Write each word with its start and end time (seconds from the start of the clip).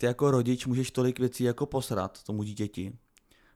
Ty 0.00 0.06
jako 0.06 0.30
rodič 0.30 0.66
můžeš 0.66 0.90
tolik 0.90 1.18
věcí 1.18 1.44
jako 1.44 1.66
posrat 1.66 2.22
tomu 2.22 2.42
dítěti. 2.42 2.92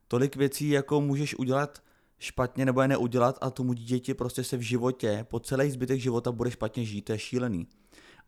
Tolik 0.08 0.36
věcí 0.36 0.68
jako 0.68 1.00
můžeš 1.00 1.38
udělat 1.38 1.82
špatně 2.18 2.64
nebo 2.64 2.82
je 2.82 2.88
neudělat 2.88 3.38
a 3.40 3.50
tomu 3.50 3.72
dítěti 3.72 4.14
prostě 4.14 4.44
se 4.44 4.56
v 4.56 4.60
životě, 4.60 5.26
po 5.28 5.40
celý 5.40 5.70
zbytek 5.70 6.00
života 6.00 6.32
bude 6.32 6.50
špatně 6.50 6.84
žít, 6.84 7.02
to 7.02 7.12
je 7.12 7.18
šílený. 7.18 7.66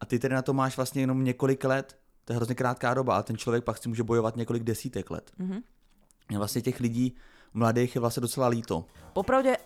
A 0.01 0.07
ty 0.07 0.19
tedy 0.19 0.35
na 0.35 0.43
to 0.43 0.53
máš 0.53 0.77
vlastně 0.77 1.03
jenom 1.03 1.25
několik 1.25 1.65
let, 1.65 1.99
to 2.25 2.33
je 2.33 2.37
hrozně 2.37 2.55
krátká 2.55 2.95
doba 2.95 3.17
a 3.17 3.23
ten 3.23 3.37
člověk 3.37 3.65
pak 3.65 3.79
si 3.79 3.89
může 3.89 4.03
bojovat 4.03 4.37
několik 4.37 4.63
desítek 4.63 5.11
let. 5.11 5.33
Mm-hmm. 5.41 5.63
Vlastně 6.39 6.63
těch 6.63 6.81
lidí 6.81 7.15
mladých 7.55 7.95
je 7.95 8.01
vlastně 8.01 8.21
docela 8.21 8.49
líto. 8.49 8.85
Popravde, 9.13 9.57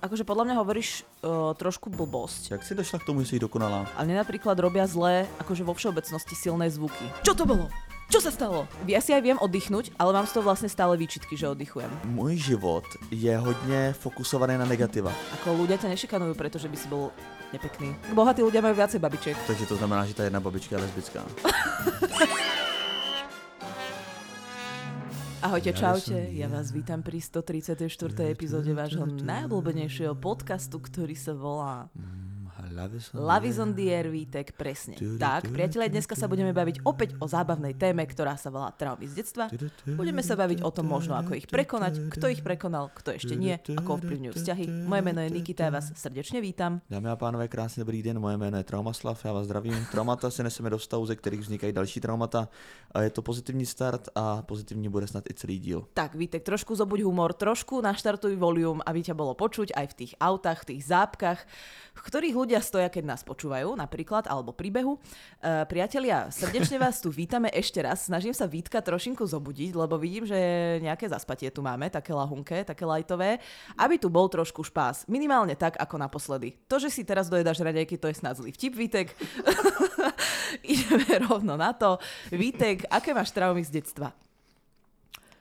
akože 0.00 0.24
podľa 0.24 0.44
mňa 0.44 0.54
hovoríš 0.60 1.04
uh, 1.24 1.52
trošku 1.56 1.92
blbosť. 1.92 2.50
Jak 2.50 2.62
si 2.64 2.74
došla 2.74 2.98
k 3.00 3.06
tomu, 3.08 3.20
že 3.20 3.26
jsi 3.26 3.38
dokonalá? 3.48 3.88
Ale 3.96 4.12
napríklad 4.16 4.56
robia 4.60 4.84
zlé, 4.88 5.28
akože 5.40 5.64
vo 5.64 5.72
všeobecnosti 5.72 6.36
silné 6.36 6.68
zvuky. 6.68 7.04
Čo 7.24 7.32
to 7.32 7.44
bolo? 7.48 7.68
Čo 8.10 8.18
sa 8.18 8.34
stalo? 8.34 8.66
Ja 8.90 8.98
si 8.98 9.14
aj 9.14 9.22
viem 9.22 9.38
oddychnúť, 9.38 9.94
ale 9.94 10.10
mám 10.10 10.26
z 10.26 10.34
toho 10.34 10.42
vlastne 10.42 10.66
stále 10.66 10.98
výčitky, 10.98 11.38
že 11.38 11.46
oddychujem. 11.46 11.86
Můj 12.10 12.36
život 12.36 12.82
je 13.10 13.38
hodně 13.38 13.94
fokusovaný 13.94 14.58
na 14.58 14.66
negativa. 14.66 15.14
Ako 15.38 15.54
ľudia 15.54 15.78
ťa 15.78 15.94
nešikanujú, 15.94 16.34
pretože 16.34 16.66
by 16.66 16.74
si 16.74 16.90
bol 16.90 17.14
nepekný. 17.54 17.94
Bohatí 18.10 18.42
ľudia 18.42 18.66
majú 18.66 18.74
viacej 18.74 18.98
babičiek. 18.98 19.38
Takže 19.46 19.62
to 19.62 19.78
znamená, 19.78 20.10
že 20.10 20.18
ta 20.18 20.26
jedna 20.26 20.42
babička 20.42 20.74
je 20.74 20.82
lesbická. 20.82 21.22
Ahojte, 25.46 25.70
čaute. 25.70 26.34
Ja 26.34 26.50
vás 26.50 26.74
vítam 26.74 27.06
pri 27.06 27.22
134. 27.22 27.78
epizóde 28.26 28.74
vášho 28.74 29.06
najobľúbenejšieho 29.06 30.18
podcastu, 30.18 30.82
ktorý 30.82 31.14
sa 31.14 31.30
volá 31.30 31.86
Love 32.70 33.50
is 33.50 33.58
on 33.58 33.74
the 33.74 33.90
air, 33.90 34.06
Vítek, 34.06 34.54
presne. 34.54 34.94
Tak, 35.18 35.50
priatelia, 35.50 35.90
dneska 35.90 36.14
sa 36.14 36.30
budeme 36.30 36.54
baviť 36.54 36.86
opäť 36.86 37.18
o 37.18 37.26
zábavnej 37.26 37.74
téme, 37.74 38.06
ktorá 38.06 38.38
sa 38.38 38.46
volá 38.46 38.70
traumy 38.70 39.10
z 39.10 39.18
detstva. 39.18 39.50
Budeme 39.98 40.22
sa 40.22 40.38
baviť 40.38 40.62
o 40.62 40.70
tom 40.70 40.86
možno, 40.86 41.18
ako 41.18 41.34
ich 41.34 41.50
prekonať, 41.50 42.14
kto 42.14 42.30
ich 42.30 42.46
prekonal, 42.46 42.94
kto 42.94 43.18
ešte 43.18 43.34
nie, 43.34 43.58
ako 43.58 43.98
ovplyvňujú 43.98 44.32
vzťahy. 44.38 44.86
Moje 44.86 45.02
meno 45.02 45.18
je 45.18 45.30
Nikita, 45.34 45.66
ja 45.66 45.72
vás 45.74 45.90
srdečne 45.98 46.38
vítam. 46.38 46.78
Dámy 46.86 47.10
a 47.10 47.18
pánové, 47.18 47.50
krásný 47.50 47.82
dobrý 47.82 48.06
den, 48.06 48.22
moje 48.22 48.38
jméno 48.38 48.62
je 48.62 48.64
Traumaslav, 48.64 49.18
já 49.24 49.32
vás 49.32 49.44
zdravím. 49.50 49.86
Traumata 49.90 50.30
se 50.30 50.42
neseme 50.42 50.70
do 50.70 50.78
stavu, 50.78 51.06
ze 51.06 51.16
kterých 51.16 51.40
vznikají 51.40 51.72
další 51.72 52.00
traumata. 52.00 52.48
A 52.94 53.02
je 53.02 53.10
to 53.10 53.22
pozitivní 53.22 53.66
start 53.66 54.08
a 54.14 54.42
pozitivní 54.42 54.88
bude 54.88 55.06
snad 55.06 55.24
i 55.30 55.34
celý 55.34 55.58
díl. 55.58 55.86
Tak, 55.94 56.14
Vítek, 56.14 56.42
trošku 56.42 56.74
zobuď 56.74 57.02
humor, 57.02 57.32
trošku 57.34 57.82
naštartuj 57.82 58.36
volium, 58.36 58.78
aby 58.86 59.02
ťa 59.02 59.14
bolo 59.18 59.34
počuť 59.34 59.74
aj 59.74 59.86
v 59.90 59.94
tých 59.94 60.12
autách, 60.22 60.62
v 60.62 60.74
tých 60.74 60.82
zápkach, 60.86 61.40
v 61.94 62.00
ktorých 62.06 62.36
ľudia 62.36 62.59
stoja, 62.62 62.88
keď 62.92 63.04
nás 63.16 63.22
počúvajú, 63.26 63.74
napríklad, 63.74 64.30
alebo 64.30 64.54
príbehu. 64.54 64.96
E, 65.40 65.64
priatelia, 65.66 66.30
srdečne 66.30 66.78
vás 66.78 67.02
tu 67.02 67.10
vítame 67.10 67.50
ešte 67.50 67.82
raz. 67.82 68.06
Snažím 68.06 68.36
sa 68.36 68.46
Vítka 68.46 68.78
trošinku 68.78 69.26
zobudiť, 69.26 69.74
lebo 69.74 69.98
vidím, 69.98 70.28
že 70.28 70.38
nejaké 70.84 71.10
zaspatie 71.10 71.50
tu 71.50 71.64
máme, 71.64 71.90
také 71.90 72.14
lahunké, 72.14 72.62
také 72.62 72.86
lajtové, 72.86 73.42
aby 73.74 73.96
tu 73.98 74.06
bol 74.06 74.30
trošku 74.30 74.62
špás. 74.62 75.08
Minimálne 75.10 75.58
tak, 75.58 75.80
ako 75.80 75.98
naposledy. 75.98 76.54
To, 76.70 76.78
že 76.78 76.88
si 76.88 77.02
teraz 77.02 77.26
dojedáš 77.26 77.60
raňajky, 77.60 77.98
to 77.98 78.06
je 78.06 78.20
snad 78.20 78.38
zlý 78.38 78.54
vtip, 78.54 78.72
Vítek. 78.78 79.08
Ideme 80.72 81.26
rovno 81.26 81.58
na 81.58 81.74
to. 81.74 81.98
Vítek, 82.30 82.86
aké 82.86 83.10
máš 83.10 83.34
traumy 83.34 83.66
z 83.66 83.82
detstva? 83.82 84.14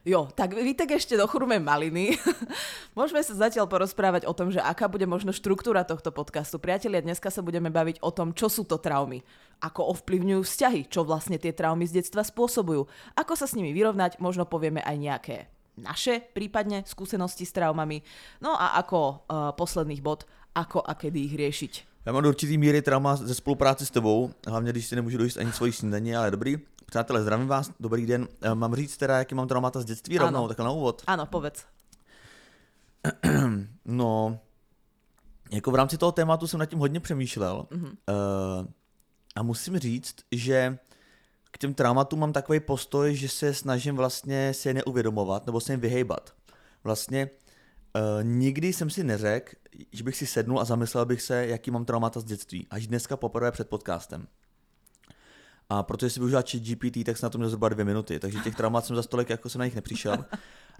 Jo, 0.10 0.26
tak 0.34 0.58
Vítek 0.58 0.98
ešte 0.98 1.14
dochrume 1.14 1.62
maliny. 1.62 2.18
Môžeme 2.98 3.22
sa 3.22 3.46
zatiaľ 3.46 3.70
porozprávať 3.70 4.26
o 4.26 4.34
tom, 4.34 4.50
že 4.50 4.58
aká 4.58 4.90
bude 4.90 5.06
možno 5.06 5.30
štruktúra 5.30 5.86
tohto 5.86 6.10
podcastu. 6.10 6.58
Priatelia, 6.58 7.06
dneska 7.06 7.30
sa 7.30 7.46
budeme 7.46 7.70
baviť 7.70 8.02
o 8.02 8.10
tom, 8.10 8.34
čo 8.34 8.50
sú 8.50 8.66
to 8.66 8.82
traumy, 8.82 9.22
ako 9.62 9.94
ovplyvňujú 9.94 10.42
vzťahy, 10.42 10.90
čo 10.90 11.06
vlastne 11.06 11.38
tie 11.38 11.54
traumy 11.54 11.86
z 11.86 12.02
detstva 12.02 12.26
spôsobujú, 12.26 12.90
ako 13.14 13.34
sa 13.38 13.46
s 13.46 13.54
nimi 13.54 13.70
vyrovnať, 13.70 14.18
možno 14.18 14.50
povieme 14.50 14.82
aj 14.82 14.98
nejaké 14.98 15.36
naše 15.78 16.26
prípadne 16.34 16.90
skúsenosti 16.90 17.46
s 17.46 17.54
traumami, 17.54 18.02
no 18.42 18.58
a 18.58 18.82
ako 18.82 18.98
uh, 18.98 19.14
posledných 19.54 20.02
bod, 20.02 20.26
ako 20.58 20.82
a 20.82 20.98
kedy 20.98 21.20
ich 21.22 21.38
riešiť. 21.38 21.89
Já 22.06 22.12
mám 22.12 22.24
do 22.24 22.30
určitý 22.30 22.58
míry 22.58 22.82
trauma 22.82 23.16
ze 23.16 23.36
spolupráce 23.36 23.86
s 23.86 23.92
tebou, 23.92 24.32
hlavně 24.48 24.72
když 24.72 24.88
si 24.88 24.96
nemůžu 24.96 25.18
dojít 25.18 25.38
ani 25.38 25.52
svojí 25.52 25.72
snídaní, 25.72 26.16
ale 26.16 26.32
dobrý. 26.32 26.58
Přátelé, 26.86 27.22
zdravím 27.22 27.48
vás, 27.48 27.72
dobrý 27.80 28.06
den. 28.06 28.28
Eh, 28.42 28.56
Mám 28.56 28.76
říct 28.76 28.98
teda, 28.98 29.18
jaký 29.18 29.36
mám 29.36 29.48
traumata 29.48 29.82
z 29.82 29.86
dětství 29.86 30.20
Ano. 30.20 30.26
rovnou, 30.26 30.48
takhle 30.48 30.66
na 30.66 30.72
úvod. 30.72 31.02
Áno, 31.08 31.26
povedz. 31.26 31.66
No, 33.86 34.40
jako 35.52 35.72
v 35.72 35.76
rámci 35.76 35.98
toho 35.98 36.12
tématu 36.12 36.48
jsem 36.48 36.60
nad 36.60 36.66
tím 36.66 36.80
hodně 36.80 37.00
přemýšlel 37.00 37.66
Mhm. 37.72 37.86
uh, 37.86 37.92
a 39.36 39.44
musím 39.44 39.80
říct, 39.80 40.16
že 40.32 40.78
k 41.52 41.58
těm 41.58 41.74
traumatům 41.74 42.20
mám 42.20 42.34
takový 42.34 42.60
postoj, 42.60 43.16
že 43.16 43.30
se 43.30 43.54
snažím 43.54 43.96
vlastně 43.96 44.54
si 44.54 44.70
je 44.70 44.74
neuvědomovat 44.74 45.46
nebo 45.46 45.62
se 45.62 45.74
jim 45.74 45.80
vyhejbat. 45.80 46.34
Vlastně 46.84 47.30
uh, 47.96 48.24
nikdy 48.24 48.74
jsem 48.74 48.90
si 48.90 49.04
neřekl, 49.04 49.56
že 49.92 50.04
bych 50.04 50.16
si 50.16 50.28
sednul 50.28 50.60
a 50.60 50.66
zamyslel 50.66 51.06
bych 51.06 51.22
se, 51.22 51.48
jaký 51.48 51.72
mám 51.72 51.86
traumata 51.86 52.20
z 52.20 52.24
dětství. 52.24 52.68
Až 52.70 52.88
dneska 52.88 53.18
poprvé 53.18 53.52
před 53.52 53.70
podcastem. 53.70 54.28
A 55.70 55.84
protože 55.84 56.10
si 56.10 56.20
využil 56.20 56.42
chat 56.42 56.62
GPT, 56.62 57.06
tak 57.06 57.18
jsem 57.18 57.28
na 57.28 57.30
to 57.30 57.38
měl 57.38 57.50
zhruba 57.50 57.70
dvě 57.70 57.86
minuty, 57.86 58.20
takže 58.20 58.40
těch 58.40 58.56
traumat 58.56 58.86
jsem 58.86 58.96
za 58.96 59.04
stolik 59.04 59.30
jako 59.30 59.50
jsem 59.50 59.60
na 59.60 59.66
nich 59.66 59.76
nepřišel. 59.76 60.26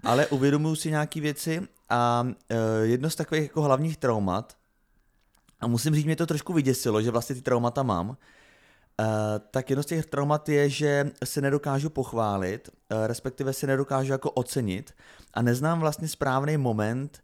Ale 0.02 0.26
uvědomuji 0.26 0.76
si 0.76 0.90
nějaké 0.90 1.20
věci 1.20 1.62
a 1.88 2.22
uh, 2.22 2.56
jedno 2.82 3.10
z 3.10 3.16
takových 3.16 3.42
jako 3.44 3.62
hlavních 3.62 3.96
traumat, 3.96 4.56
a 5.60 5.66
musím 5.66 5.94
říct, 5.94 6.04
mě 6.04 6.16
to 6.16 6.26
trošku 6.26 6.52
vyděsilo, 6.52 7.02
že 7.02 7.10
vlastně 7.10 7.34
ty 7.34 7.42
traumata 7.42 7.82
mám, 7.82 8.16
tak 9.50 9.70
jedno 9.70 9.82
z 9.82 9.86
těch 9.86 10.06
traumat 10.06 10.48
je, 10.48 10.70
že 10.70 11.10
se 11.24 11.40
nedokážu 11.40 11.90
pochválit, 11.90 12.68
uh, 12.68 13.06
respektive 13.06 13.52
se 13.52 13.66
nedokážu 13.66 14.12
jako 14.12 14.30
ocenit 14.30 14.94
a 15.34 15.42
neznám 15.42 15.80
vlastně 15.80 16.08
správný 16.08 16.56
moment, 16.56 17.22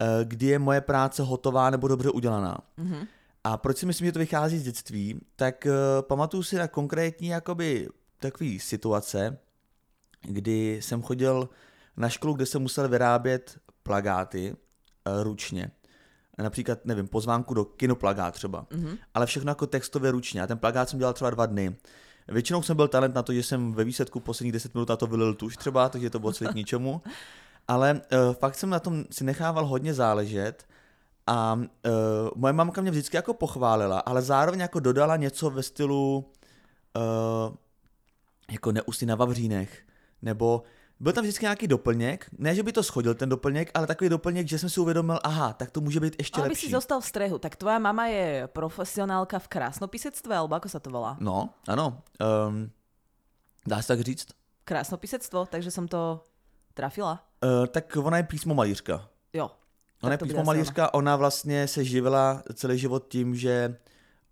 uh, 0.00 0.24
kdy 0.24 0.46
je 0.46 0.58
moje 0.58 0.80
práce 0.80 1.22
hotová 1.22 1.70
nebo 1.70 1.88
dobře 1.88 2.10
udělaná. 2.10 2.58
Mhm. 2.76 3.06
A 3.44 3.56
proč 3.56 3.78
si 3.78 3.86
myslím, 3.86 4.06
že 4.06 4.12
to 4.12 4.18
vychází 4.18 4.58
z 4.58 4.62
dětství? 4.62 5.20
Tak 5.36 5.66
uh, 5.66 5.72
pamatuju 6.02 6.42
si 6.42 6.56
na 6.56 6.68
konkrétní 6.68 7.28
jakoby 7.28 7.88
takový 8.18 8.60
situace, 8.60 9.38
kdy 10.22 10.78
jsem 10.82 11.02
chodil 11.02 11.48
na 11.96 12.08
školu, 12.08 12.34
kde 12.34 12.46
jsem 12.46 12.62
musel 12.62 12.88
vyrábět 12.88 13.58
plagáty 13.82 14.52
uh, 14.52 15.22
ručně. 15.22 15.70
Například, 16.38 16.84
nevím, 16.84 17.08
pozvánku 17.08 17.54
do 17.54 17.64
kinoplagát 17.64 18.34
třeba. 18.34 18.66
Mhm. 18.70 18.96
Ale 19.14 19.26
všechno 19.26 19.50
jako 19.50 19.66
textově 19.66 20.10
ručně. 20.10 20.42
A 20.42 20.46
ten 20.46 20.58
plagát 20.58 20.88
jsem 20.88 20.98
dělal 20.98 21.14
třeba 21.14 21.30
dva 21.30 21.46
dny. 21.46 21.76
Většinou 22.28 22.62
jsem 22.62 22.76
byl 22.76 22.88
talent 22.88 23.14
na 23.14 23.22
to, 23.22 23.32
že 23.32 23.42
jsem 23.42 23.72
ve 23.72 23.84
výsledku 23.84 24.20
posledních 24.20 24.52
10 24.52 24.74
minut 24.74 24.88
na 24.88 24.96
to 24.96 25.06
vylil 25.06 25.34
tuž 25.34 25.56
třeba, 25.56 25.88
takže 25.88 26.10
to 26.10 26.18
bylo 26.18 26.32
celý 26.32 26.50
k 26.50 26.54
ničemu. 26.62 27.02
Ale 27.68 28.00
uh, 28.28 28.34
fakt 28.34 28.54
jsem 28.54 28.70
na 28.70 28.80
tom 28.80 29.04
si 29.10 29.24
nechával 29.24 29.66
hodně 29.66 29.94
záležet 29.94 30.66
a 31.26 31.54
uh, 31.54 31.62
moje 32.34 32.52
mamka 32.52 32.80
mě 32.80 32.90
vždycky 32.90 33.16
jako 33.16 33.34
pochválila, 33.34 33.98
ale 33.98 34.22
zároveň 34.22 34.60
jako 34.60 34.80
dodala 34.80 35.16
něco 35.16 35.50
ve 35.50 35.62
stylu 35.62 36.30
uh, 36.96 37.54
jako 38.50 38.72
neusí 38.72 39.06
na 39.06 39.14
vavřínech, 39.14 39.82
nebo 40.22 40.62
byl 41.00 41.12
tam 41.12 41.22
vždycky 41.22 41.44
nějaký 41.44 41.66
doplněk, 41.68 42.26
ne, 42.38 42.54
že 42.54 42.62
by 42.62 42.72
to 42.72 42.82
schodil 42.82 43.14
ten 43.14 43.28
doplněk, 43.28 43.70
ale 43.74 43.86
takový 43.86 44.10
doplněk, 44.10 44.48
že 44.48 44.58
jsem 44.58 44.70
si 44.70 44.80
uvědomil, 44.80 45.18
aha, 45.24 45.52
tak 45.52 45.70
to 45.70 45.80
může 45.80 46.00
být 46.00 46.14
ještě 46.18 46.40
Aby 46.40 46.48
lepší. 46.48 46.66
si 46.66 46.72
zostal 46.72 47.00
v 47.00 47.06
strehu, 47.06 47.38
tak 47.38 47.56
tvoja 47.56 47.78
mama 47.78 48.06
je 48.06 48.48
profesionálka 48.52 49.38
v 49.38 49.48
krásnopisectve, 49.48 50.36
alebo 50.36 50.54
ako 50.56 50.68
sa 50.68 50.80
to 50.80 50.90
volá? 50.90 51.16
No, 51.20 51.50
ano, 51.68 52.02
um, 52.48 52.70
dá 53.66 53.82
se 53.82 53.88
tak 53.88 54.00
říct. 54.00 54.26
Krásnopisectvo, 54.64 55.46
takže 55.46 55.70
som 55.70 55.88
to 55.88 56.24
trafila. 56.74 57.22
Uh, 57.44 57.66
tak 57.66 57.96
ona 57.96 58.16
je 58.16 58.22
písmo 58.22 58.54
malířka. 58.54 59.08
Jo. 59.32 59.50
Ona 60.02 60.12
je 60.12 60.18
Tak 60.18 60.20
to 60.20 60.24
bude 60.24 60.34
písmo 60.34 60.40
asi 60.40 60.46
malířka, 60.46 60.94
ona 60.94 61.16
vlastně 61.16 61.68
se 61.68 61.84
živila 61.84 62.42
celý 62.54 62.78
život 62.78 63.04
tím, 63.08 63.36
že 63.36 63.76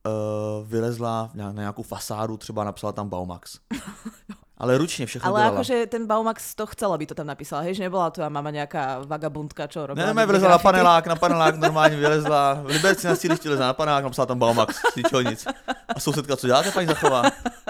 uh, 0.07 0.67
vylezla 0.69 1.31
na 1.35 1.53
na 1.53 1.63
nějakou 1.63 1.83
fasádu, 1.83 2.37
třeba 2.37 2.65
napsala 2.65 2.93
tam 2.93 3.09
Baumax. 3.09 3.59
Ale 4.59 4.79
ručně 4.79 5.07
všechno 5.07 5.29
Ale 5.29 5.41
dělala. 5.41 5.55
akože 5.57 5.87
ten 5.87 6.07
Baumax 6.07 6.55
to 6.55 6.67
chcela, 6.67 6.99
by 6.99 7.07
to 7.07 7.15
tam 7.15 7.27
napísala, 7.27 7.63
hej, 7.67 7.75
že 7.75 7.83
nebola 7.83 8.11
tvoja 8.15 8.31
mama 8.31 8.55
nejaká 8.55 9.03
vagabundka, 9.03 9.67
čo 9.67 9.83
robila. 9.83 10.07
Ne, 10.07 10.15
ne, 10.15 10.27
vylezla 10.27 10.49
na 10.49 10.59
panelák, 10.63 11.07
na 11.07 11.17
panelák 11.19 11.55
normálně 11.67 11.97
vylezla. 11.97 12.63
V 12.63 12.67
Liberci 12.67 13.07
na 13.07 13.15
sídlišti 13.19 13.49
lezla 13.51 13.67
na 13.67 13.75
panelák, 13.75 14.05
napsala 14.05 14.27
tam 14.27 14.39
Baumax, 14.39 14.79
z 14.93 14.97
ničeho 14.97 15.21
nic. 15.21 15.47
A 15.95 16.01
sousedka, 16.01 16.37
co 16.37 16.47
děláte, 16.47 16.71
paní 16.71 16.87
Zachová? 16.87 17.23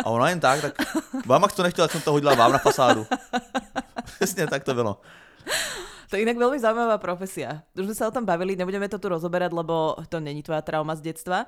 A 0.04 0.06
ona 0.10 0.28
jen 0.28 0.40
tak, 0.40 0.60
tak 0.60 0.74
Baumax 1.26 1.54
to 1.54 1.62
nechtěla, 1.62 1.88
jsem 1.88 2.00
to 2.00 2.12
hodila 2.12 2.34
vám 2.34 2.52
na 2.52 2.58
fasádu. 2.58 3.06
Přesně 4.04 4.46
tak 4.46 4.64
to 4.64 4.74
bylo. 4.74 5.00
To 6.12 6.16
je 6.20 6.22
inak 6.22 6.38
veľmi 6.38 6.62
zaujímavá 6.62 7.00
profesia. 7.02 7.66
Už 7.74 7.90
sme 7.90 7.96
sa 7.96 8.06
o 8.06 8.14
tom 8.14 8.22
bavili, 8.22 8.54
nebudeme 8.54 8.86
to 8.86 9.02
tu 9.02 9.10
rozoberať, 9.10 9.50
lebo 9.50 9.98
to 10.06 10.22
není 10.22 10.46
tvoja 10.46 10.62
trauma 10.62 10.94
z 10.94 11.10
detstva. 11.10 11.42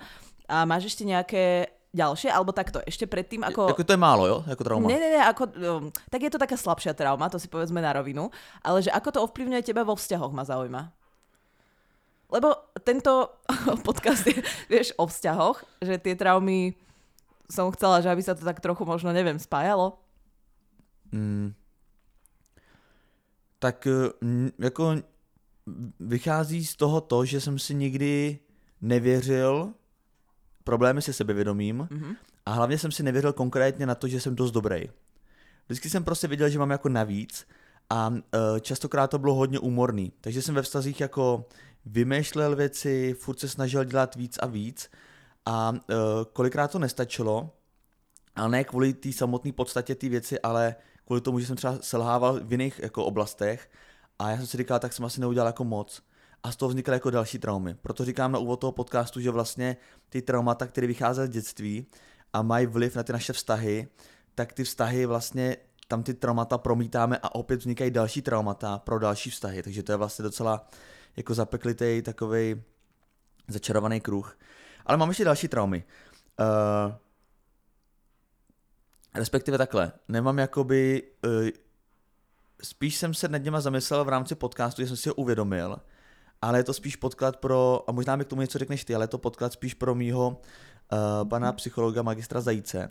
A 0.49 0.67
máš 0.67 0.91
ešte 0.91 1.07
nejaké 1.07 1.76
ďalšie, 1.97 2.29
alebo 2.29 2.53
takto, 2.53 2.85
ešte 2.85 3.09
predtým, 3.09 3.41
ako... 3.41 3.73
Jako 3.73 3.85
to 3.85 3.97
je 3.97 4.01
málo, 4.01 4.25
jo? 4.29 4.39
Jako 4.45 4.63
trauma. 4.65 4.89
Ne, 4.93 5.01
ne, 5.01 5.09
ne, 5.17 5.23
ako, 5.25 5.43
um, 5.57 5.85
tak 6.13 6.21
je 6.21 6.31
to 6.31 6.39
taká 6.39 6.61
slabšia 6.61 6.93
trauma, 6.93 7.33
to 7.33 7.41
si 7.41 7.49
povedzme 7.49 7.81
na 7.81 7.97
rovinu, 7.97 8.29
ale 8.61 8.85
že 8.85 8.93
ako 8.93 9.09
to 9.09 9.19
ovplyvňuje 9.25 9.65
teba 9.65 9.81
vo 9.81 9.97
vzťahoch 9.97 10.33
ma 10.37 10.45
zaujíma. 10.45 10.93
Lebo 12.29 12.53
tento 12.85 13.41
podcast 13.87 14.29
je, 14.29 14.37
vieš, 14.69 14.93
o 15.01 15.09
vzťahoch, 15.09 15.65
že 15.81 15.97
tie 15.97 16.13
traumy 16.13 16.77
som 17.49 17.73
chcela, 17.73 18.05
že 18.05 18.13
aby 18.13 18.21
sa 18.21 18.37
to 18.37 18.45
tak 18.45 18.61
trochu 18.61 18.85
možno, 18.85 19.15
neviem, 19.15 19.39
spájalo. 19.39 19.97
Mm, 21.15 21.55
tak 23.59 23.89
mm, 24.21 24.51
jako 24.59 24.97
vychází 26.01 26.65
z 26.65 26.77
toho 26.77 27.01
to, 27.01 27.25
že 27.25 27.41
jsem 27.41 27.59
si 27.59 27.75
nikdy 27.75 28.39
nevěřil 28.81 29.75
problémy 30.67 31.03
se 31.03 31.13
sebevědomím 31.13 31.89
mm-hmm. 31.91 32.17
a 32.47 32.53
hlavně 32.53 32.79
jsem 32.79 32.93
si 32.93 33.03
nevěřil 33.03 33.33
konkrétně 33.33 33.87
na 33.87 33.95
to, 33.95 34.09
že 34.09 34.21
jsem 34.21 34.35
dost 34.35 34.51
dobrý. 34.51 34.91
Vždycky 35.67 35.91
jsem 35.91 36.05
prostě 36.05 36.27
viděl, 36.27 36.49
že 36.49 36.59
mám 36.59 36.71
jako 36.71 36.89
navíc 36.89 37.47
a 37.91 38.09
uh, 38.09 38.19
častokrát 38.61 39.11
to 39.11 39.19
bylo 39.19 39.35
hodně 39.35 39.59
úmorný. 39.59 40.13
Takže 40.21 40.43
jsem 40.43 40.55
ve 40.55 40.63
vztazích 40.63 41.01
jako 41.01 41.47
vymýšlel 41.87 42.57
věci, 42.57 43.15
furt 43.19 43.41
se 43.41 43.49
snažil 43.49 43.85
dělat 43.85 44.15
víc 44.15 44.39
a 44.39 44.47
víc 44.47 44.91
a 45.47 45.71
uh, 45.71 45.79
kolikrát 46.33 46.71
to 46.71 46.79
nestačilo, 46.79 47.51
ale 48.37 48.49
ne 48.49 48.65
kvůli 48.65 48.95
té 48.95 49.13
samotné 49.13 49.53
podstatě 49.53 49.95
té 49.95 50.09
věci, 50.09 50.41
ale 50.41 50.75
kvůli 51.07 51.21
tomu, 51.21 51.39
že 51.41 51.47
jsem 51.47 51.57
třeba 51.57 51.79
selhával 51.81 52.41
v 52.45 52.53
jiných 52.53 52.81
jako 52.83 53.05
oblastech 53.05 53.71
a 54.19 54.31
já 54.31 54.37
jsem 54.37 54.47
si 54.47 54.57
říkal, 54.57 54.79
tak 54.79 54.93
jsem 54.93 55.05
asi 55.05 55.21
neudělal 55.21 55.47
jako 55.47 55.65
moc. 55.65 56.03
A 56.47 56.51
z 56.53 56.57
toho 56.57 56.69
vznikaly 56.69 56.97
jako 56.97 57.11
další 57.11 57.39
traumy. 57.39 57.75
Proto 57.75 58.05
říkám 58.05 58.33
na 58.33 58.39
úvod 58.39 58.61
toho 58.61 58.73
podcastu, 58.73 59.21
že 59.21 59.31
vlastně 59.31 59.77
ty 60.09 60.23
traumata, 60.23 60.67
které 60.67 60.87
vychází 60.87 61.23
z 61.23 61.29
dětství 61.29 61.87
a 62.33 62.43
mají 62.43 62.67
vliv 62.67 62.97
na 62.97 63.03
ty 63.03 63.13
naše 63.13 63.33
vztahy, 63.33 63.89
tak 64.35 64.53
ty 64.53 64.65
vztahy 64.65 65.07
vlastně 65.07 65.57
tam 65.89 66.03
ty 66.03 66.15
traumata 66.15 66.59
promítáme 66.59 67.19
a 67.23 67.35
opět 67.35 67.57
vznikají 67.57 67.91
další 67.91 68.23
traumata 68.23 68.79
pro 68.79 68.99
další 68.99 69.31
vztahy. 69.31 69.63
Takže 69.63 69.83
to 69.83 69.93
je 69.93 69.97
vlastně 69.97 70.23
docela 70.23 70.69
jako 71.17 71.35
zapeklitý 71.35 72.03
takový 72.03 72.63
začarovaný 73.49 74.01
kruh. 74.01 74.39
Ale 74.87 74.99
mám 74.99 75.09
ještě 75.09 75.25
další 75.25 75.49
traumy. 75.49 75.85
Uh, 76.41 76.95
respektive 79.15 79.59
takhle, 79.59 79.93
nemám 80.09 80.39
jakoby, 80.39 81.03
uh, 81.25 81.49
spíš 82.63 82.97
jsem 82.97 83.15
se 83.15 83.29
nad 83.29 83.39
něma 83.39 83.61
zamyslel 83.61 84.05
v 84.05 84.09
rámci 84.09 84.35
podcastu, 84.35 84.83
že 84.83 84.89
jsem 84.89 84.97
si 84.97 85.09
ho 85.09 85.15
uvědomil, 85.15 85.77
ale 86.47 86.59
je 86.59 86.65
to 86.65 86.75
spíš 86.75 86.97
podklad 86.97 87.37
pro, 87.37 87.85
a 87.87 87.93
možná 87.93 88.17
mi 88.17 88.25
k 88.25 88.29
tomu 88.29 88.41
něco 88.41 88.59
řekneš 88.59 88.85
ty, 88.85 88.95
ale 88.95 89.05
je 89.05 89.09
to 89.09 89.19
podklad 89.19 89.53
spíš 89.53 89.75
pro 89.75 89.95
mýho 89.95 90.29
uh, 90.29 91.29
pana 91.29 91.53
psychologa 91.53 92.03
magistra 92.03 92.41
Zajíce. 92.41 92.91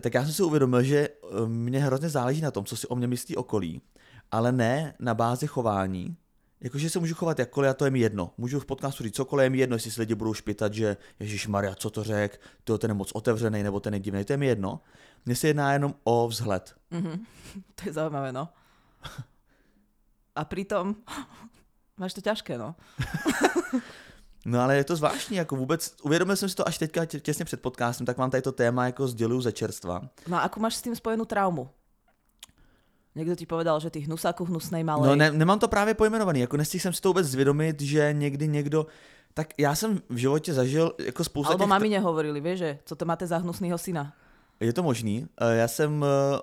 Tak 0.00 0.14
já 0.14 0.24
jsem 0.24 0.32
si 0.32 0.42
uvědomil, 0.42 0.82
že 0.82 1.08
mě 1.46 1.78
hrozně 1.78 2.08
záleží 2.08 2.40
na 2.40 2.50
tom, 2.50 2.64
co 2.64 2.76
si 2.76 2.86
o 2.86 2.96
mě 2.96 3.06
myslí 3.06 3.36
okolí, 3.36 3.82
ale 4.30 4.52
ne 4.52 4.94
na 4.98 5.14
bázi 5.14 5.46
chování, 5.46 6.16
Jakože 6.60 6.90
se 6.90 6.98
můžu 6.98 7.14
chovat 7.14 7.38
jakkoliv 7.38 7.70
a 7.70 7.74
to 7.74 7.84
je 7.84 7.90
mi 7.90 7.98
jedno. 7.98 8.32
Můžu 8.38 8.60
v 8.60 8.66
podcastu 8.66 9.02
říct 9.02 9.14
cokoliv, 9.14 9.44
je 9.44 9.50
mi 9.50 9.58
jedno, 9.58 9.76
jestli 9.76 9.90
si 9.90 10.00
lidi 10.00 10.14
budou 10.14 10.34
špitat, 10.34 10.74
že 10.74 10.96
Ježíš 11.20 11.46
Maria, 11.46 11.74
co 11.74 11.90
to 11.90 12.04
řek, 12.04 12.40
to 12.64 12.78
ten 12.78 12.90
je 12.90 12.94
moc 12.94 13.12
otevřený 13.12 13.62
nebo 13.62 13.80
ten 13.80 13.94
je 13.94 14.00
divný, 14.00 14.24
to 14.24 14.32
je 14.32 14.36
mi 14.36 14.46
jedno. 14.46 14.80
Mně 15.26 15.36
se 15.36 15.46
jedná 15.46 15.72
jenom 15.72 15.94
o 16.04 16.28
vzhled. 16.28 16.74
Mm-hmm. 16.92 17.20
To 17.74 17.88
je 17.88 17.92
zaujímavé, 17.92 18.32
no. 18.32 18.48
A 20.34 20.44
přitom 20.44 20.96
máš 21.98 22.14
to 22.14 22.20
těžké, 22.20 22.58
no. 22.58 22.74
no 24.46 24.60
ale 24.60 24.76
je 24.76 24.84
to 24.84 24.96
zvláštní, 24.96 25.36
jako 25.36 25.56
vůbec, 25.56 25.94
uvědomil 26.02 26.36
jsem 26.36 26.48
si 26.48 26.54
to 26.54 26.68
až 26.68 26.78
teďka 26.78 27.04
těsně 27.04 27.44
před 27.44 27.62
podcastem, 27.62 28.06
tak 28.06 28.18
vám 28.18 28.30
tady 28.30 28.42
to 28.42 28.52
téma 28.52 28.86
jako 28.86 29.08
sděluju 29.08 29.40
ze 29.40 29.52
čerstva. 29.52 30.02
No 30.28 30.36
a 30.36 30.40
ako 30.40 30.60
máš 30.60 30.76
s 30.76 30.82
tím 30.82 30.96
spojenou 30.96 31.24
traumu? 31.24 31.68
Někdo 33.14 33.34
ti 33.34 33.46
povedal, 33.46 33.80
že 33.80 33.90
ty 33.90 34.00
hnusáku 34.00 34.44
hnusnej 34.44 34.84
malej. 34.84 35.08
No 35.08 35.16
ne, 35.16 35.30
nemám 35.30 35.58
to 35.58 35.68
právě 35.68 35.94
pojmenovaný, 35.94 36.40
jako 36.40 36.56
nestihl 36.56 36.82
jsem 36.82 36.92
si 36.92 37.00
to 37.00 37.08
vůbec 37.08 37.26
zvědomit, 37.26 37.80
že 37.80 38.12
někdy 38.12 38.48
někdo, 38.48 38.86
tak 39.34 39.48
já 39.58 39.74
jsem 39.74 40.00
v 40.08 40.16
životě 40.16 40.54
zažil 40.54 40.92
jako 40.98 41.24
spousta 41.24 41.48
Alebo 41.50 41.64
těch... 41.64 41.68
mami 41.68 41.88
nehovorili, 41.88 42.40
víš, 42.40 42.58
že 42.58 42.78
co 42.84 42.96
to 42.96 43.04
máte 43.04 43.26
za 43.26 43.36
hnusného 43.36 43.78
syna? 43.78 44.12
Je 44.60 44.72
to 44.72 44.82
možný. 44.82 45.26
Eh, 45.40 45.56
já 45.56 45.68
jsem, 45.68 46.04
eh, 46.04 46.40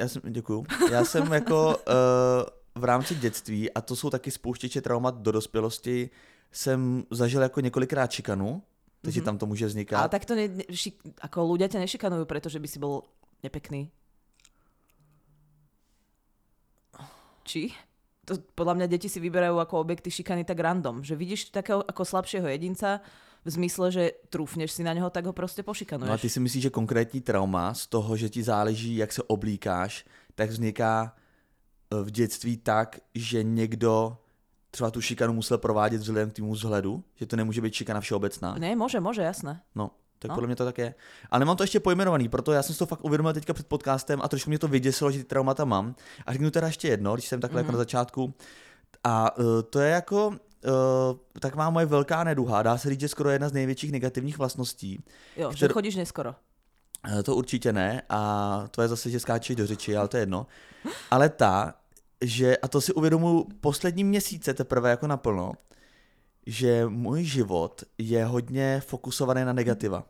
já 0.00 0.08
jsem, 0.08 0.22
děkuju, 0.24 0.66
já 0.90 1.04
jsem 1.04 1.32
jako 1.32 1.76
eh, 1.88 2.57
v 2.78 2.84
rámci 2.84 3.14
dětství, 3.14 3.70
a 3.72 3.80
to 3.80 3.96
jsou 3.96 4.10
taky 4.10 4.30
spouštěče 4.30 4.80
traumat 4.80 5.14
do 5.14 5.32
dospělosti, 5.32 6.10
jsem 6.52 7.04
zažil 7.10 7.42
jako 7.42 7.60
několikrát 7.60 8.10
šikanu, 8.10 8.62
takže 9.02 9.20
mm-hmm. 9.20 9.24
tam 9.24 9.38
to 9.38 9.46
může 9.46 9.66
vznikat. 9.66 9.98
Ale 10.00 10.08
tak 10.08 10.24
to 10.24 10.34
ne, 10.34 10.48
ne, 10.48 10.64
šik, 10.74 10.98
ako 11.22 11.54
ľudia 11.54 11.70
ťa 11.70 11.78
nešikanujú, 11.86 12.26
pretože 12.26 12.58
by 12.58 12.68
si 12.68 12.78
bol 12.82 13.06
nepekný. 13.46 13.90
Či? 17.46 17.70
To, 18.26 18.36
podľa 18.58 18.74
mňa 18.74 18.86
deti 18.90 19.08
si 19.08 19.22
vyberajú 19.22 19.56
ako 19.56 19.80
objekty 19.80 20.10
šikany 20.10 20.44
tak 20.44 20.60
random, 20.60 21.00
že 21.00 21.16
vidíš 21.16 21.48
takého 21.54 21.80
ako 21.86 22.04
slabšieho 22.04 22.44
jedinca 22.50 23.00
v 23.46 23.48
zmysle, 23.54 23.86
že 23.88 24.04
trúfneš 24.28 24.72
si 24.76 24.82
na 24.84 24.92
něho, 24.92 25.10
tak 25.10 25.24
ho 25.24 25.32
prostě 25.32 25.62
pošikanuješ. 25.62 26.08
No 26.08 26.14
a 26.14 26.18
ty 26.18 26.28
si 26.28 26.40
myslíš, 26.40 26.62
že 26.62 26.70
konkrétní 26.70 27.20
trauma 27.20 27.74
z 27.74 27.86
toho, 27.86 28.16
že 28.16 28.28
ti 28.28 28.42
záleží, 28.42 28.96
jak 28.96 29.12
se 29.12 29.22
oblíkáš, 29.22 30.04
tak 30.34 30.50
vzniká 30.50 31.14
v 31.90 32.10
dětství 32.10 32.56
tak, 32.56 33.00
že 33.14 33.42
někdo 33.42 34.16
třeba 34.70 34.90
tu 34.90 35.00
šikanu 35.00 35.32
musel 35.32 35.58
provádět 35.58 35.98
vzhledem 35.98 36.30
k 36.30 36.32
týmu 36.32 36.52
vzhledu, 36.52 37.04
že 37.14 37.26
to 37.26 37.36
nemůže 37.36 37.60
být 37.60 37.74
šikana 37.74 38.00
všeobecná. 38.00 38.54
Ne, 38.58 38.76
může, 38.76 39.00
může, 39.00 39.22
jasné. 39.22 39.62
No, 39.74 39.90
tak 40.18 40.28
no. 40.28 40.34
podle 40.34 40.46
mě 40.46 40.56
to 40.56 40.64
tak 40.64 40.78
je. 40.78 40.94
Ale 41.30 41.38
nemám 41.38 41.56
to 41.56 41.62
ještě 41.62 41.80
pojmenovaný, 41.80 42.28
proto 42.28 42.52
já 42.52 42.62
jsem 42.62 42.72
si 42.72 42.78
to 42.78 42.86
fakt 42.86 43.04
uvědomil 43.04 43.32
teďka 43.32 43.52
před 43.54 43.66
podcastem 43.66 44.20
a 44.22 44.28
trošku 44.28 44.50
mě 44.50 44.58
to 44.58 44.68
vyděsilo, 44.68 45.10
že 45.10 45.18
ty 45.18 45.24
traumata 45.24 45.64
mám. 45.64 45.94
A 46.26 46.32
řeknu 46.32 46.50
teda 46.50 46.66
ještě 46.66 46.88
jedno, 46.88 47.14
když 47.14 47.28
jsem 47.28 47.40
takhle 47.40 47.62
mm-hmm. 47.62 47.64
jako 47.64 47.72
na 47.72 47.78
začátku. 47.78 48.34
A 49.04 49.38
uh, 49.38 49.44
to 49.70 49.80
je 49.80 49.90
jako, 49.90 50.28
uh, 50.28 50.34
tak 51.40 51.54
má 51.54 51.70
moje 51.70 51.86
velká 51.86 52.24
neduha, 52.24 52.62
dá 52.62 52.78
se 52.78 52.90
říct, 52.90 53.00
že 53.00 53.08
skoro 53.08 53.30
jedna 53.30 53.48
z 53.48 53.52
největších 53.52 53.92
negativních 53.92 54.38
vlastností. 54.38 55.04
Jo, 55.36 55.48
kter... 55.48 55.58
že 55.58 55.68
chodíš 55.68 55.96
neskoro. 55.96 56.34
Uh, 57.06 57.22
to 57.22 57.36
určitě 57.36 57.72
ne 57.72 58.02
a 58.08 58.64
to 58.70 58.82
je 58.82 58.88
zase, 58.88 59.10
že 59.10 59.20
skáčeš 59.20 59.56
do 59.56 59.66
řeči, 59.66 59.96
ale 59.96 60.08
to 60.08 60.16
je 60.16 60.22
jedno. 60.22 60.46
Ale 61.10 61.28
ta, 61.28 61.74
že, 62.20 62.56
a 62.56 62.68
to 62.68 62.80
si 62.80 62.92
uvědomuji 62.92 63.46
poslední 63.60 64.04
měsíce 64.04 64.54
teprve 64.54 64.90
jako 64.90 65.06
naplno, 65.06 65.52
že 66.46 66.86
můj 66.86 67.24
život 67.24 67.84
je 67.98 68.24
hodně 68.24 68.80
fokusovaný 68.86 69.44
na 69.44 69.52
negativa. 69.52 70.04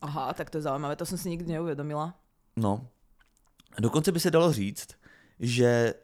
Aha, 0.00 0.32
tak 0.32 0.50
to 0.50 0.58
je 0.58 0.62
zaujímavé, 0.62 0.96
to 0.96 1.06
jsem 1.06 1.18
si 1.18 1.30
nikdy 1.30 1.52
neuvědomila. 1.52 2.14
No, 2.56 2.86
dokonce 3.78 4.12
by 4.12 4.20
se 4.20 4.30
dalo 4.30 4.52
říct, 4.52 4.88
že 5.40 5.94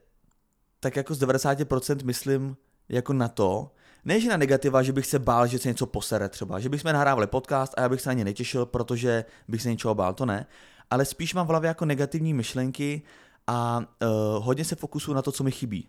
tak 0.80 0.96
jako 0.96 1.14
z 1.14 1.22
90% 1.22 2.04
myslím 2.04 2.56
jako 2.88 3.12
na 3.12 3.28
to, 3.28 3.70
ne, 4.04 4.20
že 4.20 4.28
na 4.28 4.36
negativa, 4.36 4.82
že 4.82 4.92
bych 4.92 5.06
se 5.06 5.18
bál, 5.18 5.46
že 5.46 5.58
se 5.58 5.68
něco 5.68 5.86
posere 5.86 6.28
třeba, 6.28 6.60
že 6.60 6.68
bychom 6.68 6.92
nahrávali 6.92 7.26
podcast 7.26 7.74
a 7.76 7.80
já 7.80 7.88
bych 7.88 8.00
se 8.00 8.10
ani 8.10 8.24
netěšil, 8.24 8.66
protože 8.66 9.24
bych 9.48 9.62
se 9.62 9.70
něčeho 9.70 9.94
bál, 9.94 10.14
to 10.14 10.26
ne, 10.26 10.46
ale 10.90 11.04
spíš 11.04 11.34
mám 11.34 11.46
v 11.46 11.50
hlavě 11.50 11.68
jako 11.68 11.84
negativní 11.84 12.34
myšlenky 12.34 13.02
a 13.46 13.78
uh, 13.78 14.44
hodně 14.44 14.64
se 14.64 14.76
fokusuju 14.76 15.14
na 15.14 15.22
to, 15.22 15.32
co 15.32 15.44
mi 15.44 15.50
chybí 15.50 15.88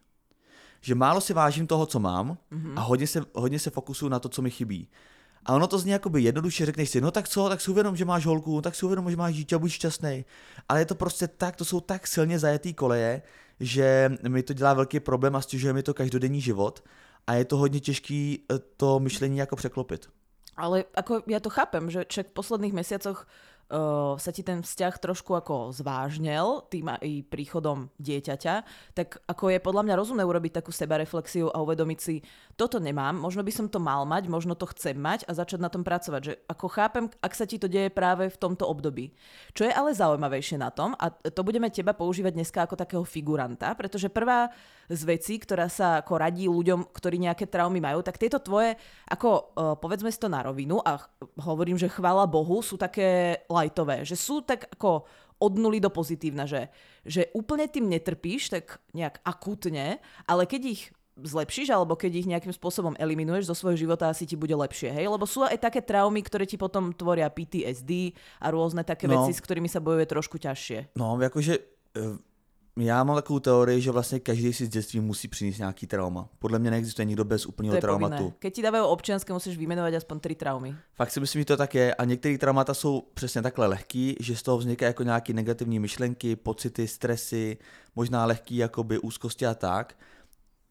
že 0.82 0.96
málo 0.96 1.22
si 1.22 1.34
vážím 1.34 1.68
toho, 1.68 1.86
co 1.86 2.00
mám 2.00 2.38
mm-hmm. 2.52 2.74
a 2.76 2.82
hodně 2.82 3.08
se, 3.08 3.22
hodně 3.34 3.60
se 3.60 3.70
fokusuju 3.70 4.10
na 4.10 4.20
to, 4.20 4.30
co 4.30 4.42
mi 4.42 4.52
chybí. 4.52 4.88
A 5.46 5.54
ono 5.54 5.68
to 5.68 5.80
zní 5.80 5.92
jakoby 5.92 6.22
jednoduše, 6.22 6.66
řekneš 6.66 6.90
si, 6.90 7.02
no 7.02 7.12
tak 7.12 7.28
co, 7.28 7.50
tak 7.50 7.62
si 7.62 7.72
uvědom, 7.72 7.96
že 7.96 8.06
máš 8.06 8.26
holku, 8.26 8.62
tak 8.62 8.76
si 8.76 8.86
uvědom, 8.86 9.10
že 9.10 9.18
máš 9.18 9.36
dítě 9.36 9.56
a 9.56 9.60
buď 9.60 9.72
šťastný. 9.72 10.26
Ale 10.70 10.80
je 10.80 10.86
to 10.86 10.96
prostě 10.96 11.28
tak, 11.28 11.56
to 11.56 11.66
jsou 11.66 11.80
tak 11.80 12.08
silně 12.08 12.40
zajetý 12.40 12.74
koleje, 12.74 13.22
že 13.60 14.12
mi 14.28 14.44
to 14.44 14.54
dělá 14.54 14.74
velký 14.74 15.00
problém 15.00 15.36
a 15.36 15.42
stěžuje 15.42 15.74
mi 15.74 15.84
to 15.84 15.94
každodenní 15.94 16.42
život 16.42 16.84
a 17.28 17.34
je 17.34 17.46
to 17.46 17.58
hodně 17.58 17.80
těžký 17.80 18.46
eh, 18.52 18.60
to 18.78 19.00
myšlení 19.00 19.38
jako 19.38 19.56
překlopit. 19.56 20.10
Ale 20.58 20.84
ako 20.94 21.24
ja 21.32 21.40
to 21.40 21.48
chápem, 21.50 21.88
že 21.88 22.04
však 22.06 22.36
v 22.36 22.38
posledných 22.38 22.76
mesiacoch 22.76 23.24
uh, 23.24 24.20
sa 24.20 24.32
ti 24.36 24.44
ten 24.44 24.60
vzťah 24.60 25.00
trošku 25.00 25.32
ako 25.32 25.72
zvážnel 25.72 26.68
tým 26.68 26.92
aj 26.92 27.08
príchodom 27.32 27.88
dieťaťa, 27.98 28.56
tak 28.94 29.24
ako 29.32 29.56
je 29.56 29.64
podľa 29.64 29.84
mňa 29.88 29.96
rozumné 29.96 30.24
urobiť 30.28 30.62
takú 30.62 30.76
sebareflexiu 30.76 31.48
a 31.50 31.64
uvedomiť 31.64 32.00
si, 32.04 32.20
toto 32.62 32.78
nemám, 32.78 33.18
možno 33.18 33.42
by 33.42 33.50
som 33.50 33.66
to 33.66 33.82
mal 33.82 34.06
mať, 34.06 34.30
možno 34.30 34.54
to 34.54 34.70
chcem 34.70 34.94
mať 34.94 35.26
a 35.26 35.34
začať 35.34 35.58
na 35.58 35.74
tom 35.74 35.82
pracovať. 35.82 36.22
Že 36.22 36.34
ako 36.46 36.66
chápem, 36.70 37.04
ak 37.18 37.34
sa 37.34 37.50
ti 37.50 37.58
to 37.58 37.66
deje 37.66 37.90
práve 37.90 38.30
v 38.30 38.38
tomto 38.38 38.70
období. 38.70 39.18
Čo 39.58 39.66
je 39.66 39.74
ale 39.74 39.98
zaujímavejšie 39.98 40.62
na 40.62 40.70
tom, 40.70 40.94
a 40.94 41.10
to 41.10 41.42
budeme 41.42 41.74
teba 41.74 41.98
používať 41.98 42.38
dneska 42.38 42.70
ako 42.70 42.78
takého 42.78 43.02
figuranta, 43.02 43.74
pretože 43.74 44.14
prvá 44.14 44.54
z 44.86 45.02
vecí, 45.10 45.42
ktorá 45.42 45.66
sa 45.74 46.06
ako 46.06 46.22
radí 46.22 46.46
ľuďom, 46.46 46.94
ktorí 46.94 47.18
nejaké 47.18 47.50
traumy 47.50 47.82
majú, 47.82 48.06
tak 48.06 48.22
tieto 48.22 48.38
tvoje, 48.38 48.78
ako 49.10 49.30
uh, 49.34 49.42
povedzme 49.82 50.14
si 50.14 50.22
to 50.22 50.30
na 50.30 50.46
rovinu 50.46 50.78
a 50.86 51.02
hovorím, 51.42 51.82
že 51.82 51.90
chvála 51.90 52.30
Bohu, 52.30 52.62
sú 52.62 52.78
také 52.78 53.42
lightové, 53.50 54.06
že 54.06 54.14
sú 54.14 54.46
tak 54.46 54.70
ako 54.78 55.10
od 55.42 55.58
nuly 55.58 55.82
do 55.82 55.90
pozitívna, 55.90 56.46
že, 56.46 56.70
že 57.02 57.34
úplne 57.34 57.66
tým 57.66 57.90
netrpíš 57.90 58.54
tak 58.54 58.78
nejak 58.94 59.26
akútne, 59.26 59.98
ale 60.30 60.46
keď 60.46 60.62
ich 60.78 60.94
zlepšíš 61.18 61.76
alebo 61.76 62.00
keď 62.00 62.12
ich 62.24 62.30
nejakým 62.30 62.54
spôsobom 62.56 62.96
eliminuješ 62.96 63.52
zo 63.52 63.56
svojho 63.56 63.78
života, 63.88 64.08
asi 64.08 64.24
ti 64.24 64.40
bude 64.40 64.56
lepšie, 64.56 64.92
hej? 64.96 65.12
Lebo 65.12 65.28
sú 65.28 65.44
aj 65.44 65.60
také 65.60 65.84
traumy, 65.84 66.24
ktoré 66.24 66.48
ti 66.48 66.56
potom 66.56 66.96
tvoria 66.96 67.28
PTSD 67.28 68.16
a 68.40 68.48
rôzne 68.52 68.88
také 68.88 69.08
no, 69.08 69.20
veci, 69.20 69.36
s 69.36 69.44
ktorými 69.44 69.68
sa 69.68 69.84
bojuje 69.84 70.08
trošku 70.08 70.40
ťažšie. 70.40 70.96
No, 70.96 71.20
akože 71.20 71.60
já 72.78 73.04
mám 73.04 73.16
takovou 73.16 73.40
teorii, 73.40 73.82
že 73.82 73.92
vlastně 73.92 74.20
každý 74.20 74.54
si 74.54 74.66
z 74.66 74.70
dětství 74.70 75.00
musí 75.00 75.28
přinést 75.28 75.58
nějaký 75.58 75.88
trauma. 75.88 76.30
Podle 76.40 76.60
mě 76.60 76.72
neexistuje 76.72 77.06
nikdo 77.06 77.24
bez 77.24 77.46
úplného 77.46 77.82
traumatu. 77.82 78.16
povinné. 78.16 78.34
Keď 78.40 78.54
ti 78.54 78.62
dávajú 78.62 78.86
občianske, 78.86 79.34
musíš 79.34 79.58
vymenovať 79.58 79.94
aspoň 79.94 80.18
tri 80.20 80.36
traumy. 80.36 80.76
Fakt 80.96 81.12
si 81.12 81.20
myslím, 81.20 81.42
že 81.42 81.46
to 81.46 81.58
tak 81.58 81.76
je 81.76 81.96
a 81.96 82.06
některé 82.06 82.38
traumata 82.38 82.74
jsou 82.74 83.04
přesně 83.14 83.42
takhle 83.42 83.68
lehký, 83.68 84.16
že 84.20 84.36
z 84.36 84.44
toho 84.44 84.58
vznikají 84.58 84.90
jako 84.90 85.04
nějaké 85.04 85.34
negativní 85.34 85.80
myšlenky, 85.80 86.36
pocity, 86.36 86.88
stresy, 86.88 87.58
možná 87.96 88.26
lehký 88.26 88.58
jakoby 88.58 89.00
úzkosti 89.00 89.46
a 89.46 89.54
tak. 89.54 89.96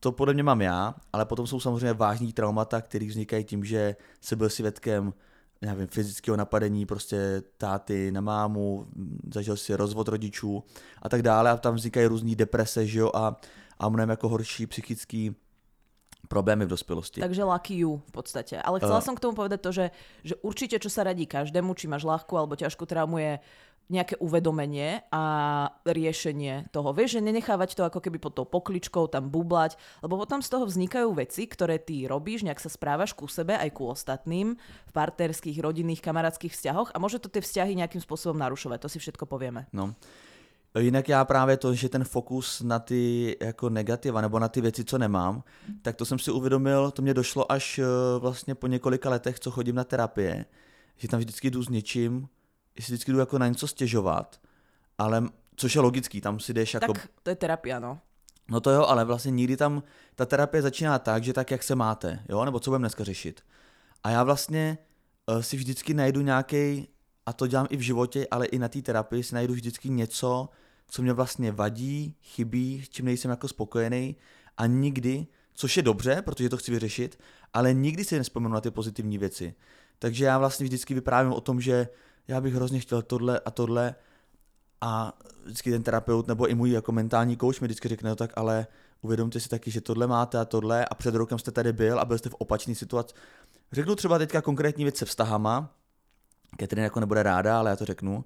To 0.00 0.12
podle 0.12 0.34
mě 0.34 0.42
mám 0.42 0.60
já, 0.60 0.94
ale 1.12 1.24
potom 1.24 1.46
jsou 1.46 1.60
samozřejmě 1.60 1.92
vážní 1.92 2.32
traumata, 2.32 2.80
které 2.80 3.06
vznikají 3.06 3.44
tím, 3.44 3.64
že 3.64 3.96
se 4.20 4.36
byl 4.36 4.48
svědkem 4.48 5.12
nevím, 5.62 5.86
fyzického 5.86 6.36
napadení 6.36 6.86
prostě 6.86 7.42
táty 7.58 8.12
na 8.12 8.20
mámu, 8.20 8.86
zažil 9.34 9.56
si 9.56 9.74
rozvod 9.74 10.08
rodičů 10.08 10.64
a 11.02 11.08
tak 11.08 11.22
dále 11.22 11.50
a 11.50 11.56
tam 11.56 11.74
vznikají 11.74 12.06
různé 12.06 12.34
deprese, 12.34 12.86
že 12.86 12.98
jo, 12.98 13.10
a, 13.14 13.36
a 13.78 13.88
mnohem 13.88 14.10
jako 14.10 14.28
horší 14.28 14.66
psychický 14.66 15.36
problémy 16.28 16.64
v 16.64 16.68
dospělosti. 16.68 17.20
Takže 17.20 17.44
lucky 17.44 17.74
you 17.74 18.02
v 18.06 18.12
podstate. 18.12 18.62
Ale 18.62 18.78
chcela 18.78 19.00
som 19.00 19.18
k 19.18 19.20
tomu 19.20 19.34
povedať 19.34 19.60
to, 19.60 19.70
že, 19.72 19.86
že 20.22 20.34
určite 20.46 20.78
čo 20.78 20.86
sa 20.86 21.02
radí 21.02 21.26
každému, 21.26 21.74
či 21.74 21.90
máš 21.90 22.06
ľahkú 22.06 22.38
alebo 22.38 22.54
ťažkú 22.54 22.86
traumu, 22.86 23.18
je 23.18 23.42
nejaké 23.90 24.14
uvedomenie 24.22 25.02
a 25.10 25.22
riešenie 25.82 26.70
toho. 26.70 26.94
Vieš, 26.94 27.18
že 27.18 27.26
nenechávať 27.26 27.74
to 27.74 27.82
ako 27.82 27.98
keby 27.98 28.22
pod 28.22 28.38
tou 28.38 28.46
pokličkou 28.46 29.10
tam 29.10 29.28
bublať, 29.28 29.74
lebo 30.00 30.14
potom 30.14 30.38
z 30.38 30.48
toho 30.48 30.64
vznikajú 30.64 31.10
veci, 31.18 31.50
ktoré 31.50 31.82
ty 31.82 32.06
robíš, 32.06 32.46
nejak 32.46 32.62
sa 32.62 32.70
správaš 32.70 33.12
ku 33.12 33.26
sebe 33.26 33.58
aj 33.58 33.74
ku 33.74 33.90
ostatným 33.90 34.54
v 34.86 34.92
partnerských, 34.94 35.58
rodinných, 35.58 36.00
kamarátskych 36.00 36.54
vzťahoch 36.54 36.94
a 36.94 37.02
môže 37.02 37.18
to 37.18 37.26
tie 37.26 37.42
vzťahy 37.42 37.74
nejakým 37.74 38.00
spôsobom 38.00 38.38
narušovať. 38.38 38.78
To 38.86 38.88
si 38.88 39.02
všetko 39.02 39.26
povieme. 39.26 39.66
No. 39.74 39.98
Jinak 40.78 41.08
já 41.08 41.24
právě 41.24 41.56
to, 41.56 41.74
že 41.74 41.88
ten 41.88 42.04
fokus 42.04 42.60
na 42.62 42.78
ty 42.78 43.36
jako 43.40 43.70
negativa 43.70 44.20
nebo 44.20 44.38
na 44.38 44.48
ty 44.48 44.60
věci, 44.60 44.84
co 44.84 44.98
nemám, 44.98 45.42
tak 45.82 45.96
to 45.96 46.04
jsem 46.04 46.18
si 46.18 46.30
uvědomil, 46.30 46.90
to 46.90 47.02
mě 47.02 47.14
došlo 47.14 47.52
až 47.52 47.78
eh, 47.78 47.84
vlastně 48.18 48.54
po 48.54 48.66
několika 48.66 49.10
letech, 49.10 49.40
co 49.40 49.50
chodím 49.50 49.74
na 49.74 49.84
terapie, 49.84 50.44
že 50.96 51.08
tam 51.08 51.20
vždycky 51.20 51.50
jdu 51.50 51.62
s 51.62 51.68
něčím, 51.68 52.28
si 52.78 52.92
vždycky 52.92 53.12
jdu 53.12 53.18
jako 53.18 53.38
na 53.38 53.48
něco 53.48 53.66
stěžovat, 53.68 54.40
ale 54.98 55.24
což 55.56 55.74
je 55.74 55.80
logický, 55.80 56.20
tam 56.20 56.40
si 56.40 56.54
jdeš 56.54 56.74
jako... 56.74 56.92
Tak 56.92 57.08
to 57.22 57.30
je 57.30 57.36
terapia, 57.36 57.78
no. 57.78 57.98
No 58.50 58.60
to 58.60 58.70
jo, 58.70 58.84
ale 58.84 59.04
vlastně 59.04 59.30
nikdy 59.30 59.56
tam 59.56 59.82
ta 60.14 60.26
terapie 60.26 60.62
začíná 60.62 60.98
tak, 60.98 61.24
že 61.24 61.32
tak, 61.32 61.50
jak 61.50 61.62
se 61.62 61.74
máte, 61.74 62.24
jo, 62.28 62.44
nebo 62.44 62.60
co 62.60 62.70
budeme 62.70 62.82
dneska 62.82 63.04
řešit. 63.04 63.40
A 64.04 64.10
já 64.10 64.24
vlastně 64.24 64.78
uh, 65.26 65.40
si 65.40 65.56
vždycky 65.56 65.94
najdu 65.94 66.20
nějaký, 66.20 66.88
a 67.26 67.32
to 67.32 67.46
dělám 67.46 67.66
i 67.70 67.76
v 67.76 67.80
životě, 67.80 68.26
ale 68.30 68.46
i 68.46 68.58
na 68.58 68.68
té 68.68 68.82
terapii 68.82 69.22
si 69.22 69.34
najdu 69.34 69.54
vždycky 69.54 69.90
něco, 69.90 70.48
co 70.88 71.02
mě 71.02 71.12
vlastně 71.12 71.52
vadí, 71.52 72.14
chybí, 72.22 72.84
čím 72.90 73.04
nejsem 73.04 73.30
jako 73.30 73.48
spokojený 73.48 74.16
a 74.56 74.66
nikdy, 74.66 75.26
což 75.54 75.76
je 75.76 75.82
dobře, 75.82 76.22
protože 76.22 76.48
to 76.48 76.56
chci 76.56 76.70
vyřešit, 76.70 77.18
ale 77.52 77.74
nikdy 77.74 78.04
si 78.04 78.18
nespomenu 78.18 78.54
na 78.54 78.60
ty 78.60 78.70
pozitivní 78.70 79.18
věci. 79.18 79.54
Takže 79.98 80.24
já 80.24 80.38
vlastně 80.38 80.64
vždycky 80.64 80.94
vyprávím 80.94 81.32
o 81.32 81.40
tom, 81.40 81.60
že 81.60 81.88
já 82.28 82.40
bych 82.40 82.54
hrozně 82.54 82.80
chtěl 82.80 83.02
tohle 83.02 83.40
a 83.40 83.50
tohle 83.50 83.94
a 84.80 85.18
vždycky 85.44 85.70
ten 85.70 85.82
terapeut 85.82 86.28
nebo 86.28 86.46
i 86.46 86.54
můj 86.54 86.70
jako 86.70 86.92
mentální 86.92 87.36
coach 87.36 87.60
mi 87.60 87.66
vždycky 87.66 87.88
řekne, 87.88 88.10
no 88.10 88.16
tak 88.16 88.32
ale 88.36 88.66
uvědomte 89.02 89.40
si 89.40 89.48
taky, 89.48 89.70
že 89.70 89.80
tohle 89.80 90.06
máte 90.06 90.38
a 90.38 90.44
tohle 90.44 90.84
a 90.84 90.94
před 90.94 91.14
rokem 91.14 91.38
jste 91.38 91.50
tady 91.50 91.72
byl 91.72 92.00
a 92.00 92.04
byl 92.04 92.18
jste 92.18 92.28
v 92.28 92.34
opačné 92.34 92.74
situaci. 92.74 93.14
Řeknu 93.72 93.96
třeba 93.96 94.18
teďka 94.18 94.42
konkrétní 94.42 94.84
věc 94.84 94.96
se 94.96 95.04
vztahama, 95.04 95.74
Catherine 96.60 96.84
jako 96.84 97.00
nebude 97.00 97.22
ráda, 97.22 97.58
ale 97.58 97.70
já 97.70 97.76
to 97.76 97.84
řeknu. 97.84 98.24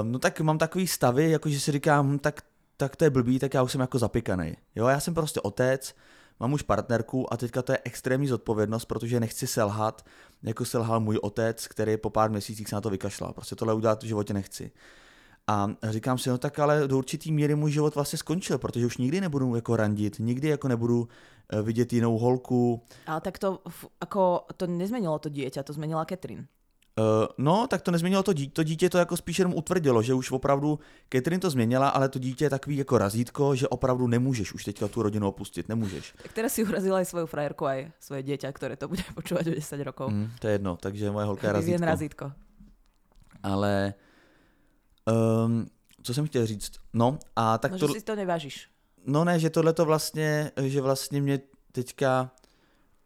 Um, 0.00 0.12
no 0.12 0.18
tak 0.18 0.40
mám 0.40 0.58
takový 0.58 0.86
stavy, 0.86 1.30
jako 1.30 1.48
že 1.48 1.60
si 1.60 1.72
říkám, 1.72 2.08
hm, 2.08 2.18
tak, 2.18 2.40
tak 2.76 2.96
to 2.96 3.04
je 3.04 3.10
blbý, 3.10 3.38
tak 3.38 3.54
já 3.54 3.62
už 3.62 3.72
jsem 3.72 3.80
jako 3.80 3.98
zapikaný. 3.98 4.56
Jo, 4.74 4.86
já 4.86 5.00
jsem 5.00 5.14
prostě 5.14 5.40
otec, 5.40 5.94
mám 6.40 6.52
už 6.52 6.62
partnerku 6.62 7.32
a 7.32 7.36
teďka 7.36 7.62
to 7.62 7.72
je 7.72 7.78
extrémní 7.84 8.26
zodpovědnost, 8.26 8.84
protože 8.84 9.20
nechci 9.20 9.46
selhat, 9.46 10.04
jako 10.42 10.64
selhal 10.64 11.00
můj 11.00 11.18
otec, 11.22 11.68
který 11.68 11.96
po 11.96 12.10
pár 12.10 12.30
měsících 12.30 12.68
se 12.68 12.74
na 12.74 12.80
to 12.80 12.90
vykašlal. 12.90 13.32
Prostě 13.32 13.56
tohle 13.56 13.74
udělat 13.74 14.02
v 14.02 14.06
životě 14.06 14.34
nechci. 14.34 14.70
A 15.46 15.70
říkám 15.82 16.18
si, 16.18 16.30
no 16.30 16.38
tak 16.38 16.58
ale 16.58 16.88
do 16.88 16.98
určitý 16.98 17.32
míry 17.32 17.54
můj 17.54 17.70
život 17.70 17.94
vlastně 17.94 18.18
skončil, 18.18 18.58
protože 18.58 18.86
už 18.86 18.96
nikdy 18.96 19.20
nebudu 19.20 19.54
jako 19.54 19.76
randit, 19.76 20.18
nikdy 20.18 20.48
jako 20.48 20.68
nebudu 20.68 21.08
eh, 21.52 21.62
vidět 21.62 21.92
jinou 21.92 22.18
holku. 22.18 22.82
Ale 23.06 23.20
tak 23.20 23.38
to, 23.38 23.62
ako, 24.00 24.46
to 24.56 24.66
nezmenilo 24.66 25.18
to 25.18 25.28
dieťa, 25.28 25.62
to 25.62 25.72
zmenila 25.72 26.04
Katrin. 26.04 26.46
Uh, 26.98 27.26
no, 27.38 27.66
tak 27.66 27.82
to 27.82 27.90
nezměnilo 27.90 28.22
to 28.22 28.32
dítě, 28.32 28.52
to 28.52 28.62
dítě 28.62 28.90
to 28.90 28.98
jako 28.98 29.16
spíš 29.16 29.38
jenom 29.38 29.54
utvrdilo, 29.54 30.02
že 30.02 30.14
už 30.14 30.30
opravdu 30.30 30.78
Catherine 31.12 31.40
to 31.40 31.50
změnila, 31.50 31.88
ale 31.88 32.08
to 32.08 32.18
dítě 32.18 32.44
je 32.44 32.50
takový 32.50 32.76
jako 32.76 32.98
razítko, 32.98 33.54
že 33.54 33.68
opravdu 33.68 34.06
nemůžeš 34.06 34.52
už 34.52 34.64
teďka 34.64 34.88
tu 34.88 35.02
rodinu 35.02 35.28
opustit, 35.28 35.68
nemůžeš. 35.68 36.14
Tak 36.22 36.32
teraz 36.32 36.52
si 36.56 36.64
urazila 36.64 36.98
aj 36.98 37.04
svoju 37.04 37.26
frajerku, 37.28 37.68
aj 37.68 37.92
svoje 38.00 38.22
dieťa, 38.24 38.48
ktoré 38.48 38.76
to 38.80 38.88
bude 38.88 39.04
počúvať 39.18 39.44
o 39.48 39.54
10 39.60 39.76
rokov. 39.84 40.08
Mm, 40.08 40.30
to 40.40 40.44
je 40.48 40.52
jedno, 40.56 40.72
takže 40.80 41.10
moje 41.12 41.26
holka 41.28 41.46
je 41.46 41.52
razítko. 41.52 41.84
razítko. 41.84 42.26
Ale 43.42 43.94
um, 45.44 45.66
co 46.02 46.14
jsem 46.14 46.26
chtěl 46.26 46.46
říct? 46.46 46.72
No 46.92 47.18
a 47.36 47.58
tak 47.58 47.72
No, 47.72 47.78
to, 47.78 47.86
že 47.86 47.92
si 47.92 48.02
to 48.08 48.16
nevážiš. 48.16 48.68
no 49.06 49.24
ne, 49.24 49.38
že 49.38 49.50
tohle 49.50 49.72
to 49.72 49.84
vlastně, 49.84 50.50
že 50.62 50.80
vlastně 50.80 51.20
mě 51.20 51.40
teďka 51.72 52.30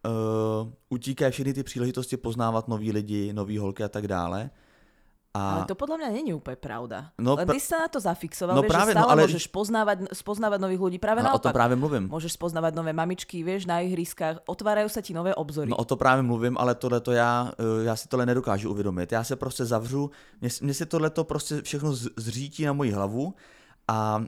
uh, 0.06 0.68
utíkají 0.88 1.32
všechny 1.32 1.52
ty 1.54 1.62
příležitosti 1.62 2.16
poznávat 2.16 2.68
nový 2.68 2.92
lidi, 2.92 3.32
nový 3.32 3.58
holky 3.58 3.84
a 3.84 3.88
tak 3.88 4.06
dále. 4.08 4.50
A 5.30 5.62
Ale 5.62 5.70
to 5.70 5.78
podľa 5.78 5.96
mňa 6.02 6.08
není 6.10 6.34
úplne 6.34 6.58
pravda. 6.58 7.14
No 7.14 7.38
Len 7.38 7.46
pr- 7.46 7.54
ty 7.54 7.62
sa 7.62 7.86
na 7.86 7.88
to 7.88 8.02
zafixoval, 8.02 8.50
No 8.58 8.66
vieš, 8.66 8.74
práve, 8.74 8.90
že 8.90 8.98
no 8.98 9.02
stále 9.06 9.12
ale- 9.14 9.22
môžeš 9.30 9.44
poznávať, 9.46 9.96
spoznávať 10.10 10.58
nových 10.58 10.82
ľudí. 10.82 10.98
Práve 10.98 11.22
a 11.22 11.30
o 11.30 11.38
tom 11.38 11.38
naopak. 11.38 11.54
právě 11.54 11.76
mluvím. 11.78 12.04
Môžeš 12.10 12.34
spoznávať 12.34 12.74
nové 12.74 12.90
mamičky, 12.90 13.46
vieš, 13.46 13.62
na 13.70 13.78
ihriskách, 13.78 14.42
otvárajú 14.50 14.90
sa 14.90 14.98
ti 14.98 15.14
nové 15.14 15.30
obzory. 15.30 15.70
No 15.70 15.78
o 15.78 15.86
to 15.86 15.94
právě 15.94 16.26
mluvím, 16.26 16.58
ale 16.58 16.74
tohle 16.74 16.98
to 17.00 17.12
já, 17.14 17.46
eh, 17.54 17.84
já 17.86 17.94
si 17.96 18.08
tohle 18.10 18.26
nedokážu 18.26 18.70
uvědomit. 18.74 19.12
Já 19.12 19.22
se 19.24 19.36
prostě 19.38 19.62
zavřu, 19.64 20.10
mě, 20.40 20.50
mě 20.66 20.74
se 20.74 20.86
tohle 20.86 21.10
to 21.10 21.22
prostě 21.24 21.62
všechno 21.62 21.94
zřítí 22.18 22.64
na 22.66 22.72
moji 22.74 22.90
hlavu 22.90 23.34
a 23.88 24.18
uh, 24.18 24.26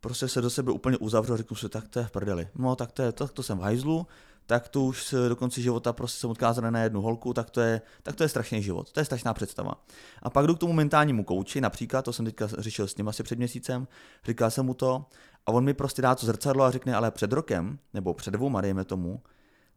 prostě 0.00 0.28
se 0.28 0.40
do 0.40 0.50
sebe 0.50 0.72
úplně 0.72 0.96
uzavřu 1.00 1.32
a 1.32 1.36
řeknu 1.36 1.56
si, 1.56 1.68
tak 1.68 1.88
to 1.88 1.98
je 1.98 2.04
v 2.04 2.10
prdeli. 2.10 2.48
No 2.54 2.76
tak 2.76 2.92
to, 2.92 3.02
je, 3.02 3.12
tak 3.12 3.32
to 3.32 3.42
jsem 3.42 3.58
v 3.58 3.62
hajzlu, 3.62 4.06
tak 4.46 4.68
to 4.68 4.82
už 4.82 5.14
do 5.28 5.36
konce 5.36 5.60
života 5.60 5.92
prostě 5.92 6.20
jsem 6.20 6.30
odkázaný 6.30 6.68
na 6.70 6.82
jednu 6.82 7.00
holku, 7.00 7.34
tak 7.34 7.50
to 7.50 7.60
je, 7.60 7.80
tak 8.02 8.16
to 8.16 8.22
je 8.22 8.28
strašný 8.28 8.62
život, 8.62 8.92
to 8.92 9.00
je 9.00 9.04
strašná 9.04 9.34
představa. 9.34 9.84
A 10.22 10.30
pak 10.30 10.46
jdu 10.46 10.54
k 10.54 10.58
tomu 10.58 10.72
mentálnímu 10.72 11.24
kouči, 11.24 11.60
například, 11.60 12.02
to 12.02 12.12
jsem 12.12 12.24
teďka 12.24 12.46
řešil 12.46 12.88
s 12.88 12.96
ním 12.96 13.08
asi 13.08 13.22
před 13.22 13.38
měsícem, 13.38 13.88
říkal 14.26 14.50
jsem 14.50 14.66
mu 14.66 14.74
to 14.74 15.06
a 15.46 15.52
on 15.52 15.64
mi 15.64 15.74
prostě 15.74 16.02
dá 16.02 16.14
to 16.14 16.26
zrcadlo 16.26 16.64
a 16.64 16.70
řekne, 16.70 16.94
ale 16.94 17.10
před 17.10 17.32
rokem, 17.32 17.78
nebo 17.94 18.14
před 18.14 18.30
dvouma, 18.30 18.60
dejme 18.60 18.84
tomu, 18.84 19.22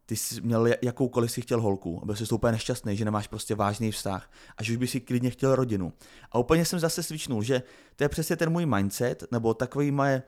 ty 0.06 0.16
jsi 0.16 0.40
měl 0.40 0.68
jakoukoliv 0.82 1.32
si 1.32 1.40
chtěl 1.40 1.60
holku, 1.60 2.02
byl 2.04 2.16
jsi 2.16 2.34
úplně 2.34 2.52
nešťastný, 2.52 2.96
že 2.96 3.04
nemáš 3.04 3.28
prostě 3.28 3.54
vážný 3.54 3.92
vztah 3.92 4.30
a 4.56 4.62
že 4.62 4.72
už 4.72 4.76
by 4.76 4.86
si 4.86 5.00
klidně 5.00 5.30
chtěl 5.30 5.54
rodinu. 5.54 5.92
A 6.32 6.38
úplně 6.38 6.64
jsem 6.64 6.78
zase 6.78 7.02
svičnul, 7.02 7.42
že 7.42 7.62
to 7.96 8.04
je 8.04 8.08
přesně 8.08 8.36
ten 8.36 8.50
můj 8.50 8.66
mindset, 8.66 9.24
nebo 9.32 9.54
takový 9.54 9.90
moje 9.90 10.22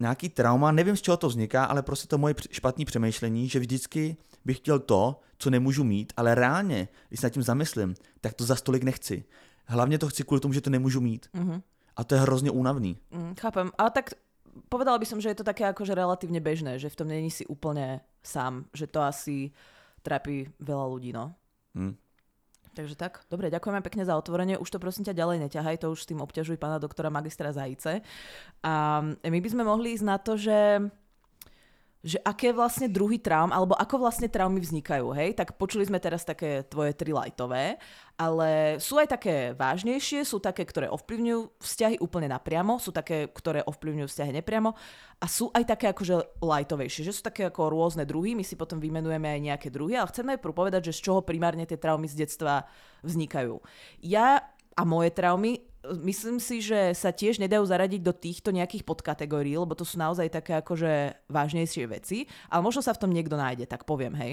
nějaký 0.00 0.28
trauma, 0.28 0.72
nevím 0.72 0.96
z 0.96 1.02
čeho 1.02 1.16
to 1.16 1.28
vzniká, 1.28 1.64
ale 1.64 1.82
prostě 1.82 2.08
to 2.08 2.18
moje 2.18 2.34
špatné 2.50 2.84
přemýšlení, 2.84 3.48
že 3.48 3.58
vždycky 3.58 4.16
bych 4.44 4.56
chtěl 4.56 4.78
to, 4.78 5.20
co 5.38 5.50
nemůžu 5.50 5.84
mít, 5.84 6.12
ale 6.16 6.34
reálně, 6.34 6.88
když 7.08 7.20
se 7.20 7.26
nad 7.26 7.32
tím 7.32 7.42
zamyslím, 7.42 7.94
tak 8.20 8.34
to 8.34 8.44
za 8.44 8.56
stolik 8.56 8.82
nechci. 8.82 9.24
Hlavně 9.66 9.98
to 9.98 10.08
chci 10.08 10.24
kvůli 10.24 10.40
tomu, 10.40 10.54
že 10.54 10.60
to 10.60 10.70
nemůžu 10.70 11.00
mít. 11.00 11.26
Mhm. 11.32 11.62
A 11.96 12.04
to 12.04 12.14
je 12.14 12.20
hrozně 12.20 12.50
únavný. 12.50 12.96
Mm, 13.10 13.34
chápem. 13.40 13.70
Ale 13.78 13.90
tak 13.90 14.10
povedala 14.68 14.98
by 14.98 15.06
som, 15.06 15.20
že 15.20 15.28
je 15.32 15.38
to 15.40 15.48
také 15.48 15.64
akože 15.64 15.96
relatívne 15.96 16.40
bežné, 16.40 16.78
že 16.78 16.88
v 16.88 16.96
tom 16.96 17.08
není 17.08 17.30
si 17.30 17.44
úplne 17.48 18.00
sám, 18.20 18.68
že 18.72 18.86
to 18.88 19.00
asi 19.00 19.52
trápi 20.04 20.48
veľa 20.60 20.86
ľudí, 20.86 21.10
no. 21.12 21.34
Hm. 21.74 21.96
Takže 22.76 22.92
tak, 22.92 23.24
dobre, 23.32 23.48
ďakujeme 23.48 23.80
pekne 23.80 24.04
za 24.04 24.12
otvorenie. 24.20 24.60
Už 24.60 24.68
to 24.68 24.76
prosím 24.76 25.08
ťa 25.08 25.16
ďalej 25.16 25.48
neťahaj, 25.48 25.80
to 25.80 25.96
už 25.96 26.04
s 26.04 26.08
tým 26.12 26.20
obťažuj 26.20 26.60
pána 26.60 26.76
doktora 26.76 27.08
magistra 27.08 27.48
Zajice. 27.48 28.04
A 28.60 29.00
my 29.24 29.38
by 29.40 29.48
sme 29.48 29.64
mohli 29.64 29.96
ísť 29.96 30.04
na 30.04 30.20
to, 30.20 30.36
že 30.36 30.84
že 32.06 32.22
aké 32.22 32.54
vlastne 32.54 32.86
druhy 32.86 33.18
traum, 33.18 33.50
alebo 33.50 33.74
ako 33.74 34.06
vlastne 34.06 34.30
traumy 34.30 34.62
vznikajú, 34.62 35.10
hej? 35.10 35.34
Tak 35.34 35.58
počuli 35.58 35.82
sme 35.82 35.98
teraz 35.98 36.22
také 36.22 36.62
tvoje 36.62 36.94
tri 36.94 37.10
lajtové, 37.10 37.82
ale 38.14 38.78
sú 38.78 39.02
aj 39.02 39.18
také 39.18 39.50
vážnejšie, 39.58 40.22
sú 40.22 40.38
také, 40.38 40.62
ktoré 40.62 40.86
ovplyvňujú 40.86 41.58
vzťahy 41.58 41.96
úplne 41.98 42.30
napriamo, 42.30 42.78
sú 42.78 42.94
také, 42.94 43.26
ktoré 43.26 43.66
ovplyvňujú 43.66 44.06
vzťahy 44.06 44.32
nepriamo 44.38 44.70
a 45.18 45.26
sú 45.26 45.50
aj 45.50 45.66
také 45.66 45.90
akože 45.90 46.38
lajtovejšie, 46.38 47.10
že 47.10 47.10
sú 47.10 47.26
také 47.26 47.50
ako 47.50 47.74
rôzne 47.74 48.06
druhy, 48.06 48.38
my 48.38 48.46
si 48.46 48.54
potom 48.54 48.78
vymenujeme 48.78 49.26
aj 49.26 49.40
nejaké 49.42 49.68
druhy, 49.74 49.98
ale 49.98 50.06
chcem 50.14 50.30
najprv 50.30 50.54
povedať, 50.54 50.94
že 50.94 51.02
z 51.02 51.10
čoho 51.10 51.26
primárne 51.26 51.66
tie 51.66 51.74
traumy 51.74 52.06
z 52.06 52.22
detstva 52.22 52.70
vznikajú. 53.02 53.58
Ja 54.06 54.46
a 54.76 54.82
moje 54.84 55.10
traumy, 55.10 55.58
myslím 56.02 56.42
si, 56.42 56.64
že 56.64 56.94
sa 56.96 57.14
tiež 57.14 57.38
nedajú 57.38 57.62
zaradiť 57.66 58.00
do 58.02 58.14
týchto 58.14 58.50
nejakých 58.50 58.82
podkategórií, 58.82 59.54
lebo 59.54 59.76
to 59.78 59.86
sú 59.86 60.00
naozaj 60.00 60.26
také 60.32 60.58
akože 60.58 61.26
vážnejšie 61.30 61.84
veci, 61.86 62.26
ale 62.50 62.64
možno 62.64 62.82
sa 62.82 62.96
v 62.96 63.00
tom 63.06 63.14
niekto 63.14 63.38
nájde, 63.38 63.70
tak 63.70 63.86
poviem, 63.86 64.14
hej. 64.18 64.32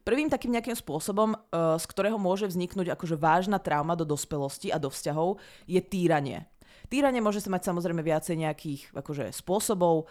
Prvým 0.00 0.32
takým 0.32 0.56
nejakým 0.56 0.78
spôsobom, 0.78 1.36
uh, 1.36 1.76
z 1.76 1.84
ktorého 1.84 2.16
môže 2.16 2.48
vzniknúť 2.48 2.96
akože 2.96 3.20
vážna 3.20 3.60
trauma 3.60 3.92
do 3.92 4.08
dospelosti 4.08 4.72
a 4.72 4.80
do 4.80 4.88
vzťahov, 4.88 5.36
je 5.68 5.80
týranie. 5.84 6.48
Týranie 6.88 7.20
môže 7.20 7.44
sa 7.44 7.52
mať 7.52 7.68
samozrejme 7.68 8.00
viacej 8.00 8.40
nejakých 8.40 8.80
akože, 8.96 9.30
spôsobov, 9.36 10.08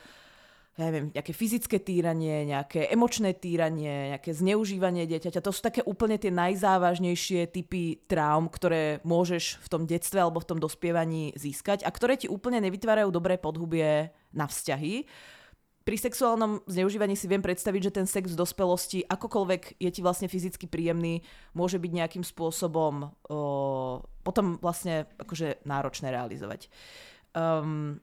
ja 0.79 0.88
neviem, 0.88 1.12
nejaké 1.12 1.36
fyzické 1.36 1.83
týranie, 1.83 2.48
nejaké 2.48 2.88
emočné 2.88 3.36
týranie, 3.36 4.15
nejaké 4.15 4.31
zneužívanie 4.31 5.03
dieťaťa. 5.12 5.43
To 5.43 5.51
sú 5.51 5.59
také 5.59 5.83
úplne 5.83 6.15
tie 6.15 6.31
najzávažnejšie 6.31 7.51
typy 7.51 8.00
traum, 8.07 8.48
ktoré 8.48 9.03
môžeš 9.03 9.59
v 9.59 9.67
tom 9.67 9.83
detstve 9.83 10.24
alebo 10.24 10.39
v 10.39 10.55
tom 10.55 10.59
dospievaní 10.63 11.36
získať 11.36 11.83
a 11.83 11.91
ktoré 11.91 12.15
ti 12.15 12.31
úplne 12.31 12.63
nevytvárajú 12.63 13.12
dobré 13.12 13.36
podhubie 13.36 14.15
na 14.31 14.48
vzťahy. 14.48 15.03
Pri 15.83 15.98
sexuálnom 16.00 16.63
zneužívaní 16.63 17.19
si 17.19 17.27
viem 17.27 17.43
predstaviť, 17.43 17.91
že 17.91 17.95
ten 18.00 18.07
sex 18.07 18.31
v 18.31 18.39
dospelosti, 18.39 19.03
akokoľvek 19.03 19.83
je 19.83 19.89
ti 19.91 20.00
vlastne 20.00 20.31
fyzicky 20.31 20.69
príjemný, 20.69 21.27
môže 21.51 21.75
byť 21.75 21.91
nejakým 21.91 22.24
spôsobom 22.24 23.09
o, 23.27 23.39
potom 24.24 24.62
vlastne 24.63 25.12
akože 25.17 25.65
náročné 25.65 26.13
realizovať. 26.13 26.71
Um, 27.33 28.00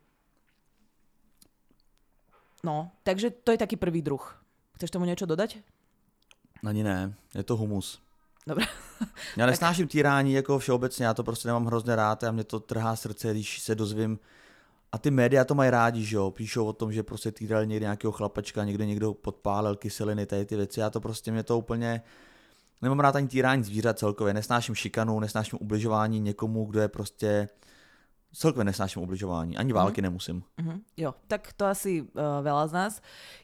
No, 2.66 2.90
takže 3.02 3.30
to 3.30 3.50
je 3.50 3.58
taký 3.58 3.76
prvý 3.76 4.02
druh. 4.02 4.42
Chceš 4.74 4.90
tomu 4.90 5.06
niečo 5.06 5.22
dodať? 5.22 5.62
Ani 6.66 6.82
ne, 6.82 7.14
je 7.34 7.46
to 7.46 7.56
humus. 7.56 8.02
Dobre. 8.46 8.66
Já 9.36 9.46
nesnáším 9.50 9.88
týrání 9.88 10.32
jako 10.32 10.58
všeobecně, 10.58 11.06
já 11.06 11.14
to 11.14 11.24
prostě 11.24 11.48
nemám 11.48 11.66
hrozně 11.66 11.96
rád 11.96 12.24
a 12.24 12.32
mě 12.32 12.44
to 12.44 12.60
trhá 12.60 12.96
srdce, 12.96 13.30
když 13.30 13.60
se 13.60 13.74
dozvím. 13.74 14.18
A 14.92 14.98
ty 14.98 15.10
média 15.10 15.44
to 15.44 15.54
mají 15.54 15.70
rádi, 15.70 16.04
že 16.04 16.16
jo, 16.16 16.30
píšou 16.30 16.66
o 16.66 16.72
tom, 16.72 16.92
že 16.92 17.02
prostě 17.02 17.32
týrali 17.32 17.66
někde 17.66 17.84
nějakého 17.84 18.12
chlapečka, 18.12 18.64
někde 18.64 18.86
někdo 18.86 19.14
podpálil 19.14 19.76
kyseliny, 19.76 20.26
tady 20.26 20.46
ty 20.46 20.56
věci. 20.56 20.80
Já 20.80 20.90
to 20.90 21.00
prostě, 21.00 21.32
mě 21.32 21.42
to 21.42 21.58
úplně, 21.58 22.02
nemám 22.82 23.00
rád 23.00 23.16
ani 23.16 23.28
týrání 23.28 23.64
zvířat 23.64 23.98
celkově, 23.98 24.34
nesnáším 24.34 24.74
šikanu, 24.74 25.20
nesnáším 25.20 25.58
ubližování 25.62 26.20
někomu, 26.20 26.64
kdo 26.64 26.80
je 26.80 26.88
prostě 26.88 27.48
celkově 28.36 28.64
nesnáším 28.64 29.02
ubližování. 29.02 29.56
Ani 29.56 29.72
války 29.72 30.00
mm. 30.00 30.02
nemusím. 30.02 30.42
Mm-hmm. 30.58 30.80
Jo, 30.96 31.14
tak 31.26 31.52
to 31.56 31.64
asi 31.66 32.04
uh, 32.04 32.44
veľa 32.44 32.68
z 32.68 32.72
nás. 32.72 32.92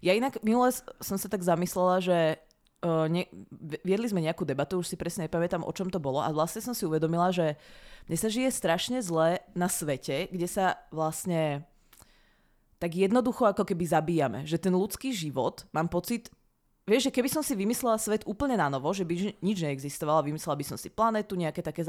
Ja 0.05 0.13
inak 0.13 0.45
minule 0.45 0.69
som 1.01 1.17
sa 1.17 1.29
tak 1.33 1.41
zamyslela, 1.41 2.05
že 2.05 2.37
uh, 2.85 3.09
ne, 3.09 3.25
viedli 3.81 4.05
sme 4.05 4.21
nejakú 4.21 4.45
debatu, 4.45 4.85
už 4.85 4.93
si 4.93 5.01
presne 5.01 5.25
nepamätám, 5.25 5.65
o 5.65 5.73
čom 5.73 5.89
to 5.89 5.97
bolo 5.97 6.21
a 6.21 6.29
vlastne 6.29 6.61
som 6.61 6.77
si 6.77 6.85
uvedomila, 6.85 7.33
že 7.33 7.57
mne 8.05 8.19
sa 8.21 8.29
žije 8.29 8.53
strašne 8.53 9.01
zle 9.01 9.41
na 9.57 9.73
svete, 9.73 10.29
kde 10.29 10.45
sa 10.45 10.77
vlastne 10.93 11.65
tak 12.77 12.99
jednoducho 12.99 13.47
ako 13.47 13.63
keby 13.63 13.85
zabíjame. 13.87 14.41
Že 14.43 14.69
ten 14.69 14.75
ľudský 14.75 15.15
život, 15.15 15.65
mám 15.71 15.87
pocit, 15.87 16.35
Vieš, 16.83 17.09
že 17.09 17.15
keby 17.15 17.31
som 17.31 17.47
si 17.47 17.55
vymyslela 17.55 17.95
svet 17.95 18.27
úplne 18.27 18.59
na 18.59 18.67
novo, 18.67 18.91
že 18.91 19.07
by 19.07 19.39
nič 19.39 19.59
neexistovalo, 19.63 20.27
vymyslela 20.27 20.59
by 20.59 20.67
som 20.67 20.75
si 20.75 20.91
planetu, 20.91 21.39
nejaké 21.39 21.63
také 21.63 21.87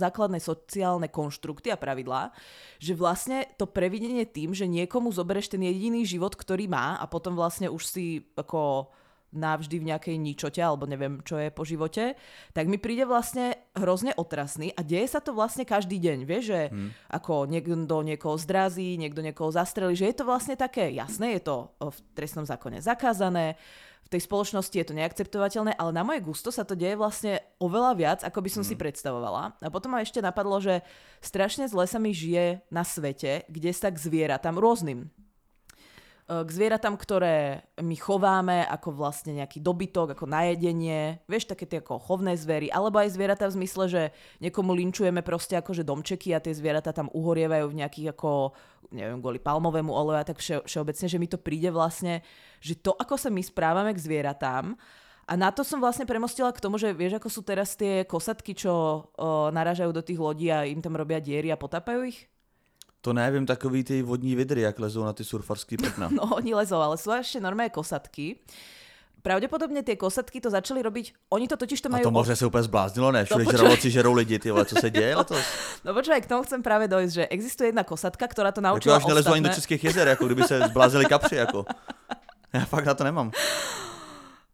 základné 0.00 0.40
sociálne 0.40 1.12
konštrukty 1.12 1.68
a 1.68 1.76
pravidlá, 1.76 2.32
že 2.80 2.96
vlastne 2.96 3.44
to 3.60 3.68
previdenie 3.68 4.24
tým, 4.24 4.56
že 4.56 4.64
niekomu 4.64 5.12
zobereš 5.12 5.52
ten 5.52 5.60
jediný 5.60 6.08
život, 6.08 6.32
ktorý 6.32 6.72
má 6.72 6.96
a 6.96 7.04
potom 7.04 7.36
vlastne 7.36 7.68
už 7.68 7.84
si 7.84 8.24
ako 8.32 8.88
navždy 9.30 9.76
v 9.78 9.88
nejakej 9.94 10.16
ničote, 10.18 10.58
alebo 10.58 10.90
neviem, 10.90 11.22
čo 11.22 11.38
je 11.38 11.54
po 11.54 11.62
živote, 11.62 12.18
tak 12.50 12.66
mi 12.66 12.82
príde 12.82 13.06
vlastne 13.06 13.54
hrozne 13.78 14.10
otrasný 14.18 14.74
a 14.74 14.82
deje 14.82 15.06
sa 15.06 15.22
to 15.22 15.30
vlastne 15.30 15.62
každý 15.62 16.02
deň, 16.02 16.18
vieš, 16.26 16.44
že 16.50 16.60
hmm. 16.66 16.90
ako 17.14 17.46
niekto 17.46 18.02
niekoho 18.02 18.34
zdrazí, 18.40 18.98
niekto 18.98 19.22
niekoho 19.22 19.54
zastrelí, 19.54 19.94
že 19.94 20.10
je 20.10 20.16
to 20.18 20.24
vlastne 20.26 20.58
také, 20.58 20.90
jasné, 20.90 21.38
je 21.38 21.46
to 21.46 21.70
v 21.78 21.98
trestnom 22.18 22.42
zákone 22.42 22.82
zakázané, 22.82 23.54
v 24.06 24.18
tej 24.18 24.26
spoločnosti 24.26 24.74
je 24.74 24.86
to 24.86 24.96
neakceptovateľné, 24.96 25.78
ale 25.78 25.90
na 25.94 26.02
moje 26.02 26.18
gusto 26.24 26.50
sa 26.50 26.66
to 26.66 26.74
deje 26.74 26.98
vlastne 26.98 27.38
oveľa 27.62 27.92
viac, 27.94 28.18
ako 28.26 28.42
by 28.42 28.50
som 28.50 28.62
mm. 28.66 28.68
si 28.68 28.74
predstavovala. 28.74 29.54
A 29.62 29.68
potom 29.70 29.94
ma 29.94 30.02
ešte 30.02 30.18
napadlo, 30.18 30.58
že 30.58 30.82
strašne 31.22 31.70
zle 31.70 31.86
sa 31.86 32.02
mi 32.02 32.10
žije 32.10 32.64
na 32.74 32.82
svete, 32.82 33.46
kde 33.46 33.70
sa 33.70 33.92
k 33.92 34.02
zvieratám 34.02 34.58
rôznym 34.58 35.12
k 36.30 36.46
zvieratám, 36.46 36.94
ktoré 36.94 37.66
my 37.82 37.96
chováme 37.98 38.62
ako 38.62 38.94
vlastne 38.94 39.42
nejaký 39.42 39.58
dobytok, 39.58 40.14
ako 40.14 40.30
najedenie, 40.30 41.18
vieš, 41.26 41.50
také 41.50 41.66
tie 41.66 41.82
ako 41.82 41.98
chovné 41.98 42.38
zvery, 42.38 42.70
alebo 42.70 43.02
aj 43.02 43.18
zvieratá 43.18 43.50
v 43.50 43.58
zmysle, 43.58 43.84
že 43.90 44.02
niekomu 44.38 44.70
linčujeme 44.70 45.26
proste 45.26 45.58
akože 45.58 45.82
domčeky 45.82 46.30
a 46.30 46.38
tie 46.38 46.54
zvieratá 46.54 46.94
tam 46.94 47.10
uhorievajú 47.10 47.66
v 47.74 47.78
nejakých 47.82 48.14
ako, 48.14 48.54
neviem, 48.94 49.18
kvôli 49.18 49.42
palmovému 49.42 49.90
oleju 49.90 50.22
a 50.22 50.28
tak 50.30 50.38
vše, 50.38 50.62
všeobecne, 50.62 51.06
že 51.10 51.18
mi 51.18 51.26
to 51.26 51.42
príde 51.42 51.74
vlastne, 51.74 52.22
že 52.62 52.78
to, 52.78 52.94
ako 52.94 53.18
sa 53.18 53.26
my 53.26 53.42
správame 53.42 53.90
k 53.90 53.98
zvieratám, 53.98 54.78
a 55.30 55.38
na 55.38 55.54
to 55.54 55.62
som 55.62 55.78
vlastne 55.78 56.10
premostila 56.10 56.50
k 56.50 56.58
tomu, 56.58 56.74
že 56.74 56.90
vieš, 56.90 57.22
ako 57.22 57.30
sú 57.30 57.46
teraz 57.46 57.78
tie 57.78 58.02
kosatky, 58.02 58.50
čo 58.50 58.74
o, 58.74 59.46
narážajú 59.54 59.94
do 59.94 60.02
tých 60.02 60.18
lodí 60.18 60.50
a 60.50 60.66
im 60.66 60.82
tam 60.82 60.98
robia 60.98 61.22
diery 61.22 61.54
a 61.54 61.60
potápajú 61.60 62.02
ich? 62.02 62.26
To 63.00 63.12
nevím, 63.12 63.46
takový 63.46 63.84
ty 63.84 64.02
vodní 64.02 64.36
vidry, 64.36 64.60
jak 64.60 64.78
lezou 64.78 65.04
na 65.04 65.12
ty 65.12 65.24
surfarský 65.24 65.76
pekna. 65.76 66.08
No, 66.16 66.22
oni 66.36 66.54
lezou, 66.54 66.80
ale 66.84 67.00
sú 67.00 67.12
ešte 67.16 67.40
normálne 67.40 67.72
kosatky. 67.72 68.36
Pravděpodobně 69.22 69.82
ty 69.82 69.96
kosatky 69.96 70.40
to 70.40 70.50
začali 70.50 70.82
robiť, 70.82 71.12
oni 71.30 71.48
to 71.48 71.56
totiž 71.56 71.80
to 71.80 71.88
majú... 71.88 72.00
A 72.00 72.08
to 72.08 72.10
možná 72.10 72.36
se 72.36 72.46
úplně 72.46 72.62
zbláznilo, 72.62 73.12
ne? 73.12 73.24
Všude 73.24 73.44
no, 73.44 73.52
žraloci 73.52 73.90
žerou 73.90 74.12
lidi, 74.12 74.38
ty 74.38 74.50
vole, 74.50 74.64
co 74.64 74.76
se 74.80 74.90
děje 74.90 75.16
letos? 75.16 75.44
No 75.84 75.94
počkaj, 75.94 76.20
k 76.20 76.26
tomu 76.26 76.42
chcem 76.42 76.62
práve 76.62 76.88
dojsť, 76.88 77.12
že 77.14 77.28
existuje 77.28 77.68
jedna 77.68 77.84
kosatka, 77.84 78.28
ktorá 78.28 78.52
to 78.52 78.60
naučila 78.60 78.96
jako 78.96 79.06
až 79.06 79.08
nelezu 79.08 79.32
ani 79.32 79.44
do 79.48 79.48
českých 79.48 79.84
jezer, 79.84 80.08
jako 80.08 80.26
kdyby 80.26 80.42
se 80.42 80.60
zblázili 80.68 81.04
kapři, 81.04 81.36
jako. 81.36 81.64
Já 82.52 82.64
fakt 82.64 82.84
na 82.84 82.94
to 82.94 83.04
nemám 83.04 83.32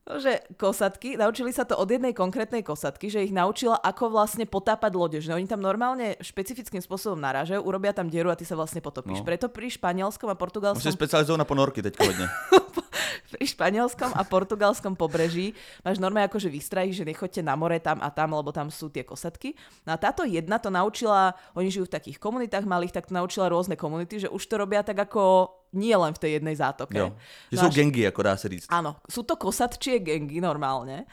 že 0.06 0.46
kosatky, 0.54 1.18
naučili 1.18 1.50
sa 1.50 1.66
to 1.66 1.74
od 1.74 1.90
jednej 1.90 2.14
konkrétnej 2.14 2.62
kosatky, 2.62 3.10
že 3.10 3.26
ich 3.26 3.34
naučila, 3.34 3.74
ako 3.82 4.14
vlastne 4.14 4.46
potápať 4.46 4.92
lode. 4.94 5.18
Že 5.18 5.34
oni 5.34 5.46
tam 5.50 5.58
normálne 5.58 6.14
špecifickým 6.22 6.78
spôsobom 6.78 7.18
narážajú, 7.18 7.58
urobia 7.58 7.90
tam 7.90 8.06
dieru 8.06 8.30
a 8.30 8.38
ty 8.38 8.46
sa 8.46 8.54
vlastne 8.54 8.78
potopíš. 8.78 9.20
No. 9.22 9.26
Preto 9.26 9.50
pri 9.50 9.66
španielskom 9.66 10.30
a 10.30 10.38
portugalskom... 10.38 10.78
Musíš 10.78 10.94
specializujú 10.94 11.34
na 11.34 11.42
ponorky 11.42 11.82
teď 11.82 11.94
hodne. 11.98 12.30
pri 13.34 13.44
španielskom 13.50 14.14
a 14.14 14.22
portugalskom 14.22 14.94
pobreží 14.94 15.52
máš 15.82 15.98
normálne 15.98 16.30
ako, 16.30 16.38
že 16.38 16.54
vystrají, 16.54 16.94
že 16.94 17.02
nechoďte 17.02 17.42
na 17.42 17.58
more 17.58 17.82
tam 17.82 17.98
a 17.98 18.08
tam, 18.14 18.38
lebo 18.38 18.54
tam 18.54 18.70
sú 18.70 18.86
tie 18.88 19.02
kosatky. 19.02 19.58
No 19.82 19.94
a 19.94 20.00
táto 20.00 20.22
jedna 20.22 20.62
to 20.62 20.70
naučila, 20.70 21.34
oni 21.58 21.68
žijú 21.68 21.90
v 21.90 21.94
takých 21.98 22.22
komunitách 22.22 22.62
malých, 22.62 22.94
tak 22.94 23.10
to 23.10 23.16
naučila 23.18 23.50
rôzne 23.50 23.74
komunity, 23.74 24.22
že 24.22 24.28
už 24.30 24.42
to 24.46 24.54
robia 24.54 24.86
tak 24.86 24.96
ako 25.02 25.50
nie 25.76 25.94
len 25.94 26.16
v 26.16 26.20
tej 26.20 26.30
jednej 26.40 26.56
zátoke. 26.56 26.96
Jo. 26.96 27.12
Že 27.52 27.56
no 27.56 27.62
sú 27.62 27.68
gengy, 27.70 28.02
ako 28.08 28.20
dá 28.24 28.34
sa 28.34 28.48
říct. 28.48 28.66
Áno, 28.72 28.98
sú 29.06 29.22
to 29.22 29.36
kosatčie 29.36 30.00
gengy 30.00 30.40
normálne. 30.40 31.04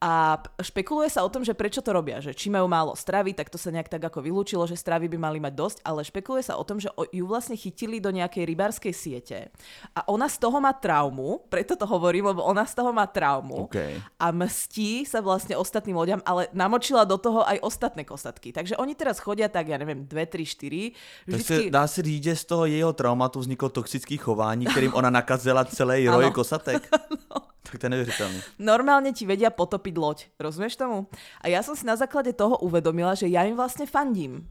A 0.00 0.40
špekuluje 0.64 1.12
sa 1.12 1.20
o 1.20 1.28
tom, 1.28 1.44
že 1.44 1.52
prečo 1.52 1.84
to 1.84 1.92
robia, 1.92 2.24
že 2.24 2.32
či 2.32 2.48
majú 2.48 2.64
málo 2.64 2.96
stravy, 2.96 3.36
tak 3.36 3.52
to 3.52 3.60
sa 3.60 3.68
nejak 3.68 3.92
tak 3.92 4.00
ako 4.00 4.24
vylúčilo, 4.24 4.64
že 4.64 4.72
stravy 4.72 5.12
by 5.12 5.20
mali 5.20 5.38
mať 5.44 5.52
dosť, 5.52 5.78
ale 5.84 6.00
špekuluje 6.00 6.40
sa 6.40 6.56
o 6.56 6.64
tom, 6.64 6.80
že 6.80 6.88
ju 7.12 7.24
vlastne 7.28 7.52
chytili 7.52 8.00
do 8.00 8.08
nejakej 8.08 8.48
rybárskej 8.48 8.96
siete 8.96 9.52
a 9.92 10.00
ona 10.08 10.24
z 10.24 10.40
toho 10.40 10.56
má 10.56 10.72
traumu, 10.72 11.44
preto 11.52 11.76
to 11.76 11.84
hovorím, 11.84 12.32
lebo 12.32 12.40
ona 12.40 12.64
z 12.64 12.80
toho 12.80 12.96
má 12.96 13.04
traumu 13.04 13.68
okay. 13.68 14.00
a 14.16 14.32
mstí 14.32 15.04
sa 15.04 15.20
vlastne 15.20 15.52
ostatným 15.60 16.00
ľuďom, 16.00 16.24
ale 16.24 16.48
namočila 16.56 17.04
do 17.04 17.20
toho 17.20 17.44
aj 17.44 17.60
ostatné 17.60 18.08
kostatky. 18.08 18.56
Takže 18.56 18.80
oni 18.80 18.96
teraz 18.96 19.20
chodia 19.20 19.52
tak, 19.52 19.68
ja 19.68 19.76
neviem, 19.76 20.08
2, 20.08 20.16
3, 20.16 20.48
4. 20.48 21.28
Vždycky... 21.28 21.68
Dá 21.68 21.84
se 21.84 22.00
říct, 22.00 22.24
že 22.24 22.40
z 22.40 22.44
toho 22.44 22.64
jeho 22.64 22.92
traumatu 22.96 23.36
vzniklo 23.40 23.68
toxický 23.68 24.16
chování, 24.16 24.64
kterým 24.64 24.96
ona 24.96 25.12
nakazila 25.12 25.68
celý 25.68 26.08
roj 26.08 26.32
kosatek. 26.32 26.88
no. 27.28 27.59
Tak 27.62 27.76
to 27.78 27.86
je 27.86 27.90
neuvěřitelné. 27.90 28.38
Normálne 28.58 29.12
ti 29.12 29.28
vedia 29.28 29.52
potopiť 29.52 29.94
loď, 30.00 30.18
rozumieš 30.40 30.80
tomu? 30.80 31.12
A 31.44 31.52
ja 31.52 31.60
som 31.60 31.76
si 31.76 31.84
na 31.84 31.92
základe 31.92 32.32
toho 32.32 32.56
uvedomila, 32.64 33.12
že 33.12 33.28
ja 33.28 33.44
im 33.44 33.52
vlastne 33.52 33.84
fandím 33.84 34.48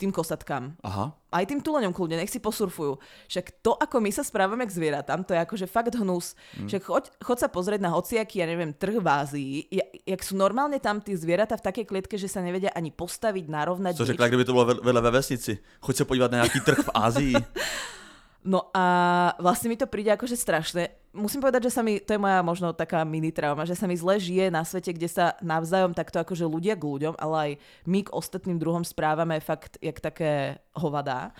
tým 0.00 0.08
kosatkám. 0.16 0.80
Aha. 0.80 1.12
Aj 1.28 1.44
tým 1.44 1.60
tuleňom 1.60 1.92
kľudne, 1.92 2.16
nech 2.16 2.32
si 2.32 2.40
posurfujú. 2.40 2.96
Však 3.28 3.60
to, 3.60 3.76
ako 3.76 4.00
my 4.00 4.08
sa 4.08 4.24
správame 4.24 4.64
k 4.64 4.72
zvieratám, 4.72 5.28
to 5.28 5.36
je 5.36 5.44
akože 5.44 5.66
fakt 5.68 5.92
hnus. 5.92 6.32
Mm. 6.56 6.72
Však 6.72 6.82
choď, 6.88 7.04
choď 7.20 7.38
sa 7.44 7.48
pozrieť 7.52 7.84
na 7.84 7.92
hociaký, 7.92 8.40
ja 8.40 8.48
neviem, 8.48 8.72
trh 8.72 8.96
v 8.96 9.04
Ázii. 9.04 9.52
Ja, 9.68 9.84
jak 10.16 10.24
sú 10.24 10.40
normálne 10.40 10.80
tam 10.80 11.04
tí 11.04 11.12
zvieratá 11.12 11.60
v 11.60 11.68
takej 11.68 11.84
klietke, 11.84 12.16
že 12.16 12.32
sa 12.32 12.40
nevedia 12.40 12.72
ani 12.72 12.88
postaviť, 12.88 13.44
narovnať. 13.52 14.00
Co 14.00 14.08
řekla, 14.08 14.32
kdyby 14.32 14.48
to 14.48 14.56
bolo 14.56 14.80
veľa 14.80 15.04
ve 15.04 15.10
vesnici. 15.20 15.60
Choď 15.84 15.94
sa 16.00 16.04
podívať 16.08 16.30
na 16.32 16.38
nejaký 16.48 16.60
trh 16.64 16.80
v 16.80 16.90
Ázii. 16.96 17.36
No 18.40 18.72
a 18.72 18.84
vlastne 19.36 19.68
mi 19.68 19.76
to 19.76 19.84
príde 19.84 20.08
akože 20.16 20.32
strašné. 20.32 20.96
Musím 21.12 21.44
povedať, 21.44 21.68
že 21.68 21.74
sa 21.76 21.84
mi, 21.84 22.00
to 22.00 22.16
je 22.16 22.22
moja 22.22 22.40
možno 22.40 22.72
taká 22.72 23.04
mini 23.04 23.28
trauma, 23.28 23.68
že 23.68 23.76
sa 23.76 23.84
mi 23.84 23.98
zle 23.98 24.16
žije 24.16 24.48
na 24.48 24.64
svete, 24.64 24.96
kde 24.96 25.12
sa 25.12 25.36
navzájom 25.44 25.92
takto 25.92 26.22
akože 26.22 26.48
ľudia 26.48 26.72
k 26.78 26.86
ľuďom, 26.86 27.14
ale 27.20 27.36
aj 27.36 27.50
my 27.84 28.00
k 28.06 28.14
ostatným 28.16 28.56
druhom 28.56 28.80
správame 28.80 29.42
fakt 29.44 29.76
jak 29.84 30.00
také 30.00 30.56
hovadá. 30.72 31.36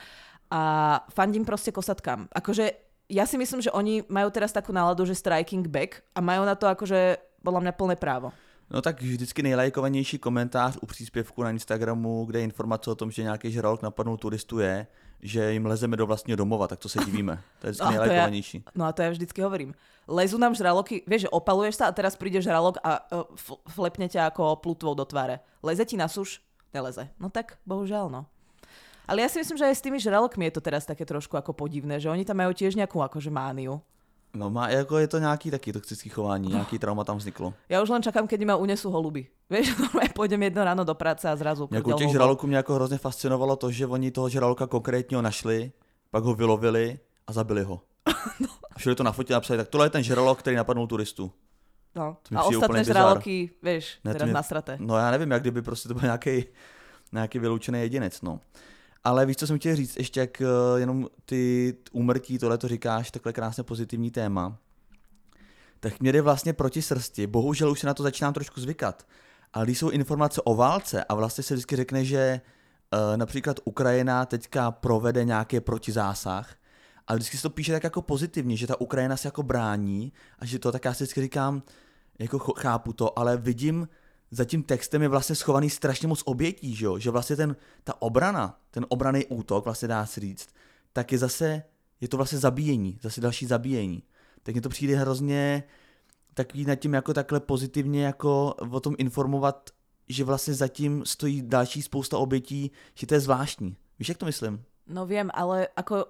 A 0.51 0.61
fandím 1.09 1.47
proste 1.47 1.73
kosatkám. 1.73 2.29
Akože 2.37 2.75
ja 3.09 3.25
si 3.25 3.41
myslím, 3.41 3.65
že 3.65 3.73
oni 3.73 4.05
majú 4.11 4.29
teraz 4.29 4.53
takú 4.53 4.75
náladu, 4.75 5.07
že 5.09 5.17
striking 5.17 5.65
back 5.65 6.05
a 6.13 6.21
majú 6.21 6.45
na 6.45 6.59
to 6.59 6.69
akože 6.69 7.17
podľa 7.41 7.61
mňa 7.65 7.73
plné 7.81 7.97
právo. 7.97 8.29
No 8.71 8.83
tak 8.83 9.03
vždycky 9.03 9.43
nejlajkovanější 9.43 10.19
komentář 10.19 10.79
u 10.81 10.87
příspěvku 10.87 11.43
na 11.43 11.51
Instagramu, 11.51 12.25
kde 12.25 12.39
je 12.39 12.45
informace 12.45 12.91
o 12.91 12.95
tom, 12.95 13.11
že 13.11 13.23
nějaký 13.23 13.51
žralok 13.51 13.83
napadnul 13.83 14.17
turistu 14.17 14.59
je, 14.59 14.87
že 15.23 15.55
im 15.55 15.67
lezeme 15.67 15.97
do 15.97 16.07
vlastního 16.07 16.37
domova, 16.37 16.69
tak 16.69 16.79
to 16.79 16.89
se 16.89 16.99
divíme. 17.05 17.43
To 17.61 17.67
je 17.67 17.71
vždycky 17.73 17.85
no, 17.85 17.91
nejlajkovanější. 17.91 18.59
Ja, 18.67 18.73
no 18.75 18.85
a 18.85 18.93
to 18.93 19.03
ja 19.03 19.11
vždycky 19.11 19.43
hovorím. 19.43 19.75
Lezu 20.09 20.39
nám 20.39 20.55
žraloky, 20.55 21.07
vieš, 21.07 21.29
že 21.29 21.31
opaluješ 21.31 21.79
sa 21.79 21.85
a 21.87 21.95
teraz 21.95 22.19
príde 22.19 22.43
žralok 22.43 22.83
a 22.83 23.05
uh, 23.15 23.23
flepne 23.71 24.11
ťa 24.11 24.33
ako 24.33 24.59
plutvou 24.59 24.97
do 24.99 25.07
tváre. 25.07 25.39
Leze 25.63 25.87
ti 25.87 25.95
na 25.95 26.09
suš? 26.11 26.43
Neleze. 26.75 27.07
No 27.21 27.31
tak, 27.31 27.61
bohužiaľ, 27.63 28.11
no. 28.11 28.27
Ale 29.07 29.23
ja 29.23 29.29
si 29.31 29.43
myslím, 29.43 29.59
že 29.59 29.67
aj 29.71 29.77
s 29.77 29.85
tými 29.85 29.99
žralokmi 29.99 30.47
je 30.51 30.55
to 30.59 30.63
teraz 30.63 30.87
také 30.87 31.03
trošku 31.03 31.35
ako 31.35 31.51
podivné, 31.51 31.99
že 31.99 32.11
oni 32.11 32.23
tam 32.23 32.39
majú 32.39 32.55
tiež 32.55 32.79
nejakú 32.79 33.03
akože 33.03 33.31
mániu. 33.31 33.83
No 34.35 34.51
má, 34.51 34.69
jako 34.69 34.99
je 34.99 35.09
to 35.09 35.19
nějaký 35.19 35.51
taký 35.51 35.73
toxický 35.73 36.09
chování, 36.09 36.49
nějaký 36.49 36.79
trauma 36.79 37.05
tam 37.05 37.17
vzniklo. 37.19 37.55
Ja 37.69 37.83
už 37.83 37.91
len 37.91 38.03
čakám, 38.03 38.31
keď 38.31 38.47
ma 38.47 38.55
unesú 38.57 38.87
holuby. 38.91 39.27
Vieš, 39.51 39.75
normálne 39.75 40.15
pôjdem 40.15 40.39
jedno 40.47 40.63
ráno 40.63 40.83
do 40.87 40.95
práce 40.95 41.27
a 41.27 41.35
zrazu 41.37 41.67
Jako 41.71 41.93
těch 41.93 42.11
žraloků 42.11 42.47
mě 42.47 42.57
jako 42.57 42.75
hrozně 42.75 42.99
fascinovalo 42.99 43.57
to, 43.57 43.71
že 43.71 43.87
oni 43.87 44.11
toho 44.11 44.29
žraloka 44.29 44.67
konkrétního 44.67 45.23
našli, 45.23 45.73
pak 46.11 46.25
ho 46.25 46.35
vylovili 46.35 46.99
a 47.27 47.33
zabili 47.33 47.63
ho. 47.63 47.81
A 48.75 48.79
všude 48.79 48.95
to 48.95 49.03
nafotili 49.03 49.35
a 49.35 49.37
napsali, 49.37 49.57
tak 49.59 49.69
tohle 49.69 49.87
je 49.87 49.91
ten 49.91 50.03
žralok, 50.03 50.39
který 50.39 50.57
napadnul 50.57 50.87
turistu. 50.87 51.33
No. 51.97 52.17
A 52.37 52.43
ostatné 52.45 52.85
žraloky, 52.85 53.51
vieš, 53.63 53.99
Ne, 54.05 54.13
teraz 54.13 54.27
mě- 54.27 54.35
nasraté. 54.35 54.77
No 54.81 54.97
já 54.97 55.11
nevím, 55.11 55.31
jak 55.31 55.43
kdyby 55.43 55.63
prostě 55.63 55.89
to 55.89 55.95
byl 55.95 56.03
nějaký, 56.03 56.45
nějaký 57.13 57.39
vyloučený 57.39 57.81
jedinec, 57.81 58.23
no. 58.23 58.41
Ale 59.05 59.27
víš, 59.27 59.37
co 59.37 59.47
jsem 59.47 59.59
chtěl 59.59 59.77
říct, 59.77 59.97
ještě 59.97 60.21
jak 60.21 60.41
eh, 60.41 60.45
jenom 60.77 61.09
ty 61.25 61.75
úmrtí, 61.93 62.39
tohle 62.39 62.59
to 62.59 62.69
říkáš, 62.69 63.11
takhle 63.11 63.33
krásně 63.33 63.63
pozitivní 63.63 64.11
téma, 64.11 64.59
tak 65.81 66.01
mě 66.01 66.13
jde 66.13 66.23
vlastně 66.23 66.53
proti 66.53 66.83
srsti. 66.83 67.27
Bohužel 67.27 67.71
už 67.71 67.81
se 67.81 67.87
na 67.87 67.95
to 67.95 68.03
začínám 68.03 68.33
trošku 68.35 68.61
zvykat. 68.61 69.07
Ale 69.53 69.65
když 69.65 69.79
jsou 69.79 69.91
informace 69.91 70.43
o 70.43 70.55
válce 70.55 71.05
a 71.05 71.15
vlastně 71.15 71.45
se 71.45 71.55
vždycky 71.55 71.77
řekne, 71.77 72.05
že 72.05 72.41
uh, 72.93 73.17
například 73.17 73.61
Ukrajina 73.65 74.27
teďka 74.27 74.71
provede 74.71 75.25
nějaký 75.25 75.61
protizásah, 75.61 76.55
a 77.11 77.15
vždycky 77.15 77.37
se 77.37 77.43
to 77.43 77.51
píše 77.51 77.73
tak 77.73 77.85
jako 77.85 78.03
pozitivně, 78.03 78.57
že 78.57 78.67
ta 78.67 78.81
Ukrajina 78.81 79.17
se 79.17 79.29
jako 79.29 79.43
brání 79.43 80.13
a 80.39 80.47
že 80.47 80.59
to 80.59 80.73
tak 80.73 80.85
já 80.85 80.95
si 80.95 81.05
vždycky 81.05 81.21
říkám, 81.21 81.63
jako 82.19 82.39
chápu 82.39 82.93
to, 82.93 83.19
ale 83.19 83.37
vidím, 83.37 83.89
za 84.31 84.45
tím 84.45 84.63
textem 84.63 85.03
je 85.03 85.09
vlastně 85.09 85.37
schovaný 85.37 85.71
strašně 85.71 86.09
moc 86.09 86.23
obětí, 86.25 86.75
že, 86.75 86.87
jo? 86.87 86.99
že 86.99 87.11
vlastně 87.11 87.37
ten, 87.37 87.57
ta 87.85 88.03
obrana, 88.03 88.61
ten 88.71 88.87
obraný 88.89 89.27
útok, 89.27 89.65
vlastně 89.65 89.89
dá 89.89 90.07
se 90.07 90.21
říct, 90.21 90.49
tak 90.93 91.13
je 91.13 91.19
zase, 91.19 91.63
je 92.01 92.09
to 92.09 92.17
vlastně 92.17 92.39
zabíjení, 92.39 92.99
zase 93.03 93.21
další 93.21 93.47
zabíjení. 93.47 94.03
Tak 94.43 94.55
mně 94.55 94.63
to 94.63 94.69
přijde 94.69 94.97
hrozně 94.97 95.63
takový 96.35 96.65
nad 96.65 96.75
tím 96.75 96.95
jako 96.95 97.15
takhle 97.15 97.41
pozitivně 97.41 98.05
jako 98.05 98.55
o 98.71 98.81
tom 98.81 98.95
informovat, 98.99 99.71
že 100.09 100.25
vlastně 100.25 100.55
zatím 100.55 101.03
stojí 101.07 101.43
další 101.43 101.83
spousta 101.83 102.19
obětí, 102.19 102.71
že 102.95 103.07
to 103.07 103.15
je 103.15 103.21
zvláštní. 103.21 103.77
Víš, 103.99 104.09
jak 104.09 104.19
to 104.19 104.27
myslím? 104.27 104.65
No 104.87 105.07
viem, 105.07 105.31
ale 105.35 105.69
ako 105.77 106.07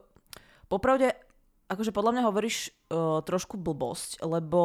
popravde, 0.69 1.13
akože 1.71 1.95
podľa 1.95 2.19
mňa 2.19 2.23
hovoríš 2.27 2.75
uh, 2.91 3.23
trošku 3.23 3.55
blbosť, 3.55 4.27
lebo 4.27 4.61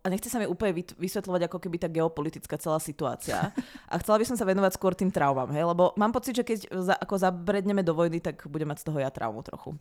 a 0.00 0.06
nechce 0.06 0.30
sa 0.30 0.38
mi 0.38 0.46
úplne 0.46 0.70
vysvetľovať 0.78 1.50
ako 1.50 1.58
keby 1.58 1.76
tá 1.82 1.90
geopolitická 1.90 2.54
celá 2.62 2.78
situácia. 2.78 3.50
A 3.92 3.98
chcela 3.98 4.22
by 4.22 4.24
som 4.30 4.38
sa 4.38 4.46
venovať 4.46 4.78
skôr 4.78 4.94
tým 4.94 5.10
traumám, 5.10 5.50
hej, 5.50 5.66
lebo 5.66 5.90
mám 5.98 6.14
pocit, 6.14 6.38
že 6.38 6.46
keď 6.46 6.58
za, 6.70 6.94
ako 6.94 7.18
zabredneme 7.18 7.82
do 7.82 7.94
vojny, 7.94 8.22
tak 8.22 8.46
budem 8.46 8.70
mať 8.70 8.82
z 8.82 8.84
toho 8.86 8.98
ja 9.02 9.10
traumu 9.10 9.42
trochu. 9.42 9.74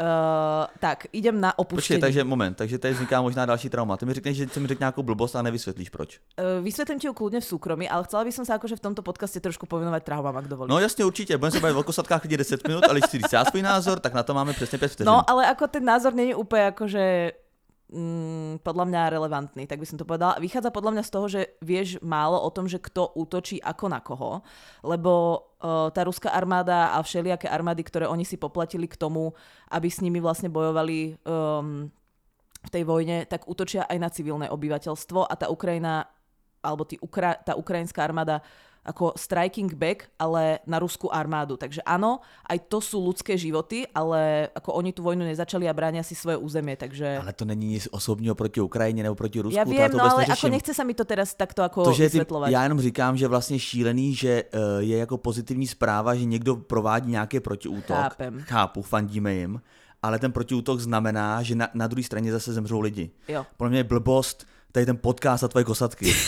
Uh, 0.00 0.64
tak, 0.80 1.12
idem 1.12 1.36
na 1.36 1.52
Počkej, 1.52 1.60
opuštenie. 1.60 2.00
takže 2.00 2.24
moment, 2.24 2.56
takže 2.56 2.80
tady 2.80 2.94
vzniká 2.94 3.20
možná 3.20 3.44
další 3.44 3.68
trauma. 3.68 3.96
Ty 3.96 4.06
mi 4.06 4.14
řekneš, 4.16 4.36
že 4.36 4.60
mi 4.60 4.68
řekl 4.68 4.80
nějakou 4.80 5.02
blbost 5.02 5.36
a 5.36 5.42
nevysvětlíš 5.42 5.88
proč. 5.92 6.20
Uh, 6.40 6.64
vysvetlím 6.64 6.96
ti 6.96 7.06
ju 7.06 7.12
kľudne 7.12 7.44
v 7.44 7.44
súkromí, 7.44 7.84
ale 7.84 8.08
chcela 8.08 8.24
by 8.24 8.32
som 8.32 8.44
sa 8.48 8.56
akože 8.56 8.80
v 8.80 8.82
tomto 8.88 9.04
podcaste 9.04 9.36
trošku 9.44 9.68
povenovať 9.68 10.00
traumám, 10.00 10.40
ak 10.40 10.48
dovolíš. 10.48 10.70
No 10.72 10.80
jasně, 10.80 11.04
určitě, 11.04 11.36
budeme 11.36 11.52
se 11.52 11.60
bavit 11.60 11.76
o 11.76 11.82
kosatkách 11.82 12.22
lidi 12.24 12.36
10 12.36 12.68
minut, 12.68 12.84
ale 12.88 13.00
když 13.00 13.10
si 13.10 13.18
říct 13.18 13.32
já 13.32 13.44
svůj 13.44 13.62
názor, 13.62 14.00
tak 14.00 14.14
na 14.14 14.22
to 14.22 14.34
máme 14.34 14.52
přesně 14.52 14.78
5 14.78 14.88
vteřin. 14.88 15.12
No, 15.12 15.30
ale 15.30 15.46
ako 15.52 15.68
ten 15.68 15.84
názor 15.90 16.14
není 16.14 16.32
úplne 16.32 16.70
akože 16.70 17.34
mm, 17.90 18.62
podľa 18.62 18.84
mňa 18.86 19.12
relevantný, 19.12 19.66
tak 19.66 19.82
by 19.82 19.86
som 19.86 19.98
to 19.98 20.06
povedala. 20.06 20.38
Vychádza 20.38 20.70
podľa 20.70 20.92
mňa 20.94 21.04
z 21.04 21.12
toho, 21.12 21.26
že 21.26 21.40
vieš 21.58 21.98
málo 22.00 22.38
o 22.38 22.50
tom, 22.54 22.70
že 22.70 22.78
kto 22.78 23.18
útočí 23.18 23.58
ako 23.58 23.86
na 23.90 23.98
koho, 23.98 24.46
lebo 24.86 25.12
uh, 25.58 25.90
tá 25.90 26.06
ruská 26.06 26.30
armáda 26.30 26.94
a 26.94 27.02
všelijaké 27.02 27.50
armády, 27.50 27.82
ktoré 27.82 28.06
oni 28.06 28.22
si 28.22 28.38
poplatili 28.38 28.86
k 28.86 28.94
tomu, 28.94 29.34
aby 29.74 29.90
s 29.90 29.98
nimi 30.00 30.22
vlastne 30.22 30.48
bojovali 30.48 31.18
um, 31.26 31.90
v 32.60 32.68
tej 32.70 32.84
vojne, 32.86 33.24
tak 33.26 33.48
útočia 33.48 33.88
aj 33.88 33.98
na 33.98 34.08
civilné 34.12 34.46
obyvateľstvo 34.52 35.26
a 35.26 35.34
tá 35.34 35.48
Ukrajina, 35.48 36.06
alebo 36.60 36.84
tí 36.84 37.00
Ukra- 37.00 37.40
tá 37.40 37.56
ukrajinská 37.56 38.04
armáda 38.04 38.44
ako 38.90 39.14
striking 39.14 39.70
back, 39.70 40.10
ale 40.18 40.58
na 40.66 40.82
ruskú 40.82 41.06
armádu. 41.06 41.54
Takže 41.54 41.78
áno, 41.86 42.18
aj 42.50 42.58
to 42.66 42.82
sú 42.82 42.98
ľudské 42.98 43.38
životy, 43.38 43.86
ale 43.94 44.50
ako 44.50 44.74
oni 44.82 44.90
tú 44.90 45.06
vojnu 45.06 45.22
nezačali 45.22 45.70
a 45.70 45.74
bránia 45.74 46.02
si 46.02 46.18
svoje 46.18 46.34
územie, 46.42 46.74
takže... 46.74 47.22
Ale 47.22 47.32
to 47.32 47.46
není 47.46 47.66
nic 47.78 47.88
osobního 47.90 48.34
proti 48.34 48.60
Ukrajině 48.60 49.02
nebo 49.02 49.14
proti 49.14 49.40
Rusku, 49.40 49.72
já 49.72 49.88
to 49.88 49.96
no 49.96 50.04
ale 50.04 50.26
neřeším. 50.26 50.32
ako 50.32 50.48
nechce 50.48 50.72
sa 50.74 50.84
mi 50.84 50.94
to 50.94 51.04
teraz 51.04 51.34
takto 51.34 51.62
ako 51.62 51.84
to, 51.84 51.92
že 51.92 52.10
ty, 52.10 52.18
já 52.46 52.62
jenom 52.62 52.80
říkám, 52.80 53.16
že 53.16 53.28
vlastně 53.28 53.58
šílený, 53.58 54.14
že 54.14 54.44
uh, 54.44 54.60
je 54.78 54.98
jako 54.98 55.18
pozitivní 55.18 55.66
zpráva, 55.66 56.14
že 56.14 56.24
někdo 56.24 56.56
provádí 56.56 57.10
nějaký 57.10 57.40
protiútok. 57.40 57.96
Chápem. 57.96 58.40
Chápu, 58.42 58.82
fandíme 58.82 59.34
jim. 59.34 59.60
Ale 60.02 60.18
ten 60.18 60.32
protiútok 60.32 60.80
znamená, 60.80 61.42
že 61.42 61.54
na, 61.54 61.68
na 61.74 61.86
druhé 61.86 62.02
straně 62.02 62.32
zase 62.32 62.52
zemřou 62.52 62.80
lidi. 62.80 63.10
Jo. 63.28 63.46
Podle 63.56 63.70
mě 63.70 63.78
je 63.78 63.84
blbost 63.84 64.46
tady 64.72 64.86
ten 64.86 64.96
podcast 64.96 65.44
a 65.44 65.48
tvoje 65.48 65.64
kosatky. 65.64 66.14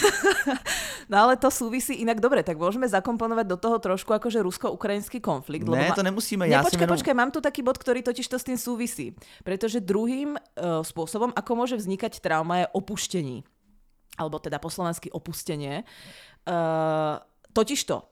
No 1.13 1.29
ale 1.29 1.37
to 1.37 1.53
súvisí 1.53 2.01
inak 2.01 2.25
dobre, 2.25 2.41
tak 2.41 2.57
môžeme 2.57 2.89
zakomponovať 2.89 3.45
do 3.45 3.61
toho 3.61 3.77
trošku 3.77 4.17
akože 4.17 4.41
rusko-ukrajinský 4.41 5.21
konflikt. 5.21 5.69
ne, 5.69 5.93
ma- 5.93 5.93
to 5.93 6.01
nemusíme. 6.01 6.49
Ne, 6.49 6.57
Já 6.57 6.63
počkaj, 6.65 6.89
jenom... 6.89 6.97
počkaj, 6.97 7.15
mám 7.15 7.31
tu 7.31 7.45
taký 7.45 7.61
bod, 7.61 7.77
ktorý 7.77 8.01
totiž 8.01 8.25
to 8.33 8.41
s 8.41 8.49
tým 8.49 8.57
súvisí. 8.57 9.13
Pretože 9.45 9.85
druhým 9.85 10.41
uh, 10.41 10.81
spôsobom, 10.81 11.29
ako 11.37 11.53
môže 11.53 11.77
vznikať 11.77 12.25
trauma, 12.25 12.65
je 12.65 12.67
opuštení. 12.73 13.45
Alebo 14.17 14.41
teda 14.41 14.57
po 14.57 14.73
slovensky 14.73 15.13
opustenie. 15.13 15.85
Uh, 16.49 17.21
totiž 17.53 17.85
to, 17.85 18.09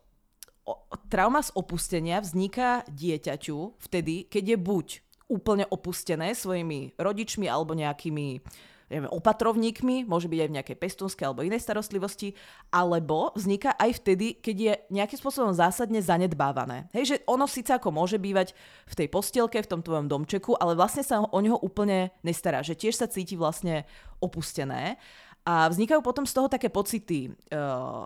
o, 0.68 0.76
trauma 1.08 1.40
z 1.40 1.56
opustenia 1.56 2.20
vzniká 2.20 2.84
dieťaťu 2.84 3.80
vtedy, 3.80 4.28
keď 4.28 4.44
je 4.44 4.58
buď 4.60 4.86
úplne 5.30 5.64
opustené 5.70 6.34
svojimi 6.34 6.98
rodičmi 6.98 7.46
alebo 7.46 7.72
nejakými 7.72 8.42
neviem, 8.90 9.06
opatrovníkmi, 9.06 10.04
môže 10.04 10.26
byť 10.26 10.40
aj 10.42 10.48
v 10.50 10.56
nejakej 10.58 10.76
pestúnskej 10.76 11.24
alebo 11.30 11.46
inej 11.46 11.62
starostlivosti, 11.62 12.34
alebo 12.74 13.30
vzniká 13.38 13.78
aj 13.78 14.02
vtedy, 14.02 14.36
keď 14.42 14.56
je 14.58 14.72
nejakým 14.90 15.18
spôsobom 15.22 15.54
zásadne 15.54 16.02
zanedbávané. 16.02 16.90
Hej, 16.90 17.04
že 17.06 17.16
ono 17.30 17.46
síce 17.46 17.70
ako 17.70 17.94
môže 17.94 18.18
bývať 18.18 18.52
v 18.90 18.94
tej 18.98 19.08
postielke, 19.08 19.62
v 19.62 19.70
tom 19.70 19.80
tvojom 19.80 20.10
domčeku, 20.10 20.58
ale 20.58 20.74
vlastne 20.74 21.06
sa 21.06 21.22
o 21.22 21.38
neho 21.38 21.56
úplne 21.62 22.10
nestará, 22.26 22.66
že 22.66 22.74
tiež 22.74 22.98
sa 22.98 23.06
cíti 23.06 23.38
vlastne 23.38 23.86
opustené. 24.18 24.98
A 25.46 25.70
vznikajú 25.70 26.04
potom 26.04 26.28
z 26.28 26.36
toho 26.36 26.52
také 26.52 26.68
pocity 26.68 27.32
uh, 27.54 28.04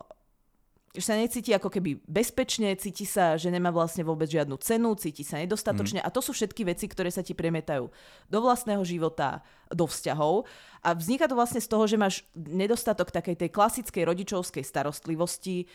že 0.95 1.03
sa 1.03 1.19
necíti 1.19 1.51
ako 1.51 1.75
keby 1.75 2.07
bezpečne, 2.07 2.71
cíti 2.79 3.03
sa, 3.03 3.35
že 3.35 3.51
nemá 3.51 3.75
vlastne 3.75 4.07
vôbec 4.07 4.31
žiadnu 4.31 4.55
cenu, 4.63 4.95
cíti 4.95 5.27
sa 5.27 5.43
nedostatočne 5.43 5.99
a 5.99 6.07
to 6.07 6.23
sú 6.23 6.31
všetky 6.31 6.63
veci, 6.63 6.87
ktoré 6.87 7.11
sa 7.11 7.27
ti 7.27 7.35
premietajú 7.35 7.91
do 8.31 8.39
vlastného 8.39 8.79
života, 8.87 9.43
do 9.75 9.91
vzťahov. 9.91 10.47
A 10.87 10.95
vzniká 10.95 11.27
to 11.27 11.35
vlastne 11.35 11.59
z 11.59 11.67
toho, 11.67 11.91
že 11.91 11.99
máš 11.99 12.23
nedostatok 12.39 13.11
takej 13.11 13.43
tej 13.43 13.51
klasickej 13.51 14.07
rodičovskej 14.07 14.63
starostlivosti, 14.63 15.67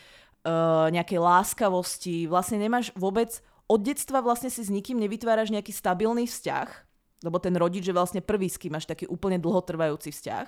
uh, 0.48 0.88
nejakej 0.88 1.20
láskavosti, 1.20 2.32
vlastne 2.32 2.64
nemáš 2.64 2.96
vôbec 2.96 3.44
od 3.70 3.86
detstva 3.86 4.24
vlastne 4.24 4.50
si 4.50 4.66
s 4.66 4.74
nikým 4.74 4.98
nevytváraš 4.98 5.54
nejaký 5.54 5.70
stabilný 5.70 6.26
vzťah, 6.26 6.68
lebo 7.28 7.38
ten 7.38 7.54
rodič 7.54 7.86
je 7.86 7.94
vlastne 7.94 8.24
prvý, 8.24 8.48
s 8.48 8.58
kým 8.58 8.74
máš 8.74 8.88
taký 8.88 9.06
úplne 9.06 9.38
dlhotrvajúci 9.38 10.10
vzťah. 10.16 10.46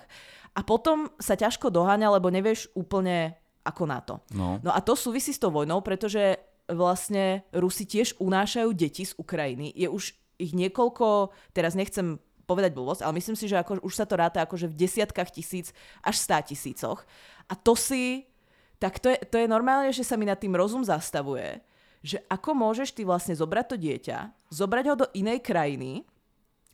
A 0.56 0.60
potom 0.64 1.12
sa 1.20 1.36
ťažko 1.36 1.68
doháňa, 1.68 2.18
lebo 2.18 2.32
nevieš 2.32 2.72
úplne 2.72 3.36
ako 3.62 3.82
na 3.86 3.98
to. 4.02 4.18
No. 4.34 4.58
No 4.62 4.70
a 4.74 4.78
to 4.82 4.98
súvisí 4.98 5.30
s 5.30 5.40
tou 5.40 5.54
vojnou, 5.54 5.80
pretože 5.80 6.38
vlastne 6.70 7.46
Rusi 7.50 7.86
tiež 7.86 8.18
unášajú 8.18 8.70
deti 8.74 9.06
z 9.06 9.14
Ukrajiny. 9.18 9.70
Je 9.74 9.86
už 9.90 10.14
ich 10.38 10.52
niekoľko, 10.54 11.30
teraz 11.54 11.78
nechcem 11.78 12.18
povedať 12.46 12.74
blbosť, 12.74 13.06
ale 13.06 13.16
myslím 13.18 13.38
si, 13.38 13.46
že 13.46 13.58
ako, 13.58 13.80
už 13.86 13.94
sa 13.94 14.06
to 14.06 14.18
ráta 14.18 14.42
akože 14.42 14.66
v 14.66 14.78
desiatkách 14.78 15.30
tisíc 15.30 15.70
až 16.02 16.18
stá 16.18 16.42
tisícoch. 16.42 17.06
A 17.46 17.54
to 17.54 17.78
si, 17.78 18.26
tak 18.82 18.98
to 18.98 19.14
je, 19.14 19.18
to 19.30 19.38
je 19.38 19.46
normálne, 19.46 19.94
že 19.94 20.02
sa 20.02 20.18
mi 20.18 20.26
nad 20.26 20.38
tým 20.38 20.58
rozum 20.58 20.82
zastavuje, 20.82 21.62
že 22.02 22.18
ako 22.26 22.50
môžeš 22.58 22.98
ty 22.98 23.06
vlastne 23.06 23.38
zobrať 23.38 23.66
to 23.70 23.76
dieťa, 23.78 24.18
zobrať 24.50 24.84
ho 24.90 24.94
do 24.98 25.06
inej 25.14 25.38
krajiny 25.46 26.02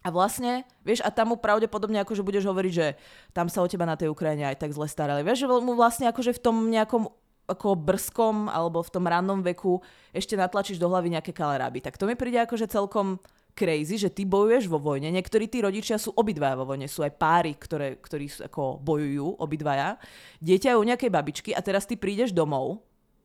a 0.02 0.08
vlastne, 0.14 0.62
vieš, 0.86 1.02
a 1.02 1.10
tam 1.10 1.34
mu 1.34 1.36
pravdepodobne 1.36 1.98
akože 2.06 2.22
budeš 2.22 2.46
hovoriť, 2.46 2.72
že 2.72 2.86
tam 3.34 3.50
sa 3.50 3.60
o 3.60 3.70
teba 3.70 3.82
na 3.84 3.98
tej 3.98 4.14
Ukrajine 4.14 4.46
aj 4.46 4.62
tak 4.62 4.70
zle 4.70 4.86
starali. 4.86 5.26
Vieš, 5.26 5.44
že 5.44 5.46
mu 5.50 5.74
vlastne 5.74 6.06
akože 6.06 6.38
v 6.38 6.40
tom 6.42 6.56
nejakom 6.70 7.10
ako 7.48 7.80
brzkom 7.80 8.52
alebo 8.52 8.84
v 8.84 8.92
tom 8.92 9.08
rannom 9.08 9.40
veku 9.40 9.80
ešte 10.12 10.36
natlačíš 10.36 10.76
do 10.76 10.86
hlavy 10.92 11.16
nejaké 11.16 11.32
kaleráby. 11.32 11.80
Tak 11.80 11.96
to 11.96 12.04
mi 12.04 12.12
príde 12.12 12.44
akože 12.44 12.68
celkom 12.68 13.16
crazy, 13.56 13.98
že 13.98 14.12
ty 14.12 14.28
bojuješ 14.28 14.68
vo 14.70 14.78
vojne. 14.78 15.08
Niektorí 15.10 15.48
tí 15.48 15.64
rodičia 15.64 15.98
sú 15.98 16.14
obidvaja 16.14 16.54
vo 16.54 16.68
vojne. 16.68 16.86
Sú 16.86 17.02
aj 17.02 17.16
páry, 17.16 17.56
ktoré, 17.56 17.98
ktorí 17.98 18.30
sú, 18.30 18.44
ako 18.46 18.78
bojujú, 18.84 19.40
obidvaja. 19.40 19.96
Dieťa 20.38 20.76
je 20.76 20.78
u 20.78 20.86
nejakej 20.86 21.10
babičky 21.10 21.50
a 21.56 21.64
teraz 21.64 21.88
ty 21.88 21.96
prídeš 21.96 22.30
domov 22.30 22.84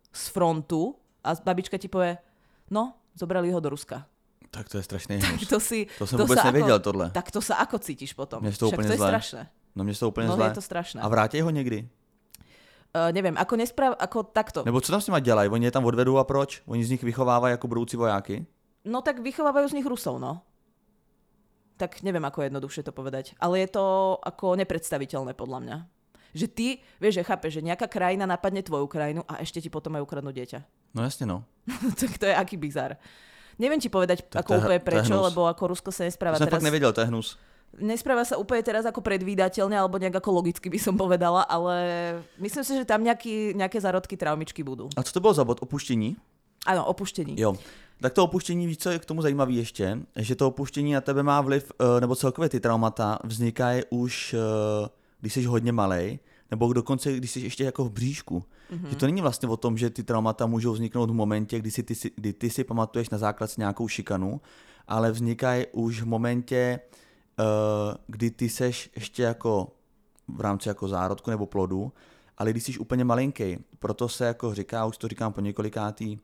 z 0.10 0.24
frontu 0.32 0.98
a 1.22 1.36
babička 1.38 1.78
ti 1.78 1.92
povie, 1.92 2.18
no, 2.72 2.98
zobrali 3.14 3.52
ho 3.54 3.62
do 3.62 3.76
Ruska. 3.76 4.08
Tak 4.52 4.70
to 4.70 4.78
je 4.78 4.84
strašný 4.84 5.20
Tak 5.20 5.30
hnus. 5.30 5.48
to 5.50 5.60
si... 5.60 5.88
To 6.00 6.08
jsem 6.08 6.20
vůbec 6.20 6.40
sa 6.40 6.46
nevěděl, 6.52 6.76
ako, 6.76 6.84
tohle. 6.84 7.06
Tak 7.12 7.32
to 7.32 7.42
sa 7.42 7.56
ako 7.62 7.80
cítiš 7.80 8.14
potom? 8.14 8.42
Mně 8.42 8.50
je 8.50 8.58
to 8.58 8.68
Však 8.68 8.74
úplně 8.80 8.88
to 8.88 8.94
je 8.94 8.98
zlé. 8.98 9.10
strašné. 9.10 9.42
No 9.76 9.84
mě 9.84 9.94
to 9.94 10.08
úplně 10.10 10.28
No 10.28 10.36
zlé. 10.36 10.46
je 10.48 10.52
to 10.54 10.62
strašné. 10.62 11.02
A 11.02 11.08
vrátí 11.08 11.42
ho 11.42 11.50
někdy? 11.50 11.90
Uh, 12.94 13.10
nevím, 13.12 13.34
ako 13.38 13.56
nesprav, 13.58 13.98
ako 14.00 14.24
takto. 14.24 14.62
Nebo 14.66 14.82
co 14.82 14.92
tam 14.92 15.02
s 15.02 15.08
nimi 15.08 15.22
dělají? 15.22 15.50
Oni 15.50 15.66
je 15.66 15.72
tam 15.72 15.86
odvedou 15.86 16.18
a 16.18 16.24
proč? 16.24 16.62
Oni 16.66 16.86
z 16.86 16.90
nich 16.90 17.04
vychovávají 17.04 17.52
jako 17.52 17.68
budoucí 17.68 17.98
vojáky? 17.98 18.46
No 18.86 19.02
tak 19.02 19.20
vychovávajú 19.20 19.66
z 19.70 19.74
nich 19.74 19.86
Rusov, 19.90 20.20
no. 20.22 20.46
Tak 21.78 22.06
neviem, 22.06 22.22
ako 22.22 22.46
jednoduchšie 22.46 22.86
to 22.86 22.94
povedať. 22.94 23.34
Ale 23.42 23.66
je 23.66 23.68
to 23.74 23.84
ako 24.22 24.54
nepredstaviteľné 24.62 25.34
podľa 25.34 25.60
mňa. 25.66 25.78
Že 26.38 26.48
ty, 26.54 26.68
vieš, 27.02 27.18
že 27.22 27.24
chápeš, 27.26 27.52
že 27.58 27.66
nejaká 27.66 27.90
krajina 27.90 28.30
napadne 28.30 28.62
tvoju 28.62 28.86
krajinu 28.86 29.26
a 29.26 29.42
ešte 29.42 29.58
ti 29.62 29.70
potom 29.74 29.98
aj 29.98 30.06
ukradnú 30.06 30.30
dieťa. 30.30 30.62
No 30.94 31.02
jasne, 31.02 31.26
no. 31.26 31.42
tak 32.00 32.18
to 32.22 32.26
je 32.30 32.36
aký 32.38 32.62
bizar. 32.62 32.98
Neviem 33.60 33.80
ti 33.80 33.90
povedať 33.90 34.26
Tak 34.30 34.46
ako 34.46 34.50
to 34.50 34.54
je- 34.54 34.62
úplne 34.66 34.80
to 34.80 34.86
prečo, 34.86 35.16
lebo 35.22 35.46
ako 35.48 35.64
Rusko 35.74 35.90
sa 35.92 36.04
nespráva 36.04 36.38
To 36.38 36.46
teraz... 36.46 36.52
fakt 36.58 36.66
nevěděl, 36.66 36.94
to 36.94 37.02
je 37.02 37.08
hnus. 37.08 37.38
Nespráva 37.74 38.22
sa 38.22 38.38
úplne 38.38 38.62
teraz 38.62 38.86
ako 38.86 39.02
predvídateľne, 39.02 39.74
alebo 39.74 39.98
nejak 39.98 40.22
ako 40.22 40.30
logicky 40.30 40.70
by 40.70 40.78
som 40.78 40.94
povedala, 40.94 41.42
ale 41.50 41.74
myslím 42.38 42.62
si, 42.62 42.78
že 42.78 42.86
tam 42.86 43.02
nejaký, 43.02 43.58
nejaké 43.58 43.82
zárodky 43.82 44.14
traumičky 44.14 44.62
budú. 44.62 44.94
A 44.94 45.02
co 45.04 45.10
to 45.14 45.20
bylo 45.20 45.34
za 45.34 45.44
bod? 45.44 45.58
Opuštění? 45.62 46.16
Áno, 46.70 46.86
opuštení. 46.86 47.34
Jo. 47.38 47.58
Tak 48.02 48.14
to 48.14 48.24
opuštění, 48.24 48.68
víš, 48.68 48.78
co 48.78 48.90
je 48.90 49.00
k 49.00 49.06
tomu 49.06 49.22
zajímavé 49.22 49.52
ještě? 49.52 49.98
Že 50.16 50.36
to 50.36 50.48
opuštění 50.48 50.94
na 50.94 51.02
tebe 51.02 51.24
má 51.24 51.42
vliv, 51.42 51.72
eh, 51.82 52.02
nebo 52.02 52.16
celkově 52.16 52.50
ty 52.50 52.60
traumata 52.60 53.20
vznikají 53.24 53.82
už, 53.90 54.34
eh, 54.34 54.90
když 55.22 55.34
jsi 55.34 55.44
hodně 55.44 55.72
malej, 55.72 56.20
nebo 56.52 56.74
dokonce, 56.74 57.14
když 57.14 57.32
jsi 57.32 57.40
ještě 57.40 57.64
jako 57.64 57.86
v 57.86 57.92
bříšku. 57.92 58.44
Mm-hmm. 58.74 58.90
Že 58.90 58.96
to 58.96 59.06
není 59.06 59.22
vlastně 59.22 59.50
o 59.50 59.58
tom, 59.58 59.78
že 59.78 59.90
ty 59.90 60.04
traumata 60.04 60.46
můžou 60.46 60.72
vzniknout 60.72 61.10
v 61.10 61.14
momentě, 61.14 61.60
kdy, 61.60 61.72
si 61.72 61.84
ty, 61.84 61.94
kdy 62.16 62.34
ty 62.34 62.50
si 62.50 62.64
pamatuješ 62.64 63.10
na 63.10 63.18
základ 63.18 63.58
nějakou 63.58 63.88
šikanu, 63.88 64.42
ale 64.88 65.12
vznikají 65.12 65.66
už 65.72 66.02
v 66.02 66.06
momentě, 66.06 66.80
eh, 67.40 67.44
kdy 68.08 68.32
ty 68.32 68.50
seš 68.50 68.90
ještě 68.96 69.24
jako 69.24 69.72
v 70.28 70.42
rámci 70.42 70.70
jako 70.70 70.88
zárodku 70.88 71.30
nebo 71.30 71.46
plodu, 71.46 71.94
ale 72.38 72.52
když 72.52 72.64
jsi 72.64 72.78
úplně 72.78 73.04
malinký. 73.04 73.58
Proto 73.80 74.10
se 74.10 74.26
jako 74.26 74.54
říká, 74.54 74.86
už 74.86 74.98
to 74.98 75.08
říkám 75.08 75.34
po 75.34 75.42
několikátý, 75.42 76.20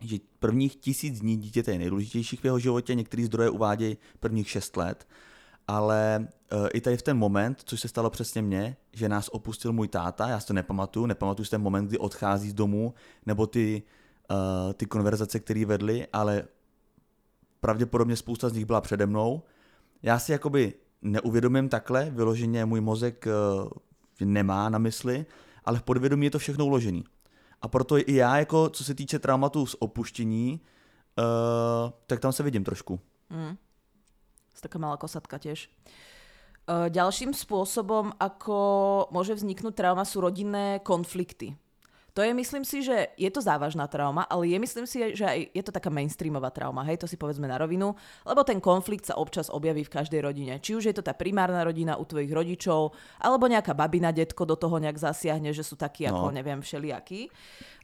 že 0.00 0.16
prvních 0.38 0.76
tisíc 0.76 1.20
dní 1.20 1.36
dítěte 1.36 1.72
je 1.72 1.78
nejdůležitějších 1.78 2.40
v 2.40 2.44
jeho 2.44 2.58
životě, 2.58 2.94
některý 2.94 3.24
zdroje 3.24 3.50
uvádějí 3.50 3.96
prvních 4.20 4.50
šest 4.50 4.76
let, 4.76 5.08
ale 5.68 6.28
uh, 6.52 6.68
i 6.74 6.80
tady 6.80 6.96
v 6.96 7.02
ten 7.02 7.18
moment, 7.18 7.62
což 7.64 7.80
se 7.80 7.88
stalo 7.88 8.10
přesně 8.10 8.42
mně, 8.42 8.76
že 8.98 9.08
nás 9.08 9.28
opustil 9.28 9.72
můj 9.72 9.88
táta, 9.88 10.28
já 10.28 10.40
si 10.40 10.46
to 10.46 10.52
nepamatuju, 10.52 11.06
nepamatuju 11.06 11.44
si 11.44 11.50
ten 11.50 11.62
moment, 11.62 11.86
kdy 11.86 11.98
odchází 11.98 12.50
z 12.50 12.54
domu, 12.54 12.94
nebo 13.26 13.46
ty, 13.46 13.82
uh, 14.30 14.72
ty 14.72 14.86
konverzace, 14.86 15.40
které 15.40 15.64
vedly, 15.66 16.06
ale 16.12 16.44
pravděpodobně 17.60 18.16
spousta 18.16 18.48
z 18.48 18.52
nich 18.52 18.64
byla 18.64 18.80
přede 18.80 19.06
mnou. 19.06 19.42
Já 20.02 20.18
si 20.18 20.32
jakoby 20.32 20.74
neuvědomím 21.02 21.68
takhle, 21.68 22.10
vyloženě 22.10 22.64
můj 22.64 22.80
mozek 22.80 23.26
uh, 23.26 23.70
nemá 24.20 24.68
na 24.68 24.78
mysli, 24.78 25.26
ale 25.64 25.78
v 25.78 25.82
podvědomí 25.82 26.26
je 26.26 26.30
to 26.30 26.38
všechno 26.38 26.66
uložený. 26.66 27.04
A 27.62 27.68
proto 27.68 27.98
i 27.98 28.14
já, 28.14 28.36
jako 28.36 28.68
co 28.68 28.84
se 28.84 28.94
týče 28.94 29.18
traumatu 29.18 29.66
z 29.66 29.76
opuštění, 29.78 30.60
uh, 31.18 31.90
tak 32.06 32.20
tam 32.20 32.32
se 32.32 32.42
vidím 32.42 32.64
trošku. 32.64 33.00
Mm. 33.30 33.56
Taká 34.60 34.78
malá 34.78 34.96
kosatka 34.96 35.38
tiež. 35.38 35.70
Ďalším 36.68 37.32
spôsobom, 37.32 38.12
ako 38.20 38.58
môže 39.08 39.32
vzniknúť 39.32 39.72
trauma, 39.72 40.04
sú 40.04 40.20
rodinné 40.20 40.84
konflikty. 40.84 41.56
To 42.18 42.26
je, 42.26 42.34
myslím 42.34 42.66
si, 42.66 42.82
že 42.82 43.14
je 43.14 43.30
to 43.30 43.38
závažná 43.38 43.86
trauma, 43.86 44.26
ale 44.26 44.50
je, 44.50 44.58
myslím 44.58 44.90
si, 44.90 45.14
že 45.14 45.22
aj 45.22 45.54
je 45.54 45.62
to 45.62 45.70
taká 45.70 45.86
mainstreamová 45.86 46.50
trauma, 46.50 46.82
hej, 46.82 46.98
to 46.98 47.06
si 47.06 47.14
povedzme 47.14 47.46
na 47.46 47.54
rovinu, 47.54 47.94
lebo 48.26 48.42
ten 48.42 48.58
konflikt 48.58 49.06
sa 49.06 49.14
občas 49.14 49.46
objaví 49.46 49.86
v 49.86 49.94
každej 50.02 50.26
rodine. 50.26 50.58
Či 50.58 50.74
už 50.74 50.90
je 50.90 50.94
to 50.98 51.06
tá 51.06 51.14
primárna 51.14 51.62
rodina 51.62 51.94
u 51.94 52.02
tvojich 52.02 52.34
rodičov, 52.34 52.90
alebo 53.22 53.46
nejaká 53.46 53.70
babina, 53.70 54.10
detko 54.10 54.42
do 54.42 54.58
toho 54.58 54.82
nejak 54.82 54.98
zasiahne, 54.98 55.54
že 55.54 55.62
sú 55.62 55.78
takí 55.78 56.10
ako, 56.10 56.34
No. 56.34 56.34
neviem, 56.34 56.58
všelijakí. 56.58 57.30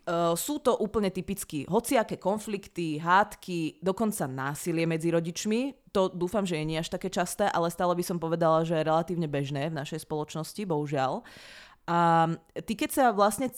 Uh, 0.05 0.35
sú 0.35 0.59
to 0.59 0.83
úplne 0.83 1.15
typicky 1.15 1.63
hociaké 1.71 2.19
konflikty, 2.19 2.99
hádky, 2.99 3.79
dokonca 3.87 4.27
násilie 4.27 4.83
medzi 4.83 5.15
rodičmi. 5.15 5.95
To 5.95 6.11
dúfam, 6.11 6.43
že 6.43 6.59
je 6.59 6.67
nie 6.67 6.83
až 6.83 6.91
také 6.91 7.07
časté, 7.07 7.47
ale 7.55 7.71
stále 7.71 7.95
by 7.95 8.03
som 8.03 8.19
povedala, 8.19 8.67
že 8.67 8.75
je 8.75 8.83
relatívne 8.83 9.31
bežné 9.31 9.71
v 9.71 9.79
našej 9.79 10.03
spoločnosti, 10.03 10.61
bohužiaľ. 10.67 11.23
A 11.87 12.29
ty 12.67 12.75
keď 12.75 12.91
sa 12.91 13.05
vlastne 13.15 13.49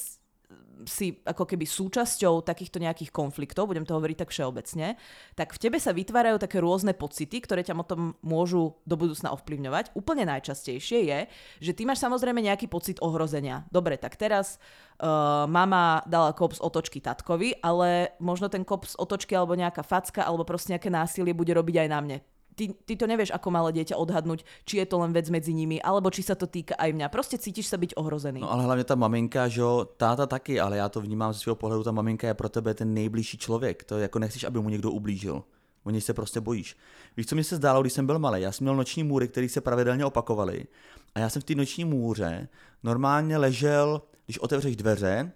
si 0.86 1.18
ako 1.26 1.48
keby 1.48 1.66
súčasťou 1.66 2.46
takýchto 2.46 2.78
nejakých 2.78 3.10
konfliktov, 3.10 3.66
budem 3.66 3.82
to 3.82 3.96
hovoriť 3.96 4.16
tak 4.22 4.30
všeobecne, 4.30 4.94
tak 5.34 5.56
v 5.56 5.60
tebe 5.60 5.78
sa 5.82 5.90
vytvárajú 5.90 6.38
také 6.38 6.62
rôzne 6.62 6.94
pocity, 6.94 7.42
ktoré 7.42 7.66
ťa 7.66 7.74
potom 7.74 8.14
môžu 8.22 8.78
do 8.86 8.94
budúcna 8.94 9.34
ovplyvňovať. 9.34 9.96
Úplne 9.98 10.28
najčastejšie 10.30 10.98
je, 11.08 11.18
že 11.58 11.72
ty 11.74 11.82
máš 11.88 12.04
samozrejme 12.04 12.38
nejaký 12.38 12.70
pocit 12.70 13.02
ohrozenia. 13.02 13.66
Dobre, 13.72 13.98
tak 13.98 14.14
teraz 14.14 14.62
uh, 15.02 15.48
mama 15.50 16.06
dala 16.06 16.36
kop 16.36 16.54
z 16.54 16.62
otočky 16.62 17.02
tatkovi, 17.02 17.58
ale 17.64 18.14
možno 18.22 18.46
ten 18.46 18.62
kop 18.62 18.86
z 18.86 18.94
otočky 19.00 19.34
alebo 19.34 19.58
nejaká 19.58 19.82
facka 19.82 20.22
alebo 20.22 20.46
proste 20.46 20.76
nejaké 20.76 20.92
násilie 20.92 21.34
bude 21.34 21.50
robiť 21.50 21.86
aj 21.86 21.88
na 21.90 22.00
mne. 22.04 22.18
Ty, 22.56 22.72
ty 22.88 22.96
to 22.96 23.04
nevieš 23.04 23.36
ako 23.36 23.52
malé 23.52 23.76
dieťa 23.76 24.00
odhadnúť, 24.00 24.40
či 24.64 24.80
je 24.80 24.86
to 24.88 24.96
len 24.96 25.12
vec 25.12 25.28
medzi 25.28 25.52
nimi, 25.52 25.76
alebo 25.76 26.08
či 26.08 26.24
sa 26.24 26.32
to 26.32 26.48
týka 26.48 26.72
aj 26.80 26.88
mňa. 26.96 27.12
Proste 27.12 27.36
cítiš 27.36 27.68
sa 27.68 27.76
byť 27.76 28.00
ohrozený. 28.00 28.40
No 28.40 28.52
ale 28.52 28.64
hlavně 28.64 28.84
ta 28.84 28.94
maminka, 28.94 29.48
že 29.48 29.60
jo, 29.60 29.84
táta 29.96 30.26
taky, 30.26 30.60
ale 30.60 30.76
já 30.76 30.88
to 30.88 31.00
vnímám 31.00 31.32
ze 31.32 31.38
svého 31.38 31.56
pohledu, 31.56 31.84
ta 31.84 31.92
maminka 31.92 32.26
je 32.26 32.34
pro 32.34 32.48
tebe 32.48 32.74
ten 32.74 32.94
nejbližší 32.94 33.38
člověk. 33.38 33.84
To 33.84 33.98
jako 33.98 34.18
nechceš, 34.18 34.44
aby 34.44 34.60
mu 34.60 34.68
někdo 34.68 34.90
ublížil. 34.90 35.42
O 35.84 35.90
něj 35.90 36.00
se 36.00 36.14
prostě 36.14 36.40
bojíš. 36.40 36.76
Víš, 37.16 37.26
co 37.26 37.34
mi 37.36 37.44
se 37.44 37.56
zdálo, 37.56 37.80
když 37.80 37.92
jsem 37.92 38.06
byl 38.06 38.18
malý? 38.18 38.42
Já 38.42 38.52
jsem 38.52 38.64
měl 38.64 38.76
noční 38.76 39.02
můry, 39.02 39.28
které 39.28 39.48
se 39.48 39.60
pravidelně 39.60 40.04
opakovaly. 40.04 40.66
A 41.14 41.18
já 41.18 41.28
jsem 41.28 41.42
v 41.42 41.44
té 41.44 41.54
noční 41.54 41.84
můře 41.84 42.48
normálně 42.82 43.38
ležel, 43.38 44.02
když 44.26 44.38
otevřeš 44.38 44.76
dveře, 44.76 45.32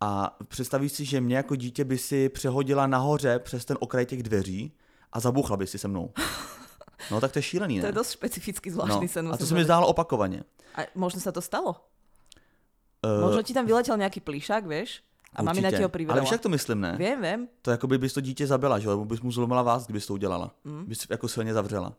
a 0.00 0.36
představíš 0.48 0.92
si, 0.92 1.04
že 1.04 1.20
mě 1.20 1.36
jako 1.36 1.56
dítě 1.56 1.84
by 1.84 1.98
si 1.98 2.28
přehodila 2.28 2.86
nahoře 2.86 3.38
přes 3.38 3.64
ten 3.64 3.76
okraj 3.80 4.06
těch 4.06 4.22
dveří 4.22 4.72
a 5.12 5.20
zabuchla 5.20 5.56
by 5.56 5.66
si 5.66 5.78
se 5.78 5.88
mnou. 5.88 6.12
No 7.10 7.20
tak 7.20 7.32
to 7.32 7.38
je 7.38 7.42
šílený, 7.42 7.76
ne? 7.76 7.82
To 7.82 7.86
je 7.86 7.98
dosť 8.02 8.12
špecifický 8.12 8.68
no. 8.70 8.74
zvláštny 8.74 9.08
sen. 9.08 9.24
A 9.32 9.36
to 9.36 9.46
se 9.46 9.54
mi 9.54 9.64
zdálo 9.64 9.86
opakovaně. 9.86 10.44
A 10.74 10.86
možno 10.94 11.18
sa 11.20 11.32
to 11.32 11.40
stalo. 11.40 11.74
Uh, 13.02 13.30
Možno 13.30 13.42
ti 13.42 13.54
tam 13.54 13.66
vyletel 13.66 13.94
nejaký 13.94 14.22
plišák, 14.22 14.66
vieš? 14.66 15.02
A 15.34 15.42
mamina 15.42 15.70
ti 15.70 15.82
ho 15.82 15.90
privedala. 15.90 16.18
Ale 16.18 16.26
víš, 16.26 16.34
jak 16.34 16.40
to 16.40 16.48
myslím, 16.48 16.80
ne? 16.80 16.92
Viem, 16.98 17.20
viem. 17.22 17.40
To 17.62 17.70
jako 17.70 17.86
by 17.86 17.98
bys 17.98 18.12
to 18.12 18.20
dítě 18.20 18.46
zabila, 18.46 18.78
že 18.78 18.86
jo? 18.86 18.90
Nebo 18.90 19.04
bys 19.04 19.20
mu 19.20 19.32
zlomila 19.32 19.62
vás, 19.62 19.86
kdybys 19.86 20.06
to 20.06 20.14
udělala. 20.14 20.50
Mm. 20.64 20.84
Bys 20.84 21.06
jako 21.10 21.28
silně 21.28 21.54
zavřela. 21.54 21.92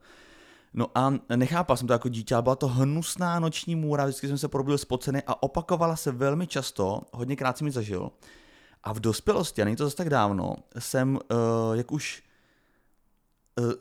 No 0.73 0.87
a 0.95 1.13
nechápal 1.35 1.77
jsem 1.77 1.87
to 1.87 1.93
jako 1.93 2.09
dítě, 2.09 2.35
ale 2.35 2.41
byla 2.41 2.55
to 2.55 2.67
hnusná 2.67 3.39
noční 3.39 3.75
můra, 3.75 4.05
vždycky 4.05 4.27
jsem 4.27 4.37
se 4.37 4.47
probudil 4.47 4.77
spocený 4.77 5.19
a 5.27 5.43
opakovala 5.43 5.95
se 5.95 6.11
velmi 6.11 6.47
často, 6.47 7.01
hodněkrát 7.13 7.57
jsem 7.57 7.67
ji 7.67 7.73
zažil. 7.73 8.11
A 8.83 8.93
v 8.93 8.99
dospělosti, 8.99 9.61
a 9.61 9.65
není 9.65 9.75
to 9.75 9.83
zase 9.83 9.95
tak 9.95 10.09
dávno, 10.09 10.55
jsem, 10.79 11.15
uh, 11.15 11.77
jak 11.77 11.91
už 11.91 12.23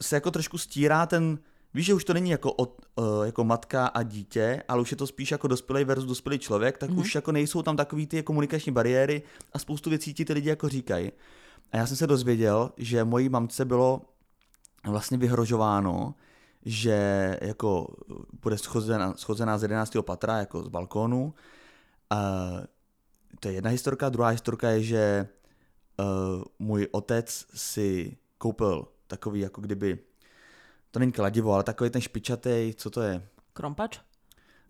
se 0.01 0.17
jako 0.17 0.31
trošku 0.31 0.59
stírá 0.59 1.07
ten, 1.07 1.39
víš, 1.75 1.87
že 1.87 1.95
už 1.95 2.05
to 2.05 2.15
není 2.15 2.31
jako, 2.31 2.53
od, 2.53 2.81
uh, 2.97 3.27
jako 3.27 3.45
matka 3.45 3.87
a 3.87 4.03
dítě, 4.03 4.63
ale 4.69 4.81
už 4.81 4.91
je 4.91 4.97
to 4.97 5.07
spíš 5.07 5.31
jako 5.31 5.49
dospělý 5.49 5.85
versus 5.85 6.09
dospělý 6.09 6.39
člověk, 6.39 6.79
tak 6.79 6.91
mm-hmm. 6.91 7.01
už 7.01 7.15
jako 7.15 7.33
nejsou 7.33 7.63
tam 7.63 7.77
takový 7.77 8.07
ty 8.07 8.23
komunikační 8.23 8.73
bariéry 8.73 9.23
a 9.53 9.59
spoustu 9.59 9.91
věcí 9.91 10.15
ti 10.15 10.25
ty 10.25 10.33
lidi 10.33 10.49
jako 10.49 10.69
říkají. 10.69 11.13
A 11.73 11.77
já 11.77 11.87
jsem 11.87 11.97
se 11.97 12.07
dozvěděl, 12.07 12.71
že 12.77 13.05
mojí 13.05 13.29
mamce 13.29 13.65
bylo 13.65 14.03
vlastně 14.87 15.19
vyhrožováno, 15.19 16.15
že 16.65 17.39
jako 17.43 17.97
bude 18.43 18.59
schozená, 18.59 19.15
schozená 19.17 19.59
z 19.59 19.63
11. 19.63 19.97
patra, 20.01 20.39
jako 20.39 20.63
z 20.63 20.69
balkónu. 20.69 21.35
A 22.11 22.19
to 23.41 23.49
je 23.49 23.55
jedna 23.55 23.71
historka. 23.71 24.09
Druhá 24.09 24.29
historka 24.29 24.71
je, 24.71 24.83
že 24.83 25.29
uh, 25.99 26.43
můj 26.59 26.89
otec 26.93 27.47
si 27.55 28.17
koupil 28.39 28.89
takový, 29.09 29.41
jako 29.41 29.61
kdyby, 29.61 29.99
to 30.91 30.99
není 30.99 31.13
kladivo, 31.13 31.53
ale 31.53 31.65
takový 31.65 31.91
ten 31.91 32.01
špičatý, 32.01 32.75
co 32.77 32.91
to 32.91 33.03
je? 33.03 33.23
Krompač? 33.53 33.99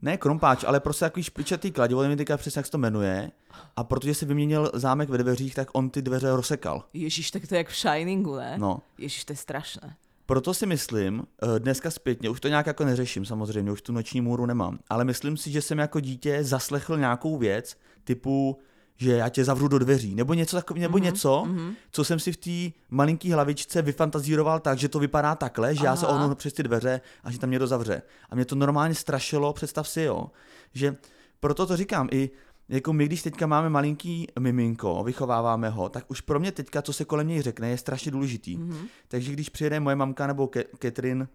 Ne 0.02 0.16
krompáč, 0.16 0.64
ale 0.64 0.80
prostě 0.80 1.04
takový 1.04 1.22
špičatý 1.22 1.70
kladivo, 1.70 2.02
nevím 2.02 2.18
teďka 2.18 2.36
přesně, 2.36 2.58
jak 2.58 2.66
se 2.66 2.72
to 2.72 2.78
jmenuje. 2.78 3.30
A 3.76 3.84
protože 3.84 4.14
si 4.14 4.26
vyměnil 4.26 4.70
zámek 4.74 5.08
ve 5.08 5.18
dveřích, 5.18 5.54
tak 5.54 5.68
on 5.72 5.90
ty 5.90 6.02
dveře 6.02 6.30
rozsekal. 6.30 6.84
Ježiš, 6.92 7.30
tak 7.30 7.46
to 7.46 7.54
je 7.54 7.58
jak 7.58 7.68
v 7.68 7.76
Shiningu, 7.76 8.36
ne? 8.36 8.54
No. 8.58 8.82
Ježiš, 8.98 9.24
to 9.24 9.32
je 9.32 9.36
strašné. 9.36 9.96
Proto 10.26 10.54
si 10.54 10.66
myslím, 10.66 11.26
eh, 11.42 11.60
dneska 11.60 11.90
zpětně, 11.90 12.30
už 12.30 12.40
to 12.40 12.48
nějak 12.48 12.66
jako 12.66 12.84
neřeším 12.84 13.24
samozřejmě, 13.24 13.72
už 13.72 13.82
tu 13.82 13.92
noční 13.92 14.20
můru 14.20 14.46
nemám, 14.46 14.78
ale 14.90 15.04
myslím 15.04 15.36
si, 15.36 15.50
že 15.50 15.62
jsem 15.62 15.78
jako 15.78 16.00
dítě 16.00 16.44
zaslechl 16.44 16.98
nějakou 16.98 17.38
věc 17.38 17.76
typu, 18.04 18.58
že 18.98 19.12
já 19.12 19.28
tě 19.28 19.44
zavřu 19.44 19.68
do 19.68 19.78
dveří, 19.78 20.14
nebo 20.14 20.34
něco 20.34 20.56
takového, 20.56 20.82
nebo 20.82 20.98
mm-hmm, 20.98 21.02
něco, 21.02 21.44
mm-hmm. 21.46 21.74
co 21.90 22.04
jsem 22.04 22.18
si 22.18 22.32
v 22.32 22.36
té 22.36 22.76
malinký 22.90 23.32
hlavičce 23.32 23.82
vyfantazíroval 23.82 24.60
tak, 24.60 24.78
že 24.78 24.88
to 24.88 24.98
vypadá 24.98 25.34
takhle, 25.34 25.74
že 25.74 25.80
Aha. 25.80 25.86
já 25.86 25.96
se 25.96 26.06
ohnu 26.06 26.34
přes 26.34 26.52
ty 26.52 26.62
dveře 26.62 27.00
a 27.24 27.30
že 27.30 27.38
tam 27.38 27.50
někdo 27.50 27.66
zavře. 27.66 28.02
A 28.30 28.34
mě 28.34 28.44
to 28.44 28.54
normálně 28.54 28.94
strašilo, 28.94 29.52
představ 29.52 29.88
si, 29.88 30.02
jo, 30.02 30.30
že 30.74 30.96
proto 31.40 31.66
to 31.66 31.76
říkám 31.76 32.08
i, 32.12 32.30
jako 32.68 32.92
my, 32.92 33.06
když 33.06 33.22
teďka 33.22 33.46
máme 33.46 33.70
malinký 33.70 34.26
miminko, 34.38 35.04
vychováváme 35.04 35.68
ho, 35.68 35.88
tak 35.88 36.10
už 36.10 36.20
pro 36.20 36.40
mě 36.40 36.52
teďka, 36.52 36.82
co 36.82 36.92
se 36.92 37.04
kolem 37.04 37.28
něj 37.28 37.42
řekne, 37.42 37.70
je 37.70 37.78
strašně 37.78 38.10
důležitý. 38.10 38.58
Mm-hmm. 38.58 38.86
Takže 39.08 39.32
když 39.32 39.48
přijede 39.48 39.80
moje 39.80 39.96
mamka 39.96 40.26
nebo 40.26 40.46
Ke- 40.46 40.64
Catherine, 40.82 41.28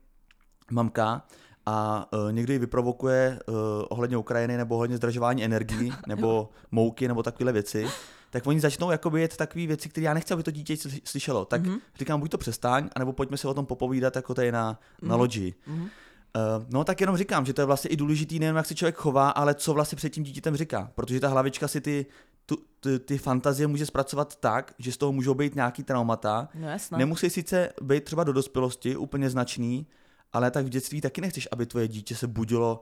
mamka, 0.72 1.26
a 1.66 2.08
někdo 2.32 2.54
ji 2.54 2.60
vyprovokuje 2.60 3.40
uh, 3.48 3.56
ohledně 3.90 4.18
Ukrajiny 4.18 4.58
nebo 4.58 4.76
ohledně 4.76 4.98
zdražování 4.98 5.44
energií 5.44 5.92
nebo 6.08 6.50
mouky 6.72 7.08
nebo 7.08 7.24
takovéhle 7.24 7.52
věci, 7.52 7.88
tak 8.30 8.48
oni 8.48 8.60
začnou 8.60 8.92
jakoby 8.92 9.22
jet 9.22 9.38
takové 9.38 9.68
věci, 9.68 9.90
které 9.90 10.06
já 10.06 10.14
nechci, 10.14 10.34
aby 10.34 10.44
to 10.44 10.52
dítě 10.52 10.78
slyšelo. 11.04 11.46
Tak 11.46 11.62
mm-hmm. 11.62 11.80
říkám, 12.00 12.20
buď 12.20 12.32
to 12.32 12.38
přestaň, 12.38 12.90
anebo 12.96 13.14
pojďme 13.14 13.38
se 13.38 13.48
o 13.48 13.54
tom 13.54 13.66
popovídat 13.66 14.16
jako 14.16 14.34
tady 14.34 14.52
na, 14.52 14.74
mm-hmm. 14.74 15.08
na 15.08 15.16
loďi. 15.16 15.54
Mm-hmm. 15.68 15.82
Uh, 15.82 16.66
no 16.70 16.84
tak 16.84 17.02
jenom 17.02 17.18
říkám, 17.18 17.46
že 17.46 17.54
to 17.54 17.62
je 17.62 17.66
vlastně 17.66 17.90
i 17.90 17.96
důležitý 17.96 18.40
nejen 18.40 18.56
jak 18.56 18.66
se 18.66 18.76
člověk 18.76 18.96
chová, 18.96 19.30
ale 19.30 19.54
co 19.54 19.74
vlastně 19.74 19.96
před 19.96 20.10
tím 20.10 20.24
dítětem 20.24 20.56
říká. 20.56 20.92
Protože 20.96 21.20
ta 21.20 21.28
hlavička 21.28 21.68
si 21.68 21.82
ty, 21.82 22.06
tu, 22.46 22.58
ty, 22.80 23.00
ty 23.00 23.18
fantazie 23.18 23.68
může 23.68 23.86
zpracovat 23.86 24.36
tak, 24.36 24.74
že 24.80 24.92
z 24.92 24.98
toho 24.98 25.12
můžou 25.12 25.34
být 25.34 25.56
nějaký 25.56 25.84
traumata. 25.84 26.50
No 26.56 26.70
jasné. 26.70 26.98
Nemusí 26.98 27.30
sice 27.30 27.70
být 27.82 28.04
třeba 28.04 28.24
do 28.24 28.34
dospělosti 28.34 28.96
úplně 28.96 29.30
značný, 29.30 29.88
ale 30.34 30.52
tak 30.52 30.66
v 30.66 30.70
dětství 30.70 31.02
taky 31.02 31.22
nechceš, 31.22 31.48
aby 31.52 31.66
tvoje 31.66 31.88
dítě 31.88 32.16
se 32.16 32.28
budilo 32.28 32.82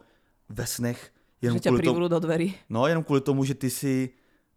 ve 0.50 0.66
snech 0.68 1.12
jenom 1.42 1.60
že 1.64 1.70
kvůli 1.70 1.84
tomu, 1.84 2.08
do 2.08 2.20
dverí. 2.20 2.56
No, 2.70 2.88
jenom 2.88 3.04
kvůli 3.04 3.22
tomu, 3.22 3.44
že 3.44 3.54
ty 3.54 3.70
si 3.70 4.10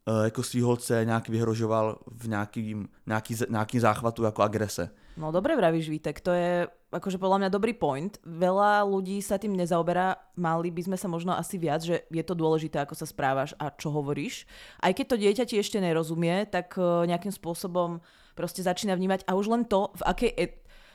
uh, 0.09 0.25
jako 0.25 0.43
svý 0.43 0.61
holce 0.61 1.05
nějak 1.05 1.29
vyhrožoval 1.29 1.99
v 2.07 2.29
nějakým, 2.29 2.89
nějaký, 3.07 3.37
nějaký 3.49 3.79
záchvatu 3.79 4.23
jako 4.23 4.43
agrese. 4.43 4.91
No 5.17 5.31
dobre 5.31 5.57
vravíš, 5.57 5.89
Vítek, 5.89 6.21
to 6.21 6.35
je 6.35 6.67
akože 6.91 7.23
podľa 7.23 7.47
mňa 7.47 7.49
dobrý 7.55 7.71
point. 7.71 8.19
Veľa 8.27 8.83
ľudí 8.83 9.23
sa 9.23 9.39
tým 9.39 9.55
nezaoberá, 9.55 10.19
mali 10.35 10.75
by 10.75 10.91
sme 10.91 10.97
sa 10.99 11.07
možno 11.07 11.39
asi 11.39 11.55
viac, 11.55 11.87
že 11.87 12.03
je 12.11 12.25
to 12.27 12.35
dôležité, 12.35 12.83
ako 12.83 12.99
sa 12.99 13.07
správaš 13.07 13.55
a 13.63 13.71
čo 13.71 13.95
hovoríš. 13.95 14.43
Aj 14.83 14.91
keď 14.91 15.07
to 15.07 15.17
dieťa 15.23 15.45
ti 15.47 15.57
ešte 15.63 15.79
nerozumie, 15.79 16.51
tak 16.51 16.75
uh, 16.75 17.07
nejakým 17.07 17.31
spôsobom 17.31 18.03
proste 18.35 18.67
začína 18.67 18.99
vnímať 18.99 19.23
a 19.31 19.39
už 19.39 19.47
len 19.55 19.63
to, 19.63 19.95
v 19.95 20.03
akej 20.03 20.31
e- 20.35 20.55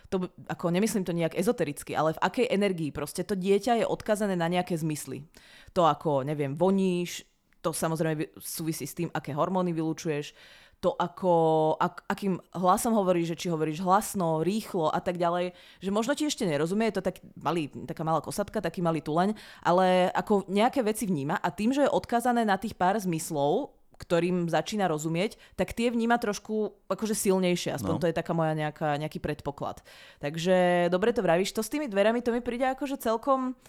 to, 0.10 0.30
ako 0.50 0.74
nemyslím 0.74 1.06
to 1.06 1.14
nejak 1.14 1.38
ezotericky, 1.38 1.94
ale 1.94 2.18
v 2.18 2.22
akej 2.26 2.48
energii? 2.50 2.90
Proste 2.90 3.22
to 3.22 3.38
dieťa 3.38 3.82
je 3.82 3.86
odkazané 3.86 4.34
na 4.34 4.50
nejaké 4.50 4.74
zmysly. 4.74 5.30
To 5.78 5.86
ako, 5.86 6.26
neviem, 6.26 6.58
voníš, 6.58 7.24
to 7.62 7.70
samozrejme 7.70 8.34
súvisí 8.42 8.90
s 8.90 8.98
tým, 8.98 9.14
aké 9.14 9.38
hormóny 9.38 9.76
vylúčuješ, 9.76 10.34
to 10.80 10.96
ako, 10.96 11.76
ak, 11.76 12.08
akým 12.08 12.40
hlasom 12.56 12.96
hovoríš, 12.96 13.36
že 13.36 13.40
či 13.46 13.48
hovoríš 13.52 13.84
hlasno, 13.84 14.40
rýchlo 14.48 14.88
a 14.88 15.04
tak 15.04 15.20
ďalej, 15.20 15.52
že 15.84 15.92
možno 15.92 16.16
ti 16.16 16.24
ešte 16.24 16.48
nerozumie, 16.48 16.88
je 16.88 17.04
to 17.04 17.08
tak 17.12 17.20
malý, 17.36 17.68
taká 17.84 18.08
malá 18.08 18.24
kosatka, 18.24 18.64
taký 18.64 18.80
malý 18.80 19.04
tuleň, 19.04 19.36
ale 19.60 20.08
ako 20.16 20.48
nejaké 20.48 20.80
veci 20.80 21.04
vníma 21.04 21.36
a 21.36 21.52
tým, 21.52 21.76
že 21.76 21.84
je 21.84 21.92
odkazané 21.92 22.48
na 22.48 22.56
tých 22.56 22.80
pár 22.80 22.96
zmyslov, 22.96 23.76
ktorým 24.00 24.48
začína 24.48 24.88
rozumieť, 24.88 25.36
tak 25.60 25.76
tie 25.76 25.92
vníma 25.92 26.16
trošku 26.18 26.88
akože 26.88 27.14
silnejšie, 27.14 27.76
aspoň 27.76 27.96
no. 27.96 28.02
to 28.02 28.08
je 28.08 28.16
taká 28.16 28.32
moja 28.32 28.56
nejaká, 28.56 28.96
nejaký 28.96 29.20
predpoklad. 29.20 29.84
Takže 30.24 30.88
dobre 30.88 31.12
to 31.12 31.20
vravíš, 31.20 31.52
to 31.52 31.60
s 31.60 31.70
tými 31.70 31.92
dverami, 31.92 32.24
to 32.24 32.32
mi 32.32 32.40
príde 32.40 32.64
akože 32.64 32.96
celkom 32.96 33.60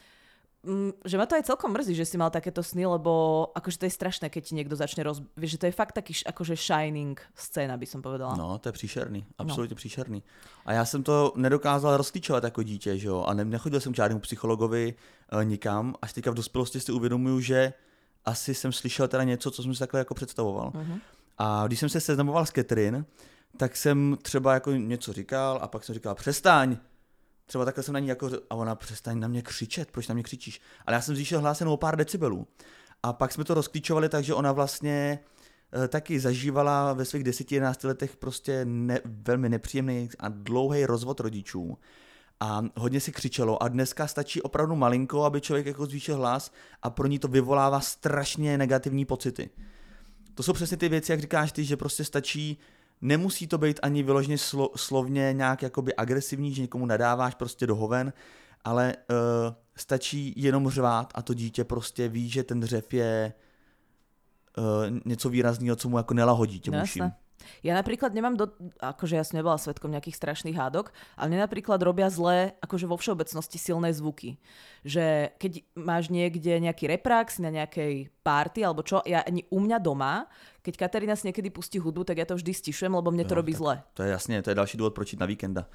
Mm, 0.60 0.92
že 1.08 1.16
ma 1.16 1.24
to 1.24 1.40
aj 1.40 1.48
celkom 1.48 1.72
mrzí, 1.72 1.96
že 1.96 2.04
si 2.04 2.20
mal 2.20 2.28
takéto 2.28 2.60
sny, 2.60 2.84
lebo 2.84 3.48
akože 3.56 3.80
to 3.80 3.84
je 3.88 3.96
strašné, 3.96 4.28
keď 4.28 4.42
ti 4.44 4.52
niekto 4.52 4.76
začne 4.76 5.00
roz... 5.00 5.24
Vieš, 5.32 5.56
že 5.56 5.60
to 5.64 5.66
je 5.72 5.72
fakt 5.72 5.96
taký 5.96 6.12
akože 6.20 6.52
shining 6.52 7.16
scéna, 7.32 7.80
by 7.80 7.86
som 7.88 8.04
povedala. 8.04 8.36
No, 8.36 8.60
to 8.60 8.68
je 8.68 8.72
příšerný, 8.72 9.24
absolutně 9.38 9.72
no. 9.72 9.76
příšerný. 9.76 10.22
A 10.66 10.72
já 10.72 10.84
jsem 10.84 11.02
to 11.02 11.32
nedokázal 11.36 11.96
rozklíčovat 11.96 12.44
jako 12.44 12.62
dítě, 12.62 12.98
že 12.98 13.08
jo, 13.08 13.24
a 13.24 13.34
ne, 13.34 13.44
nechodil 13.44 13.80
jsem 13.80 13.92
k 13.92 13.96
žádnému 13.96 14.20
psychologovi 14.20 14.94
e, 15.32 15.44
nikam, 15.44 15.94
až 16.02 16.12
teďka 16.12 16.30
v 16.30 16.34
dospělosti 16.34 16.80
si 16.80 16.92
uvědomuju, 16.92 17.40
že 17.40 17.72
asi 18.24 18.54
jsem 18.54 18.72
slyšel 18.72 19.08
teda 19.08 19.24
něco, 19.24 19.50
co 19.50 19.62
jsem 19.62 19.74
si 19.74 19.78
takhle 19.78 20.00
jako 20.00 20.14
představoval. 20.14 20.70
Uh-huh. 20.70 21.00
A 21.38 21.66
když 21.66 21.80
jsem 21.80 21.88
se 21.88 22.00
seznamoval 22.00 22.46
s 22.46 22.50
Catherine, 22.50 23.04
tak 23.56 23.76
jsem 23.76 24.18
třeba 24.22 24.54
jako 24.54 24.72
něco 24.72 25.12
říkal 25.12 25.58
a 25.62 25.68
pak 25.68 25.84
jsem 25.84 25.94
říkal, 25.94 26.14
přestaň, 26.14 26.76
třeba 27.46 27.64
takhle 27.64 27.84
jsem 27.84 27.94
na 27.94 28.00
ní 28.00 28.08
jako, 28.08 28.30
a 28.50 28.54
ona 28.54 28.74
přestaň 28.74 29.18
na 29.18 29.28
mě 29.28 29.42
křičet, 29.42 29.90
proč 29.90 30.08
na 30.08 30.14
mě 30.14 30.22
křičíš? 30.22 30.60
Ale 30.86 30.94
já 30.94 31.00
jsem 31.00 31.14
zvýšil 31.14 31.40
hlas 31.40 31.62
o 31.62 31.76
pár 31.76 31.96
decibelů. 31.96 32.46
A 33.02 33.12
pak 33.12 33.32
jsme 33.32 33.44
to 33.44 33.54
rozklíčovali 33.54 34.08
tak, 34.08 34.24
že 34.24 34.34
ona 34.34 34.52
vlastně 34.52 35.18
e, 35.84 35.88
taky 35.88 36.20
zažívala 36.20 36.92
ve 36.92 37.04
svých 37.04 37.24
10-11 37.24 37.88
letech 37.88 38.16
prostě 38.16 38.64
ne, 38.64 39.00
velmi 39.04 39.48
nepříjemný 39.48 40.08
a 40.18 40.28
dlouhý 40.28 40.86
rozvod 40.86 41.20
rodičů. 41.20 41.78
A 42.40 42.62
hodně 42.76 43.00
si 43.00 43.12
křičelo 43.12 43.62
a 43.62 43.68
dneska 43.68 44.06
stačí 44.06 44.42
opravdu 44.42 44.76
malinko, 44.76 45.24
aby 45.24 45.40
člověk 45.40 45.66
jako 45.66 45.86
zvýšil 45.86 46.16
hlas 46.16 46.52
a 46.82 46.90
pro 46.90 47.06
ní 47.06 47.18
to 47.18 47.28
vyvolává 47.28 47.80
strašně 47.80 48.58
negativní 48.58 49.04
pocity. 49.04 49.50
To 50.34 50.42
jsou 50.42 50.52
přesně 50.52 50.76
ty 50.76 50.88
věci, 50.88 51.12
jak 51.12 51.20
říkáš 51.20 51.52
ty, 51.52 51.64
že 51.64 51.76
prostě 51.76 52.04
stačí 52.04 52.58
Nemusí 53.00 53.46
to 53.46 53.58
být 53.58 53.80
ani 53.82 54.02
vyloženě 54.02 54.38
slo, 54.38 54.70
slovně 54.76 55.32
nějak 55.32 55.62
jakoby 55.62 55.96
agresivní, 55.96 56.54
že 56.54 56.62
někomu 56.62 56.86
nadáváš 56.86 57.34
prostě 57.34 57.66
do 57.66 57.76
hoven, 57.76 58.12
ale 58.64 58.96
uh, 58.96 59.16
stačí 59.76 60.34
jenom 60.36 60.70
řvát 60.70 61.12
a 61.14 61.22
to 61.22 61.34
dítě 61.34 61.64
prostě 61.64 62.08
ví, 62.08 62.30
že 62.30 62.42
ten 62.42 62.60
dřev 62.60 62.92
je 62.92 63.32
uh, 64.58 64.64
něco 65.04 65.28
výrazného, 65.28 65.76
co 65.76 65.88
mu 65.88 65.96
jako 65.96 66.14
nelahodí 66.14 66.60
těm 66.60 66.82
uším. 66.82 67.12
Ja 67.60 67.76
napríklad 67.76 68.12
nemám, 68.12 68.36
do, 68.36 68.52
akože 68.80 69.14
ja 69.16 69.24
som 69.24 69.40
nebola 69.40 69.60
svetkom 69.60 69.90
nejakých 69.92 70.16
strašných 70.16 70.56
hádok, 70.56 70.92
ale 71.16 71.26
mne 71.32 71.44
napríklad 71.44 71.80
robia 71.80 72.08
zlé, 72.08 72.56
akože 72.60 72.86
vo 72.86 72.96
všeobecnosti 72.96 73.58
silné 73.58 73.92
zvuky. 73.92 74.38
Že 74.86 75.36
keď 75.36 75.52
máš 75.76 76.08
niekde 76.08 76.60
nejaký 76.60 76.88
reprax 76.88 77.42
na 77.42 77.52
nejakej 77.52 78.08
párty 78.24 78.64
alebo 78.64 78.80
čo, 78.80 79.04
ja 79.04 79.24
ani 79.24 79.44
u 79.52 79.58
mňa 79.60 79.78
doma, 79.80 80.28
keď 80.60 80.86
Katarína 80.86 81.16
si 81.16 81.28
niekedy 81.28 81.48
pustí 81.48 81.80
hudbu, 81.80 82.04
tak 82.04 82.20
ja 82.20 82.26
to 82.28 82.36
vždy 82.36 82.52
stišujem, 82.52 82.92
lebo 82.92 83.08
mne 83.12 83.24
to 83.24 83.34
jo, 83.34 83.40
robí 83.40 83.52
zle. 83.56 83.80
To 83.96 84.04
je 84.04 84.12
jasne, 84.12 84.40
to 84.44 84.52
je 84.52 84.60
další 84.60 84.76
dôvod, 84.76 84.96
proč 84.96 85.16
na 85.16 85.28
víkenda. 85.28 85.66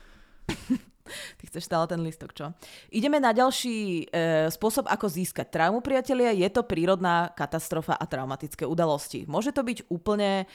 Ty 1.40 1.44
chceš 1.48 1.70
stále 1.70 1.86
ten 1.88 2.02
listok, 2.02 2.34
čo? 2.34 2.52
Ideme 2.90 3.22
na 3.22 3.32
ďalší 3.32 4.10
e, 4.10 4.50
spôsob, 4.50 4.90
ako 4.90 5.06
získať 5.10 5.54
traumu, 5.54 5.80
priatelia. 5.80 6.34
Je 6.34 6.50
to 6.50 6.66
prírodná 6.66 7.30
katastrofa 7.34 7.96
a 7.96 8.06
traumatické 8.10 8.66
udalosti. 8.66 9.30
Môže 9.30 9.54
to 9.54 9.62
byť 9.62 9.90
úplne 9.90 10.46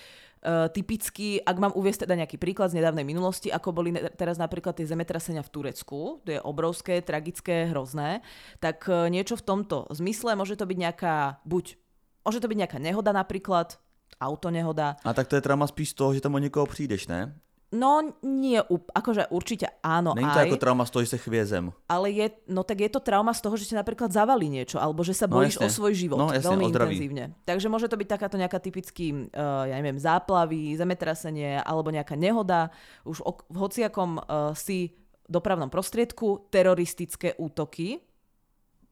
Uh, 0.41 0.73
typicky, 0.73 1.37
ak 1.37 1.61
mám 1.61 1.77
uviesť 1.77 2.09
teda 2.09 2.17
nejaký 2.17 2.41
príklad 2.41 2.73
z 2.73 2.81
nedávnej 2.81 3.05
minulosti, 3.05 3.53
ako 3.53 3.77
boli 3.77 3.93
teraz 4.17 4.41
napríklad 4.41 4.73
tie 4.73 4.89
zemetrasenia 4.89 5.45
v 5.45 5.53
Turecku, 5.53 6.25
to 6.25 6.33
je 6.33 6.41
obrovské, 6.41 7.05
tragické, 7.05 7.69
hrozné, 7.69 8.25
tak 8.57 8.89
uh, 8.89 9.05
niečo 9.13 9.37
v 9.37 9.45
tomto 9.45 9.85
zmysle 9.93 10.33
môže 10.41 10.57
to 10.57 10.65
byť 10.65 10.79
nejaká, 10.81 11.45
buď, 11.45 11.77
môže 12.25 12.41
to 12.41 12.49
byť 12.49 12.57
nejaká 12.57 12.81
nehoda 12.81 13.13
napríklad, 13.13 13.77
autonehoda. 14.17 14.97
A 15.05 15.13
tak 15.13 15.29
to 15.29 15.37
je 15.37 15.45
trauma 15.45 15.69
spíš 15.69 15.93
z 15.93 15.97
toho, 16.01 16.17
že 16.17 16.25
tam 16.25 16.33
o 16.37 16.41
niekoho 16.41 16.65
přijdeš, 16.65 17.13
ne? 17.13 17.37
No 17.71 18.03
nie, 18.27 18.59
akože 18.67 19.31
určite 19.31 19.71
áno 19.79 20.11
Není 20.19 20.27
to 20.27 20.43
aj, 20.43 20.49
ako 20.51 20.59
trauma 20.59 20.83
z 20.83 20.91
toho, 20.91 21.03
že 21.07 21.11
sa 21.15 21.19
chvie 21.23 21.43
zem. 21.47 21.71
Ale 21.87 22.11
je, 22.11 22.27
no 22.51 22.67
tak 22.67 22.83
je 22.83 22.91
to 22.91 22.99
trauma 22.99 23.31
z 23.31 23.47
toho, 23.47 23.55
že 23.55 23.71
ti 23.71 23.79
napríklad 23.79 24.11
zavalí 24.11 24.51
niečo, 24.51 24.83
alebo 24.83 25.07
že 25.07 25.15
sa 25.15 25.31
no 25.31 25.39
bojíš 25.39 25.63
no, 25.63 25.63
o 25.63 25.69
svoj 25.71 25.95
život 25.95 26.19
no, 26.19 26.35
jasne, 26.35 26.51
veľmi 26.51 26.65
intenzívne. 26.67 27.25
Takže 27.47 27.71
môže 27.71 27.87
to 27.87 27.95
byť 27.95 28.09
takáto 28.11 28.35
nejaká 28.35 28.59
typický, 28.59 29.31
uh, 29.31 29.71
ja 29.71 29.79
neviem, 29.79 30.03
záplavy, 30.03 30.75
zemetrasenie, 30.75 31.63
alebo 31.63 31.95
nejaká 31.95 32.19
nehoda, 32.19 32.75
už 33.07 33.23
o, 33.23 33.39
v 33.47 33.57
hociakom 33.63 34.19
uh, 34.19 34.51
si 34.59 34.99
dopravnom 35.31 35.71
prostriedku, 35.71 36.51
teroristické 36.51 37.39
útoky, 37.39 38.03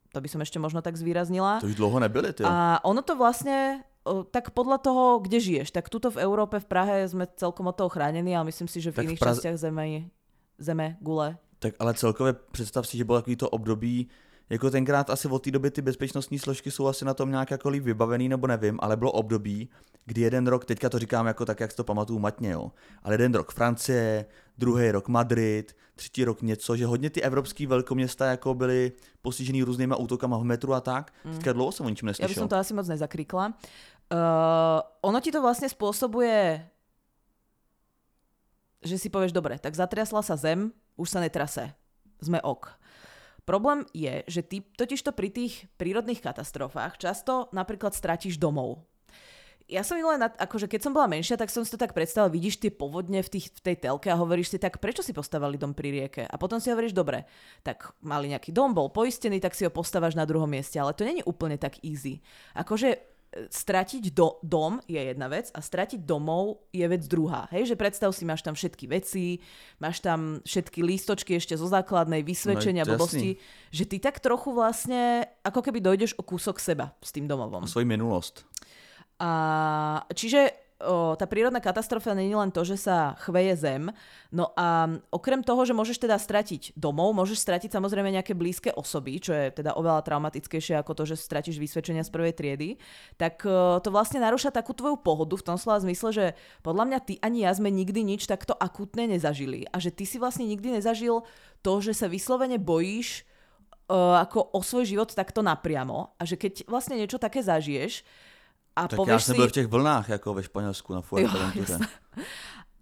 to 0.09 0.25
by 0.25 0.29
som 0.31 0.41
ešte 0.41 0.57
možno 0.57 0.81
tak 0.81 0.97
zvýraznila. 0.97 1.61
To 1.61 1.69
už 1.69 1.77
dlho 1.77 1.99
nebyli, 2.01 2.33
ty. 2.33 2.47
A 2.47 2.81
ono 2.81 3.05
to 3.05 3.13
vlastne 3.19 3.85
tak 4.31 4.57
podľa 4.57 4.79
toho, 4.79 5.05
kde 5.21 5.39
žiješ. 5.41 5.69
Tak 5.71 5.89
tuto 5.93 6.11
v 6.11 6.23
Európe, 6.23 6.61
v 6.61 6.69
Prahe 6.69 7.09
sme 7.09 7.29
celkom 7.37 7.69
od 7.69 7.77
toho 7.77 7.89
chránení, 7.93 8.37
ale 8.37 8.49
myslím 8.49 8.69
si, 8.69 8.81
že 8.81 8.91
v 8.91 8.97
tak 8.97 9.05
iných 9.05 9.19
v 9.19 9.23
Praze... 9.23 9.37
častiach 9.41 9.59
zeme, 9.59 10.09
zeme, 10.59 10.97
gule. 11.01 11.37
Tak 11.59 11.75
ale 11.79 11.95
celkově 11.95 12.33
představ 12.33 12.87
si, 12.87 12.97
že 12.97 13.05
bylo 13.05 13.19
takový 13.19 13.37
to 13.37 13.49
období, 13.51 14.09
jako 14.51 14.71
tenkrát 14.71 15.11
asi 15.11 15.29
od 15.29 15.39
té 15.39 15.51
doby 15.51 15.71
ty 15.71 15.83
bezpečnostní 15.83 16.39
složky 16.39 16.71
jsou 16.71 16.87
asi 16.87 17.05
na 17.05 17.15
tom 17.15 17.31
nějak 17.31 17.51
jako 17.51 17.69
líp 17.69 17.85
vybavený, 17.85 18.29
nebo 18.29 18.47
nevím, 18.47 18.79
ale 18.83 18.97
bylo 18.97 19.13
období, 19.13 19.69
kdy 20.05 20.21
jeden 20.21 20.47
rok, 20.47 20.65
teďka 20.65 20.89
to 20.89 20.99
říkám 20.99 21.27
jako 21.27 21.45
tak, 21.45 21.61
jak 21.61 21.71
si 21.71 21.77
to 21.77 21.85
pamatuju 21.85 22.19
matně, 22.19 22.51
jo, 22.51 22.73
ale 23.03 23.15
jeden 23.15 23.35
rok 23.35 23.53
Francie, 23.53 24.27
druhý 24.59 24.91
rok 24.91 25.09
Madrid, 25.09 25.77
třetí 25.95 26.25
rok 26.25 26.43
něco, 26.43 26.77
že 26.77 26.87
hodně 26.87 27.11
ty 27.11 27.23
evropské 27.23 27.67
velkoměsta 27.67 28.27
jako 28.27 28.55
byly 28.55 28.93
postižený 29.23 29.63
různýma 29.63 29.97
útokama 29.97 30.39
v 30.39 30.45
metru 30.45 30.75
a 30.75 30.81
tak. 30.81 31.13
Mm. 31.25 31.33
Teďka 31.33 31.53
dlouho 31.53 31.73
jsem 31.73 31.87
o 31.87 31.89
ničem 31.89 32.07
neslyšel. 32.07 32.43
Já 32.43 32.43
bych 32.43 32.51
to 32.51 32.57
asi 32.57 32.75
moc 32.75 32.89
nezakrikla. 32.89 33.55
Uh, 34.09 34.81
ono 35.05 35.21
ti 35.21 35.29
to 35.29 35.45
vlastne 35.45 35.69
spôsobuje, 35.69 36.65
že 38.81 38.97
si 38.97 39.13
povieš, 39.13 39.37
dobre, 39.37 39.61
tak 39.61 39.77
zatriasla 39.77 40.25
sa 40.25 40.33
zem, 40.33 40.73
už 40.97 41.13
sa 41.13 41.21
netrase. 41.21 41.77
Sme 42.25 42.41
ok. 42.41 42.73
Problém 43.49 43.89
je, 43.97 44.29
že 44.29 44.45
ty 44.45 44.61
totižto 44.61 45.17
pri 45.17 45.33
tých 45.33 45.65
prírodných 45.81 46.21
katastrofách 46.21 47.01
často 47.01 47.49
napríklad 47.57 47.97
stratíš 47.97 48.37
domov. 48.37 48.85
Ja 49.69 49.81
som 49.85 49.97
len, 50.01 50.21
akože 50.21 50.69
keď 50.69 50.81
som 50.85 50.93
bola 50.93 51.09
menšia, 51.09 51.37
tak 51.41 51.53
som 51.53 51.65
si 51.65 51.73
to 51.73 51.81
tak 51.81 51.97
predstavila, 51.97 52.33
vidíš 52.33 52.61
tie 52.61 52.73
povodne 52.73 53.21
v, 53.25 53.29
tých, 53.29 53.53
v 53.53 53.61
tej 53.61 53.77
telke 53.89 54.09
a 54.09 54.21
hovoríš 54.21 54.53
si, 54.53 54.59
tak 54.61 54.81
prečo 54.81 55.05
si 55.05 55.17
postavali 55.17 55.61
dom 55.61 55.77
pri 55.77 55.89
rieke? 55.93 56.23
A 56.25 56.37
potom 56.41 56.61
si 56.61 56.73
hovoríš, 56.73 56.97
dobre, 56.97 57.25
tak 57.65 57.93
mali 58.05 58.33
nejaký 58.33 58.53
dom, 58.53 58.73
bol 58.73 58.93
poistený, 58.93 59.41
tak 59.41 59.57
si 59.57 59.65
ho 59.65 59.73
postávaš 59.73 60.17
na 60.17 60.29
druhom 60.29 60.49
mieste, 60.49 60.81
ale 60.81 60.97
to 60.97 61.05
není 61.05 61.21
úplne 61.25 61.61
tak 61.61 61.81
easy. 61.85 62.25
Akože 62.53 63.01
stratiť 63.29 64.17
do, 64.17 64.41
dom 64.41 64.81
je 64.89 64.97
jedna 64.97 65.29
vec 65.29 65.53
a 65.53 65.61
stratiť 65.61 66.01
domov 66.01 66.65
je 66.73 66.85
vec 66.89 67.05
druhá. 67.05 67.45
Hej, 67.53 67.75
že 67.75 67.77
predstav 67.77 68.09
si, 68.17 68.25
máš 68.25 68.41
tam 68.41 68.57
všetky 68.57 68.89
veci, 68.89 69.45
máš 69.77 70.01
tam 70.01 70.41
všetky 70.49 70.81
lístočky 70.81 71.37
ešte 71.37 71.53
zo 71.53 71.69
základnej, 71.69 72.25
vysvedčenia, 72.25 72.89
no, 72.89 72.97
blbosti, 72.97 73.37
že 73.69 73.85
ty 73.85 74.01
tak 74.01 74.25
trochu 74.25 74.57
vlastne, 74.57 75.29
ako 75.45 75.61
keby 75.61 75.85
dojdeš 75.85 76.17
o 76.17 76.25
kúsok 76.25 76.57
seba 76.57 76.97
s 77.05 77.13
tým 77.13 77.29
domovom. 77.29 77.65
O 77.65 77.69
svoji 77.69 77.85
minulosť. 77.85 78.49
A, 79.21 79.31
čiže 80.15 80.68
o, 80.79 81.19
tá 81.19 81.27
prírodná 81.27 81.59
katastrofa 81.59 82.15
je 82.15 82.35
len 82.35 82.51
to, 82.55 82.63
že 82.63 82.79
sa 82.79 83.19
chveje 83.27 83.59
zem, 83.59 83.91
no 84.31 84.55
a 84.55 84.87
okrem 85.11 85.43
toho, 85.43 85.67
že 85.67 85.75
môžeš 85.75 85.99
teda 85.99 86.15
stratiť 86.15 86.79
domov, 86.79 87.15
môžeš 87.19 87.43
stratiť 87.43 87.75
samozrejme 87.75 88.15
nejaké 88.15 88.39
blízke 88.39 88.71
osoby, 88.71 89.19
čo 89.19 89.35
je 89.35 89.51
teda 89.51 89.75
oveľa 89.75 90.07
traumatickejšie 90.07 90.79
ako 90.79 90.95
to, 90.95 91.03
že 91.15 91.19
stratíš 91.19 91.59
vysvedčenia 91.59 92.07
z 92.07 92.15
prvej 92.15 92.33
triedy, 92.39 92.69
tak 93.19 93.43
o, 93.43 93.83
to 93.83 93.91
vlastne 93.91 94.23
narúša 94.23 94.55
takú 94.55 94.71
tvoju 94.71 95.03
pohodu 95.03 95.35
v 95.35 95.47
tom 95.47 95.59
slova 95.59 95.83
zmysle, 95.83 96.11
že 96.15 96.27
podľa 96.63 96.85
mňa 96.87 96.99
ty 97.03 97.15
ani 97.19 97.43
ja 97.43 97.51
sme 97.51 97.75
nikdy 97.75 98.07
nič 98.07 98.31
takto 98.31 98.55
akútne 98.55 99.11
nezažili 99.11 99.67
a 99.75 99.83
že 99.83 99.91
ty 99.91 100.07
si 100.07 100.23
vlastne 100.23 100.47
nikdy 100.47 100.79
nezažil 100.79 101.27
to, 101.67 101.73
že 101.83 101.99
sa 101.99 102.07
vyslovene 102.07 102.63
bojíš 102.63 103.27
uh, 103.91 104.23
ako 104.23 104.55
o 104.55 104.61
svoj 104.63 104.85
život 104.87 105.11
takto 105.11 105.43
napriamo 105.43 106.15
a 106.15 106.23
že 106.23 106.39
keď 106.39 106.69
vlastne 106.69 107.01
niečo 107.01 107.19
také 107.19 107.43
zažiješ, 107.43 108.05
a 108.79 108.89
tak 108.89 108.97
povieš 108.97 109.13
já 109.13 109.19
jsem 109.21 109.35
si... 109.35 109.39
byl 109.39 109.49
v 109.49 109.53
těch 109.53 109.67
vlnách, 109.67 110.09
jako 110.09 110.35
ve 110.35 110.43
Španělsku 110.43 110.95
na 110.95 111.01
Fuerteventure. 111.01 111.79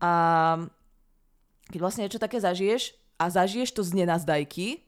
A 0.01 0.13
keď 1.73 1.79
vlastne 1.81 2.05
niečo 2.05 2.21
také 2.21 2.37
zažiješ 2.37 2.95
a 3.17 3.33
zažiješ 3.33 3.73
to 3.73 3.83
z 3.83 4.05
nenazdajky, 4.05 4.85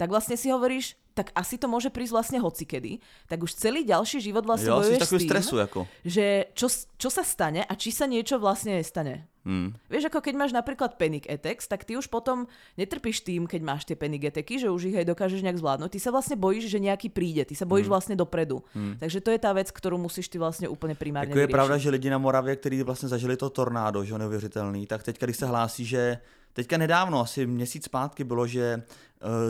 tak 0.00 0.08
vlastne 0.08 0.34
si 0.34 0.48
hovoríš, 0.48 0.96
tak 1.14 1.34
asi 1.34 1.58
to 1.58 1.66
môže 1.66 1.90
prísť 1.90 2.12
vlastne 2.14 2.38
hocikedy, 2.38 3.02
tak 3.26 3.42
už 3.42 3.58
celý 3.58 3.82
ďalší 3.82 4.22
život 4.22 4.46
vlastne 4.46 4.70
jo, 4.70 4.78
bojuješ 4.78 5.02
s 5.02 5.10
tým, 5.10 5.28
stresu, 5.28 5.56
ako. 5.58 5.80
že 6.06 6.50
čo, 6.54 6.70
čo 6.70 7.08
sa 7.10 7.26
stane 7.26 7.66
a 7.66 7.72
či 7.74 7.90
sa 7.90 8.06
niečo 8.06 8.38
vlastne 8.38 8.78
nestane. 8.78 9.26
Hmm. 9.40 9.72
Vieš, 9.88 10.12
ako 10.12 10.20
keď 10.20 10.34
máš 10.36 10.52
napríklad 10.52 11.00
panic 11.00 11.24
attacks, 11.24 11.64
tak 11.64 11.88
ty 11.88 11.96
už 11.96 12.12
potom 12.12 12.44
netrpíš 12.76 13.24
tým, 13.24 13.48
keď 13.48 13.60
máš 13.64 13.88
tie 13.88 13.96
panic 13.96 14.28
attacky, 14.28 14.60
že 14.60 14.68
už 14.68 14.92
ich 14.92 14.96
aj 15.00 15.08
dokážeš 15.08 15.40
nejak 15.40 15.56
zvládnuť. 15.56 15.96
Ty 15.96 16.00
sa 16.00 16.10
vlastne 16.12 16.36
bojíš, 16.36 16.68
že 16.68 16.76
nejaký 16.76 17.08
príde. 17.08 17.40
Ty 17.48 17.56
sa 17.56 17.64
bojíš 17.64 17.88
hmm. 17.88 17.94
vlastne 17.96 18.14
dopredu. 18.20 18.60
Hmm. 18.76 19.00
Takže 19.00 19.24
to 19.24 19.32
je 19.32 19.40
tá 19.40 19.56
vec, 19.56 19.72
ktorú 19.72 19.96
musíš 19.96 20.28
ty 20.28 20.36
vlastne 20.36 20.68
úplne 20.68 20.92
primárne 20.92 21.32
Jako 21.32 21.40
je 21.40 21.56
pravda, 21.56 21.80
že 21.80 21.88
lidi 21.88 22.12
na 22.12 22.20
Moravě, 22.20 22.56
kteří 22.56 22.82
vlastně 22.82 23.08
zažili 23.08 23.36
to 23.36 23.50
tornádo, 23.50 24.04
že 24.04 24.18
neuvěřitelný, 24.18 24.86
tak 24.86 25.02
teď, 25.02 25.16
když 25.18 25.36
se 25.36 25.46
hlásí, 25.46 25.84
že 25.84 26.20
Teďka 26.52 26.76
nedávno, 26.76 27.20
asi 27.20 27.46
měsíc 27.46 27.84
zpátky 27.84 28.24
bylo, 28.24 28.46
že 28.46 28.82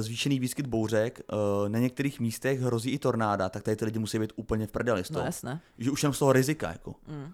zvýšený 0.01 0.41
výskyt 0.41 0.67
bouřek 0.67 1.21
uh, 1.21 1.69
na 1.69 1.79
některých 1.79 2.21
místech 2.21 2.61
hrozí 2.61 2.91
i 2.91 2.99
tornáda, 2.99 3.49
tak 3.49 3.63
tady 3.63 3.77
ty 3.77 3.85
lidi 3.85 3.99
musí 3.99 4.19
být 4.19 4.33
úplně 4.37 4.67
v 4.67 4.73
prdeli 4.73 5.05
z 5.05 5.09
toho. 5.09 5.21
No 5.21 5.27
jasné. 5.27 5.61
Že 5.79 5.91
už 5.91 6.03
jen 6.03 6.13
z 6.13 6.19
toho 6.19 6.33
rizika. 6.33 6.73
Jako. 6.73 6.95
Mm. 7.07 7.33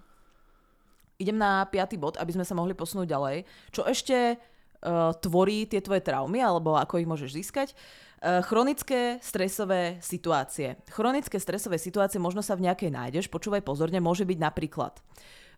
Idem 1.19 1.39
na 1.39 1.65
piatý 1.65 1.97
bod, 1.97 2.17
aby 2.21 2.33
sme 2.33 2.45
sa 2.45 2.53
mohli 2.53 2.77
posunúť 2.77 3.09
ďalej. 3.09 3.49
Čo 3.73 3.89
ešte 3.89 4.37
uh, 4.37 5.17
tvorí 5.17 5.65
tie 5.65 5.81
tvoje 5.81 6.05
traumy, 6.05 6.45
alebo 6.45 6.77
ako 6.77 7.01
ich 7.01 7.09
môžeš 7.09 7.33
získať? 7.33 7.73
Uh, 8.21 8.45
chronické 8.45 9.17
stresové 9.25 9.97
situácie. 10.05 10.77
Chronické 10.93 11.41
stresové 11.41 11.81
situácie, 11.81 12.21
možno 12.21 12.45
sa 12.45 12.53
v 12.53 12.69
nejakej 12.69 12.93
nájdeš, 12.93 13.33
počúvaj 13.33 13.65
pozorne, 13.65 13.97
môže 13.97 14.29
byť 14.29 14.39
napríklad 14.39 15.01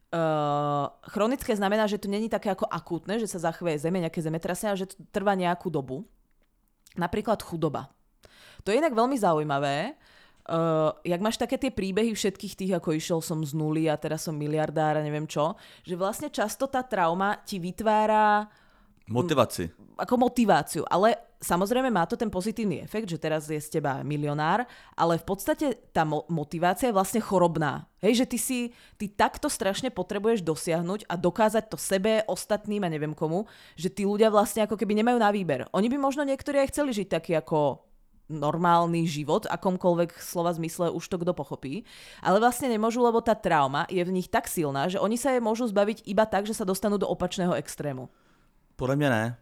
Uh, 0.08 0.88
chronické 1.04 1.52
znamená, 1.52 1.84
že 1.84 2.00
to 2.00 2.08
není 2.08 2.32
také 2.32 2.48
ako 2.48 2.64
akútne, 2.64 3.20
že 3.20 3.28
sa 3.28 3.44
zachveje 3.44 3.84
zeme, 3.84 4.00
nejaké 4.00 4.24
zemetrasenia, 4.24 4.72
že 4.72 4.88
to 4.88 4.96
trvá 5.12 5.36
nejakú 5.36 5.68
dobu. 5.68 6.08
Napríklad 6.96 7.42
chudoba. 7.44 7.90
To 8.64 8.72
je 8.72 8.80
inak 8.80 8.94
veľmi 8.94 9.16
zaujímavé. 9.18 9.98
Uh, 10.48 10.96
jak 11.04 11.20
máš 11.20 11.36
také 11.36 11.60
tie 11.60 11.68
príbehy 11.68 12.16
všetkých 12.16 12.56
tých, 12.56 12.72
ako 12.80 12.96
išiel 12.96 13.20
som 13.20 13.44
z 13.44 13.52
nuly 13.52 13.84
a 13.84 14.00
teraz 14.00 14.24
som 14.24 14.32
miliardár 14.32 14.96
a 14.96 15.04
neviem 15.04 15.28
čo, 15.28 15.52
že 15.84 15.92
vlastne 15.92 16.32
často 16.32 16.64
tá 16.64 16.80
trauma 16.80 17.36
ti 17.44 17.60
vytvára 17.60 18.48
Motivaci. 19.08 19.72
Ako 19.98 20.14
motiváciu, 20.14 20.86
ale 20.86 21.16
samozrejme 21.42 21.90
má 21.90 22.06
to 22.06 22.14
ten 22.14 22.30
pozitívny 22.30 22.84
efekt, 22.84 23.10
že 23.10 23.18
teraz 23.18 23.50
je 23.50 23.58
z 23.58 23.80
teba 23.80 24.04
milionár, 24.06 24.62
ale 24.94 25.18
v 25.18 25.26
podstate 25.26 25.74
tá 25.90 26.06
mo- 26.06 26.28
motivácia 26.30 26.92
je 26.92 26.94
vlastne 26.94 27.18
chorobná. 27.18 27.90
Hej, 27.98 28.22
že 28.22 28.26
ty 28.30 28.38
si, 28.38 28.58
ty 28.94 29.10
takto 29.10 29.50
strašne 29.50 29.90
potrebuješ 29.90 30.46
dosiahnuť 30.46 31.10
a 31.10 31.18
dokázať 31.18 31.64
to 31.66 31.78
sebe, 31.80 32.22
ostatným 32.30 32.86
a 32.86 32.92
neviem 32.92 33.16
komu, 33.16 33.50
že 33.74 33.90
tí 33.90 34.06
ľudia 34.06 34.30
vlastne 34.30 34.62
ako 34.68 34.78
keby 34.78 35.02
nemajú 35.02 35.18
na 35.18 35.34
výber. 35.34 35.66
Oni 35.74 35.90
by 35.90 35.98
možno 35.98 36.22
niektorí 36.22 36.62
aj 36.62 36.70
chceli 36.70 36.94
žiť 36.94 37.08
taký 37.10 37.32
ako 37.34 37.82
normálny 38.28 39.08
život, 39.08 39.48
akomkoľvek 39.48 40.20
slova 40.20 40.52
zmysle 40.52 40.92
už 40.92 41.00
to 41.08 41.16
kto 41.16 41.32
pochopí, 41.32 41.88
ale 42.20 42.38
vlastne 42.38 42.68
nemôžu, 42.68 43.00
lebo 43.00 43.24
tá 43.24 43.32
trauma 43.32 43.88
je 43.88 44.04
v 44.04 44.12
nich 44.12 44.28
tak 44.28 44.46
silná, 44.46 44.86
že 44.86 45.00
oni 45.00 45.16
sa 45.16 45.32
je 45.32 45.40
môžu 45.40 45.64
zbaviť 45.64 46.04
iba 46.04 46.28
tak, 46.28 46.44
že 46.44 46.52
sa 46.52 46.68
dostanú 46.68 47.00
do 47.00 47.08
opačného 47.08 47.56
extrému. 47.56 48.12
Podle 48.78 48.96
mě 48.96 49.10
ne. 49.10 49.38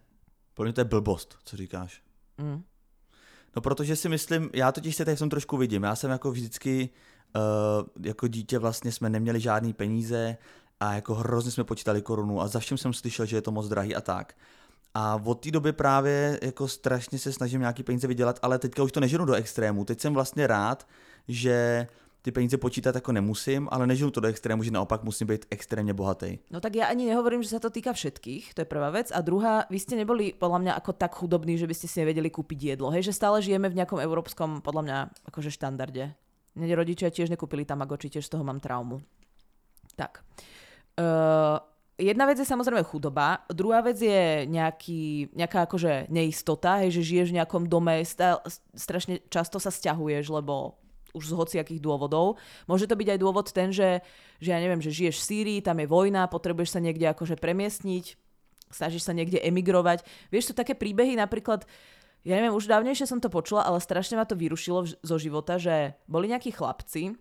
Podle 0.55 0.68
mě 0.68 0.72
to 0.72 0.80
je 0.80 0.84
blbost, 0.84 1.39
co 1.45 1.57
říkáš. 1.57 2.03
Mm. 2.39 2.62
No 3.57 3.62
protože 3.62 3.97
si 3.97 4.09
myslím, 4.09 4.51
já 4.55 4.72
totiž 4.72 4.97
se 4.97 5.05
tady 5.05 5.16
v 5.16 5.18
tom 5.18 5.30
trošku 5.30 5.57
vidím. 5.57 5.82
Já 5.82 5.97
jsem 5.97 6.11
jako 6.11 6.30
vždycky, 6.30 6.89
uh, 7.37 8.07
jako 8.07 8.28
dítě 8.28 8.59
vlastně 8.59 8.93
jsme 8.93 9.11
neměli 9.11 9.41
žádný 9.41 9.72
peníze 9.72 10.37
a 10.80 10.95
jako 10.95 11.14
hrozně 11.14 11.51
jsme 11.51 11.64
počítali 11.64 12.03
korunu 12.03 12.41
a 12.41 12.49
za 12.49 12.59
všem 12.59 12.78
jsem 12.78 12.93
slyšel, 12.93 13.26
že 13.26 13.37
je 13.37 13.43
to 13.43 13.53
moc 13.53 13.68
drahý 13.68 13.95
a 13.95 14.01
tak. 14.01 14.34
A 14.95 15.20
od 15.24 15.34
té 15.34 15.51
doby 15.51 15.72
právě 15.72 16.39
jako 16.43 16.68
strašně 16.68 17.18
se 17.18 17.32
snažím 17.32 17.61
nějaký 17.61 17.82
peníze 17.82 18.07
vydělat, 18.07 18.39
ale 18.43 18.59
teďka 18.59 18.82
už 18.82 18.93
to 18.93 19.01
neženu 19.01 19.24
do 19.24 19.34
extrému. 19.34 19.84
Teď 19.84 20.01
jsem 20.01 20.14
vlastně 20.14 20.47
rád, 20.47 20.89
že 21.28 21.87
ty 22.27 22.35
peníze 22.35 22.59
počítať 22.59 22.99
ako 22.99 23.14
nemusím, 23.14 23.70
ale 23.70 23.87
nežiju 23.87 24.11
to 24.11 24.18
do 24.18 24.27
extrému, 24.27 24.66
že 24.66 24.74
naopak 24.74 25.07
musím 25.07 25.31
byť 25.31 25.47
extrémne 25.47 25.95
bohatý. 25.95 26.43
No 26.51 26.59
tak 26.59 26.74
ja 26.74 26.91
ani 26.91 27.07
nehovorím, 27.07 27.47
že 27.47 27.55
sa 27.55 27.62
to 27.62 27.70
týka 27.70 27.95
všetkých, 27.95 28.51
to 28.51 28.66
je 28.66 28.68
prvá 28.68 28.91
vec. 28.91 29.14
A 29.14 29.22
druhá, 29.22 29.70
vy 29.70 29.79
ste 29.79 29.95
neboli 29.95 30.35
podľa 30.35 30.59
mňa 30.59 30.72
ako 30.74 30.91
tak 30.99 31.14
chudobní, 31.14 31.55
že 31.55 31.70
by 31.70 31.74
ste 31.79 31.87
si 31.87 32.03
nevedeli 32.03 32.27
kúpiť 32.27 32.74
jedlo. 32.74 32.91
Hej, 32.91 33.07
že 33.07 33.14
stále 33.14 33.39
žijeme 33.39 33.70
v 33.70 33.79
nejakom 33.79 34.03
európskom, 34.03 34.59
podľa 34.59 34.83
mňa, 34.83 34.99
akože 35.31 35.55
štandarde. 35.55 36.18
Mne 36.59 36.74
rodičia 36.74 37.14
tiež 37.14 37.31
nekúpili 37.31 37.62
tamagoči, 37.62 38.11
tiež 38.11 38.27
z 38.27 38.33
toho 38.35 38.43
mám 38.43 38.59
traumu. 38.59 38.99
Tak. 39.95 40.27
Uh, 40.99 41.62
jedna 41.95 42.27
vec 42.27 42.43
je 42.43 42.49
samozrejme 42.49 42.83
chudoba, 42.91 43.47
druhá 43.55 43.87
vec 43.87 44.03
je 44.03 44.51
nejaký, 44.51 45.31
nejaká 45.31 45.70
akože 45.70 46.11
neistota, 46.11 46.83
hej, 46.83 46.91
že 46.91 47.07
žiješ 47.07 47.29
v 47.31 47.39
nejakom 47.39 47.70
dome, 47.70 48.03
stá, 48.03 48.43
strašne 48.74 49.22
často 49.31 49.62
sa 49.62 49.70
stiahuješ, 49.70 50.27
lebo 50.33 50.81
už 51.17 51.33
z 51.33 51.37
hociakých 51.37 51.81
dôvodov. 51.81 52.37
Môže 52.69 52.85
to 52.85 52.93
byť 52.93 53.09
aj 53.17 53.19
dôvod 53.19 53.49
ten, 53.49 53.73
že, 53.73 54.05
že 54.37 54.53
ja 54.53 54.61
neviem, 54.61 54.85
že 54.85 54.93
žiješ 54.93 55.17
v 55.17 55.27
Sýrii, 55.27 55.64
tam 55.64 55.81
je 55.81 55.89
vojna, 55.89 56.29
potrebuješ 56.29 56.77
sa 56.77 56.81
niekde 56.85 57.09
akože 57.09 57.41
premiestniť, 57.41 58.05
snažíš 58.69 59.09
sa 59.09 59.17
niekde 59.17 59.41
emigrovať. 59.41 60.05
Vieš, 60.29 60.53
sú 60.53 60.55
také 60.55 60.77
príbehy 60.77 61.17
napríklad, 61.17 61.64
ja 62.29 62.37
neviem, 62.37 62.53
už 62.53 62.69
dávnejšie 62.69 63.09
som 63.09 63.25
to 63.25 63.33
počula, 63.33 63.64
ale 63.64 63.81
strašne 63.81 64.21
ma 64.21 64.29
to 64.29 64.37
vyrušilo 64.37 64.85
zo 65.01 65.17
života, 65.17 65.57
že 65.57 65.97
boli 66.05 66.29
nejakí 66.29 66.53
chlapci, 66.53 67.17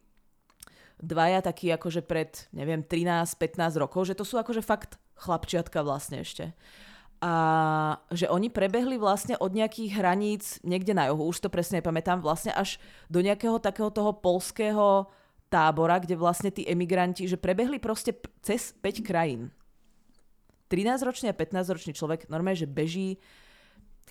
dvaja 1.00 1.40
takí 1.40 1.72
akože 1.72 2.04
pred, 2.04 2.52
neviem, 2.52 2.84
13-15 2.84 3.80
rokov, 3.80 4.12
že 4.12 4.18
to 4.18 4.28
sú 4.28 4.36
akože 4.36 4.60
fakt 4.60 5.00
chlapčiatka 5.16 5.80
vlastne 5.80 6.24
ešte 6.24 6.52
a 7.24 7.34
že 8.12 8.28
oni 8.28 8.52
prebehli 8.52 9.00
vlastne 9.00 9.40
od 9.40 9.56
nejakých 9.56 9.98
hraníc 9.98 10.60
niekde 10.62 10.92
na 10.92 11.08
juhu, 11.10 11.32
už 11.32 11.48
to 11.48 11.50
presne 11.50 11.80
nepamätám, 11.80 12.20
vlastne 12.20 12.52
až 12.52 12.78
do 13.08 13.24
nejakého 13.24 13.58
takého 13.58 13.90
toho 13.90 14.12
polského 14.14 15.08
tábora, 15.48 16.02
kde 16.04 16.20
vlastne 16.20 16.52
tí 16.52 16.68
emigranti, 16.68 17.30
že 17.30 17.40
prebehli 17.40 17.80
proste 17.80 18.12
cez 18.44 18.76
5 18.84 19.06
krajín. 19.06 19.54
13-ročný 20.68 21.32
a 21.32 21.36
15-ročný 21.38 21.94
človek 21.94 22.28
normálne, 22.28 22.58
že 22.58 22.68
beží 22.68 23.22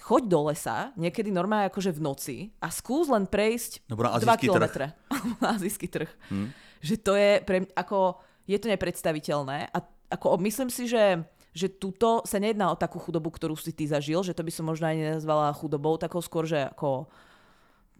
choď 0.00 0.22
do 0.26 0.40
lesa, 0.50 0.90
niekedy 0.98 1.30
normálne 1.30 1.70
akože 1.70 1.94
v 1.94 2.00
noci 2.02 2.36
a 2.58 2.70
skús 2.70 3.06
len 3.10 3.26
prejsť 3.30 3.86
Dobro, 3.86 4.10
2 4.10 4.24
kilometre. 4.42 4.94
na 5.42 5.54
azijský 5.54 5.86
trh. 5.90 6.10
Hmm. 6.30 6.50
Že 6.82 6.94
to 7.00 7.12
je 7.14 7.30
pre, 7.42 7.58
ako, 7.78 8.18
je 8.46 8.58
to 8.58 8.66
nepredstaviteľné 8.70 9.70
a 9.70 9.78
ako 10.14 10.38
myslím 10.46 10.70
si, 10.70 10.86
že 10.86 11.24
že 11.54 11.70
tuto 11.70 12.26
sa 12.26 12.42
nejedná 12.42 12.74
o 12.74 12.76
takú 12.76 12.98
chudobu, 12.98 13.30
ktorú 13.30 13.54
si 13.54 13.70
ty 13.70 13.86
zažil, 13.86 14.26
že 14.26 14.34
to 14.34 14.42
by 14.42 14.50
som 14.50 14.66
možno 14.66 14.90
aj 14.90 14.96
nenazvala 14.98 15.54
chudobou, 15.54 15.94
takou 15.94 16.18
skôr, 16.18 16.44
že 16.44 16.66
ako 16.74 17.06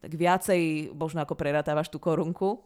tak 0.04 0.12
viacej 0.20 0.92
možno 0.92 1.24
ako 1.24 1.32
preratávaš 1.32 1.88
tú 1.88 1.96
korunku. 1.96 2.60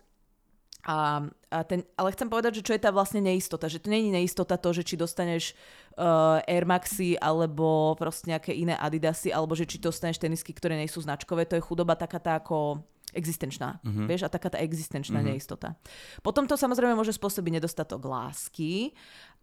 A, 0.89 1.22
a 1.53 1.59
ten, 1.62 1.84
ale 1.95 2.11
chcem 2.16 2.26
povedať, 2.26 2.59
že 2.59 2.66
čo 2.66 2.74
je 2.74 2.82
tá 2.82 2.91
vlastne 2.91 3.22
neistota. 3.22 3.70
Že 3.70 3.84
to 3.84 3.89
není 3.93 4.11
neistota 4.11 4.57
to, 4.57 4.72
že 4.72 4.82
či 4.82 4.99
dostaneš 4.99 5.53
uh, 5.99 6.43
Air 6.49 6.64
Maxi 6.64 7.14
alebo 7.14 7.95
proste 7.95 8.32
nejaké 8.32 8.57
iné 8.57 8.74
Adidasy, 8.74 9.30
alebo 9.30 9.55
že 9.55 9.68
či 9.68 9.78
dostaneš 9.78 10.18
tenisky, 10.18 10.51
ktoré 10.51 10.74
nie 10.74 10.91
sú 10.91 11.05
značkové. 11.05 11.47
To 11.47 11.59
je 11.59 11.66
chudoba 11.66 11.95
taká 11.95 12.18
tá 12.18 12.41
ako 12.41 12.82
existenčná, 13.16 13.80
mm-hmm. 13.80 14.07
vieš, 14.07 14.26
a 14.26 14.32
taká 14.32 14.53
tá 14.53 14.59
existenčná 14.61 15.20
mm-hmm. 15.20 15.32
neistota. 15.32 15.78
Potom 16.20 16.45
to 16.45 16.61
samozrejme 16.61 16.93
môže 16.93 17.16
spôsobiť 17.16 17.61
nedostatok 17.61 18.05
lásky 18.05 18.93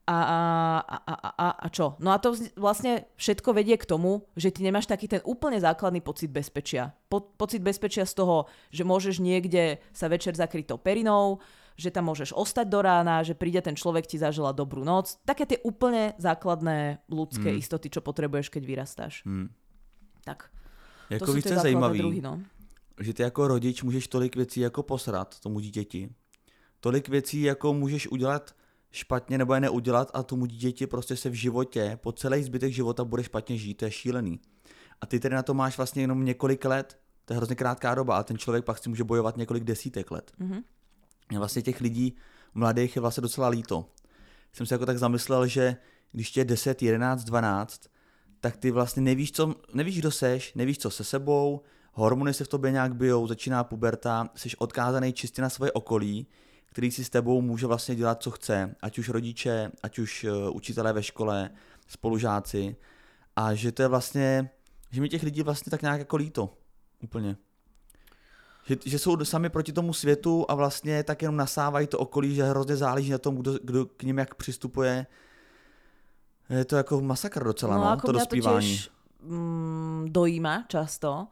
A, 0.06 0.18
a, 0.86 0.98
a, 1.02 1.14
a, 1.34 1.48
a, 1.66 1.68
čo? 1.74 1.98
No 1.98 2.14
a 2.14 2.22
to 2.22 2.38
vlastne 2.62 3.10
všetko 3.18 3.58
vedie 3.58 3.74
k 3.74 3.90
tomu, 3.90 4.22
že 4.38 4.54
ty 4.54 4.62
nemáš 4.62 4.86
taký 4.86 5.10
ten 5.10 5.18
úplne 5.26 5.58
základný 5.58 5.98
pocit 5.98 6.30
bezpečia. 6.30 6.94
Po, 7.10 7.26
pocit 7.26 7.66
bezpečia 7.66 8.06
z 8.06 8.14
toho, 8.14 8.46
že 8.70 8.86
môžeš 8.86 9.18
niekde 9.18 9.82
sa 9.98 10.06
večer 10.06 10.38
zakryť 10.38 10.78
perinou, 10.78 11.42
že 11.74 11.90
tam 11.90 12.14
môžeš 12.14 12.38
ostať 12.38 12.70
do 12.70 12.86
rána, 12.86 13.26
že 13.26 13.34
príde 13.34 13.60
ten 13.66 13.74
človek 13.74 14.06
ti 14.06 14.22
zažila 14.22 14.54
dobrú 14.54 14.86
noc. 14.86 15.18
Také 15.26 15.50
tie 15.50 15.60
úplne 15.66 16.14
základné 16.22 17.02
ľudské 17.10 17.52
Mm. 17.52 17.58
istoty, 17.60 17.90
čo 17.90 18.06
potrebuješ, 18.06 18.54
keď 18.54 18.64
vyrastáš. 18.64 19.26
Hmm. 19.26 19.50
Tak, 20.24 20.54
to 21.10 21.14
Jako 21.14 21.34
tie 21.34 21.42
co 21.42 21.50
je 21.54 21.60
zajímavý, 21.60 21.98
druhy, 22.00 22.22
no. 22.22 22.40
že 23.02 23.14
ty 23.14 23.22
jako 23.24 23.48
rodič 23.48 23.84
můžeš 23.84 24.08
tolik 24.08 24.36
věcí 24.36 24.60
jako 24.60 24.84
posrat 24.84 25.40
tomu 25.40 25.60
dítěti. 25.60 26.10
Tolik 26.80 27.10
věcí 27.10 27.42
jako 27.42 27.74
můžeš 27.74 28.08
udělat 28.08 28.56
špatně 28.96 29.38
nebo 29.38 29.54
je 29.54 29.60
neudělat 29.60 30.12
a 30.14 30.24
tomu 30.24 30.46
dítěti 30.46 30.88
prostě 30.88 31.16
se 31.16 31.30
v 31.30 31.34
životě, 31.34 32.00
po 32.02 32.12
celý 32.12 32.44
zbytek 32.44 32.74
života 32.74 33.06
bude 33.06 33.24
špatně 33.24 33.58
žít, 33.58 33.74
to 33.74 33.86
je 33.86 33.92
šílený. 33.92 34.40
A 35.02 35.06
ty 35.06 35.20
tedy 35.20 35.36
na 35.36 35.44
to 35.44 35.54
máš 35.54 35.78
vlastně 35.78 36.04
jenom 36.04 36.26
několik 36.26 36.66
let, 36.66 36.98
to 37.26 37.34
je 37.34 37.38
hrozně 37.38 37.56
krátká 37.56 37.96
doba 37.96 38.18
a 38.18 38.24
ten 38.24 38.38
člověk 38.38 38.66
pak 38.66 38.78
si 38.78 38.90
může 38.90 39.04
bojovat 39.04 39.38
několik 39.38 39.64
desítek 39.64 40.12
let. 40.12 40.32
Mhm. 40.38 40.64
A 41.36 41.40
vlastně 41.40 41.62
těch 41.62 41.82
lidí 41.82 42.16
mladých 42.54 42.96
je 42.96 43.02
vlastně 43.02 43.22
docela 43.22 43.48
líto. 43.48 43.90
Jsem 44.54 44.66
se 44.66 44.76
jako 44.76 44.86
tak 44.86 44.98
zamyslel, 44.98 45.48
že 45.48 45.78
když 46.12 46.32
tě 46.32 46.40
je 46.40 46.46
10, 46.46 46.82
11, 46.82 47.24
12, 47.24 47.82
tak 48.40 48.58
ty 48.58 48.72
vlastně 48.72 49.02
nevíš, 49.02 49.32
co, 49.32 49.56
nevíš, 49.74 50.00
kdo 50.00 50.12
seš, 50.12 50.54
nevíš, 50.54 50.78
co 50.78 50.90
se 50.90 51.04
sebou, 51.04 51.62
hormony 51.94 52.34
se 52.34 52.44
v 52.44 52.48
tobě 52.48 52.72
nějak 52.72 52.96
bijou, 52.96 53.28
začíná 53.28 53.64
puberta, 53.64 54.30
jsi 54.36 54.50
odkázaný 54.58 55.14
čistě 55.14 55.42
na 55.42 55.50
svoje 55.50 55.72
okolí, 55.72 56.28
který 56.76 56.92
si 56.92 57.04
s 57.04 57.10
tebou 57.10 57.42
může 57.42 57.68
vlastně 57.68 57.96
dělat, 57.96 58.24
co 58.24 58.32
chce, 58.32 58.76
ať 58.82 59.00
už 59.00 59.10
rodiče, 59.10 59.72
ať 59.84 60.00
už 60.00 60.24
uh, 60.24 60.56
učitelé 60.56 60.94
ve 60.94 61.04
škole, 61.04 61.50
spolužáci. 61.88 62.76
A 63.36 63.54
že 63.54 63.72
to 63.72 63.82
je 63.82 63.88
vlastně, 63.88 64.50
že 64.92 65.02
mi 65.02 65.10
těch 65.10 65.24
lidí 65.24 65.42
vlastně 65.42 65.70
tak 65.70 65.82
nějak 65.82 66.00
jako 66.00 66.16
líto. 66.18 66.54
Úplně. 67.04 67.36
Že, 68.66 68.78
že 68.86 69.00
jsou 69.00 69.26
sami 69.26 69.50
proti 69.50 69.74
tomu 69.74 69.94
světu 69.94 70.46
a 70.50 70.56
vlastně 70.56 71.04
tak 71.04 71.22
jenom 71.22 71.38
nasávají 71.38 71.88
to 71.88 72.00
okolí, 72.00 72.36
že 72.36 72.44
hrozně 72.44 72.76
záleží 72.76 73.12
na 73.12 73.18
tom, 73.18 73.36
kdo, 73.36 73.60
kdo 73.64 73.86
k 73.86 74.04
ním 74.04 74.18
jak 74.18 74.36
přistupuje. 74.36 75.08
Je 76.50 76.66
to 76.66 76.76
jako 76.76 77.02
masakr 77.02 77.44
docela, 77.44 77.78
no, 77.78 77.90
ako 77.90 78.08
to 78.08 78.12
dospívání. 78.12 78.78
to 78.78 78.84
tiež 78.84 78.90
mm, 79.24 80.06
dojíma 80.10 80.64
často. 80.68 81.28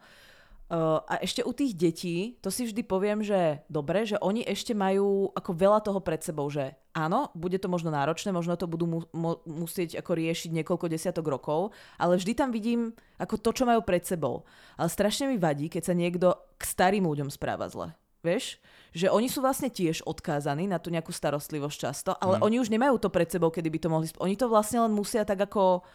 Uh, 0.74 0.98
a 1.06 1.22
ešte 1.22 1.46
u 1.46 1.54
tých 1.54 1.78
detí, 1.78 2.34
to 2.42 2.50
si 2.50 2.66
vždy 2.66 2.82
poviem, 2.82 3.22
že 3.22 3.62
dobre, 3.70 4.02
že 4.02 4.18
oni 4.18 4.42
ešte 4.42 4.74
majú 4.74 5.30
ako 5.30 5.54
veľa 5.54 5.78
toho 5.86 6.02
pred 6.02 6.18
sebou, 6.18 6.50
že 6.50 6.74
áno, 6.90 7.30
bude 7.30 7.62
to 7.62 7.70
možno 7.70 7.94
náročné, 7.94 8.34
možno 8.34 8.58
to 8.58 8.66
budú 8.66 8.90
mu- 8.90 9.06
mo- 9.14 9.38
musieť 9.46 10.02
ako 10.02 10.18
riešiť 10.18 10.50
niekoľko 10.50 10.90
desiatok 10.90 11.30
rokov, 11.30 11.70
ale 11.94 12.18
vždy 12.18 12.34
tam 12.34 12.50
vidím 12.50 12.90
ako 13.22 13.38
to, 13.38 13.54
čo 13.54 13.70
majú 13.70 13.86
pred 13.86 14.02
sebou. 14.02 14.42
Ale 14.74 14.90
strašne 14.90 15.30
mi 15.30 15.38
vadí, 15.38 15.70
keď 15.70 15.82
sa 15.86 15.94
niekto 15.94 16.34
k 16.58 16.62
starým 16.66 17.06
ľuďom 17.06 17.30
správa 17.30 17.70
zle. 17.70 17.94
Vieš? 18.26 18.58
Že 18.98 19.14
oni 19.14 19.30
sú 19.30 19.46
vlastne 19.46 19.70
tiež 19.70 20.02
odkázaní 20.02 20.66
na 20.66 20.82
tú 20.82 20.90
nejakú 20.90 21.14
starostlivosť 21.14 21.76
často, 21.78 22.10
ale 22.18 22.42
Mm. 22.42 22.50
oni 22.50 22.56
už 22.58 22.72
nemajú 22.74 22.98
to 22.98 23.14
pred 23.14 23.30
sebou, 23.30 23.54
kedy 23.54 23.70
by 23.70 23.78
to 23.78 23.92
mohli... 23.94 24.10
Sp- 24.10 24.18
oni 24.18 24.34
to 24.34 24.50
vlastne 24.50 24.82
len 24.82 24.90
musia 24.90 25.22
tak 25.22 25.38
ako 25.38 25.86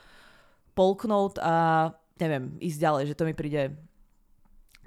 polknúť 0.71 1.41
a 1.43 1.89
neviem, 2.19 2.55
ísť 2.63 2.80
ďalej, 2.80 3.03
že 3.11 3.17
to 3.17 3.27
mi 3.27 3.36
príde 3.36 3.75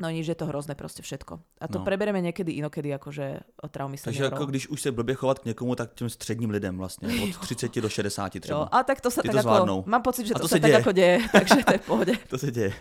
No 0.02 0.10
nič, 0.10 0.26
je 0.26 0.34
to 0.34 0.50
hrozné 0.50 0.74
proste 0.74 0.98
všetko. 0.98 1.38
A 1.62 1.70
to 1.70 1.78
No. 1.78 1.86
preberieme 1.86 2.18
niekedy 2.18 2.58
inokedy, 2.58 2.90
akože 2.90 3.26
o 3.62 3.68
traumy 3.70 3.94
Takže 3.94 4.18
seniorov. 4.18 4.34
jako 4.34 4.46
když 4.46 4.68
už 4.68 4.80
se 4.82 4.90
blbě 4.90 5.14
chovat 5.14 5.38
k 5.38 5.44
někomu, 5.44 5.74
tak 5.74 5.94
těm 5.94 6.10
středním 6.10 6.50
lidem 6.50 6.74
vlastně, 6.74 7.08
od 7.22 7.38
30 7.38 7.80
do 7.80 7.88
60 7.88 8.34
Jo, 8.34 8.40
třeba. 8.40 8.62
a 8.64 8.82
tak 8.82 8.98
to 9.00 9.10
sa 9.10 9.22
Ty 9.22 9.28
tak 9.30 9.32
to 9.32 9.38
ako... 9.38 9.48
zvládnou. 9.48 9.78
Mám 9.86 10.02
pocit, 10.02 10.26
že 10.26 10.34
A 10.34 10.42
to, 10.42 10.42
to 10.42 10.48
sa 10.48 10.56
sa 10.56 10.60
tak 10.60 10.70
deje. 10.70 10.80
ako 10.82 10.92
deje, 10.92 11.16
takže 11.32 11.58
to 11.64 11.72
je 11.72 11.78
v 11.78 11.86
pohode. 11.86 12.12
To 12.28 12.36
se 12.38 12.50
děje. 12.50 12.72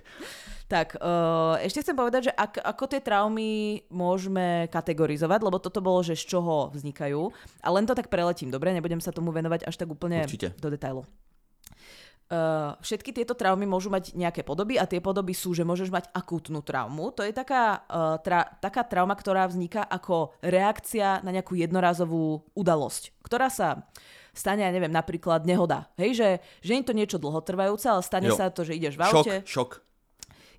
Tak, 0.68 0.96
uh, 1.04 1.60
ešte 1.60 1.84
chcem 1.84 1.96
povedať, 2.00 2.22
že 2.24 2.32
ak, 2.32 2.64
ako 2.64 2.88
tie 2.88 3.04
traumy 3.04 3.84
môžeme 3.92 4.72
kategorizovať, 4.72 5.44
lebo 5.44 5.60
toto 5.60 5.84
bolo, 5.84 6.00
že 6.00 6.16
z 6.16 6.32
čoho 6.32 6.72
vznikajú. 6.72 7.28
A 7.60 7.68
len 7.76 7.84
to 7.84 7.92
tak 7.92 8.08
preletím, 8.08 8.48
dobre? 8.50 8.72
Nebudem 8.72 9.04
sa 9.04 9.12
tomu 9.12 9.36
venovať 9.36 9.68
až 9.68 9.76
tak 9.76 9.92
úplne 9.92 10.24
Určite. 10.24 10.56
do 10.58 10.72
detailu. 10.72 11.04
Uh, 12.32 12.80
všetky 12.80 13.12
tieto 13.12 13.36
traumy 13.36 13.68
môžu 13.68 13.92
mať 13.92 14.16
nejaké 14.16 14.48
podoby 14.48 14.80
a 14.80 14.88
tie 14.88 15.04
podoby 15.04 15.36
sú, 15.36 15.52
že 15.52 15.68
môžeš 15.68 15.92
mať 15.92 16.08
akútnu 16.16 16.64
traumu. 16.64 17.12
To 17.12 17.28
je 17.28 17.36
taká, 17.36 17.84
uh, 17.92 18.16
tra, 18.24 18.48
taká 18.64 18.88
trauma, 18.88 19.20
ktorá 19.20 19.52
vzniká 19.52 19.84
ako 19.84 20.32
reakcia 20.40 21.20
na 21.28 21.36
nejakú 21.36 21.60
jednorázovú 21.60 22.48
udalosť, 22.56 23.12
ktorá 23.20 23.52
sa 23.52 23.84
stane, 24.32 24.64
ja 24.64 24.72
neviem, 24.72 24.88
napríklad 24.96 25.44
nehoda. 25.44 25.92
Hej, 26.00 26.12
že, 26.16 26.30
že 26.64 26.72
nie 26.72 26.80
je 26.80 26.88
to 26.88 26.96
niečo 26.96 27.18
dlhotrvajúce, 27.20 27.92
ale 27.92 28.00
stane 28.00 28.32
Jo. 28.32 28.40
sa 28.40 28.48
to, 28.48 28.64
že 28.64 28.80
ideš 28.80 28.96
v 28.96 29.04
Šok, 29.04 29.16
aute, 29.20 29.36
šok. 29.44 29.72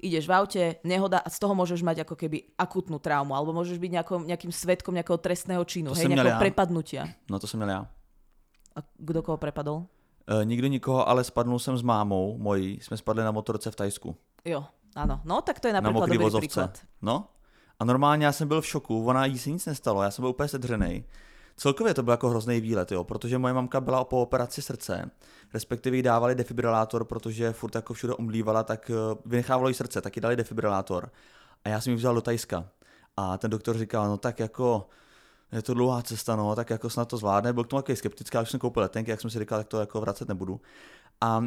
ideš 0.04 0.24
v 0.28 0.32
aute, 0.36 0.62
nehoda 0.84 1.24
a 1.24 1.28
z 1.32 1.40
toho 1.40 1.56
môžeš 1.56 1.80
mať 1.80 2.04
ako 2.04 2.20
keby 2.20 2.52
akutnú 2.60 3.00
traumu, 3.00 3.32
alebo 3.32 3.56
môžeš 3.56 3.80
byť 3.80 3.90
nejakou, 3.96 4.20
nejakým 4.28 4.52
svetkom 4.52 4.92
nejakého 4.92 5.16
trestného 5.16 5.64
činu, 5.64 5.96
To 5.96 5.96
hej, 5.96 6.04
som 6.04 6.12
nejakého 6.12 6.36
já. 6.36 6.42
prepadnutia. 6.44 7.02
No 7.32 7.40
to 7.40 7.48
měl 7.56 7.68
já. 7.70 7.80
A 8.76 8.80
kdo 9.00 9.24
koho 9.24 9.40
prepadol? 9.40 9.88
E, 10.26 10.44
nikdo 10.44 10.66
nikoho, 10.66 11.08
ale 11.08 11.24
spadnul 11.24 11.58
jsem 11.58 11.78
s 11.78 11.82
mámou 11.82 12.38
mojí. 12.38 12.80
Jsme 12.80 12.96
spadli 12.96 13.24
na 13.24 13.30
motorce 13.30 13.70
v 13.70 13.76
Tajsku. 13.76 14.16
Jo, 14.44 14.64
áno. 14.96 15.20
No, 15.24 15.40
tak 15.42 15.60
to 15.60 15.68
je 15.68 15.72
na 15.72 15.80
napríklad 15.80 16.00
mokrý 16.00 16.18
dobrý 16.18 16.24
vozovce. 16.24 16.40
príklad. 16.40 16.78
No. 17.02 17.28
A 17.78 17.84
normálně 17.84 18.26
já 18.26 18.32
jsem 18.32 18.48
byl 18.48 18.60
v 18.60 18.66
šoku, 18.66 19.06
ona 19.06 19.26
jí 19.26 19.38
se 19.38 19.50
nic 19.50 19.66
nestalo, 19.66 20.02
já 20.02 20.10
jsem 20.10 20.22
byl 20.22 20.30
úplně 20.30 20.48
sedřený. 20.48 21.04
Celkově 21.56 21.94
to 21.94 22.02
byl 22.02 22.12
jako 22.12 22.28
hrozný 22.30 22.60
výlet, 22.60 22.92
jo, 22.92 23.04
protože 23.04 23.38
moje 23.38 23.54
mamka 23.54 23.80
byla 23.80 24.04
po 24.04 24.22
operaci 24.22 24.62
srdce, 24.62 25.10
respektive 25.54 25.96
jí 25.96 26.02
dávali 26.02 26.34
defibrilátor, 26.34 27.04
protože 27.04 27.52
furt 27.52 27.74
jako 27.74 27.94
všude 27.94 28.14
omdlívala, 28.14 28.62
tak 28.62 28.90
eh, 28.90 28.94
vynechávalo 29.26 29.68
jí 29.68 29.74
srdce, 29.74 30.00
tak 30.00 30.16
jí 30.16 30.20
dali 30.20 30.36
defibrilátor. 30.36 31.10
A 31.64 31.68
já 31.68 31.80
jsem 31.80 31.90
ji 31.90 31.96
vzal 31.96 32.14
do 32.14 32.20
Tajska. 32.20 32.64
A 33.16 33.38
ten 33.38 33.50
doktor 33.50 33.78
říkal, 33.78 34.08
no 34.08 34.16
tak 34.16 34.38
jako 34.38 34.88
je 35.52 35.62
to 35.62 35.74
dlouhá 35.74 36.02
cesta, 36.02 36.36
no, 36.36 36.56
tak 36.56 36.70
jako 36.70 36.90
snad 36.90 37.04
to 37.08 37.16
zvládne. 37.16 37.52
Byl 37.52 37.64
k 37.64 37.66
tomu 37.66 37.82
takový 37.82 37.96
skeptický, 37.96 38.36
ale 38.36 38.42
už 38.42 38.50
jsem 38.50 38.60
koupil 38.60 38.82
letenky, 38.82 39.10
jak 39.10 39.20
jsem 39.20 39.30
si 39.30 39.38
říkal, 39.38 39.58
tak 39.58 39.66
to 39.68 39.80
jako 39.80 40.00
vracet 40.00 40.28
nebudu. 40.28 40.60
A 41.20 41.38
uh, 41.38 41.44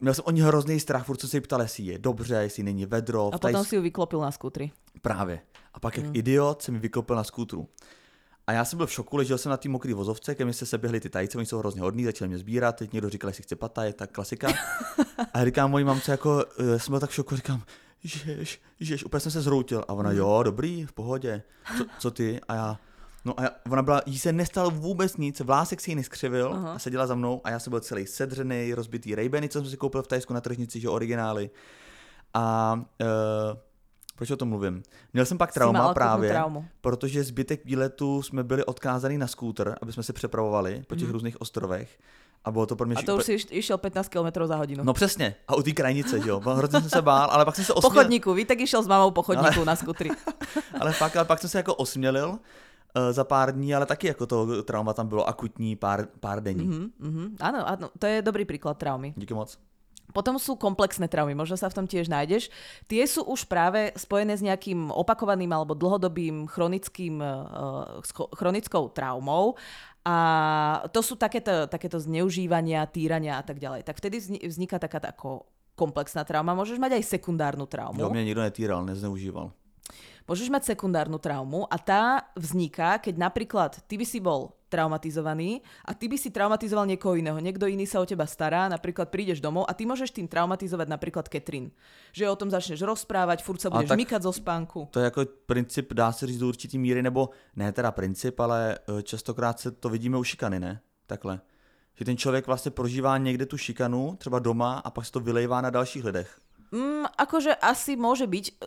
měl 0.00 0.14
jsem 0.14 0.24
o 0.26 0.30
ní 0.30 0.40
hrozný 0.40 0.80
strach, 0.80 1.06
furt 1.06 1.20
jsem 1.20 1.30
se 1.30 1.40
ptal, 1.40 1.62
jestli 1.62 1.84
je 1.84 1.98
dobře, 1.98 2.34
jestli 2.34 2.62
není 2.62 2.86
vedro. 2.86 3.26
A 3.26 3.30
potom 3.30 3.50
Tajsku- 3.50 3.64
si 3.64 3.76
ju 3.76 3.82
vyklopil 3.82 4.20
na 4.20 4.30
skútri. 4.30 4.70
Právě. 5.02 5.40
A 5.74 5.80
pak 5.80 5.96
jak 5.96 6.06
idiot 6.12 6.62
se 6.62 6.72
mi 6.72 6.78
vykopil 6.78 7.16
na 7.16 7.24
skútru. 7.24 7.68
A 8.46 8.52
já 8.52 8.64
jsem 8.64 8.76
byl 8.76 8.86
v 8.86 8.92
šoku, 8.92 9.16
ležel 9.16 9.38
jsem 9.38 9.50
na 9.50 9.56
té 9.56 9.68
mokré 9.68 9.94
vozovce, 9.94 10.34
ke 10.34 10.44
mně 10.44 10.54
se 10.54 10.66
seběhli 10.66 11.00
ty 11.00 11.08
tajci, 11.10 11.38
oni 11.38 11.46
jsou 11.46 11.58
hrozně 11.58 11.80
hodní, 11.80 12.04
začali 12.04 12.28
mě 12.28 12.38
sbírat, 12.38 12.76
teď 12.76 12.92
někdo 12.92 13.08
říkal, 13.10 13.30
jestli 13.30 13.42
chce 13.42 13.56
pataj, 13.56 13.92
tak 13.92 14.12
klasika. 14.12 14.48
A 15.34 15.38
já 15.38 15.44
říkám 15.44 15.70
mojí 15.70 15.84
mamce, 15.84 16.10
jako, 16.10 16.44
eh, 16.58 16.78
jsem 16.78 16.92
byl 16.92 17.00
tak 17.00 17.10
v 17.10 17.14
šoku, 17.14 17.36
říkám, 17.36 17.62
žeš, 18.04 18.60
žeš, 18.80 19.04
úplně 19.04 19.20
jsem 19.20 19.32
se 19.32 19.40
zroutil. 19.40 19.84
A 19.88 19.92
ona, 19.92 20.08
Hmm. 20.10 20.18
jo, 20.18 20.42
dobrý, 20.42 20.86
v 20.86 20.92
pohodě, 20.92 21.42
co, 21.78 21.84
co 21.98 22.10
ty? 22.10 22.40
A 22.48 22.54
já, 22.54 22.78
no 23.24 23.40
a 23.40 23.44
ona 23.70 23.82
byla, 23.82 24.02
jí 24.06 24.18
se 24.18 24.32
nestalo 24.32 24.70
vůbec 24.70 25.16
nic, 25.16 25.40
vlásek 25.40 25.80
si 25.80 25.90
ji 25.90 25.94
neskřivil 25.94 26.52
Aha. 26.54 26.72
a 26.72 26.78
seděla 26.78 27.06
za 27.06 27.14
mnou 27.14 27.40
a 27.44 27.50
já 27.50 27.58
jsem 27.58 27.70
byl 27.70 27.80
celý 27.80 28.06
sedřený, 28.06 28.74
rozbitý 28.74 29.14
Raybeny, 29.14 29.48
co 29.48 29.60
jsem 29.62 29.70
si 29.70 29.76
koupil 29.76 30.02
v 30.02 30.06
Tajsku 30.06 30.34
na 30.34 30.40
tržnici, 30.40 30.80
že 30.80 30.88
originály. 30.88 31.50
A 32.34 32.74
uh, 33.00 33.06
proč 34.16 34.30
o 34.30 34.36
tom 34.36 34.48
mluvím? 34.48 34.82
Měl 35.12 35.26
jsem 35.26 35.38
pak 35.38 35.52
trauma 35.52 35.94
právě, 35.94 36.30
traumu. 36.30 36.64
protože 36.80 37.24
zbytek 37.24 37.64
výletu 37.64 38.22
jsme 38.22 38.44
byli 38.44 38.64
odkázaní 38.64 39.18
na 39.18 39.26
skútr, 39.26 39.74
aby 39.82 39.92
jsme 39.92 40.02
se 40.02 40.12
přepravovali 40.12 40.82
po 40.86 40.94
těch 40.94 41.04
Mhm. 41.04 41.12
různých 41.12 41.40
ostrovech. 41.40 41.98
A 42.44 42.50
bylo 42.50 42.66
to 42.66 42.76
pro 42.76 42.86
mě 42.86 42.96
A 42.96 43.02
to 43.02 43.16
už 43.16 43.24
si 43.24 43.36
iš- 43.36 43.46
išiel 43.50 43.78
15 43.78 44.08
km 44.08 44.46
za 44.46 44.56
hodinu. 44.56 44.84
No 44.84 44.92
přesně. 44.92 45.34
A 45.48 45.54
u 45.54 45.62
té 45.62 45.72
krajnice, 45.72 46.20
jo. 46.24 46.40
Hrozně 46.40 46.80
jsem 46.80 46.90
se 46.90 47.02
bál, 47.02 47.28
ale 47.32 47.44
pak 47.44 47.56
jsem 47.56 47.64
se 47.64 47.72
po 47.72 47.78
osměl. 47.78 48.02
chodníku, 48.02 48.34
Vítek 48.34 48.60
išiel 48.60 48.82
s 48.82 48.86
mamou 48.86 49.10
po 49.10 49.22
chodníku 49.22 49.64
na 49.64 49.76
skutri. 49.76 50.10
Ale 50.80 50.92
fakt, 50.92 51.16
ale 51.16 51.24
pak 51.24 51.38
jsem 51.38 51.50
se 51.50 51.58
jako 51.58 51.74
osmělil 51.74 52.38
za 53.10 53.24
pár 53.24 53.52
dní, 53.56 53.74
ale 53.74 53.86
taky 53.86 54.06
jako 54.06 54.26
to 54.26 54.62
trauma 54.62 54.92
tam 54.92 55.08
bylo 55.08 55.28
akutní 55.28 55.76
pár, 55.76 56.06
pár 56.20 56.42
dení. 56.42 56.68
Mm-hmm. 56.68 56.90
Mhm, 57.00 57.08
mhm. 57.08 57.26
Áno, 57.40 57.60
áno, 57.64 57.86
to 57.98 58.04
je 58.06 58.20
dobrý 58.22 58.44
príklad 58.44 58.76
traumy. 58.76 59.16
Díky 59.16 59.34
moc. 59.34 59.56
Potom 60.12 60.36
sú 60.36 60.60
komplexné 60.60 61.08
traumy, 61.08 61.32
možno 61.32 61.56
sa 61.56 61.72
v 61.72 61.76
tom 61.80 61.86
tiež 61.88 62.12
nájdeš. 62.12 62.52
Tie 62.84 63.00
sú 63.08 63.24
už 63.24 63.48
práve 63.48 63.96
spojené 63.96 64.36
s 64.36 64.44
nejakým 64.44 64.92
opakovaným 64.92 65.48
alebo 65.48 65.72
dlhodobým 65.72 66.44
chronickým, 66.52 67.16
uh, 67.16 67.96
scho- 68.04 68.28
chronickou 68.36 68.92
traumou 68.92 69.56
a 70.04 70.16
to 70.92 71.00
sú 71.00 71.16
takéto, 71.16 71.64
takéto 71.64 71.96
zneužívania, 71.96 72.84
týrania 72.92 73.40
a 73.40 73.44
tak 73.46 73.56
ďalej. 73.56 73.88
Tak 73.88 73.96
vtedy 73.96 74.16
vzni- 74.20 74.42
vzniká 74.44 74.76
taká 74.76 75.00
ako 75.00 75.48
komplexná 75.80 76.28
trauma. 76.28 76.52
Môžeš 76.52 76.76
mať 76.76 77.00
aj 77.00 77.08
sekundárnu 77.08 77.64
traumu. 77.64 77.96
Jo, 77.96 78.10
mě 78.10 78.24
nikdo 78.24 78.42
netýral, 78.42 78.84
nezneužíval. 78.84 79.52
Môžeš 80.28 80.48
mať 80.48 80.74
sekundárnu 80.74 81.18
traumu 81.18 81.66
a 81.66 81.76
tá 81.78 82.30
vzniká, 82.38 82.98
keď 82.98 83.14
napríklad 83.18 83.70
ty 83.88 83.98
by 83.98 84.06
si 84.06 84.18
bol 84.22 84.54
traumatizovaný 84.72 85.60
a 85.84 85.92
ty 85.92 86.08
by 86.08 86.16
si 86.16 86.32
traumatizoval 86.32 86.88
niekoho 86.88 87.20
iného. 87.20 87.36
Niekto 87.36 87.68
iný 87.68 87.84
sa 87.84 88.00
o 88.00 88.08
teba 88.08 88.24
stará, 88.24 88.72
napríklad 88.72 89.12
prídeš 89.12 89.44
domov 89.44 89.68
a 89.68 89.76
ty 89.76 89.84
môžeš 89.84 90.16
tým 90.16 90.24
traumatizovať 90.24 90.88
napríklad 90.88 91.28
Katrin. 91.28 91.68
Že 92.16 92.32
o 92.32 92.38
tom 92.40 92.48
začneš 92.48 92.80
rozprávať, 92.80 93.44
furt 93.44 93.60
sa 93.60 93.68
budeš 93.68 93.92
mykať 93.92 94.20
zo 94.24 94.32
spánku. 94.32 94.88
To 94.96 95.00
je 95.00 95.04
jako 95.04 95.20
princip, 95.46 95.92
dá 95.92 96.12
se 96.12 96.26
říct 96.26 96.38
do 96.38 96.48
určitý 96.48 96.78
míry, 96.78 97.02
nebo 97.02 97.30
ne 97.56 97.72
teda 97.72 97.92
princip, 97.92 98.40
ale 98.40 98.78
eh, 98.78 99.02
častokrát 99.02 99.60
se 99.60 99.70
to 99.70 99.88
vidíme 99.88 100.16
u 100.18 100.24
šikany, 100.24 100.60
ne? 100.60 100.80
Takhle. 101.06 101.40
Že 101.94 102.04
ten 102.04 102.16
člověk 102.16 102.46
vlastně 102.46 102.70
prožívá 102.70 103.18
někde 103.18 103.46
tu 103.46 103.58
šikanu, 103.58 104.16
třeba 104.16 104.38
doma, 104.38 104.78
a 104.78 104.90
pak 104.90 105.06
se 105.06 105.12
to 105.12 105.20
vylejvá 105.20 105.60
na 105.60 105.70
dalších 105.70 106.04
lidech. 106.04 106.40
Mm, 106.72 107.04
akože 107.20 107.52
asi 107.60 108.00
môže 108.00 108.24
byť, 108.24 108.64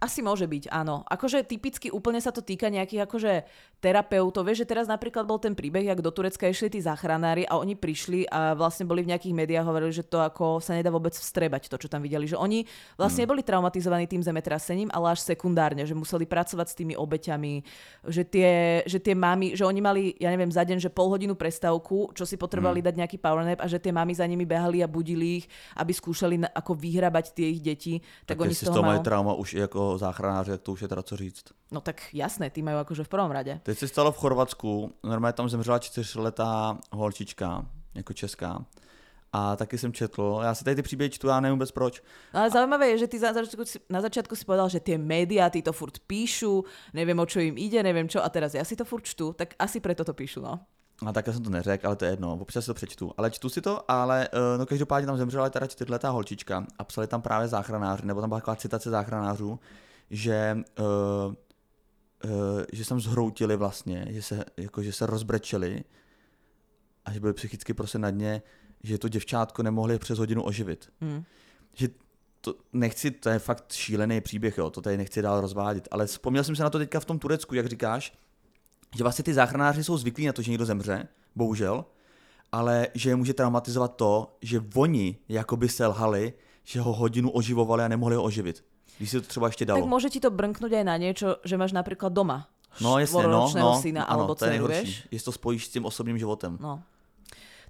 asi 0.00 0.24
môže 0.24 0.48
byť, 0.48 0.72
áno. 0.72 1.04
Akože 1.04 1.44
typicky 1.44 1.92
úplne 1.92 2.24
sa 2.24 2.32
to 2.32 2.40
týka 2.40 2.72
nejakých 2.72 3.04
akože 3.04 3.32
terapeutov. 3.84 4.48
Vieš, 4.48 4.64
že 4.64 4.70
teraz 4.72 4.88
napríklad 4.88 5.28
bol 5.28 5.36
ten 5.36 5.52
príbeh, 5.52 5.84
jak 5.84 6.00
do 6.00 6.08
Turecka 6.08 6.48
išli 6.48 6.72
tí 6.72 6.80
záchranári 6.80 7.44
a 7.44 7.60
oni 7.60 7.76
prišli 7.76 8.24
a 8.32 8.56
vlastne 8.56 8.88
boli 8.88 9.04
v 9.04 9.12
nejakých 9.12 9.36
médiách 9.36 9.68
hovorili, 9.68 9.92
že 9.92 10.04
to 10.04 10.24
ako 10.24 10.64
sa 10.64 10.72
nedá 10.72 10.88
vôbec 10.88 11.12
vstrebať, 11.12 11.68
to, 11.68 11.76
čo 11.76 11.92
tam 11.92 12.00
videli. 12.00 12.24
Že 12.24 12.40
oni 12.40 12.64
vlastne 12.96 13.28
neboli 13.28 13.44
traumatizovaní 13.44 14.08
tým 14.08 14.24
zemetrasením, 14.24 14.88
ale 14.88 15.12
až 15.12 15.20
sekundárne, 15.20 15.84
že 15.84 15.92
museli 15.92 16.24
pracovať 16.24 16.66
s 16.72 16.74
tými 16.80 16.96
obeťami, 16.96 17.54
že 18.08 18.24
tie, 18.24 18.80
že 18.88 19.04
tie 19.04 19.12
mamy, 19.12 19.52
že 19.52 19.68
oni 19.68 19.80
mali, 19.84 20.16
ja 20.16 20.32
neviem, 20.32 20.48
za 20.48 20.64
deň, 20.64 20.80
že 20.80 20.88
pol 20.88 21.12
hodinu 21.12 21.36
prestávku, 21.36 22.16
čo 22.16 22.24
si 22.24 22.40
potrebovali 22.40 22.80
dať 22.80 22.94
nejaký 22.96 23.16
power 23.20 23.44
nap 23.44 23.60
a 23.60 23.68
že 23.68 23.76
tie 23.76 23.92
mamy 23.92 24.16
za 24.16 24.24
nimi 24.24 24.48
behali 24.48 24.80
a 24.80 24.88
budili 24.88 25.44
ich, 25.44 25.46
aby 25.76 25.92
skúšali 25.92 26.40
na, 26.40 26.48
ako 26.56 26.72
vyhrabať 26.72 27.36
tie 27.36 27.52
ich 27.52 27.60
deti. 27.60 28.00
Tak, 28.24 28.40
Tak 28.40 28.48
oni 28.48 28.54
z 28.56 28.64
toho 28.64 28.80
majú... 28.80 29.04
trauma 29.04 29.36
už 29.36 29.60
i 29.60 29.60
jako 29.90 29.98
záchranáři, 29.98 30.50
tak 30.50 30.60
to 30.60 30.72
už 30.72 30.82
je 30.82 30.88
teda 30.88 31.02
co 31.02 31.16
říct. 31.16 31.44
No 31.70 31.80
tak 31.80 32.14
jasné, 32.14 32.50
ty 32.50 32.62
majú 32.62 32.78
akože 32.82 33.04
v 33.04 33.08
prvom 33.08 33.30
rade. 33.30 33.60
Teď 33.62 33.78
se 33.78 33.88
stalo 33.88 34.12
v 34.12 34.16
Chorvatsku, 34.16 34.92
normálně 35.02 35.32
tam 35.32 35.48
zemřela 35.48 35.78
čtyřletá 35.78 36.78
holčička, 36.92 37.66
jako 37.94 38.12
česká. 38.12 38.64
A 39.32 39.56
taky 39.56 39.78
jsem 39.78 39.92
četl, 39.92 40.40
já 40.42 40.54
si 40.54 40.64
tady 40.64 40.76
ty 40.76 40.82
příběhy 40.82 41.10
čtu, 41.10 41.28
já 41.28 41.40
nevím 41.40 41.54
vůbec 41.54 41.70
proč. 41.70 42.02
No 42.34 42.40
ale 42.40 42.50
zaujímavé 42.50 42.88
je, 42.88 42.98
že 42.98 43.06
ty 43.06 43.18
za 43.18 43.32
začiatku, 43.32 43.64
si- 43.64 43.80
na 43.90 44.00
začiatku 44.00 44.34
si 44.36 44.44
povedal, 44.44 44.68
že 44.68 44.80
tie 44.80 44.98
médiá, 44.98 45.50
tí 45.50 45.62
to 45.62 45.72
furt 45.72 45.98
píšu, 46.06 46.64
neviem 46.94 47.18
o 47.18 47.26
čo 47.26 47.38
im 47.40 47.54
ide, 47.54 47.78
neviem 47.82 48.08
čo, 48.10 48.18
a 48.18 48.28
teraz 48.28 48.54
ja 48.58 48.64
si 48.66 48.74
to 48.74 48.82
furt 48.84 49.06
čtu, 49.06 49.32
tak 49.38 49.54
asi 49.58 49.78
preto 49.80 50.02
to 50.04 50.14
píšu, 50.14 50.42
no. 50.42 50.58
A 51.06 51.12
také 51.12 51.32
jsem 51.32 51.42
to 51.42 51.50
neřekl, 51.50 51.86
ale 51.86 51.96
to 51.96 52.04
je 52.04 52.10
jedno, 52.10 52.32
občas 52.32 52.64
si 52.64 52.66
to 52.66 52.74
přečtu. 52.74 53.12
Ale 53.16 53.30
čtu 53.30 53.48
si 53.48 53.60
to, 53.60 53.90
ale 53.90 54.28
eh, 54.32 54.58
no 54.58 54.66
každopádně 54.66 55.06
tam 55.06 55.16
zemřela 55.16 55.50
teda 55.50 55.66
čtyřletá 55.66 56.10
holčička 56.10 56.66
a 56.78 56.84
psali 56.84 57.06
tam 57.06 57.22
právě 57.22 57.48
záchranáři, 57.48 58.06
nebo 58.06 58.20
tam 58.20 58.30
byla 58.30 58.40
taková 58.40 58.56
citace 58.56 58.90
záchranářů, 58.90 59.60
že, 60.10 60.56
uh, 60.78 61.34
uh, 62.24 62.62
že 62.72 62.84
se 62.84 62.88
tam 62.88 63.00
zhroutili 63.00 63.56
vlastně, 63.56 64.06
že 64.08 64.22
se, 64.22 64.44
jako, 64.56 64.82
že 64.82 64.92
se 64.92 65.06
rozbrečeli 65.06 65.84
a 67.04 67.12
že 67.12 67.20
byli 67.20 67.32
psychicky 67.32 67.74
prostě 67.74 67.98
na 67.98 68.10
dně, 68.10 68.42
že 68.82 68.98
to 68.98 69.08
děvčátko 69.08 69.62
nemohli 69.62 69.98
přes 69.98 70.18
hodinu 70.18 70.42
oživit. 70.42 70.92
Hm. 71.00 71.22
že 71.74 71.88
to 72.40 72.54
nechci, 72.72 73.10
to 73.10 73.28
je 73.28 73.38
fakt 73.38 73.72
šílený 73.72 74.20
příběh, 74.20 74.58
jo, 74.58 74.70
to 74.70 74.80
tady 74.80 74.96
nechci 74.96 75.22
dál 75.22 75.40
rozvádět, 75.40 75.88
ale 75.90 76.06
vzpomněl 76.06 76.44
jsem 76.44 76.56
se 76.56 76.62
na 76.62 76.70
to 76.70 76.78
teďka 76.78 77.00
v 77.00 77.04
tom 77.04 77.18
Turecku, 77.18 77.54
jak 77.54 77.66
říkáš, 77.66 78.12
že 78.96 79.02
vlastně 79.02 79.22
ty 79.24 79.34
záchranáři 79.34 79.84
jsou 79.84 79.96
zvyklí 79.96 80.26
na 80.26 80.32
to, 80.32 80.42
že 80.42 80.50
někdo 80.50 80.66
zemře, 80.66 81.08
bohužel, 81.36 81.84
ale 82.52 82.88
že 82.94 83.10
je 83.10 83.16
může 83.16 83.34
traumatizovat 83.34 83.96
to, 83.96 84.36
že 84.42 84.60
oni 84.74 85.16
jakoby 85.28 85.68
selhali, 85.68 86.32
že 86.64 86.80
ho 86.80 86.92
hodinu 86.92 87.30
oživovali 87.30 87.82
a 87.84 87.88
nemohli 87.88 88.16
ho 88.16 88.22
oživit. 88.22 88.64
Když 88.98 89.10
si 89.10 89.20
to 89.20 89.26
třeba 89.26 89.46
ještě 89.46 89.64
dalo. 89.64 89.80
Tak 89.80 89.88
môže 89.88 90.12
ti 90.12 90.20
to 90.20 90.28
brnknúť 90.28 90.76
aj 90.76 90.84
na 90.84 91.00
niečo, 91.00 91.40
že 91.40 91.56
máš 91.56 91.72
napríklad 91.72 92.12
doma 92.12 92.52
no 92.80 92.98
jasně, 92.98 93.22
no, 93.22 93.52
no, 93.56 93.80
syna 93.80 94.04
ano, 94.04 94.20
alebo 94.20 94.34
to 94.34 94.44
je 94.44 94.50
nejhorší, 94.50 95.02
jestli 95.10 95.24
to 95.24 95.32
spojíš 95.32 95.66
s 95.66 95.68
tím 95.68 95.84
osobním 95.84 96.18
životem. 96.18 96.58
No. 96.60 96.82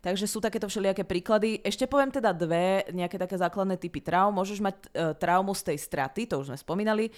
Takže 0.01 0.24
sú 0.24 0.40
takéto 0.40 0.64
všelijaké 0.64 1.05
príklady. 1.05 1.61
Ešte 1.61 1.84
poviem 1.84 2.09
teda 2.09 2.32
dve 2.32 2.88
nejaké 2.88 3.20
také 3.20 3.36
základné 3.36 3.76
typy 3.76 4.01
traum. 4.01 4.32
Môžeš 4.32 4.64
mať 4.64 4.76
e, 4.80 5.12
traumu 5.12 5.53
z 5.53 5.72
tej 5.72 5.78
straty, 5.78 6.24
to 6.24 6.40
už 6.40 6.48
sme 6.48 6.57
spomínali. 6.57 7.09
E, 7.09 7.12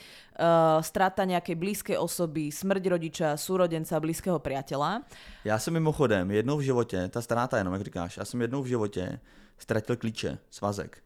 strata 0.82 1.22
nejakej 1.22 1.54
blízkej 1.54 1.96
osoby, 1.96 2.50
smrť 2.50 2.82
rodiča, 2.90 3.28
súrodenca, 3.38 4.02
blízkeho 4.02 4.42
priateľa. 4.42 5.06
Já 5.44 5.58
jsem 5.58 5.72
mimochodem 5.72 6.30
jednou 6.30 6.56
v 6.56 6.62
životě, 6.62 7.08
ta 7.08 7.22
ztráta 7.22 7.58
jenom, 7.58 7.72
jak 7.72 7.82
říkáš, 7.82 8.16
já 8.16 8.24
jsem 8.24 8.40
jednou 8.40 8.62
v 8.62 8.66
životě 8.66 9.20
ztratil 9.58 9.96
klíče, 9.96 10.38
svazek. 10.50 10.98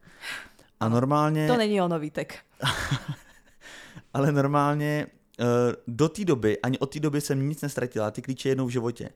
A 0.81 0.89
normálně... 0.89 1.47
To 1.47 1.57
není 1.57 1.81
ono, 1.81 1.99
Vítek. 1.99 2.39
ale 4.15 4.33
normálně 4.33 5.07
eh, 5.41 5.45
do 5.87 6.09
té 6.09 6.25
doby, 6.25 6.59
ani 6.61 6.79
od 6.79 6.93
té 6.93 7.01
doby 7.01 7.21
jsem 7.21 7.49
nic 7.49 7.63
nestratila, 7.63 8.11
ty 8.11 8.23
klíče 8.23 8.49
jednou 8.49 8.67
v 8.67 8.71
životě. 8.71 9.11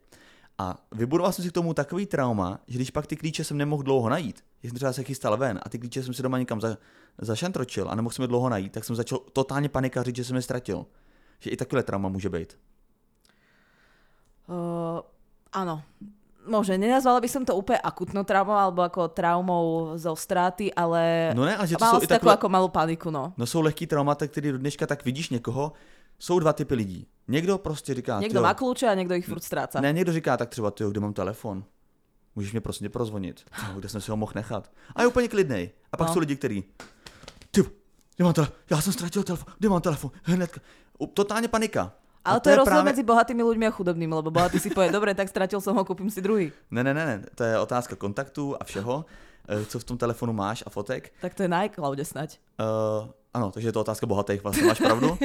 A 0.59 0.77
vybudoval 0.93 1.33
jsem 1.33 1.45
si 1.45 1.51
k 1.51 1.53
tomu 1.53 1.75
takový 1.75 2.07
trauma, 2.07 2.61
že 2.67 2.79
když 2.79 2.91
pak 2.91 3.07
ty 3.07 3.17
klíče 3.17 3.45
jsem 3.45 3.57
nemohl 3.57 3.83
dlouho 3.83 4.09
najít, 4.09 4.45
že 4.63 4.69
jsem 4.69 4.77
třeba 4.77 4.93
se 4.93 5.03
chystal 5.03 5.37
ven 5.37 5.61
a 5.63 5.69
ty 5.69 5.79
klíče 5.79 6.03
jsem 6.03 6.15
si 6.15 6.23
doma 6.23 6.39
někam 6.39 6.61
za, 6.61 6.77
zašantročil 7.19 7.91
a 7.91 7.95
nemohl 7.95 8.13
jsem 8.13 8.23
je 8.23 8.29
dlouho 8.29 8.49
najít, 8.49 8.73
tak 8.73 8.85
jsem 8.85 8.97
začal 8.97 9.19
totálně 9.33 9.69
panikařit, 9.69 10.17
že 10.17 10.25
jsem 10.25 10.37
je 10.37 10.43
ztratil. 10.43 10.87
Že 11.41 11.51
i 11.51 11.57
takové 11.57 11.83
trauma 11.83 12.09
může 12.09 12.29
být. 12.29 12.59
Uh, 14.51 14.99
áno. 15.55 15.87
Môže, 16.41 16.75
nenazvala 16.75 17.21
by 17.21 17.29
som 17.29 17.45
to 17.45 17.53
úplne 17.55 17.79
akutnou 17.85 18.25
traumou 18.25 18.57
alebo 18.57 18.81
ako 18.83 19.13
traumou 19.13 19.95
zo 20.01 20.17
straty, 20.17 20.73
ale 20.73 21.31
No 21.37 21.45
ne, 21.45 21.55
ale 21.55 21.69
že 21.69 21.77
to 21.77 21.85
mal 21.85 22.01
i 22.01 22.09
takú 22.09 22.27
takové, 22.27 22.33
ako 22.35 22.49
malú 22.49 22.69
paniku, 22.73 23.13
no. 23.13 23.37
no 23.37 23.45
jsou 23.47 23.61
lehký 23.61 23.87
traumata, 23.87 24.27
který 24.27 24.53
do 24.53 24.59
dneška 24.59 24.87
tak 24.87 25.05
vidíš 25.05 25.31
někoho, 25.31 25.73
jsou 26.19 26.39
dva 26.39 26.53
typy 26.53 26.75
lidí. 26.75 27.07
Někdo 27.31 27.59
prostě 27.59 27.95
říká, 27.95 28.19
"Tyjo, 28.21 28.43
má 28.43 28.55
kľúče 28.59 28.91
a 28.91 28.95
niekto 28.99 29.15
ich 29.15 29.23
furt 29.27 29.39
stráca. 29.47 29.79
Ne, 29.81 29.93
někdo 29.95 30.13
říká 30.13 30.37
tak 30.37 30.49
třeba, 30.51 30.71
ty, 30.71 30.85
kde 30.91 31.01
mám 31.01 31.13
telefon? 31.15 31.65
Můžeš 32.35 32.53
mě 32.53 32.61
prosím 32.61 32.85
tě 32.85 32.89
prozvonit? 32.91 33.47
Kde 33.79 33.89
jsem 33.89 34.01
si 34.01 34.11
ho 34.11 34.17
mohl 34.17 34.33
nechat? 34.35 34.71
A 34.97 35.03
je 35.03 35.07
úplně 35.09 35.29
klidnej. 35.29 35.71
A 35.93 35.97
pak 35.97 36.09
No. 36.09 36.15
jsou 36.15 36.21
lidi, 36.21 36.37
kteří, 36.37 36.65
ty, 37.51 37.63
kde 38.17 38.25
mám 38.25 38.33
telefon? 38.35 38.55
Já 38.71 38.81
jsem 38.81 38.93
ztratil 38.93 39.23
telefon, 39.23 39.55
kde 39.59 39.69
mám 39.69 39.81
telefon? 39.81 40.11
Hnedka. 40.23 40.61
Totálně 41.15 41.49
panika. 41.49 41.93
A 42.25 42.31
Ale 42.31 42.41
to 42.41 42.49
je 42.51 42.57
rozdiel 42.57 42.85
medzi 42.85 43.03
bohatými 43.03 43.41
ľuďmi 43.41 43.65
a 43.65 43.71
chudobnými, 43.73 44.13
lebo 44.13 44.29
bohatý 44.29 44.61
si 44.61 44.69
povie, 44.69 44.93
dobre, 44.93 45.17
tak 45.17 45.29
stratil 45.33 45.57
som 45.57 45.73
ho, 45.73 45.85
kúpim 45.89 46.11
si 46.13 46.21
druhý. 46.21 46.53
Ne, 46.71 46.85
ne, 46.85 46.93
ne, 46.93 47.05
ne, 47.07 47.25
to 47.35 47.45
je 47.45 47.57
otázka 47.59 47.97
kontaktů 47.97 48.57
a 48.61 48.65
všeho, 48.65 49.05
eh, 49.09 49.30
co 49.67 49.79
v 49.79 49.85
tom 49.85 49.99
telefonu 49.99 50.33
máš 50.33 50.65
a 50.67 50.71
fotek. 50.71 51.13
Tak 51.21 51.35
to 51.35 51.43
je 51.43 51.49
na 51.49 51.65
iCloude 51.65 52.05
snať. 52.05 52.39
Uh, 52.61 53.09
ano, 53.35 53.51
takže 53.51 53.69
je 53.69 53.73
to 53.73 53.81
otázka 53.81 54.07
bohatých, 54.07 54.43
vlastně 54.43 54.65
máš 54.67 54.79
pravdu. 54.79 55.11
uh, 55.11 55.19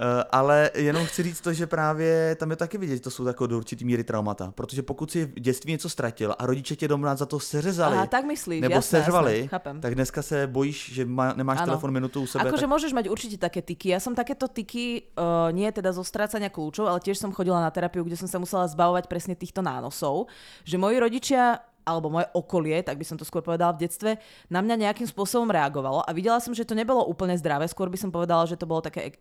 ale 0.30 0.70
jenom 0.74 1.06
chci 1.06 1.22
říct 1.22 1.40
to, 1.40 1.52
že 1.52 1.66
právě 1.66 2.36
tam 2.38 2.50
je 2.50 2.56
taky 2.56 2.78
vidět, 2.78 2.94
že 2.96 3.00
to 3.00 3.10
jsou 3.10 3.26
jako 3.26 3.46
do 3.46 3.56
určitý 3.56 3.84
míry 3.84 4.04
traumata. 4.04 4.52
Protože 4.54 4.82
pokud 4.82 5.10
si 5.10 5.24
v 5.24 5.40
dětství 5.40 5.72
něco 5.72 5.88
ztratil 5.88 6.34
a 6.38 6.46
rodiče 6.46 6.76
tě 6.76 6.88
doma 6.88 7.14
za 7.14 7.26
to 7.26 7.40
seřezali, 7.40 7.96
Aha, 7.96 8.06
tak 8.06 8.24
myslíš, 8.24 8.60
nebo 8.60 8.74
jasné, 8.74 9.02
seřvali, 9.02 9.32
jasné, 9.32 9.48
chápem. 9.48 9.80
tak 9.80 9.94
dneska 9.94 10.22
se 10.22 10.46
bojíš, 10.46 10.92
že 10.94 11.04
má, 11.04 11.32
nemáš 11.32 11.58
Áno. 11.58 11.66
telefon 11.66 11.90
minutu 11.90 12.22
u 12.22 12.26
sebe. 12.26 12.48
Akože 12.48 12.66
tak... 12.66 12.70
môžeš 12.70 12.92
mať 12.92 13.06
určite 13.10 13.36
také 13.38 13.62
tyky. 13.62 13.90
Ja 13.90 14.00
som 14.00 14.14
takéto 14.14 14.48
tyky, 14.48 15.10
uh, 15.18 15.50
nie 15.50 15.66
teda 15.72 15.92
zo 15.92 16.06
strácania 16.06 16.48
kľúčov, 16.48 16.86
ale 16.86 17.02
tiež 17.02 17.18
som 17.18 17.34
chodila 17.34 17.58
na 17.58 17.70
terapiu, 17.70 18.06
kde 18.06 18.16
som 18.16 18.30
sa 18.30 18.38
musela 18.38 18.70
zbavovať 18.70 19.10
presne 19.10 19.34
týchto 19.34 19.60
nánosov. 19.60 20.30
Že 20.62 20.76
moji 20.78 20.96
rodičia 21.02 21.71
alebo 21.82 22.10
moje 22.10 22.26
okolie, 22.32 22.80
tak 22.82 22.98
by 22.98 23.04
som 23.06 23.18
to 23.18 23.26
skôr 23.26 23.42
povedala 23.42 23.74
v 23.74 23.86
detstve, 23.86 24.16
na 24.48 24.62
mňa 24.62 24.88
nejakým 24.88 25.08
spôsobom 25.08 25.50
reagovalo 25.50 26.02
a 26.02 26.10
videla 26.14 26.38
som, 26.38 26.54
že 26.54 26.66
to 26.66 26.78
nebolo 26.78 27.04
úplne 27.06 27.34
zdravé, 27.38 27.66
skôr 27.68 27.90
by 27.90 27.98
som 27.98 28.14
povedala, 28.14 28.46
že 28.46 28.58
to 28.58 28.66
bolo 28.66 28.82
také 28.82 29.18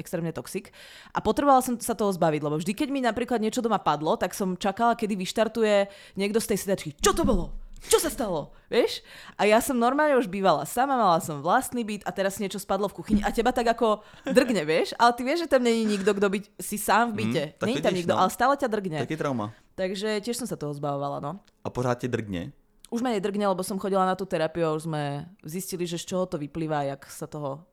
extrémne 0.00 0.32
toxic. 0.32 0.72
A 1.12 1.20
potrebovala 1.20 1.60
som 1.60 1.76
sa 1.76 1.92
toho 1.92 2.08
zbaviť, 2.14 2.40
lebo 2.40 2.56
vždy, 2.56 2.72
keď 2.72 2.88
mi 2.88 3.04
napríklad 3.04 3.42
niečo 3.42 3.60
doma 3.60 3.76
padlo, 3.82 4.16
tak 4.16 4.32
som 4.32 4.56
čakala, 4.56 4.96
kedy 4.96 5.18
vyštartuje 5.18 5.90
niekto 6.16 6.40
z 6.40 6.54
tej 6.54 6.58
sedačky. 6.64 6.90
Čo 7.02 7.12
to 7.12 7.26
bolo? 7.26 7.52
Čo 7.84 8.00
sa 8.00 8.08
stalo? 8.08 8.56
Vieš? 8.72 9.04
A 9.36 9.44
ja 9.44 9.60
som 9.60 9.76
normálne 9.76 10.16
už 10.16 10.24
bývala 10.24 10.64
sama, 10.64 10.96
mala 10.96 11.20
som 11.20 11.44
vlastný 11.44 11.84
byt 11.84 12.08
a 12.08 12.10
teraz 12.16 12.40
niečo 12.40 12.56
spadlo 12.56 12.88
v 12.88 12.96
kuchyni 12.96 13.20
a 13.20 13.28
teba 13.28 13.52
tak 13.52 13.76
ako 13.76 14.00
drgne, 14.24 14.64
vieš? 14.64 14.96
Ale 14.96 15.12
ty 15.12 15.20
vieš, 15.20 15.44
že 15.44 15.52
tam 15.52 15.60
není 15.60 15.84
nikto, 15.84 16.16
kto 16.16 16.26
by 16.32 16.38
si 16.56 16.80
sám 16.80 17.12
v 17.12 17.28
byte. 17.28 17.44
Mm, 17.44 17.66
není 17.68 17.80
tam 17.84 17.92
vidíš, 17.92 17.98
nikto, 18.08 18.14
no. 18.16 18.20
ale 18.24 18.30
stále 18.32 18.54
ťa 18.56 18.68
drgne. 18.72 18.98
Taky 19.04 19.20
trauma. 19.20 19.52
Takže 19.74 20.22
tiež 20.22 20.38
som 20.38 20.46
sa 20.46 20.54
toho 20.54 20.74
zbavovala, 20.74 21.18
no. 21.20 21.42
A 21.64 21.70
pořád 21.70 21.98
tě 21.98 22.08
drgně. 22.08 22.52
Už 22.90 23.02
ma 23.02 23.10
nedrgne, 23.10 23.48
lebo 23.48 23.64
som 23.66 23.78
chodila 23.78 24.06
na 24.06 24.14
tú 24.14 24.22
terapiu 24.22 24.70
a 24.70 24.76
už 24.78 24.86
sme 24.86 25.26
zistili, 25.42 25.82
že 25.82 25.98
z 25.98 26.14
čoho 26.14 26.30
to 26.30 26.38
vyplýva, 26.38 26.86
jak 26.94 27.10
sa 27.10 27.26
toho... 27.26 27.66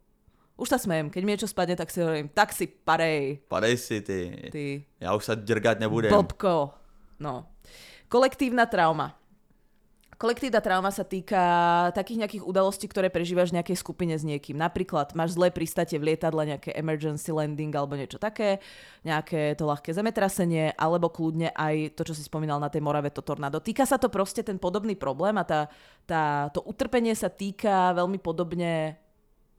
Už 0.58 0.70
sa 0.70 0.82
smejem, 0.82 1.14
keď 1.14 1.22
mi 1.26 1.32
niečo 1.38 1.46
spadne, 1.46 1.78
tak 1.78 1.94
si 1.94 2.02
hovorím, 2.02 2.30
tak 2.34 2.54
si 2.54 2.66
parej, 2.66 3.46
Padej 3.46 3.78
si 3.78 4.02
ty. 4.02 4.50
ty 4.52 4.86
Já 5.00 5.14
už 5.14 5.26
se 5.26 5.36
drgat 5.36 5.80
nebudem. 5.80 6.12
Bobko. 6.12 6.74
No. 7.20 7.46
Kolektívna 8.10 8.66
trauma. 8.66 9.21
Kolektívna 10.22 10.62
trauma 10.62 10.94
sa 10.94 11.02
týka 11.02 11.42
takých 11.98 12.22
nejakých 12.22 12.44
udalostí, 12.46 12.86
ktoré 12.86 13.10
prežívaš 13.10 13.50
v 13.50 13.58
nejakej 13.58 13.74
skupine 13.74 14.14
s 14.14 14.22
niekým. 14.22 14.54
Napríklad 14.54 15.18
máš 15.18 15.34
zlé 15.34 15.50
pristate 15.50 15.98
v 15.98 16.14
lietadle, 16.14 16.46
nejaké 16.46 16.78
emergency 16.78 17.34
landing 17.34 17.74
alebo 17.74 17.98
niečo 17.98 18.22
také, 18.22 18.62
nejaké 19.02 19.58
to 19.58 19.66
ľahké 19.66 19.90
zemetrasenie, 19.90 20.78
alebo 20.78 21.10
kľudne 21.10 21.50
aj 21.58 21.98
to, 21.98 22.06
čo 22.06 22.14
si 22.14 22.22
spomínal 22.22 22.62
na 22.62 22.70
tej 22.70 22.86
Morave, 22.86 23.10
to 23.10 23.26
tornádo. 23.26 23.66
Týka 23.66 23.90
sa 23.90 23.98
to 23.98 24.14
proste 24.14 24.46
ten 24.46 24.62
podobný 24.62 24.94
problém 24.94 25.42
a 25.42 25.44
tá, 25.44 25.74
tá, 26.06 26.54
to 26.54 26.62
utrpenie 26.70 27.18
sa 27.18 27.34
týka 27.34 27.90
veľmi 27.98 28.22
podobne 28.22 29.02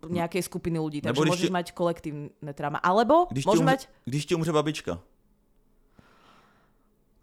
nejakej 0.07 0.47
skupiny 0.47 0.79
ľudí. 0.79 0.99
Takže 1.03 1.11
Nebo 1.11 1.27
môžeš 1.27 1.51
ti- 1.51 1.55
mať 1.55 1.67
kolektívne 1.75 2.53
trauma. 2.55 2.79
Alebo 2.79 3.27
Když 3.35 3.51
môžeš 3.51 3.61
umře, 3.67 3.71
mať... 3.71 3.81
když 4.07 4.23
ti 4.27 4.35
umře 4.35 4.53
babička, 4.55 4.99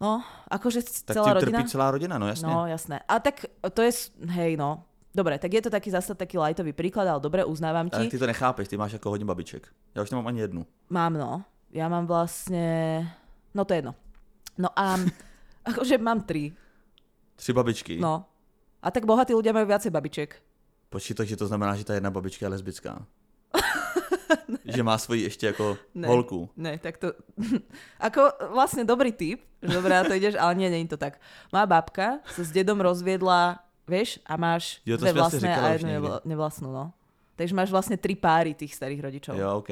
No, 0.00 0.24
akože 0.48 0.80
tak 1.04 1.14
celá 1.14 1.32
rodina? 1.36 1.60
trpí 1.60 1.68
celá 1.68 1.90
rodina, 1.90 2.18
no 2.18 2.26
jasně. 2.28 2.48
No, 2.48 2.66
jasné. 2.66 3.00
A 3.08 3.18
tak 3.20 3.44
to 3.72 3.82
je, 3.82 3.92
hej, 4.32 4.56
no. 4.56 4.84
Dobre, 5.14 5.38
tak 5.38 5.52
je 5.52 5.62
to 5.62 5.70
taký 5.70 5.90
zase 5.90 6.14
taký 6.14 6.38
lightový 6.38 6.72
príklad, 6.72 7.04
ale 7.08 7.20
dobre, 7.20 7.44
uznávam 7.44 7.90
Ale 7.92 8.04
ti. 8.06 8.10
ty 8.10 8.18
to 8.18 8.26
nechápeš, 8.26 8.68
ty 8.68 8.76
máš 8.76 8.92
jako 8.92 9.10
hodně 9.10 9.24
babiček. 9.26 9.68
Já 9.94 10.02
už 10.02 10.10
nemám 10.10 10.26
ani 10.26 10.40
jednu. 10.40 10.66
Mám, 10.90 11.14
no. 11.14 11.42
Ja 11.70 11.86
mám 11.86 12.06
vlastne... 12.06 13.06
No 13.54 13.62
to 13.64 13.74
je 13.74 13.78
jedno. 13.78 13.94
No 14.58 14.68
a 14.74 14.96
akože 15.70 15.98
mám 15.98 16.20
tri. 16.26 16.52
Tři 17.36 17.52
babičky. 17.52 17.98
No. 18.00 18.24
A 18.82 18.90
tak 18.90 19.04
bohatí 19.06 19.34
ľudia 19.36 19.52
majú 19.52 19.68
viacej 19.68 19.92
babičiek. 19.92 20.30
Počkej, 20.90 21.14
takže 21.14 21.36
to 21.36 21.46
znamená, 21.46 21.76
že 21.76 21.84
ta 21.84 21.94
jedna 21.94 22.10
babička 22.10 22.46
je 22.46 22.50
lesbická. 22.50 23.04
že 24.64 24.82
má 24.82 24.98
svoji 24.98 25.22
ještě 25.22 25.46
jako 25.46 25.76
Ne. 25.94 26.08
holku. 26.08 26.50
Ne, 26.56 26.78
tak 26.78 26.98
to... 26.98 27.12
Ako 28.00 28.32
vlastne 28.52 28.84
dobrý 28.84 29.12
tip, 29.12 29.44
že 29.62 29.74
dobré 29.76 29.94
na 29.94 30.04
to 30.04 30.14
ideš, 30.16 30.34
ale 30.40 30.54
nie, 30.54 30.70
nie 30.70 30.80
je 30.86 30.94
to 30.94 30.98
tak. 31.00 31.20
Má 31.52 31.66
babka 31.66 32.20
sa 32.32 32.42
s 32.44 32.50
dedom 32.54 32.80
rozviedla, 32.80 33.60
vieš, 33.88 34.18
a 34.24 34.36
máš 34.40 34.80
Jo, 34.86 34.96
to 34.96 35.04
dve 35.04 35.12
vlastné 35.12 35.50
a 35.52 35.76
jednu 35.76 35.90
nevla- 35.90 36.20
nevlastnú, 36.24 36.70
no. 36.72 36.92
Takže 37.36 37.52
máš 37.56 37.70
vlastne 37.72 37.96
tri 37.96 38.14
páry 38.16 38.54
tých 38.54 38.72
starých 38.76 39.00
rodičov. 39.00 39.34
Jo, 39.36 39.60
OK. 39.64 39.70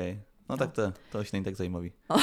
No 0.49 0.57
tak 0.57 0.73
to, 0.73 0.93
to 1.13 1.21
už 1.21 1.33
není 1.33 1.45
tak 1.45 1.57
zajímavý. 1.57 1.93
Uh, 2.09 2.17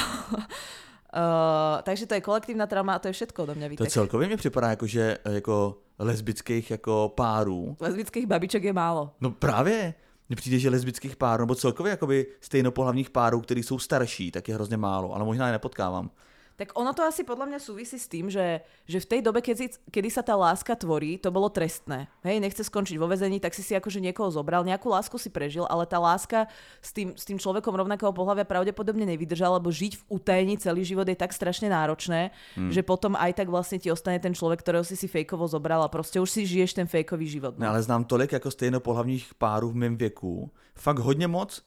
takže 1.88 2.05
to 2.05 2.13
je 2.17 2.21
kolektívna 2.21 2.65
trauma 2.65 2.97
a 2.97 2.99
to 2.99 3.07
je 3.07 3.13
všetko 3.13 3.45
mňa, 3.53 3.67
To 3.67 3.69
Vítek. 3.69 3.89
celkově 3.89 4.27
mi 4.27 4.38
připadá 4.38 4.69
jako, 4.69 4.88
že 4.88 5.17
jako 5.29 5.77
lesbických 5.99 6.71
jako 6.71 7.13
párů. 7.15 7.77
Lesbických 7.79 8.25
babiček 8.27 8.63
je 8.63 8.73
málo. 8.73 9.13
No 9.21 9.31
právě. 9.31 9.93
Mně 10.30 10.36
přijde, 10.36 10.59
že 10.59 10.69
lesbických 10.69 11.15
párů, 11.15 11.41
nebo 11.41 11.55
celkově 11.55 11.89
jakoby 11.89 12.28
stejnopohlavních 12.41 13.09
párů, 13.09 13.41
který 13.41 13.63
jsou 13.63 13.80
starší, 13.80 14.32
tak 14.32 14.47
je 14.47 14.55
hrozně 14.55 14.78
málo, 14.78 15.13
ale 15.13 15.26
možná 15.26 15.45
je 15.45 15.51
nepotkávám. 15.51 16.11
Tak 16.55 16.71
ono 16.79 16.95
to 16.95 17.03
asi 17.03 17.27
podľa 17.27 17.51
mňa 17.51 17.59
súvisí 17.59 17.99
s 17.99 18.07
tým, 18.07 18.31
že, 18.31 18.63
že 18.87 19.03
v 19.03 19.09
tej 19.11 19.19
dobe, 19.19 19.43
si, 19.43 19.67
kedy 19.91 20.07
sa 20.07 20.23
tá 20.23 20.39
láska 20.39 20.71
tvorí, 20.71 21.19
to 21.19 21.27
bolo 21.27 21.51
trestné. 21.51 22.07
Hej, 22.23 22.39
nechce 22.39 22.63
skončiť 22.63 22.95
vo 22.95 23.11
vezení, 23.11 23.43
tak 23.43 23.51
si 23.51 23.59
si 23.59 23.75
akože 23.75 23.99
niekoho 23.99 24.31
zobral, 24.31 24.63
nejakú 24.63 24.87
lásku 24.87 25.19
si 25.19 25.27
prežil, 25.27 25.67
ale 25.67 25.83
tá 25.83 25.99
láska 25.99 26.47
s 26.79 26.95
tým, 26.95 27.11
s 27.11 27.27
tým 27.27 27.35
človekom 27.35 27.75
rovnakého 27.75 28.15
pohľavia 28.15 28.47
pravdepodobne 28.47 29.03
nevydržala, 29.03 29.59
lebo 29.59 29.67
žiť 29.67 29.99
v 29.99 30.03
utajení 30.07 30.55
celý 30.55 30.87
život 30.87 31.03
je 31.11 31.19
tak 31.19 31.35
strašne 31.35 31.67
náročné, 31.67 32.31
hmm. 32.55 32.71
že 32.71 32.81
potom 32.87 33.19
aj 33.19 33.35
tak 33.35 33.51
vlastne 33.51 33.75
ti 33.75 33.91
ostane 33.91 34.23
ten 34.23 34.31
človek, 34.31 34.63
ktorého 34.63 34.87
si 34.87 34.95
si 34.95 35.11
fejkovo 35.11 35.43
zobral 35.51 35.83
a 35.83 35.91
proste 35.91 36.23
už 36.23 36.31
si 36.31 36.47
žiješ 36.47 36.79
ten 36.79 36.87
fejkový 36.87 37.27
život. 37.27 37.59
Ne, 37.59 37.67
ale 37.67 37.83
znám 37.83 38.07
tolik 38.07 38.31
jako 38.31 38.51
stejnopohlavních 38.51 39.35
párů 39.35 39.69
v 39.69 39.75
mém 39.75 39.97
věku. 39.97 40.51
Fakt 40.75 40.99
hodně 40.99 41.27
moc, 41.27 41.63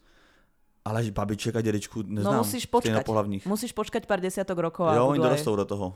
ale 0.89 1.05
že 1.05 1.13
babiček 1.13 1.57
a 1.57 1.61
dědečku 1.61 2.03
neznám. 2.03 2.35
no 2.35 2.39
musíš 2.41 2.67
počkať. 2.67 3.05
Musíš 3.45 3.73
počkať 3.77 4.09
pár 4.09 4.25
desiatok 4.25 4.59
rokov 4.59 4.89
Jo, 4.89 5.13
oni 5.13 5.21
budú, 5.21 5.29
aj, 5.29 5.45
do 5.45 5.65
toho, 5.69 5.87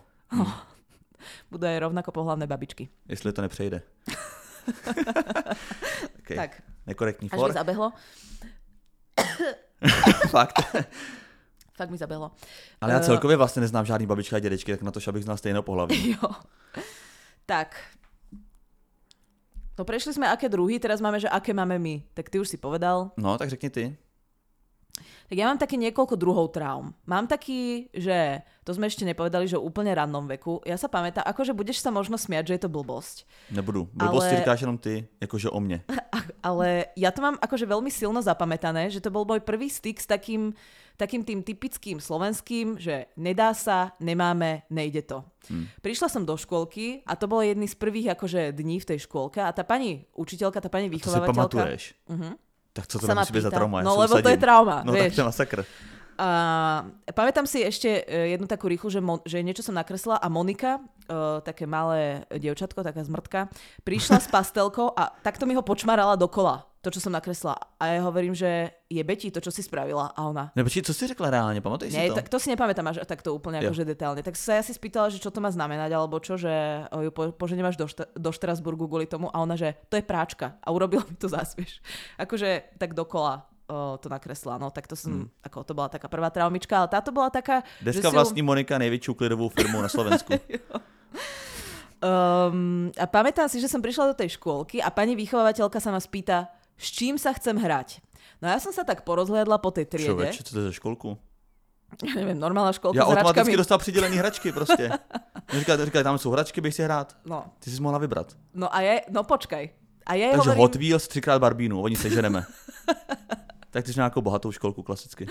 budú 1.52 1.64
aj 1.64 1.78
rovnako 1.88 2.12
pohlavné 2.12 2.44
babičky. 2.44 2.92
jestli 3.08 3.32
to 3.32 3.42
nepřejde. 3.42 3.82
okay. 6.20 6.36
Tak, 6.36 6.62
Nekorektní 6.86 7.30
až 7.30 7.38
for. 7.38 7.48
mi 7.48 7.54
zabehlo. 7.54 7.92
Fakt. 10.30 10.60
Fakt 11.76 11.90
mi 11.90 11.98
zabehlo. 11.98 12.30
Ale 12.80 12.92
já 12.92 12.98
Eh, 12.98 13.02
celkově 13.02 13.36
vlastně 13.36 13.60
neznám 13.60 13.86
žádný 13.86 14.06
babička 14.06 14.36
a 14.36 14.38
dědečky, 14.38 14.72
tak 14.72 14.82
na 14.82 14.90
to, 14.90 15.00
že 15.00 15.10
abych 15.10 15.24
znal 15.24 15.36
stejnopohlavní. 15.36 16.10
Jo. 16.22 16.28
Tak. 17.46 17.76
No 19.78 19.88
prešli 19.88 20.12
sme 20.12 20.28
aké 20.28 20.52
druhy, 20.52 20.76
teraz 20.76 21.00
máme, 21.00 21.16
že 21.16 21.32
aké 21.32 21.56
máme 21.56 21.80
my. 21.80 22.04
Tak 22.12 22.28
ty 22.28 22.36
už 22.36 22.48
si 22.48 22.60
povedal. 22.60 23.10
No, 23.16 23.38
tak 23.40 23.50
řekni 23.50 23.70
ty. 23.70 23.96
Tak 25.32 25.40
ja 25.40 25.48
mám 25.48 25.56
také 25.56 25.80
niekoľko 25.80 26.20
druhov 26.20 26.52
traum. 26.52 26.92
Mám 27.08 27.24
taký, 27.24 27.88
že 27.96 28.44
to 28.68 28.76
sme 28.76 28.84
ešte 28.84 29.08
nepovedali, 29.08 29.48
že 29.48 29.56
úplne 29.56 29.88
rannom 29.96 30.28
veku. 30.28 30.60
Ja 30.68 30.76
sa 30.76 30.92
pamätám, 30.92 31.24
akože 31.24 31.56
budeš 31.56 31.80
sa 31.80 31.88
možno 31.88 32.20
smiať, 32.20 32.52
že 32.52 32.54
je 32.60 32.62
to 32.68 32.68
blbosť. 32.68 33.24
Nebudu. 33.48 33.88
Blbosti 33.96 34.36
Ale- 34.36 34.44
říkáš 34.44 34.60
jenom 34.60 34.76
ty, 34.76 35.08
jakože 35.24 35.48
o 35.48 35.60
mně. 35.60 35.88
Ale 36.44 36.92
ja 37.00 37.08
to 37.16 37.24
mám 37.24 37.40
akože 37.40 37.64
veľmi 37.64 37.88
silno 37.88 38.20
zapamätané, 38.20 38.92
že 38.92 39.00
to 39.00 39.08
bol 39.08 39.24
môj 39.24 39.40
prvý 39.40 39.72
styk 39.72 40.04
s 40.04 40.04
takým, 40.04 40.52
takým 41.00 41.24
tým 41.24 41.40
typickým 41.40 41.96
slovenským, 41.96 42.76
že 42.76 43.08
nedá 43.16 43.56
sa, 43.56 43.96
nemáme, 44.04 44.68
nejde 44.68 45.00
to. 45.08 45.24
Hmm. 45.48 45.64
Prišla 45.80 46.12
som 46.12 46.28
do 46.28 46.36
škôlky 46.36 47.08
a 47.08 47.16
to 47.16 47.24
bolo 47.24 47.40
jedný 47.40 47.72
z 47.72 47.80
prvých 47.80 48.20
akože 48.20 48.52
dní 48.52 48.84
v 48.84 48.88
tej 48.90 49.08
škôlke 49.08 49.40
a 49.40 49.48
tá 49.48 49.64
pani 49.64 50.04
učiteľka, 50.12 50.60
tá 50.60 50.68
pani 50.68 50.92
To 50.92 50.92
si 50.92 50.96
vychovávateľka... 51.00 51.56
pamatuješ. 51.56 51.82
Mhm. 52.12 52.51
Tak 52.72 52.86
co 52.86 52.98
to 52.98 53.06
Sa 53.06 53.14
musí 53.14 53.32
být 53.32 53.40
za 53.40 53.50
trauma? 53.50 53.78
Já 53.78 53.84
No, 53.84 53.96
lebo 53.96 54.22
to 54.22 54.28
je 54.28 54.36
trauma, 54.36 54.82
No 54.84 54.92
vieš. 54.92 55.12
tak 55.12 55.16
to 55.16 55.24
masakr. 55.24 55.64
A 56.18 56.28
pamätám 57.16 57.48
si 57.48 57.64
ešte 57.64 58.04
e, 58.04 58.36
jednu 58.36 58.46
takú 58.46 58.68
rýchlu, 58.68 58.92
že, 58.92 59.00
mo- 59.00 59.24
že 59.24 59.40
niečo 59.42 59.64
som 59.64 59.74
nakreslila 59.74 60.20
a 60.20 60.28
Monika, 60.28 60.76
uh, 60.78 61.40
také 61.40 61.64
malé 61.66 62.22
dievčatko, 62.30 62.84
taká 62.84 63.00
zmrtka, 63.02 63.48
prišla 63.82 64.20
s 64.20 64.28
pastelkou 64.28 64.92
a 64.92 65.08
takto 65.24 65.48
mi 65.48 65.56
ho 65.56 65.64
počmarala 65.64 66.14
dokola, 66.14 66.68
to, 66.82 66.90
čo 66.90 66.98
som 66.98 67.14
nakreslila. 67.14 67.54
A 67.78 67.94
ja 67.94 68.02
hovorím, 68.02 68.34
že 68.34 68.74
je 68.90 68.98
Betty 69.06 69.30
to, 69.30 69.38
čo 69.38 69.54
si 69.54 69.62
spravila. 69.62 70.10
A 70.18 70.26
ona, 70.26 70.50
Ne, 70.58 70.66
počkej, 70.66 70.82
co 70.82 70.94
jsi 70.94 71.06
řekla 71.06 71.30
reálně? 71.30 71.60
Pamatuješ 71.62 71.94
si 71.94 71.98
nie, 72.00 72.10
to? 72.10 72.18
tak 72.18 72.26
to 72.28 72.42
si 72.42 72.50
nepamätám 72.50 72.86
až 72.90 73.06
takto 73.06 73.30
úplne 73.30 73.62
Jo. 73.62 73.70
akože 73.70 73.86
detailne. 73.86 74.18
Tak 74.26 74.34
sa 74.34 74.58
ja 74.58 74.62
si 74.66 74.74
spýtala, 74.74 75.06
že 75.14 75.22
čo 75.22 75.30
to 75.30 75.38
má 75.38 75.54
znamenať, 75.54 75.94
alebo 75.94 76.18
čo, 76.18 76.34
že 76.34 76.50
ju 76.90 77.10
po, 77.14 77.30
poženiem 77.30 77.70
až 77.70 77.78
do, 77.78 77.86
Šta- 77.86 78.10
do 78.18 78.30
Štrasburgu 78.34 78.90
kvôli 78.90 79.06
tomu 79.06 79.30
a 79.30 79.38
ona, 79.38 79.54
že 79.54 79.78
to 79.86 79.94
je 79.94 80.02
práčka 80.02 80.58
a 80.58 80.74
urobila 80.74 81.06
mi 81.06 81.14
to 81.14 81.30
zásvieš. 81.30 81.78
Akože 82.26 82.74
tak 82.82 82.98
dokola 82.98 83.46
o, 83.70 83.94
to 84.02 84.10
nakreslila, 84.10 84.58
no 84.58 84.74
tak 84.74 84.90
to 84.90 84.98
som, 84.98 85.30
hmm. 85.30 85.46
ako 85.46 85.62
to 85.62 85.72
bola 85.78 85.86
taká 85.88 86.10
prvá 86.10 86.34
traumička, 86.34 86.74
ale 86.82 86.90
táto 86.90 87.14
bola 87.14 87.30
taká, 87.30 87.62
Dneska 87.78 88.02
že 88.02 88.02
si 88.02 88.06
ju- 88.10 88.18
vlastní 88.18 88.42
Monika 88.42 88.74
největší 88.78 89.10
uklidovou 89.14 89.48
firmu 89.48 89.78
na 89.82 89.88
Slovensku. 89.88 90.34
Um, 92.02 92.90
a 92.98 93.06
pamätám 93.06 93.46
si, 93.46 93.62
že 93.62 93.70
som 93.70 93.78
prišla 93.78 94.10
do 94.10 94.18
tej 94.18 94.34
škôlky 94.34 94.82
a 94.82 94.90
pani 94.90 95.14
vychovávateľka 95.14 95.78
sa 95.78 95.94
ma 95.94 96.02
spýta, 96.02 96.50
s 96.82 96.90
čím 96.90 97.14
sa 97.14 97.30
chcem 97.32 97.54
hrať. 97.54 98.02
No 98.42 98.50
ja 98.50 98.58
som 98.58 98.74
sa 98.74 98.82
tak 98.82 99.06
porozhliadla 99.06 99.62
po 99.62 99.70
tej 99.70 99.86
triede. 99.86 100.10
Člověče, 100.10 100.42
co 100.42 100.50
to 100.50 100.58
je 100.58 100.66
za 100.66 100.74
školku? 100.74 101.08
Ja 101.92 102.14
neviem, 102.16 102.40
normálna 102.40 102.72
školka 102.72 102.96
Já 102.96 103.04
automaticky 103.04 103.56
dostal 103.56 103.78
přidělený 103.78 104.16
hračky 104.16 104.52
prostě. 104.52 104.90
Říkali, 105.58 105.84
říkali, 105.84 106.04
tam 106.04 106.18
jsou 106.18 106.30
hračky, 106.30 106.60
bych 106.60 106.74
si 106.74 106.82
hrát. 106.82 107.16
No, 107.24 107.44
Ty 107.58 107.70
jsi 107.70 107.82
mohla 107.82 107.98
vybrat. 107.98 108.36
no 108.54 108.74
a 108.74 108.80
je, 108.80 109.02
no 109.10 109.24
počkaj. 109.24 109.70
A 110.06 110.14
jej 110.14 110.30
Takže 110.30 110.50
hovorím, 110.50 110.60
Hot 110.60 110.74
Wheels, 110.74 111.08
třikrát 111.08 111.38
Barbínu, 111.38 111.82
oni 111.82 111.96
seženeme. 111.96 112.44
tak 113.70 113.84
ty 113.84 113.92
jsi 113.92 113.98
nějakou 113.98 114.20
bohatou 114.20 114.52
školku 114.52 114.82
klasicky. 114.82 115.26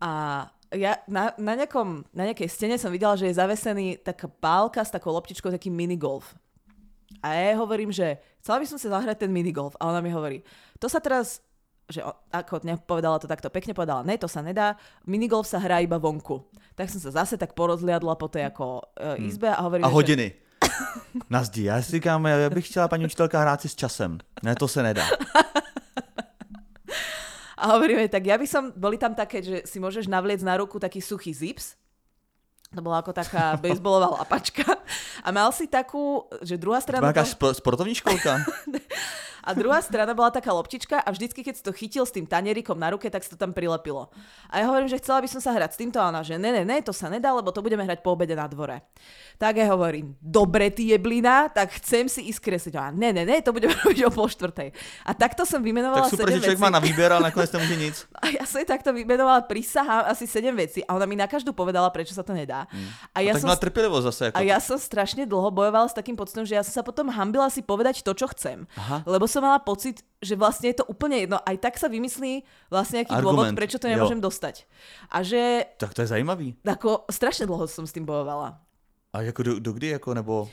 A 0.00 0.10
ja 0.74 0.98
na, 1.08 1.30
na, 1.38 1.54
nejakom, 1.54 2.02
na 2.10 2.26
nejakej 2.26 2.50
stene 2.50 2.76
som 2.76 2.90
videla, 2.90 3.14
že 3.14 3.30
je 3.30 3.38
zavesený 3.38 4.02
taká 4.02 4.26
pálka 4.26 4.82
s 4.82 4.90
takou 4.90 5.14
loptičkou, 5.14 5.50
taký 5.50 5.70
minigolf. 5.70 6.34
A 7.22 7.34
ja 7.34 7.54
hovorím, 7.58 7.94
že 7.94 8.18
chcela 8.42 8.58
by 8.58 8.66
som 8.66 8.78
sa 8.78 8.98
zahrať 8.98 9.26
ten 9.26 9.32
minigolf. 9.32 9.78
A 9.78 9.88
ona 9.90 10.02
mi 10.02 10.10
hovorí, 10.10 10.42
to 10.78 10.90
sa 10.90 10.98
teraz, 10.98 11.40
že 11.86 12.02
ako 12.34 12.66
nepovedala 12.66 13.22
to 13.22 13.30
takto 13.30 13.46
pekne, 13.50 13.74
povedala, 13.74 14.02
ne, 14.02 14.18
to 14.18 14.26
sa 14.26 14.42
nedá, 14.42 14.74
minigolf 15.06 15.46
sa 15.46 15.62
hrá 15.62 15.78
iba 15.80 15.98
vonku. 15.98 16.42
Tak 16.74 16.90
som 16.90 17.00
sa 17.00 17.22
zase 17.22 17.38
tak 17.38 17.54
porozliadla 17.54 18.18
po 18.18 18.26
tej 18.26 18.50
ako 18.50 18.82
e, 18.98 19.30
izbe 19.30 19.48
a 19.48 19.62
hovorím, 19.62 19.86
A 19.86 19.94
hodiny. 19.94 20.34
Na 21.30 21.42
zdi. 21.44 21.64
Já 21.64 21.82
si 21.82 21.92
říkám, 21.92 22.26
já 22.26 22.50
bych 22.50 22.68
chtěla 22.68 22.88
paní 22.88 23.04
učitelka 23.04 23.40
hrát 23.40 23.60
si 23.60 23.68
s 23.68 23.74
časem. 23.74 24.18
Ne, 24.42 24.54
to 24.54 24.68
se 24.68 24.82
nedá. 24.82 25.04
A 27.56 27.72
hovoríme, 27.72 28.04
tak 28.12 28.20
ja 28.28 28.36
by 28.36 28.44
som, 28.44 28.68
boli 28.76 29.00
tam 29.00 29.16
také, 29.16 29.40
že 29.40 29.64
si 29.64 29.80
môžeš 29.80 30.12
navliec 30.12 30.44
na 30.44 30.60
ruku 30.60 30.76
taký 30.76 31.00
suchý 31.00 31.32
zips, 31.32 31.72
to 32.76 32.84
bola 32.84 33.00
ako 33.00 33.16
taká 33.16 33.56
baseballová 33.62 34.20
lapačka. 34.20 34.76
A 35.24 35.28
mal 35.32 35.48
si 35.56 35.64
takú, 35.64 36.28
že 36.44 36.60
druhá 36.60 36.78
strana... 36.84 37.08
špo- 37.24 37.56
sportovní 37.56 37.96
školka. 37.96 38.44
A 39.46 39.54
druhá 39.54 39.78
strana 39.78 40.10
bola 40.10 40.34
taká 40.34 40.50
loptička 40.50 40.98
a 40.98 41.08
vždycky, 41.14 41.46
keď 41.46 41.54
si 41.54 41.62
to 41.62 41.70
chytil 41.70 42.02
s 42.02 42.10
tým 42.10 42.26
tanierikom 42.26 42.74
na 42.74 42.90
ruke, 42.90 43.06
tak 43.06 43.22
si 43.22 43.30
to 43.30 43.38
tam 43.38 43.54
prilepilo. 43.54 44.10
A 44.50 44.58
ja 44.58 44.66
hovorím, 44.66 44.90
že 44.90 44.98
chcela 44.98 45.22
by 45.22 45.28
som 45.30 45.38
sa 45.38 45.54
hrať 45.54 45.70
s 45.72 45.78
týmto 45.78 46.02
a 46.02 46.10
ona, 46.10 46.26
že 46.26 46.34
ne, 46.34 46.50
ne, 46.50 46.66
ne, 46.66 46.82
to 46.82 46.90
sa 46.90 47.06
nedá, 47.06 47.30
lebo 47.30 47.54
to 47.54 47.62
budeme 47.62 47.86
hrať 47.86 48.02
po 48.02 48.18
obede 48.18 48.34
na 48.34 48.50
dvore. 48.50 48.82
Tak 49.38 49.56
ja 49.56 49.70
hovorím, 49.70 50.18
dobre 50.18 50.74
ty 50.74 50.90
jeblina, 50.90 51.46
tak 51.46 51.70
chcem 51.78 52.10
si 52.10 52.26
ísť 52.26 52.40
kresliť. 52.42 52.74
A 52.74 52.90
ne, 52.90 53.14
ne, 53.14 53.22
ne, 53.22 53.38
to 53.38 53.54
budeme 53.54 53.70
robiť 53.86 54.02
o 54.02 54.10
pol 54.10 54.26
štvrtej. 54.26 54.74
A 55.06 55.14
takto 55.14 55.46
som 55.46 55.62
vymenovala 55.62 56.10
tak 56.10 56.18
super, 56.18 56.26
že 56.26 56.42
člověk 56.42 56.58
vecí. 56.58 56.64
má 56.66 56.70
na 56.70 56.82
výběr, 56.82 57.12
ale 57.12 57.22
nakonec 57.30 57.52
nemůže 57.52 57.76
nic. 57.76 57.96
A 58.22 58.26
ja 58.34 58.42
som 58.42 58.58
jej 58.58 58.66
takto 58.66 58.90
vymenovala, 58.90 59.46
prisahám 59.46 60.10
asi 60.10 60.26
sedem 60.26 60.56
vecí 60.56 60.82
a 60.82 60.98
ona 60.98 61.06
mi 61.06 61.14
na 61.14 61.30
každú 61.30 61.52
povedala, 61.54 61.86
prečo 61.94 62.10
sa 62.16 62.26
to 62.26 62.34
nedá. 62.34 62.66
A 63.14 63.22
ja 63.22 63.30
Mm. 63.30 63.38
tak 63.38 63.40
som 63.46 63.50
má 63.52 63.56
trpělivost 63.56 64.02
zase. 64.02 64.24
Jako 64.24 64.38
a 64.38 64.42
ja 64.42 64.58
som 64.58 64.80
strašne 64.80 65.22
dlho 65.28 65.50
bojovala 65.54 65.86
s 65.86 65.94
takým 65.94 66.16
pocitom, 66.16 66.42
že 66.48 66.58
ja 66.58 66.64
som 66.66 66.72
sa 66.72 66.82
potom 66.82 67.06
hambila 67.12 67.46
si 67.52 67.62
povedať 67.62 68.02
to, 68.02 68.16
čo 68.16 68.26
chcem. 68.34 68.66
Aha. 68.74 69.04
Lebo 69.06 69.28
som 69.36 69.44
mala 69.44 69.60
pocit, 69.60 70.00
že 70.24 70.32
vlastne 70.32 70.72
je 70.72 70.80
to 70.80 70.88
úplne 70.88 71.20
jedno. 71.28 71.36
Aj 71.44 71.52
tak 71.60 71.76
sa 71.76 71.92
vymyslí 71.92 72.40
vlastne 72.72 73.04
nejaký 73.04 73.12
dôvod, 73.20 73.44
Argument, 73.44 73.58
prečo 73.60 73.76
to 73.76 73.84
jo. 73.84 73.92
nemôžem 73.92 74.16
dostať. 74.16 74.64
A 75.12 75.20
že 75.20 75.68
Tak 75.76 75.92
to 75.92 76.00
je 76.00 76.08
zajímavý. 76.08 76.56
ako 76.64 77.04
strašne 77.12 77.44
dlho 77.44 77.68
som 77.68 77.84
s 77.84 77.92
tým 77.92 78.08
bojovala. 78.08 78.56
A 79.12 79.20
jako 79.20 79.42
do, 79.42 79.52
do 79.60 79.72
kdy, 79.76 79.86
jako, 80.00 80.14
nebo 80.14 80.48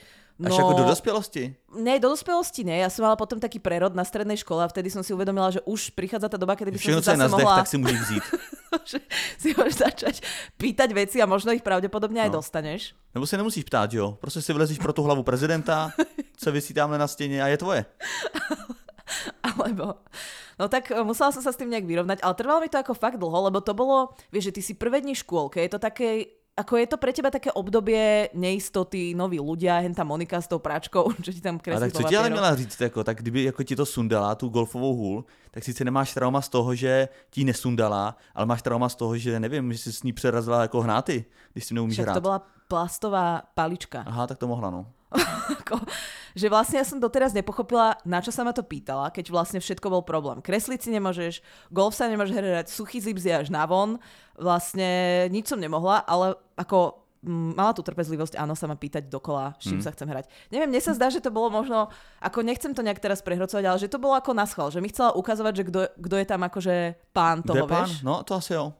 až 0.46 0.50
No. 0.52 0.58
jako 0.58 0.74
do 0.74 0.84
dospělosti? 0.84 1.56
Ne, 1.80 2.00
do 2.00 2.10
dospelosti 2.10 2.64
nie. 2.64 2.78
Ja 2.78 2.90
som 2.90 3.04
mala 3.08 3.16
potom 3.16 3.40
taký 3.40 3.58
prerod 3.60 3.96
na 3.96 4.04
strednej 4.06 4.38
škole 4.38 4.62
a 4.64 4.68
vtedy 4.70 4.90
som 4.94 5.02
si 5.04 5.14
uvedomila, 5.14 5.50
že 5.52 5.62
už 5.66 5.90
prichádza 5.98 6.30
tá 6.30 6.38
doba, 6.38 6.54
kedy 6.56 6.72
by 6.72 6.78
som 6.78 6.86
si 6.86 6.92
je 6.92 7.02
zase 7.02 7.18
na 7.18 7.28
zdech, 7.28 7.46
mohla... 7.48 7.58
tak 7.64 7.68
si 7.68 7.78
můžeš 7.78 8.00
vzít. 8.02 8.24
že 8.94 8.98
si 9.38 9.50
môžeš 9.54 9.76
začať 9.86 10.16
pýtať 10.58 10.90
veci 10.94 11.18
a 11.22 11.26
možno 11.30 11.54
ich 11.54 11.62
pravdepodobne 11.66 12.22
aj 12.22 12.30
No. 12.30 12.42
dostaneš. 12.42 12.94
Nebo 13.14 13.26
se 13.28 13.38
nemusíš 13.38 13.64
ptát, 13.64 13.94
jo? 13.94 14.18
Prostě 14.22 14.42
si 14.42 14.54
vlezíš 14.54 14.78
pro 14.80 14.94
tu 14.94 15.04
hlavu 15.04 15.24
prezidenta, 15.24 15.92
co 16.38 16.52
vysí 16.52 16.74
tamhle 16.74 16.98
na 16.98 17.08
stěně 17.08 17.44
a 17.44 17.48
je 17.48 17.58
tvoje. 17.58 17.86
Alebo... 19.44 19.94
No 20.60 20.68
tak 20.70 20.92
e, 20.92 21.04
musela 21.04 21.32
som 21.34 21.42
sa 21.42 21.50
s 21.52 21.58
tým 21.60 21.70
nejak 21.70 21.86
vyrovnať, 21.86 22.22
ale 22.22 22.34
trvalo 22.38 22.62
mi 22.62 22.70
to 22.70 22.78
ako 22.78 22.94
fakt 22.94 23.18
dlho, 23.18 23.50
lebo 23.50 23.58
to 23.62 23.74
bolo, 23.74 24.14
vieš, 24.32 24.54
že 24.54 24.56
ty 24.58 24.62
si 24.62 24.74
prvé 24.78 25.02
dni 25.02 25.18
škôlke, 25.18 25.58
je 25.60 25.72
to 25.74 25.80
také 25.82 26.30
ako 26.54 26.78
je 26.78 26.88
to 26.88 26.98
pre 27.02 27.10
teba 27.10 27.34
také 27.34 27.50
obdobie 27.50 28.30
neistoty, 28.38 29.18
noví 29.18 29.42
ľudia, 29.42 29.82
hen 29.82 29.94
tá 29.98 30.06
Monika 30.06 30.38
s 30.38 30.46
tou 30.46 30.62
práčkou, 30.62 31.10
čo 31.26 31.34
ti 31.34 31.42
tam 31.42 31.58
kreslí 31.58 31.82
Ale 31.82 31.90
tak 31.90 32.02
co 32.02 32.10
ti 32.10 32.18
ale 32.18 32.30
měla 32.30 32.56
říct, 32.56 32.82
jako, 32.82 33.04
tak 33.04 33.18
kdyby 33.18 33.44
jako 33.44 33.64
ti 33.64 33.76
to 33.76 33.86
sundala, 33.86 34.36
tu 34.36 34.50
golfovou 34.50 34.96
hůl, 34.96 35.26
tak 35.52 35.64
sice 35.64 35.86
nemáš 35.86 36.14
trauma 36.14 36.42
z 36.42 36.50
toho, 36.50 36.76
že 36.76 37.10
ti 37.30 37.44
nesundala, 37.44 38.18
ale 38.36 38.46
máš 38.46 38.62
trauma 38.62 38.90
z 38.90 38.96
toho, 38.96 39.18
že 39.18 39.40
nevím, 39.40 39.74
že 39.74 39.78
jsi 39.80 39.94
s 39.94 40.04
ní 40.04 40.14
přerazila 40.14 40.62
jako 40.62 40.82
hnáty, 40.82 41.26
když 41.54 41.66
si 41.66 41.74
neumíš 41.74 41.96
Však 41.96 42.06
hrát. 42.06 42.14
to 42.14 42.22
bola 42.22 42.40
plastová 42.68 43.42
palička. 43.54 44.04
Aha, 44.06 44.28
tak 44.28 44.38
to 44.38 44.48
mohla, 44.48 44.70
no. 44.70 44.86
Že 46.34 46.50
vlastne 46.50 46.82
ja 46.82 46.86
som 46.86 46.98
doteraz 46.98 47.30
nepochopila, 47.38 47.94
na 48.10 48.18
čo 48.18 48.34
sa 48.34 48.42
ma 48.42 48.50
to 48.50 48.66
pýtala, 48.66 49.14
keď 49.14 49.30
vlastne 49.30 49.62
všetko 49.62 49.86
bol 49.86 50.02
problém. 50.02 50.42
Kresliť 50.42 50.82
si 50.82 50.90
nemôžeš, 50.90 51.46
golf 51.70 51.94
sa 51.94 52.10
nemôžeš 52.10 52.34
hrať, 52.34 52.68
suchý 52.74 52.98
zip 52.98 53.22
je 53.22 53.30
až 53.30 53.54
navon, 53.54 54.02
vlastne 54.34 54.90
nič 55.30 55.46
som 55.46 55.62
nemohla, 55.62 56.02
ale 56.10 56.34
ako 56.58 57.06
mm, 57.22 57.54
mala 57.54 57.78
tú 57.78 57.86
trpezlivosť, 57.86 58.34
áno, 58.42 58.58
sa 58.58 58.66
ma 58.66 58.74
pýtať 58.74 59.14
dokola, 59.14 59.54
s 59.62 59.70
čím 59.70 59.78
Mm. 59.78 59.86
sa 59.86 59.94
chcem 59.94 60.10
hrať. 60.10 60.26
Neviem, 60.50 60.74
mne 60.74 60.82
sa 60.82 60.98
zdá, 60.98 61.14
že 61.14 61.22
to 61.22 61.30
bolo 61.30 61.54
možno, 61.54 61.94
ako 62.18 62.42
nechcem 62.42 62.74
to 62.74 62.82
nejak 62.82 62.98
teraz 62.98 63.22
prehrocovať, 63.22 63.64
ale 63.70 63.78
že 63.78 63.94
to 63.94 64.02
bolo 64.02 64.18
ako 64.18 64.34
na 64.34 64.50
schvál, 64.50 64.74
že 64.74 64.82
mi 64.82 64.90
chcela 64.90 65.14
ukazovať, 65.14 65.54
že 65.54 65.64
kto, 66.02 66.16
je 66.18 66.26
tam 66.26 66.42
akože 66.42 66.76
pán 67.14 67.46
toho, 67.46 67.64
Kde 67.64 67.70
pán? 67.70 67.86
vieš? 67.86 68.02
No, 68.02 68.26
to 68.26 68.42
asi 68.42 68.58
jo. 68.58 68.74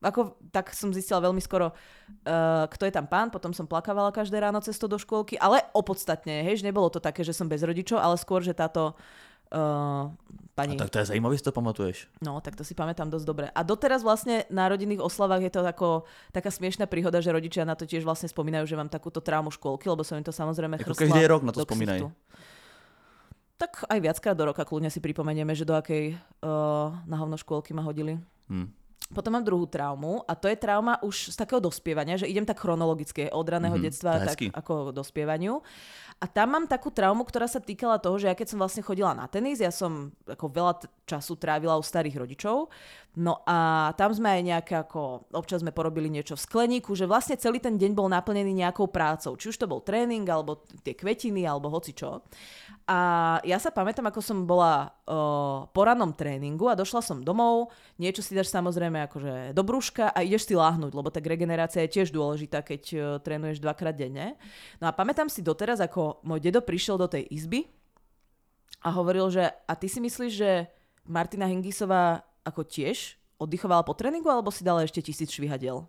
Ako, 0.00 0.40
tak 0.48 0.72
som 0.72 0.96
zistila 0.96 1.20
veľmi 1.20 1.44
skoro, 1.44 1.76
uh, 1.76 2.64
kto 2.72 2.88
je 2.88 2.92
tam 2.92 3.04
pán, 3.04 3.28
potom 3.28 3.52
som 3.52 3.68
plakávala 3.68 4.08
každé 4.08 4.40
ráno 4.40 4.56
cesto 4.64 4.88
do 4.88 4.96
škôlky, 4.96 5.36
ale 5.36 5.60
opodstatne, 5.76 6.40
hej, 6.40 6.64
že 6.64 6.64
nebolo 6.64 6.88
to 6.88 7.04
také, 7.04 7.20
že 7.20 7.36
som 7.36 7.44
bez 7.44 7.60
rodičov, 7.60 8.00
ale 8.00 8.16
skôr, 8.16 8.40
že 8.40 8.56
táto 8.56 8.96
uh, 9.52 10.08
pani... 10.56 10.80
A 10.80 10.88
tak 10.88 10.88
to 10.88 11.04
je 11.04 11.12
zajímavé, 11.12 11.36
že 11.36 11.44
to 11.44 11.52
pamatuješ. 11.52 12.08
No, 12.24 12.40
tak 12.40 12.56
to 12.56 12.64
si 12.64 12.72
pamätám 12.72 13.12
dosť 13.12 13.26
dobre. 13.28 13.46
A 13.52 13.60
doteraz 13.60 14.00
vlastne 14.00 14.48
na 14.48 14.72
rodinných 14.72 15.04
oslavách 15.04 15.44
je 15.44 15.52
to 15.52 15.60
ako 15.68 16.08
taká 16.32 16.48
smiešná 16.48 16.88
príhoda, 16.88 17.20
že 17.20 17.28
rodičia 17.28 17.68
na 17.68 17.76
to 17.76 17.84
tiež 17.84 18.06
vlastne 18.06 18.32
spomínajú, 18.32 18.64
že 18.64 18.80
mám 18.80 18.88
takúto 18.88 19.20
traumu 19.20 19.52
škôlky, 19.52 19.84
lebo 19.84 20.00
som 20.00 20.16
im 20.16 20.24
to 20.24 20.32
samozrejme 20.32 20.80
Ako 20.80 20.96
chrstla 20.96 21.12
každý 21.12 21.20
rok 21.28 21.44
na 21.44 21.52
to 21.52 21.60
do 21.60 21.68
spomínaj. 21.68 22.00
ksichtu. 22.00 22.08
Tak 23.60 23.84
aj 23.92 23.98
viackrát 24.00 24.32
do 24.32 24.48
roka 24.48 24.64
kľudne 24.64 24.88
si 24.88 25.04
pripomenieme, 25.04 25.52
že 25.52 25.68
do 25.68 25.76
akej 25.76 26.16
uh, 26.16 26.96
na 27.04 27.16
hovno 27.20 27.36
škôlky 27.36 27.76
ma 27.76 27.84
hodili. 27.84 28.16
Hm. 28.48 28.79
Potom 29.10 29.34
mám 29.34 29.42
druhú 29.42 29.66
traumu 29.66 30.22
a 30.22 30.38
to 30.38 30.46
je 30.46 30.54
trauma 30.54 31.02
už 31.02 31.34
z 31.34 31.36
takého 31.36 31.58
dospievania, 31.58 32.14
že 32.14 32.30
idem 32.30 32.46
tak 32.46 32.62
chronologicky 32.62 33.26
od 33.32 33.42
raného 33.48 33.74
Mhm, 33.74 33.82
detstva 33.82 34.22
tak 34.22 34.38
ako 34.54 34.94
dospievaniu. 34.94 35.58
A 36.20 36.28
tam 36.28 36.52
mám 36.52 36.68
takú 36.68 36.92
traumu, 36.92 37.24
ktorá 37.24 37.48
sa 37.48 37.64
týkala 37.64 37.96
toho, 37.96 38.20
že 38.20 38.28
ja 38.28 38.36
keď 38.36 38.52
som 38.52 38.60
vlastne 38.60 38.84
chodila 38.84 39.16
na 39.16 39.24
tenis, 39.24 39.56
ja 39.56 39.72
som 39.72 40.12
ako 40.28 40.46
veľa 40.52 40.74
t- 40.76 40.88
času 41.08 41.32
trávila 41.40 41.80
u 41.80 41.82
starých 41.82 42.20
rodičov. 42.20 42.68
No 43.18 43.42
a 43.42 43.90
tam 43.98 44.14
sme 44.14 44.38
aj 44.38 44.42
nejaké 44.44 44.74
ako, 44.86 45.26
občas 45.34 45.64
sme 45.64 45.74
porobili 45.74 46.06
niečo 46.06 46.38
v 46.38 46.44
skleníku, 46.46 46.94
že 46.94 47.10
vlastne 47.10 47.34
celý 47.40 47.58
ten 47.58 47.74
deň 47.74 47.96
bol 47.96 48.06
naplnený 48.06 48.52
nejakou 48.52 48.86
prácou. 48.86 49.34
Či 49.34 49.50
už 49.50 49.58
to 49.58 49.66
bol 49.66 49.82
tréning, 49.82 50.22
alebo 50.28 50.62
tie 50.86 50.94
kvetiny, 50.94 51.42
alebo 51.42 51.72
hoci 51.72 51.96
čo. 51.96 52.22
A 52.86 52.98
ja 53.42 53.58
sa 53.58 53.74
pamätám, 53.74 54.06
ako 54.10 54.22
som 54.22 54.46
bola 54.46 54.94
uh, 55.06 55.66
po 55.70 55.80
rannom 55.82 56.14
tréningu 56.14 56.70
a 56.70 56.78
došla 56.78 57.02
som 57.02 57.18
domov, 57.22 57.70
niečo 57.98 58.22
si 58.22 58.34
dáš 58.34 58.50
samozrejme 58.50 59.06
akože 59.10 59.54
do 59.54 59.62
brúška 59.62 60.10
a 60.10 60.22
ideš 60.26 60.50
si 60.50 60.54
láhnuť, 60.58 60.90
lebo 60.94 61.06
tak 61.10 61.26
regenerácia 61.26 61.86
je 61.86 61.94
tiež 61.98 62.10
dôležitá, 62.14 62.62
keď 62.62 62.82
uh, 62.94 63.00
trénuješ 63.22 63.62
dvakrát 63.62 63.94
denne. 63.94 64.38
No 64.82 64.90
a 64.90 64.94
pamätám 64.94 65.30
si 65.30 65.42
doteraz, 65.42 65.82
ako 65.82 66.09
môj 66.20 66.40
dedo 66.42 66.60
prišiel 66.60 66.98
do 66.98 67.06
tej 67.06 67.26
izby 67.30 67.70
a 68.82 68.88
hovoril, 68.90 69.28
že 69.30 69.44
a 69.46 69.72
ty 69.76 69.86
si 69.86 70.00
myslíš, 70.00 70.32
že 70.32 70.50
Martina 71.04 71.46
Hingisová 71.46 72.22
ako 72.42 72.64
tiež 72.64 73.18
oddychovala 73.36 73.84
po 73.84 73.96
tréningu, 73.96 74.28
alebo 74.28 74.52
si 74.52 74.64
dala 74.64 74.84
ešte 74.84 75.00
tisíc 75.00 75.32
švihadiel? 75.32 75.84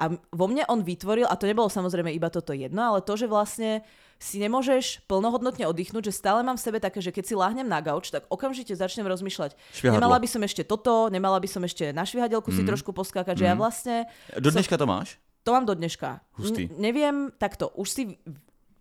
A 0.00 0.16
vo 0.32 0.46
mne 0.48 0.64
on 0.72 0.80
vytvoril, 0.80 1.28
a 1.28 1.36
to 1.36 1.44
nebolo 1.44 1.68
samozrejme 1.68 2.08
iba 2.08 2.32
toto 2.32 2.56
jedno, 2.56 2.80
ale 2.80 3.04
to, 3.04 3.20
že 3.20 3.28
vlastne 3.28 3.84
si 4.16 4.40
nemôžeš 4.40 5.04
plnohodnotne 5.04 5.68
oddychnúť, 5.68 6.08
že 6.08 6.16
stále 6.16 6.40
mám 6.40 6.56
v 6.56 6.64
sebe 6.64 6.78
také, 6.80 7.04
že 7.04 7.12
keď 7.12 7.24
si 7.24 7.34
láhnem 7.36 7.68
na 7.68 7.80
gauč, 7.84 8.08
tak 8.08 8.24
okamžite 8.32 8.72
začnem 8.72 9.04
rozmýšľať. 9.04 9.56
Švihadlo. 9.76 10.00
Nemala 10.00 10.16
by 10.20 10.28
som 10.28 10.40
ešte 10.44 10.64
toto, 10.64 11.12
nemala 11.12 11.36
by 11.36 11.48
som 11.48 11.64
ešte 11.64 11.92
na 11.92 12.04
švihadelku 12.08 12.48
si 12.48 12.64
trošku 12.64 12.92
poskákať, 12.96 13.36
že 13.36 13.44
ja 13.48 13.56
vlastne 13.56 14.08
Do 14.40 14.48
dneška 14.48 14.76
to 14.80 14.84
máš? 14.88 15.20
to 15.40 15.56
mám 15.56 15.64
do 15.64 15.72
dneška. 15.72 16.20
Hustý. 16.36 16.68
N- 16.68 16.76
neviem, 16.80 17.16
takto, 17.36 17.72
už 17.72 17.88
si 17.88 18.02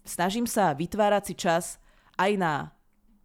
snažím 0.09 0.49
sa 0.49 0.73
vytvárať 0.73 1.23
si 1.29 1.35
čas 1.37 1.77
aj 2.17 2.31
na 2.35 2.53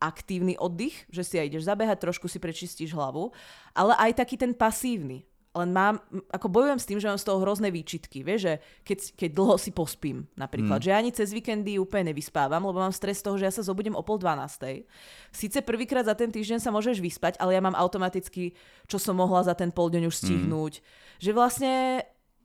aktívny 0.05 0.61
oddych, 0.61 1.09
že 1.09 1.25
si 1.25 1.41
aj 1.41 1.49
ideš 1.49 1.65
zabehať, 1.65 1.97
trošku 2.05 2.29
si 2.29 2.37
prečistíš 2.37 2.93
hlavu, 2.93 3.33
ale 3.73 3.97
aj 3.97 4.21
taký 4.21 4.37
ten 4.37 4.53
pasívny. 4.53 5.25
Len 5.55 5.71
mám, 5.71 6.03
ako 6.35 6.51
bojujem 6.51 6.83
s 6.83 6.89
tým, 6.91 6.99
že 6.99 7.07
mám 7.07 7.15
z 7.15 7.31
toho 7.31 7.39
hrozné 7.39 7.71
výčitky, 7.71 8.27
vieš, 8.27 8.41
že 8.43 8.55
keď, 8.83 8.99
keď 9.15 9.31
dlho 9.39 9.55
si 9.55 9.71
pospím, 9.71 10.27
napríklad, 10.35 10.83
že 10.83 10.91
ja 10.91 10.99
ani 10.99 11.15
cez 11.15 11.31
víkendy 11.31 11.79
úplne 11.79 12.11
nevyspávam, 12.11 12.59
lebo 12.59 12.83
mám 12.83 12.91
stres 12.91 13.23
z 13.23 13.31
toho, 13.31 13.39
že 13.39 13.47
ja 13.47 13.55
sa 13.55 13.63
zobudím 13.63 13.95
o 13.95 14.03
pol 14.03 14.19
dvanástej. 14.19 14.83
Síce 15.31 15.63
prvýkrát 15.63 16.11
za 16.11 16.19
ten 16.19 16.35
týždeň 16.35 16.59
sa 16.59 16.75
môžeš 16.75 16.99
vyspať, 16.99 17.39
ale 17.39 17.55
ja 17.55 17.63
mám 17.63 17.79
automaticky, 17.79 18.59
čo 18.91 18.99
som 18.99 19.15
mohla 19.15 19.47
za 19.47 19.55
ten 19.55 19.71
pol 19.71 19.95
deň 19.95 20.11
už 20.11 20.27
stihnúť. 20.27 20.83
Že 21.23 21.31
vlastne 21.31 22.03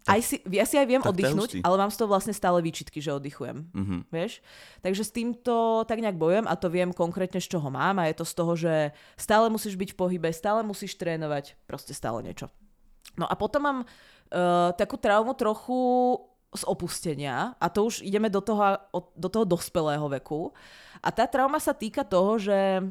aj 0.07 0.19
si, 0.23 0.35
ja 0.47 0.63
si 0.63 0.79
aj 0.79 0.87
viem 0.87 1.03
tak 1.03 1.11
oddychnúť, 1.11 1.59
ale 1.59 1.75
mám 1.75 1.91
z 1.91 1.97
toho 1.99 2.09
vlastne 2.09 2.31
stále 2.31 2.63
výčitky, 2.63 3.03
že 3.03 3.11
oddychujem. 3.11 3.67
Mhm. 3.75 3.97
Vieš? 4.13 4.39
Takže 4.79 5.03
s 5.03 5.11
týmto 5.11 5.83
tak 5.83 5.99
nejak 5.99 6.15
bojujem 6.15 6.47
a 6.47 6.55
to 6.55 6.71
viem 6.71 6.95
konkrétne, 6.95 7.43
z 7.43 7.51
čoho 7.51 7.67
mám 7.67 7.99
a 7.99 8.07
je 8.07 8.15
to 8.15 8.25
z 8.25 8.33
toho, 8.33 8.53
že 8.55 8.73
stále 9.19 9.51
musíš 9.51 9.75
byť 9.75 9.93
v 9.93 9.99
pohybe, 9.99 10.29
stále 10.31 10.63
musíš 10.63 10.95
trénovať, 10.95 11.59
proste 11.67 11.91
stále 11.91 12.23
niečo. 12.23 12.47
No 13.19 13.27
a 13.27 13.35
potom 13.35 13.61
mám 13.61 13.79
uh, 13.83 14.71
takú 14.79 14.95
traumu 14.95 15.35
trochu 15.35 16.15
z 16.49 16.63
opustenia 16.65 17.53
a 17.61 17.69
to 17.69 17.85
už 17.85 18.01
ideme 18.01 18.25
do 18.25 18.41
toho, 18.41 18.81
do 19.13 19.29
toho 19.29 19.45
dospelého 19.45 20.09
veku. 20.09 20.49
A 20.99 21.13
tá 21.13 21.29
trauma 21.29 21.61
sa 21.61 21.77
týka 21.77 22.01
toho, 22.01 22.41
že 22.41 22.81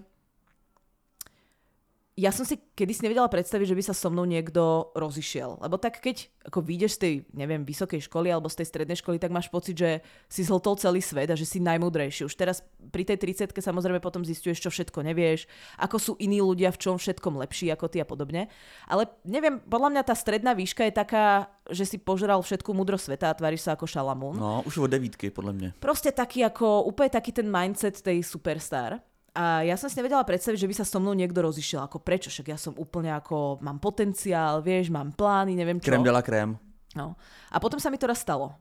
ja 2.19 2.35
som 2.35 2.43
si 2.43 2.59
kedysi 2.75 3.07
nevedela 3.07 3.31
predstaviť, 3.31 3.71
že 3.71 3.79
by 3.79 3.83
sa 3.87 3.95
so 3.95 4.11
mnou 4.11 4.27
niekto 4.27 4.91
rozišiel. 4.99 5.63
Lebo 5.63 5.79
tak 5.79 6.03
keď 6.03 6.27
ako 6.51 6.67
vyjdeš 6.67 6.99
z 6.99 6.99
tej, 6.99 7.15
neviem, 7.31 7.63
vysokej 7.63 8.03
školy 8.11 8.35
alebo 8.35 8.51
z 8.51 8.59
tej 8.59 8.67
strednej 8.75 8.99
školy, 8.99 9.23
tak 9.23 9.31
máš 9.31 9.47
pocit, 9.47 9.79
že 9.79 10.03
si 10.27 10.43
zhltol 10.43 10.75
celý 10.83 10.99
svet 10.99 11.31
a 11.31 11.39
že 11.39 11.47
si 11.47 11.63
najmúdrejší. 11.63 12.27
Už 12.27 12.35
teraz 12.35 12.67
pri 12.91 13.07
tej 13.07 13.23
30 13.23 13.55
samozrejme 13.55 14.03
potom 14.03 14.27
zistuješ, 14.27 14.59
čo 14.59 14.71
všetko 14.75 15.07
nevieš, 15.07 15.47
ako 15.79 15.97
sú 16.03 16.13
iní 16.19 16.43
ľudia 16.43 16.75
v 16.75 16.81
čom 16.83 16.99
všetkom 16.99 17.39
lepší 17.39 17.71
ako 17.71 17.87
ty 17.87 18.03
a 18.03 18.07
podobne. 18.09 18.51
Ale 18.91 19.07
neviem, 19.23 19.63
podľa 19.63 19.95
mňa 19.95 20.03
tá 20.03 20.19
stredná 20.19 20.59
výška 20.59 20.91
je 20.91 20.99
taká, 20.99 21.47
že 21.71 21.87
si 21.87 22.03
požral 22.03 22.43
všetku 22.43 22.75
múdro 22.75 22.99
sveta 22.99 23.31
a 23.31 23.37
tváriš 23.39 23.63
sa 23.63 23.79
ako 23.79 23.87
šalamún. 23.87 24.35
No, 24.35 24.67
už 24.67 24.83
od 24.83 24.91
devítky, 24.91 25.31
podle 25.31 25.53
mě. 25.53 25.79
Proste 25.79 26.11
taký 26.11 26.43
ako, 26.43 26.83
úplne 26.83 27.15
taký 27.15 27.31
ten 27.31 27.47
mindset 27.47 28.03
tej 28.03 28.27
superstar. 28.27 28.99
A 29.39 29.63
ja 29.63 29.79
som 29.79 29.87
si 29.87 29.95
nevedela 29.95 30.27
predstaviť, 30.27 30.59
že 30.59 30.67
by 30.67 30.75
sa 30.75 30.83
so 30.83 30.99
mnou 30.99 31.15
niekto 31.15 31.39
rozišiel. 31.39 31.87
Ako 31.87 32.03
prečo? 32.03 32.27
Však 32.27 32.51
ja 32.51 32.59
som 32.59 32.75
úplne 32.75 33.15
ako, 33.15 33.63
mám 33.63 33.79
potenciál, 33.79 34.59
vieš, 34.59 34.91
mám 34.91 35.15
plány, 35.15 35.55
neviem 35.55 35.79
čo. 35.79 35.95
Krem 35.95 36.03
de 36.03 36.11
la 36.11 36.27
krém. 36.27 36.59
No. 36.99 37.15
A 37.55 37.63
potom 37.63 37.79
sa 37.79 37.87
mi 37.87 38.03
to 38.03 38.11
raz 38.11 38.19
stalo. 38.19 38.59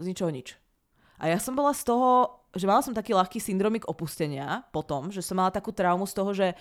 Z 0.00 0.08
ničoho 0.08 0.32
nič. 0.32 0.56
A 1.20 1.28
ja 1.28 1.36
som 1.36 1.52
bola 1.52 1.76
z 1.76 1.84
toho, 1.84 2.32
že 2.56 2.64
mala 2.64 2.80
som 2.80 2.96
taký 2.96 3.12
ľahký 3.12 3.36
syndromik 3.36 3.84
opustenia 3.84 4.64
potom, 4.72 5.12
že 5.12 5.20
som 5.20 5.36
mala 5.36 5.52
takú 5.52 5.68
traumu 5.68 6.08
z 6.08 6.14
toho, 6.16 6.32
že 6.32 6.56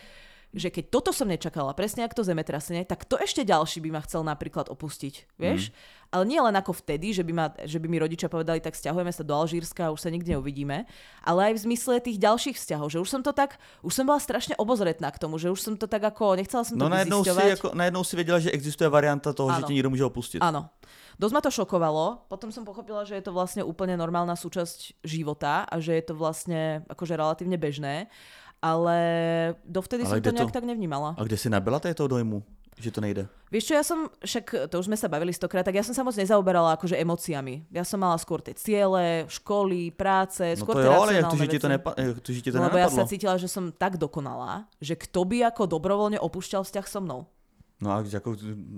že 0.56 0.72
keď 0.72 0.88
toto 0.88 1.12
som 1.12 1.28
nečakala, 1.28 1.76
presne 1.76 2.08
ako 2.08 2.24
to 2.24 2.28
zemetrasenie, 2.32 2.88
tak 2.88 3.04
to 3.04 3.20
ešte 3.20 3.44
ďalší 3.44 3.84
by 3.84 3.90
ma 3.92 4.02
chcel 4.08 4.24
napríklad 4.24 4.72
opustiť, 4.72 5.36
vieš? 5.36 5.68
Mm. 5.68 5.76
Ale 6.16 6.24
nie 6.24 6.40
len 6.40 6.56
ako 6.56 6.72
vtedy, 6.80 7.12
že 7.12 7.28
by, 7.28 7.34
ma, 7.36 7.52
že 7.68 7.76
by 7.76 7.92
mi 7.92 8.00
rodičia 8.00 8.32
povedali, 8.32 8.64
tak 8.64 8.72
stiahujeme 8.72 9.12
sa 9.12 9.20
do 9.20 9.36
Alžírska 9.36 9.92
a 9.92 9.92
už 9.92 10.00
sa 10.00 10.08
nikdy 10.08 10.32
neuvidíme, 10.32 10.88
ale 11.20 11.40
aj 11.52 11.60
v 11.60 11.64
zmysle 11.68 12.00
tých 12.00 12.16
ďalších 12.16 12.56
vzťahov, 12.56 12.88
že 12.88 13.04
už 13.04 13.10
som 13.12 13.20
to 13.20 13.36
tak, 13.36 13.60
už 13.84 13.92
som 13.92 14.08
bola 14.08 14.24
strašne 14.24 14.56
obozretná 14.56 15.12
k 15.12 15.20
tomu, 15.20 15.36
že 15.36 15.52
už 15.52 15.60
som 15.60 15.76
to 15.76 15.92
tak 15.92 16.08
ako, 16.08 16.40
nechcela 16.40 16.64
som 16.64 16.80
to 16.80 16.88
No 16.88 16.88
najednou 16.88 17.20
si, 17.20 17.36
jako, 17.36 17.76
najednou 17.76 18.04
si 18.08 18.16
věděla, 18.16 18.40
že 18.40 18.56
existuje 18.56 18.88
varianta 18.88 19.36
toho, 19.36 19.52
že 19.52 19.60
Áno. 19.60 19.68
tě 19.68 19.74
někdo 19.74 19.90
může 19.90 20.06
opustit. 20.06 20.40
Áno. 20.40 20.72
Dosť 21.20 21.34
ma 21.34 21.42
to 21.42 21.52
šokovalo, 21.52 22.28
potom 22.28 22.52
som 22.52 22.68
pochopila, 22.68 23.08
že 23.08 23.16
je 23.16 23.24
to 23.24 23.32
vlastne 23.32 23.64
úplne 23.64 23.96
normálna 23.96 24.36
súčasť 24.36 25.00
života 25.04 25.64
a 25.64 25.76
že 25.80 25.96
je 25.96 26.04
to 26.12 26.14
vlastne 26.16 26.84
akože 26.92 27.16
relatívne 27.16 27.56
bežné, 27.56 28.12
ale 28.60 28.98
dovtedy 29.64 30.04
Ale 30.04 30.20
som 30.20 30.24
to 30.24 30.36
nejak 30.36 30.52
to- 30.52 30.58
tak 30.60 30.68
nevnímala. 30.68 31.16
A 31.16 31.24
kde 31.24 31.40
si 31.40 31.48
nabyla 31.48 31.80
toho 31.80 32.08
dojmu, 32.08 32.44
že 32.76 32.92
to 32.92 33.00
nejde? 33.00 33.24
Vieš 33.52 33.72
čo, 33.72 33.74
ja 33.74 33.84
som, 33.88 34.12
však 34.20 34.68
to 34.68 34.76
už 34.84 34.92
sme 34.92 35.00
sa 35.00 35.08
bavili 35.08 35.32
stokrát, 35.32 35.64
tak 35.64 35.80
ja 35.80 35.84
som 35.84 35.96
sa 35.96 36.04
moc 36.04 36.12
nezaoberala 36.20 36.76
akože 36.76 37.00
emóciami. 37.00 37.64
Ja 37.72 37.88
som 37.88 38.04
mala 38.04 38.20
skôr 38.20 38.44
tie 38.44 38.52
ciele, 38.52 39.24
školy, 39.32 39.96
práce, 39.96 40.44
No 40.44 40.68
skôr 40.68 40.76
to 40.76 40.82
tie 40.84 40.90
jo, 40.92 41.00
ale 41.00 41.12
jak 41.16 41.26
to, 41.32 41.38
že 41.40 41.48
ti 41.48 41.60
to, 41.60 41.68
nepa, 41.72 41.92
to, 41.96 42.30
že 42.36 42.40
ti 42.44 42.50
to 42.52 42.60
lebo 42.60 42.76
ja 42.76 42.92
sa 42.92 43.08
cítila, 43.08 43.40
že 43.40 43.48
som 43.48 43.72
tak 43.72 43.96
dokonalá, 43.96 44.68
že 44.84 45.00
kto 45.00 45.24
by 45.24 45.48
ako 45.56 45.72
dobrovoľne 45.72 46.20
opúšťal 46.20 46.68
vzťah 46.68 46.86
so 46.88 47.00
mnou. 47.00 47.22
No 47.76 47.92
a 47.92 48.04
jako, 48.08 48.36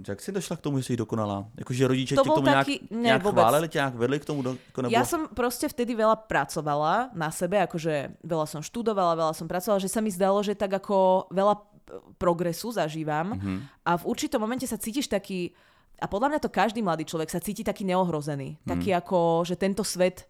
jak 0.07 0.21
jsi 0.21 0.31
došla 0.31 0.55
k 0.57 0.61
tomu, 0.61 0.77
že 0.77 0.83
jsi 0.83 0.97
dokonalá? 0.97 1.45
Jakože 1.57 1.87
rodiče 1.87 2.15
To 2.15 2.23
tě 2.23 2.29
k 2.29 2.33
tomu 2.33 2.47
taký- 2.47 2.79
ne, 2.91 3.01
nějak 3.01 3.23
vůbec. 3.23 3.33
chválili, 3.41 3.69
tě 3.69 3.77
nějak 3.77 3.95
vedli 3.95 4.19
k 4.19 4.25
tomu? 4.25 4.41
Do, 4.41 4.57
nebo... 4.81 4.89
Ja 4.89 5.05
som 5.05 5.29
proste 5.37 5.69
vtedy 5.69 5.93
veľa 5.93 6.15
pracovala 6.25 7.13
na 7.13 7.29
sebe, 7.29 7.61
akože 7.61 8.17
veľa 8.25 8.45
som 8.49 8.61
študovala, 8.65 9.13
veľa 9.13 9.33
som 9.37 9.45
pracovala, 9.45 9.77
že 9.77 9.89
sa 9.93 10.01
mi 10.01 10.09
zdalo, 10.09 10.41
že 10.41 10.57
tak 10.57 10.73
ako 10.81 11.29
veľa 11.29 11.76
progresu 12.19 12.71
zažívam 12.71 13.35
Mhm. 13.35 13.55
a 13.85 13.91
v 13.97 14.03
určitom 14.05 14.39
momente 14.41 14.67
sa 14.67 14.77
cítiš 14.77 15.07
taký 15.07 15.53
A 15.97 16.05
podľa 16.05 16.29
mňa 16.29 16.39
to 16.45 16.53
každý 16.53 16.85
mladý 16.85 17.09
človek 17.09 17.25
sa 17.25 17.41
cíti 17.41 17.65
taký 17.65 17.81
neohrozený. 17.81 18.61
Mm. 18.61 18.69
Taký 18.69 18.93
ako, 18.93 19.41
že 19.49 19.57
tento 19.57 19.81
svet 19.81 20.29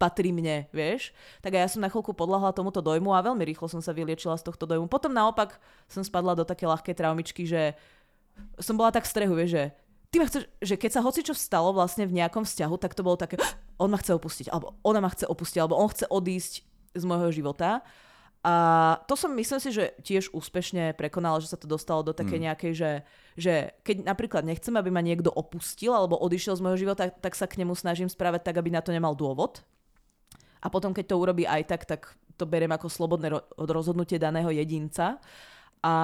patrí 0.00 0.32
mne, 0.32 0.72
vieš. 0.72 1.12
Tak 1.44 1.52
ja 1.52 1.68
som 1.68 1.84
na 1.84 1.92
chvíľku 1.92 2.16
podľahla 2.16 2.56
tomuto 2.56 2.80
dojmu 2.80 3.12
a 3.12 3.20
veľmi 3.20 3.44
rýchlo 3.44 3.68
som 3.68 3.84
sa 3.84 3.92
vyliečila 3.92 4.40
z 4.40 4.48
tohto 4.48 4.64
dojmu. 4.64 4.88
Potom 4.88 5.12
naopak 5.12 5.60
som 5.84 6.00
spadla 6.00 6.32
do 6.32 6.48
také 6.48 6.64
ľahké 6.64 6.96
traumičky, 6.96 7.44
že 7.44 7.76
som 8.56 8.72
bola 8.72 8.88
tak 8.88 9.04
v 9.04 9.12
strehu, 9.12 9.36
vieš, 9.36 9.52
že 9.52 9.64
ty 10.08 10.16
ma 10.16 10.24
chceš, 10.24 10.48
že 10.64 10.74
keď 10.80 10.90
sa 10.96 11.04
hoci 11.04 11.20
čo 11.20 11.36
stalo 11.36 11.76
vlastne 11.76 12.08
v 12.08 12.16
nejakom 12.16 12.48
vzťahu, 12.48 12.74
tak 12.80 12.96
to 12.96 13.04
bolo 13.04 13.20
také, 13.20 13.36
on 13.82 13.92
ma 13.92 14.00
chce 14.00 14.16
opustiť, 14.16 14.48
alebo 14.48 14.80
ona 14.80 15.04
ma 15.04 15.12
chce 15.12 15.28
opustiť, 15.28 15.60
alebo 15.60 15.76
on 15.76 15.92
chce 15.92 16.08
odísť 16.08 16.52
z 16.96 17.04
môjho 17.04 17.28
života. 17.36 17.84
A 18.42 18.54
to 19.06 19.14
som 19.14 19.30
myslím 19.38 19.62
si, 19.62 19.70
že 19.70 19.94
tiež 20.02 20.34
úspešne 20.34 20.98
prekonala, 20.98 21.38
že 21.38 21.54
sa 21.54 21.54
to 21.54 21.70
dostalo 21.70 22.02
do 22.02 22.10
také 22.10 22.42
mm. 22.42 22.42
nejakej, 22.50 22.72
že, 22.74 22.90
že 23.38 23.54
keď 23.86 24.02
napríklad 24.02 24.42
nechcem, 24.42 24.74
aby 24.74 24.90
ma 24.90 24.98
niekto 24.98 25.30
opustil 25.30 25.94
alebo 25.94 26.18
odišiel 26.18 26.58
z 26.58 26.64
môjho 26.66 26.82
života, 26.82 27.06
tak, 27.06 27.38
sa 27.38 27.46
k 27.46 27.62
nemu 27.62 27.78
snažím 27.78 28.10
správať 28.10 28.42
tak, 28.50 28.58
aby 28.58 28.74
na 28.74 28.82
to 28.82 28.90
nemal 28.90 29.14
dôvod. 29.14 29.62
A 30.58 30.66
potom, 30.66 30.90
keď 30.90 31.14
to 31.14 31.22
urobí 31.22 31.46
aj 31.46 31.62
tak, 31.70 31.86
tak 31.86 32.10
to 32.34 32.42
beriem 32.42 32.74
ako 32.74 32.90
slobodné 32.90 33.30
rozhodnutie 33.54 34.18
daného 34.18 34.50
jedinca. 34.50 35.22
A, 35.82 35.94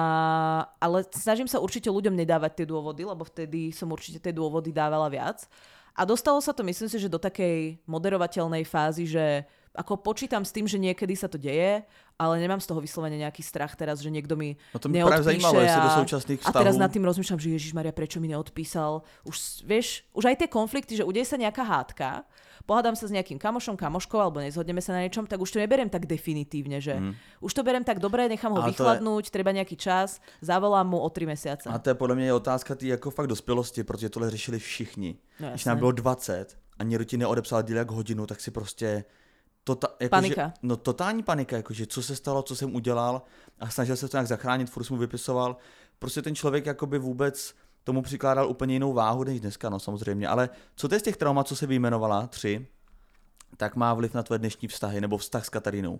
ale 0.79 1.03
snažím 1.11 1.47
sa 1.47 1.59
určite 1.59 1.91
ľuďom 1.91 2.15
nedávať 2.15 2.63
tie 2.63 2.67
dôvody, 2.67 3.03
lebo 3.03 3.27
vtedy 3.27 3.75
som 3.75 3.91
určite 3.91 4.23
tie 4.23 4.31
dôvody 4.31 4.71
dávala 4.71 5.11
viac. 5.11 5.43
A 5.91 6.07
dostalo 6.07 6.39
sa 6.39 6.55
to, 6.55 6.63
myslím 6.63 6.87
si, 6.87 7.03
že 7.03 7.11
do 7.11 7.19
takej 7.19 7.83
moderovateľnej 7.83 8.63
fázy, 8.63 9.03
že 9.11 9.43
ako 9.73 10.01
počítam 10.01 10.45
s 10.45 10.51
tým, 10.51 10.65
že 10.65 10.81
niekedy 10.81 11.13
sa 11.13 11.29
to 11.29 11.37
deje, 11.37 11.85
ale 12.19 12.33
nemám 12.41 12.59
z 12.59 12.67
toho 12.67 12.81
vyslovene 12.83 13.15
nejaký 13.15 13.39
strach 13.45 13.77
teraz, 13.79 14.03
že 14.03 14.11
niekto 14.11 14.35
mi 14.35 14.59
no 14.75 14.79
to 14.81 14.89
mi 14.91 14.99
práve 14.99 15.23
zajímalo, 15.23 15.61
a, 15.61 15.85
do 15.87 15.91
súčasných 16.03 16.39
vzťahov. 16.41 16.57
A 16.57 16.61
teraz 16.61 16.75
nad 16.75 16.91
tým 16.91 17.05
rozmýšľam, 17.05 17.39
že 17.39 17.49
Ježiš 17.55 17.71
Maria, 17.71 17.95
prečo 17.95 18.19
mi 18.19 18.27
neodpísal. 18.27 19.05
Už, 19.23 19.63
vieš, 19.63 20.03
už 20.11 20.29
aj 20.29 20.45
tie 20.45 20.49
konflikty, 20.51 20.99
že 20.99 21.07
udeje 21.07 21.29
sa 21.29 21.37
nejaká 21.37 21.63
hádka 21.63 22.27
pohádam 22.69 22.93
sa 22.93 23.09
s 23.09 23.11
nejakým 23.17 23.41
kamošom, 23.41 23.73
kamoškou 23.73 24.21
alebo 24.21 24.37
nezhodneme 24.45 24.77
sa 24.77 24.93
na 24.93 25.01
niečom, 25.01 25.25
tak 25.25 25.41
už 25.41 25.57
to 25.57 25.57
neberiem 25.57 25.89
tak 25.89 26.05
definitívne, 26.05 26.77
že 26.77 27.01
mm. 27.01 27.41
už 27.41 27.49
to 27.49 27.65
beriem 27.65 27.81
tak 27.81 27.97
dobre, 27.97 28.29
nechám 28.29 28.53
ho 28.53 28.61
vychladnúť, 28.61 29.25
je... 29.25 29.33
treba 29.33 29.49
nejaký 29.49 29.73
čas, 29.73 30.21
zavolám 30.45 30.85
mu 30.85 31.01
o 31.01 31.09
3 31.09 31.25
mesiace. 31.25 31.65
A 31.65 31.81
to 31.81 31.89
je 31.89 31.95
podle 31.97 32.13
mě 32.13 32.25
je 32.25 32.33
otázka 32.33 32.75
tý 32.75 32.87
jako 32.87 33.11
fakt 33.11 33.27
dospělosti, 33.27 33.83
protože 33.83 34.09
tohle 34.09 34.29
řešili 34.29 34.59
všichni. 34.59 35.17
No, 35.39 35.49
Když 35.49 35.65
nám 35.65 35.77
bylo 35.77 35.91
20 35.91 36.57
a 36.79 36.83
někdo 36.83 37.03
ti 37.03 37.17
neodepsal 37.17 37.63
díl 37.63 37.77
jak 37.77 37.91
hodinu, 37.91 38.25
tak 38.25 38.41
si 38.41 38.51
prostě 38.51 39.03
Tota, 39.69 39.87
jako 39.99 40.09
panika. 40.09 40.47
Že, 40.47 40.53
no 40.61 40.77
totální 40.77 41.23
panika, 41.23 41.55
jakože 41.55 41.87
co 41.87 42.03
se 42.03 42.15
stalo, 42.15 42.41
co 42.41 42.55
jsem 42.55 42.75
udělal 42.75 43.21
a 43.59 43.69
snažil 43.69 43.95
se 43.95 44.09
to 44.09 44.17
nějak 44.17 44.27
zachránit, 44.27 44.69
furt 44.69 44.83
jsem 44.83 44.95
mu 44.95 44.99
vypisoval. 44.99 45.57
Prostě 45.99 46.21
ten 46.21 46.35
člověk 46.35 46.65
jakoby 46.65 46.99
vůbec 46.99 47.55
tomu 47.83 48.01
přikládal 48.01 48.49
úplně 48.49 48.75
jinou 48.75 48.93
váhu 48.93 49.23
než 49.23 49.39
dneska, 49.39 49.69
no 49.69 49.79
samozřejmě. 49.79 50.27
Ale 50.27 50.49
co 50.75 50.87
to 50.87 50.95
je 50.95 50.99
z 50.99 51.03
těch 51.03 51.17
traumat, 51.17 51.47
co 51.47 51.55
se 51.55 51.67
vyjmenovala, 51.67 52.27
tři, 52.27 52.67
tak 53.57 53.75
má 53.75 53.93
vliv 53.93 54.13
na 54.13 54.23
tvoje 54.23 54.39
dnešní 54.39 54.67
vztahy, 54.67 55.01
nebo 55.01 55.17
vztah 55.17 55.45
s 55.45 55.49
Katarínou? 55.49 55.99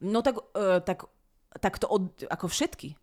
No 0.00 0.22
tak, 0.22 0.36
uh, 0.36 0.42
tak, 0.80 1.02
tak 1.60 1.78
to 1.78 1.88
od, 1.88 2.02
ako 2.30 2.48
všetky. 2.48 2.94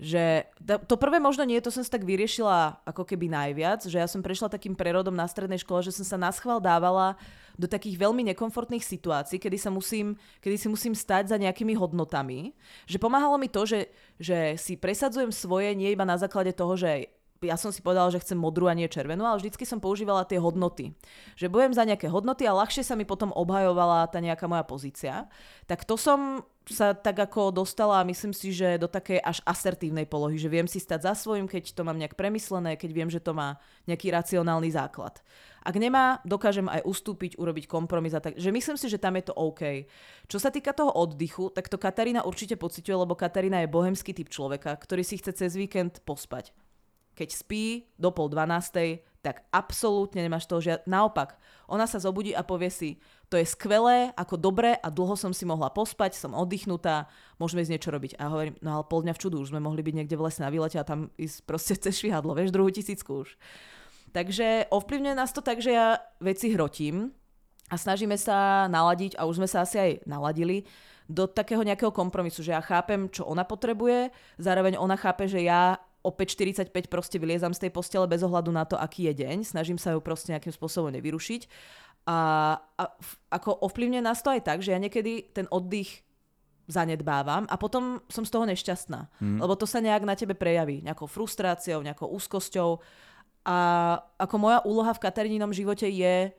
Že 0.00 0.48
to 0.88 0.96
prvé 0.96 1.20
možno 1.20 1.44
nie, 1.44 1.60
to 1.60 1.68
som 1.68 1.84
si 1.84 1.92
tak 1.92 2.08
vyriešila 2.08 2.80
ako 2.88 3.04
keby 3.04 3.28
najviac, 3.28 3.84
že 3.84 4.00
ja 4.00 4.08
som 4.08 4.24
prešla 4.24 4.48
takým 4.48 4.72
prerodom 4.72 5.12
na 5.12 5.28
strednej 5.28 5.60
škole, 5.60 5.84
že 5.84 5.92
som 5.92 6.08
sa 6.08 6.16
na 6.16 6.32
dávala 6.56 7.20
do 7.60 7.68
takých 7.68 8.00
veľmi 8.00 8.24
nekomfortných 8.32 8.80
situácií, 8.80 9.36
kedy, 9.36 9.60
sa 9.60 9.68
musím, 9.68 10.16
kedy 10.40 10.56
si 10.56 10.68
musím 10.72 10.96
stať 10.96 11.28
za 11.28 11.36
nejakými 11.36 11.76
hodnotami. 11.76 12.56
Že 12.88 12.96
pomáhalo 12.96 13.36
mi 13.36 13.52
to, 13.52 13.68
že, 13.68 13.92
že 14.16 14.56
si 14.56 14.80
presadzujem 14.80 15.28
svoje 15.28 15.76
nie 15.76 15.92
iba 15.92 16.08
na 16.08 16.16
základe 16.16 16.56
toho, 16.56 16.80
že 16.80 17.12
ja 17.40 17.56
som 17.56 17.72
si 17.72 17.80
povedala, 17.80 18.12
že 18.12 18.20
chcem 18.20 18.36
modrú 18.36 18.68
a 18.68 18.76
nie 18.76 18.84
červenú, 18.84 19.24
ale 19.24 19.40
vždycky 19.40 19.64
som 19.64 19.80
používala 19.80 20.28
tie 20.28 20.36
hodnoty. 20.36 20.92
Že 21.40 21.48
bojem 21.48 21.72
za 21.72 21.88
nejaké 21.88 22.12
hodnoty 22.12 22.44
a 22.44 22.52
ľahšie 22.52 22.84
sa 22.84 22.92
mi 22.92 23.08
potom 23.08 23.32
obhajovala 23.32 24.12
tá 24.12 24.20
nejaká 24.20 24.44
moja 24.44 24.60
pozícia. 24.60 25.24
Tak 25.64 25.88
to 25.88 25.96
som 25.96 26.44
sa 26.68 26.92
tak 26.92 27.16
ako 27.16 27.50
dostala, 27.50 28.04
myslím 28.06 28.36
si, 28.36 28.52
že 28.52 28.76
do 28.76 28.86
takej 28.86 29.18
až 29.24 29.40
asertívnej 29.42 30.04
polohy, 30.04 30.36
že 30.36 30.52
viem 30.52 30.68
si 30.68 30.78
stať 30.78 31.08
za 31.10 31.12
svojím, 31.16 31.48
keď 31.48 31.72
to 31.72 31.82
mám 31.82 31.96
nejak 31.96 32.14
premyslené, 32.14 32.76
keď 32.76 32.90
viem, 32.92 33.10
že 33.10 33.18
to 33.18 33.32
má 33.32 33.56
nejaký 33.88 34.12
racionálny 34.12 34.70
základ. 34.70 35.18
Ak 35.64 35.74
nemá, 35.80 36.20
dokážem 36.22 36.68
aj 36.68 36.84
ustúpiť, 36.84 37.40
urobiť 37.40 37.64
kompromis 37.68 38.12
a 38.12 38.20
tak. 38.20 38.36
Že 38.36 38.52
myslím 38.52 38.76
si, 38.76 38.86
že 38.88 39.00
tam 39.00 39.16
je 39.16 39.28
to 39.28 39.34
OK. 39.36 39.88
Čo 40.28 40.38
sa 40.40 40.52
týka 40.52 40.76
toho 40.76 40.92
oddychu, 40.92 41.52
tak 41.52 41.72
to 41.72 41.80
Katarína 41.80 42.24
určite 42.24 42.56
pociťuje, 42.60 42.96
lebo 42.96 43.16
Katarína 43.16 43.64
je 43.64 43.72
bohemský 43.72 44.12
typ 44.12 44.28
človeka, 44.28 44.76
ktorý 44.76 45.04
si 45.04 45.20
chce 45.20 45.32
cez 45.36 45.56
víkend 45.56 46.04
pospať 46.04 46.52
keď 47.20 47.36
spí 47.36 47.84
do 48.00 48.08
pol 48.08 48.32
dvanástej, 48.32 49.04
tak 49.20 49.44
absolútne 49.52 50.24
nemáš 50.24 50.48
toho 50.48 50.64
žiad... 50.64 50.80
Naopak, 50.88 51.36
ona 51.68 51.84
sa 51.84 52.00
zobudí 52.00 52.32
a 52.32 52.40
povie 52.40 52.72
si, 52.72 52.90
to 53.28 53.36
je 53.36 53.44
skvelé, 53.44 54.08
ako 54.16 54.40
dobre 54.40 54.72
a 54.72 54.88
dlho 54.88 55.12
som 55.12 55.36
si 55.36 55.44
mohla 55.44 55.68
pospať, 55.68 56.16
som 56.16 56.32
oddychnutá, 56.32 57.12
môžeme 57.36 57.60
ísť 57.60 57.72
niečo 57.76 57.92
robiť. 57.92 58.16
A 58.16 58.32
hovorím, 58.32 58.56
no 58.64 58.80
ale 58.80 58.88
pol 58.88 59.04
dňa 59.04 59.12
v 59.12 59.20
čudu, 59.20 59.36
už 59.44 59.52
sme 59.52 59.60
mohli 59.60 59.84
byť 59.84 59.94
niekde 60.00 60.16
v 60.16 60.24
lese 60.24 60.40
na 60.40 60.48
výlete 60.48 60.80
a 60.80 60.88
tam 60.88 61.12
ísť 61.20 61.44
proste 61.44 61.76
cez 61.76 62.00
švihadlo, 62.00 62.32
vieš, 62.32 62.56
druhú 62.56 62.72
tisícku 62.72 63.28
už. 63.28 63.36
Takže 64.16 64.72
ovplyvňuje 64.72 65.14
nás 65.14 65.36
to 65.36 65.44
tak, 65.44 65.60
že 65.60 65.76
ja 65.76 66.00
veci 66.24 66.56
hrotím 66.56 67.12
a 67.68 67.76
snažíme 67.76 68.16
sa 68.16 68.66
naladiť, 68.72 69.20
a 69.20 69.28
už 69.28 69.44
sme 69.44 69.46
sa 69.46 69.68
asi 69.68 69.76
aj 69.76 69.92
naladili, 70.08 70.64
do 71.10 71.26
takého 71.26 71.66
nejakého 71.66 71.90
kompromisu, 71.90 72.40
že 72.46 72.54
ja 72.54 72.62
chápem, 72.62 73.10
čo 73.10 73.26
ona 73.26 73.42
potrebuje, 73.42 74.14
zároveň 74.38 74.78
ona 74.78 74.94
chápe, 74.94 75.26
že 75.26 75.42
ja 75.42 75.82
o 76.00 76.10
5.45 76.10 76.72
proste 76.88 77.16
vyliezam 77.20 77.52
z 77.52 77.68
tej 77.68 77.70
postele 77.72 78.08
bez 78.08 78.24
ohľadu 78.24 78.48
na 78.48 78.64
to, 78.64 78.76
aký 78.80 79.12
je 79.12 79.24
deň. 79.24 79.44
Snažím 79.44 79.76
sa 79.76 79.92
ju 79.92 80.00
proste 80.00 80.32
nejakým 80.32 80.52
spôsobom 80.52 80.88
nevyrušiť. 80.96 81.44
A, 82.08 82.18
a 82.56 82.84
ako 83.28 83.60
ovplyvňuje 83.68 84.02
nás 84.02 84.24
to 84.24 84.32
aj 84.32 84.40
tak, 84.40 84.58
že 84.64 84.72
ja 84.72 84.80
niekedy 84.80 85.28
ten 85.36 85.44
oddych 85.52 86.00
zanedbávam 86.70 87.50
a 87.50 87.58
potom 87.58 87.98
som 88.06 88.22
z 88.24 88.32
toho 88.32 88.46
nešťastná. 88.46 89.00
Hmm. 89.20 89.38
Lebo 89.42 89.58
to 89.58 89.66
sa 89.66 89.82
nejak 89.82 90.06
na 90.06 90.14
tebe 90.14 90.38
prejaví. 90.38 90.80
Nejakou 90.86 91.10
frustráciou, 91.10 91.82
nejakou 91.82 92.08
úzkosťou. 92.08 92.78
A 93.44 93.56
ako 94.16 94.36
moja 94.38 94.58
úloha 94.64 94.94
v 94.94 95.02
Kataríninom 95.02 95.50
živote 95.50 95.90
je 95.90 96.30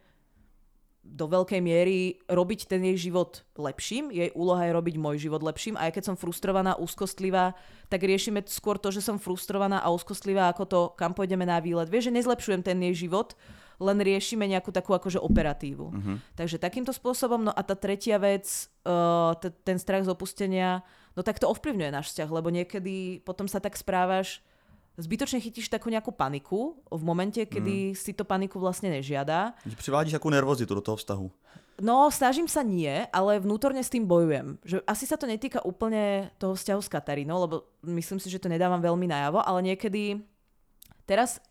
do 1.01 1.25
veľkej 1.25 1.61
miery 1.65 2.21
robiť 2.29 2.69
ten 2.69 2.85
jej 2.85 3.09
život 3.09 3.41
lepším. 3.57 4.13
Jej 4.13 4.29
úloha 4.37 4.69
je 4.69 4.77
robiť 4.77 4.95
môj 5.01 5.17
život 5.17 5.41
lepším. 5.41 5.73
A 5.73 5.89
aj 5.89 5.97
keď 5.97 6.03
som 6.13 6.15
frustrovaná, 6.15 6.77
úzkostlivá, 6.77 7.57
tak 7.89 8.05
riešime 8.05 8.45
skôr 8.45 8.77
to, 8.77 8.93
že 8.93 9.01
som 9.01 9.17
frustrovaná 9.17 9.81
a 9.81 9.89
úzkostlivá, 9.89 10.53
ako 10.53 10.63
to, 10.69 10.79
kam 10.93 11.17
pôjdeme 11.17 11.41
na 11.41 11.57
výlet. 11.57 11.89
Vieš, 11.89 12.13
že 12.13 12.17
nezlepšujem 12.21 12.61
ten 12.61 12.77
jej 12.85 13.09
život, 13.09 13.33
len 13.81 13.97
riešime 13.97 14.45
nejakú 14.45 14.69
takú 14.69 14.93
akože 14.93 15.17
operatívu. 15.17 15.85
Uh-huh. 15.89 16.17
Takže 16.37 16.61
takýmto 16.61 16.93
spôsobom. 16.93 17.49
No 17.49 17.51
a 17.51 17.61
tá 17.65 17.73
tretia 17.73 18.21
vec, 18.21 18.69
uh, 18.85 19.33
t- 19.41 19.49
ten 19.65 19.81
strach 19.81 20.05
z 20.05 20.13
opustenia, 20.13 20.85
no 21.17 21.25
tak 21.25 21.41
to 21.41 21.49
ovplyvňuje 21.49 21.89
náš 21.89 22.13
vzťah, 22.13 22.29
lebo 22.29 22.53
niekedy 22.53 23.25
potom 23.25 23.49
sa 23.49 23.57
tak 23.57 23.73
správaš, 23.73 24.45
zbytočne 24.99 25.39
chytíš 25.39 25.71
takú 25.71 25.87
nejakú 25.87 26.11
paniku 26.11 26.79
v 26.91 27.03
momente, 27.03 27.39
kedy 27.47 27.91
mm. 27.91 27.97
si 27.97 28.11
to 28.11 28.27
paniku 28.27 28.59
vlastne 28.59 28.91
nežiada. 28.91 29.55
Přivádíš 29.63 30.17
takú 30.19 30.27
nervozitu 30.27 30.75
do 30.75 30.83
toho 30.83 30.99
vztahu. 30.99 31.27
No, 31.81 32.11
snažím 32.13 32.45
sa 32.45 32.61
nie, 32.61 33.07
ale 33.09 33.41
vnútorne 33.41 33.81
s 33.81 33.89
tým 33.89 34.05
bojujem. 34.05 34.59
Že 34.61 34.85
asi 34.85 35.05
sa 35.09 35.17
to 35.17 35.25
netýka 35.25 35.63
úplne 35.65 36.29
toho 36.37 36.53
vzťahu 36.53 36.81
s 36.83 36.91
Katarínou, 36.91 37.37
lebo 37.41 37.55
myslím 37.87 38.21
si, 38.21 38.29
že 38.29 38.37
to 38.37 38.51
nedávam 38.51 38.83
veľmi 38.83 39.07
najavo, 39.07 39.41
ale 39.41 39.73
niekedy... 39.73 40.21
Teraz, 41.09 41.41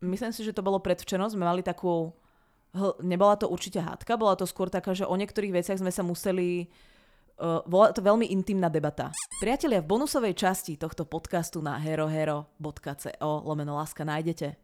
myslím 0.00 0.32
si, 0.32 0.46
že 0.46 0.56
to 0.56 0.64
bolo 0.64 0.80
predvčerom, 0.80 1.28
sme 1.28 1.44
mali 1.44 1.60
takú... 1.60 2.14
Nebola 3.02 3.34
to 3.34 3.50
určite 3.50 3.82
hádka, 3.82 4.14
bola 4.14 4.38
to 4.38 4.46
skôr 4.46 4.70
taká, 4.70 4.94
že 4.94 5.04
o 5.04 5.18
niektorých 5.18 5.60
veciach 5.60 5.82
sme 5.82 5.90
sa 5.90 6.06
museli 6.06 6.70
Uh, 6.70 6.88
bola 7.66 7.92
to 7.96 8.04
veľmi 8.04 8.28
intimná 8.28 8.68
debata. 8.68 9.08
Priatelia, 9.40 9.80
v 9.80 9.88
bonusovej 9.88 10.36
časti 10.36 10.76
tohto 10.76 11.08
podcastu 11.08 11.64
na 11.64 11.80
herohero.co 11.80 13.30
lomeno 13.48 13.80
láska 13.80 14.04
nájdete. 14.04 14.56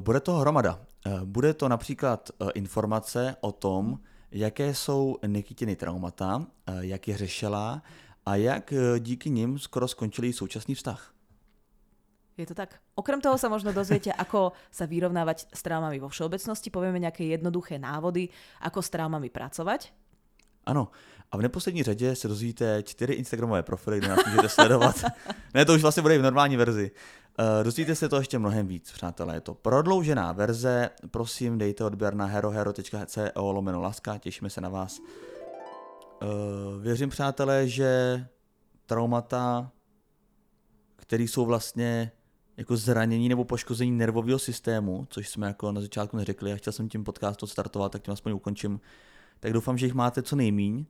Bude 0.00 0.20
to 0.24 0.40
hromada. 0.40 0.80
Bude 1.24 1.54
to 1.54 1.68
například 1.68 2.30
informace 2.54 3.36
o 3.40 3.52
tom, 3.52 4.00
jaké 4.30 4.74
jsou 4.74 5.18
Nikitiny 5.26 5.76
traumata, 5.76 6.46
jak 6.80 7.08
je 7.08 7.16
řešila 7.16 7.82
a 8.26 8.36
jak 8.36 8.74
díky 8.98 9.30
nim 9.30 9.58
skoro 9.58 9.88
skončil 9.88 10.32
současný 10.32 10.74
vztah. 10.74 11.12
Je 12.32 12.46
to 12.48 12.54
tak? 12.54 12.80
Okrem 12.96 13.20
toho 13.20 13.36
sa 13.36 13.52
možno 13.52 13.76
dozviete, 13.76 14.08
ako 14.08 14.56
sa 14.72 14.88
vyrovnávať 14.88 15.52
s 15.52 15.60
traumami 15.60 16.00
vo 16.00 16.08
všeobecnosti. 16.08 16.72
Povieme 16.72 16.96
nejaké 16.96 17.28
jednoduché 17.28 17.76
návody, 17.76 18.32
ako 18.64 18.80
s 18.80 18.88
traumami 18.88 19.28
pracovať. 19.28 19.92
Ano, 20.66 20.88
a 21.32 21.36
v 21.36 21.42
neposlední 21.42 21.82
řadě 21.82 22.16
se 22.16 22.28
dozvíte 22.28 22.82
čtyři 22.82 23.12
Instagramové 23.12 23.62
profily, 23.62 23.98
kde 23.98 24.08
nás 24.08 24.26
můžete 24.26 24.48
sledovat. 24.48 25.02
ne, 25.54 25.64
to 25.64 25.74
už 25.74 25.82
vlastně 25.82 26.02
bude 26.02 26.14
i 26.14 26.18
v 26.18 26.22
normální 26.22 26.56
verzi. 26.56 26.90
Uh, 27.38 27.64
dozvíte 27.64 27.94
se 27.94 28.08
to 28.08 28.16
ještě 28.16 28.38
mnohem 28.38 28.66
víc, 28.66 28.92
přátelé. 28.92 29.34
Je 29.34 29.40
to 29.40 29.54
prodloužená 29.54 30.32
verze. 30.32 30.90
Prosím, 31.10 31.58
dejte 31.58 31.84
odběr 31.84 32.14
na 32.14 32.26
herohero.co 32.26 33.52
lomeno 33.52 33.80
laska. 33.80 34.18
Těšíme 34.18 34.50
se 34.50 34.60
na 34.60 34.68
vás. 34.68 34.98
Uh, 34.98 36.82
věřím, 36.82 37.08
přátelé, 37.08 37.68
že 37.68 38.24
traumata, 38.86 39.70
které 40.96 41.22
jsou 41.22 41.46
vlastně 41.46 42.12
jako 42.56 42.76
zranění 42.76 43.28
nebo 43.28 43.44
poškození 43.44 43.90
nervového 43.90 44.38
systému, 44.38 45.06
což 45.10 45.28
jsme 45.28 45.46
jako 45.46 45.72
na 45.72 45.80
začátku 45.80 46.16
neřekli 46.16 46.52
a 46.52 46.56
chtěl 46.56 46.72
jsem 46.72 46.88
tím 46.88 47.04
podcast 47.04 47.42
odstartovat, 47.42 47.92
tak 47.92 48.02
tím 48.02 48.12
aspoň 48.12 48.32
ukončím. 48.32 48.80
Tak 49.42 49.52
doufám, 49.52 49.78
že 49.78 49.86
jich 49.86 49.94
máte 49.94 50.22
co 50.22 50.36
nejmíň, 50.36 50.84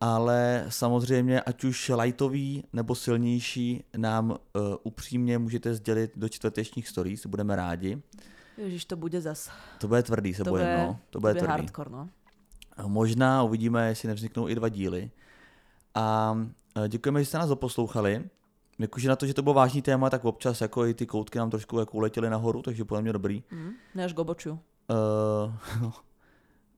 ale 0.00 0.66
samozřejmě 0.68 1.40
ať 1.40 1.64
už 1.64 1.92
lightový 1.96 2.64
nebo 2.72 2.94
silnější 2.94 3.84
nám 3.96 4.30
uh, 4.30 4.36
upřímně 4.82 5.38
můžete 5.38 5.74
sdělit 5.74 6.12
do 6.16 6.28
čtvrtečních 6.28 6.88
stories, 6.88 7.26
budeme 7.26 7.56
rádi. 7.56 8.02
Ježiš, 8.56 8.84
to 8.84 8.96
bude 8.96 9.20
zas. 9.20 9.50
To 9.78 9.88
bude 9.88 10.02
tvrdý, 10.02 10.34
se 10.34 10.44
To 10.44 10.50
bojím, 10.50 10.66
bude, 10.66 10.78
no. 10.78 10.98
To 11.10 11.20
bude 11.20 11.32
bude 11.32 11.40
tvrdý. 11.40 11.50
hardcore, 11.50 11.90
no. 11.90 12.08
A 12.76 12.86
Možná 12.86 13.42
uvidíme, 13.42 13.88
jestli 13.88 14.08
nevzniknou 14.08 14.48
i 14.48 14.54
dva 14.54 14.68
díly. 14.68 15.10
A 15.94 16.38
e, 16.84 16.88
děkujeme, 16.88 17.20
že 17.20 17.26
jste 17.26 17.38
nás 17.38 17.48
doposlouchali. 17.48 18.28
Jakože 18.78 19.08
na 19.08 19.16
to, 19.16 19.26
že 19.26 19.34
to 19.34 19.42
bylo 19.42 19.54
vážný 19.54 19.82
téma, 19.82 20.10
tak 20.10 20.24
občas 20.24 20.60
jako 20.60 20.86
i 20.86 20.94
ty 20.94 21.06
koutky 21.06 21.38
nám 21.38 21.50
trošku 21.50 21.78
jako 21.78 21.96
uletěly 21.96 22.30
nahoru, 22.30 22.62
takže 22.62 22.84
podle 22.84 23.02
mě 23.02 23.12
dobrý. 23.12 23.42
Mm, 23.50 23.70
ne 23.94 24.04
až 24.04 24.12
goboču. 24.14 24.58
Uh, 24.90 25.92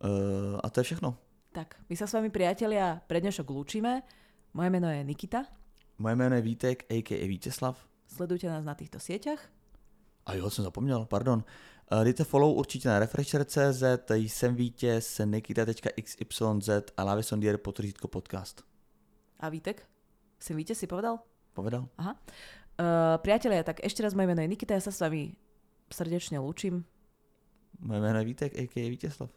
uh, 0.05 0.59
a 0.63 0.67
to 0.71 0.81
je 0.81 0.85
všechno. 0.85 1.17
Tak, 1.53 1.81
my 1.89 1.95
sa 1.97 2.07
s 2.07 2.15
vami 2.15 2.31
priatelia 2.31 3.01
pre 3.09 3.19
dnešok 3.19 3.49
lúčime. 3.51 4.05
Moje 4.55 4.69
meno 4.71 4.89
je 4.91 5.05
Nikita. 5.05 5.45
Moje 5.99 6.17
jméno 6.17 6.37
je 6.37 6.43
Vítek, 6.43 6.85
a.k.a. 6.91 7.27
Vítězslav. 7.27 7.89
Sledujte 8.07 8.49
nás 8.49 8.65
na 8.65 8.75
týchto 8.75 9.01
sieťach. 9.01 9.43
A 10.27 10.35
jo, 10.35 10.51
jsem 10.51 10.65
zapomněl, 10.65 11.05
pardon. 11.05 11.45
Uh, 11.93 12.05
dejte 12.05 12.25
follow 12.25 12.59
určitě 12.59 12.89
na 12.89 12.99
refresher.cz, 12.99 13.83
jsem 14.11 14.55
vítěz, 14.55 15.21
nikita.xyz 15.25 16.71
a 16.97 17.05
Lavisondier 17.05 17.59
potržítko 17.59 18.09
podcast. 18.09 18.63
A 19.41 19.49
Vítek? 19.49 19.89
Sem 20.41 20.57
víte, 20.57 20.75
si 20.75 20.87
povedal? 20.87 21.19
Povedal? 21.55 21.89
Aha. 21.99 22.15
Uh, 22.79 23.19
priatelia, 23.19 23.67
tak 23.67 23.83
ešte 23.83 24.07
raz 24.07 24.15
moje 24.15 24.31
meno 24.31 24.39
je 24.39 24.49
Nikita, 24.49 24.79
ja 24.79 24.81
sa 24.81 24.95
s 24.95 25.03
vami 25.03 25.35
srdečne 25.91 26.39
lúčim. 26.39 26.87
Moje 27.83 28.01
jméno 28.01 28.19
je 28.19 28.25
Vítek, 28.25 28.53
a.k.a. 28.55 28.87
Wiedersehen. 28.87 29.31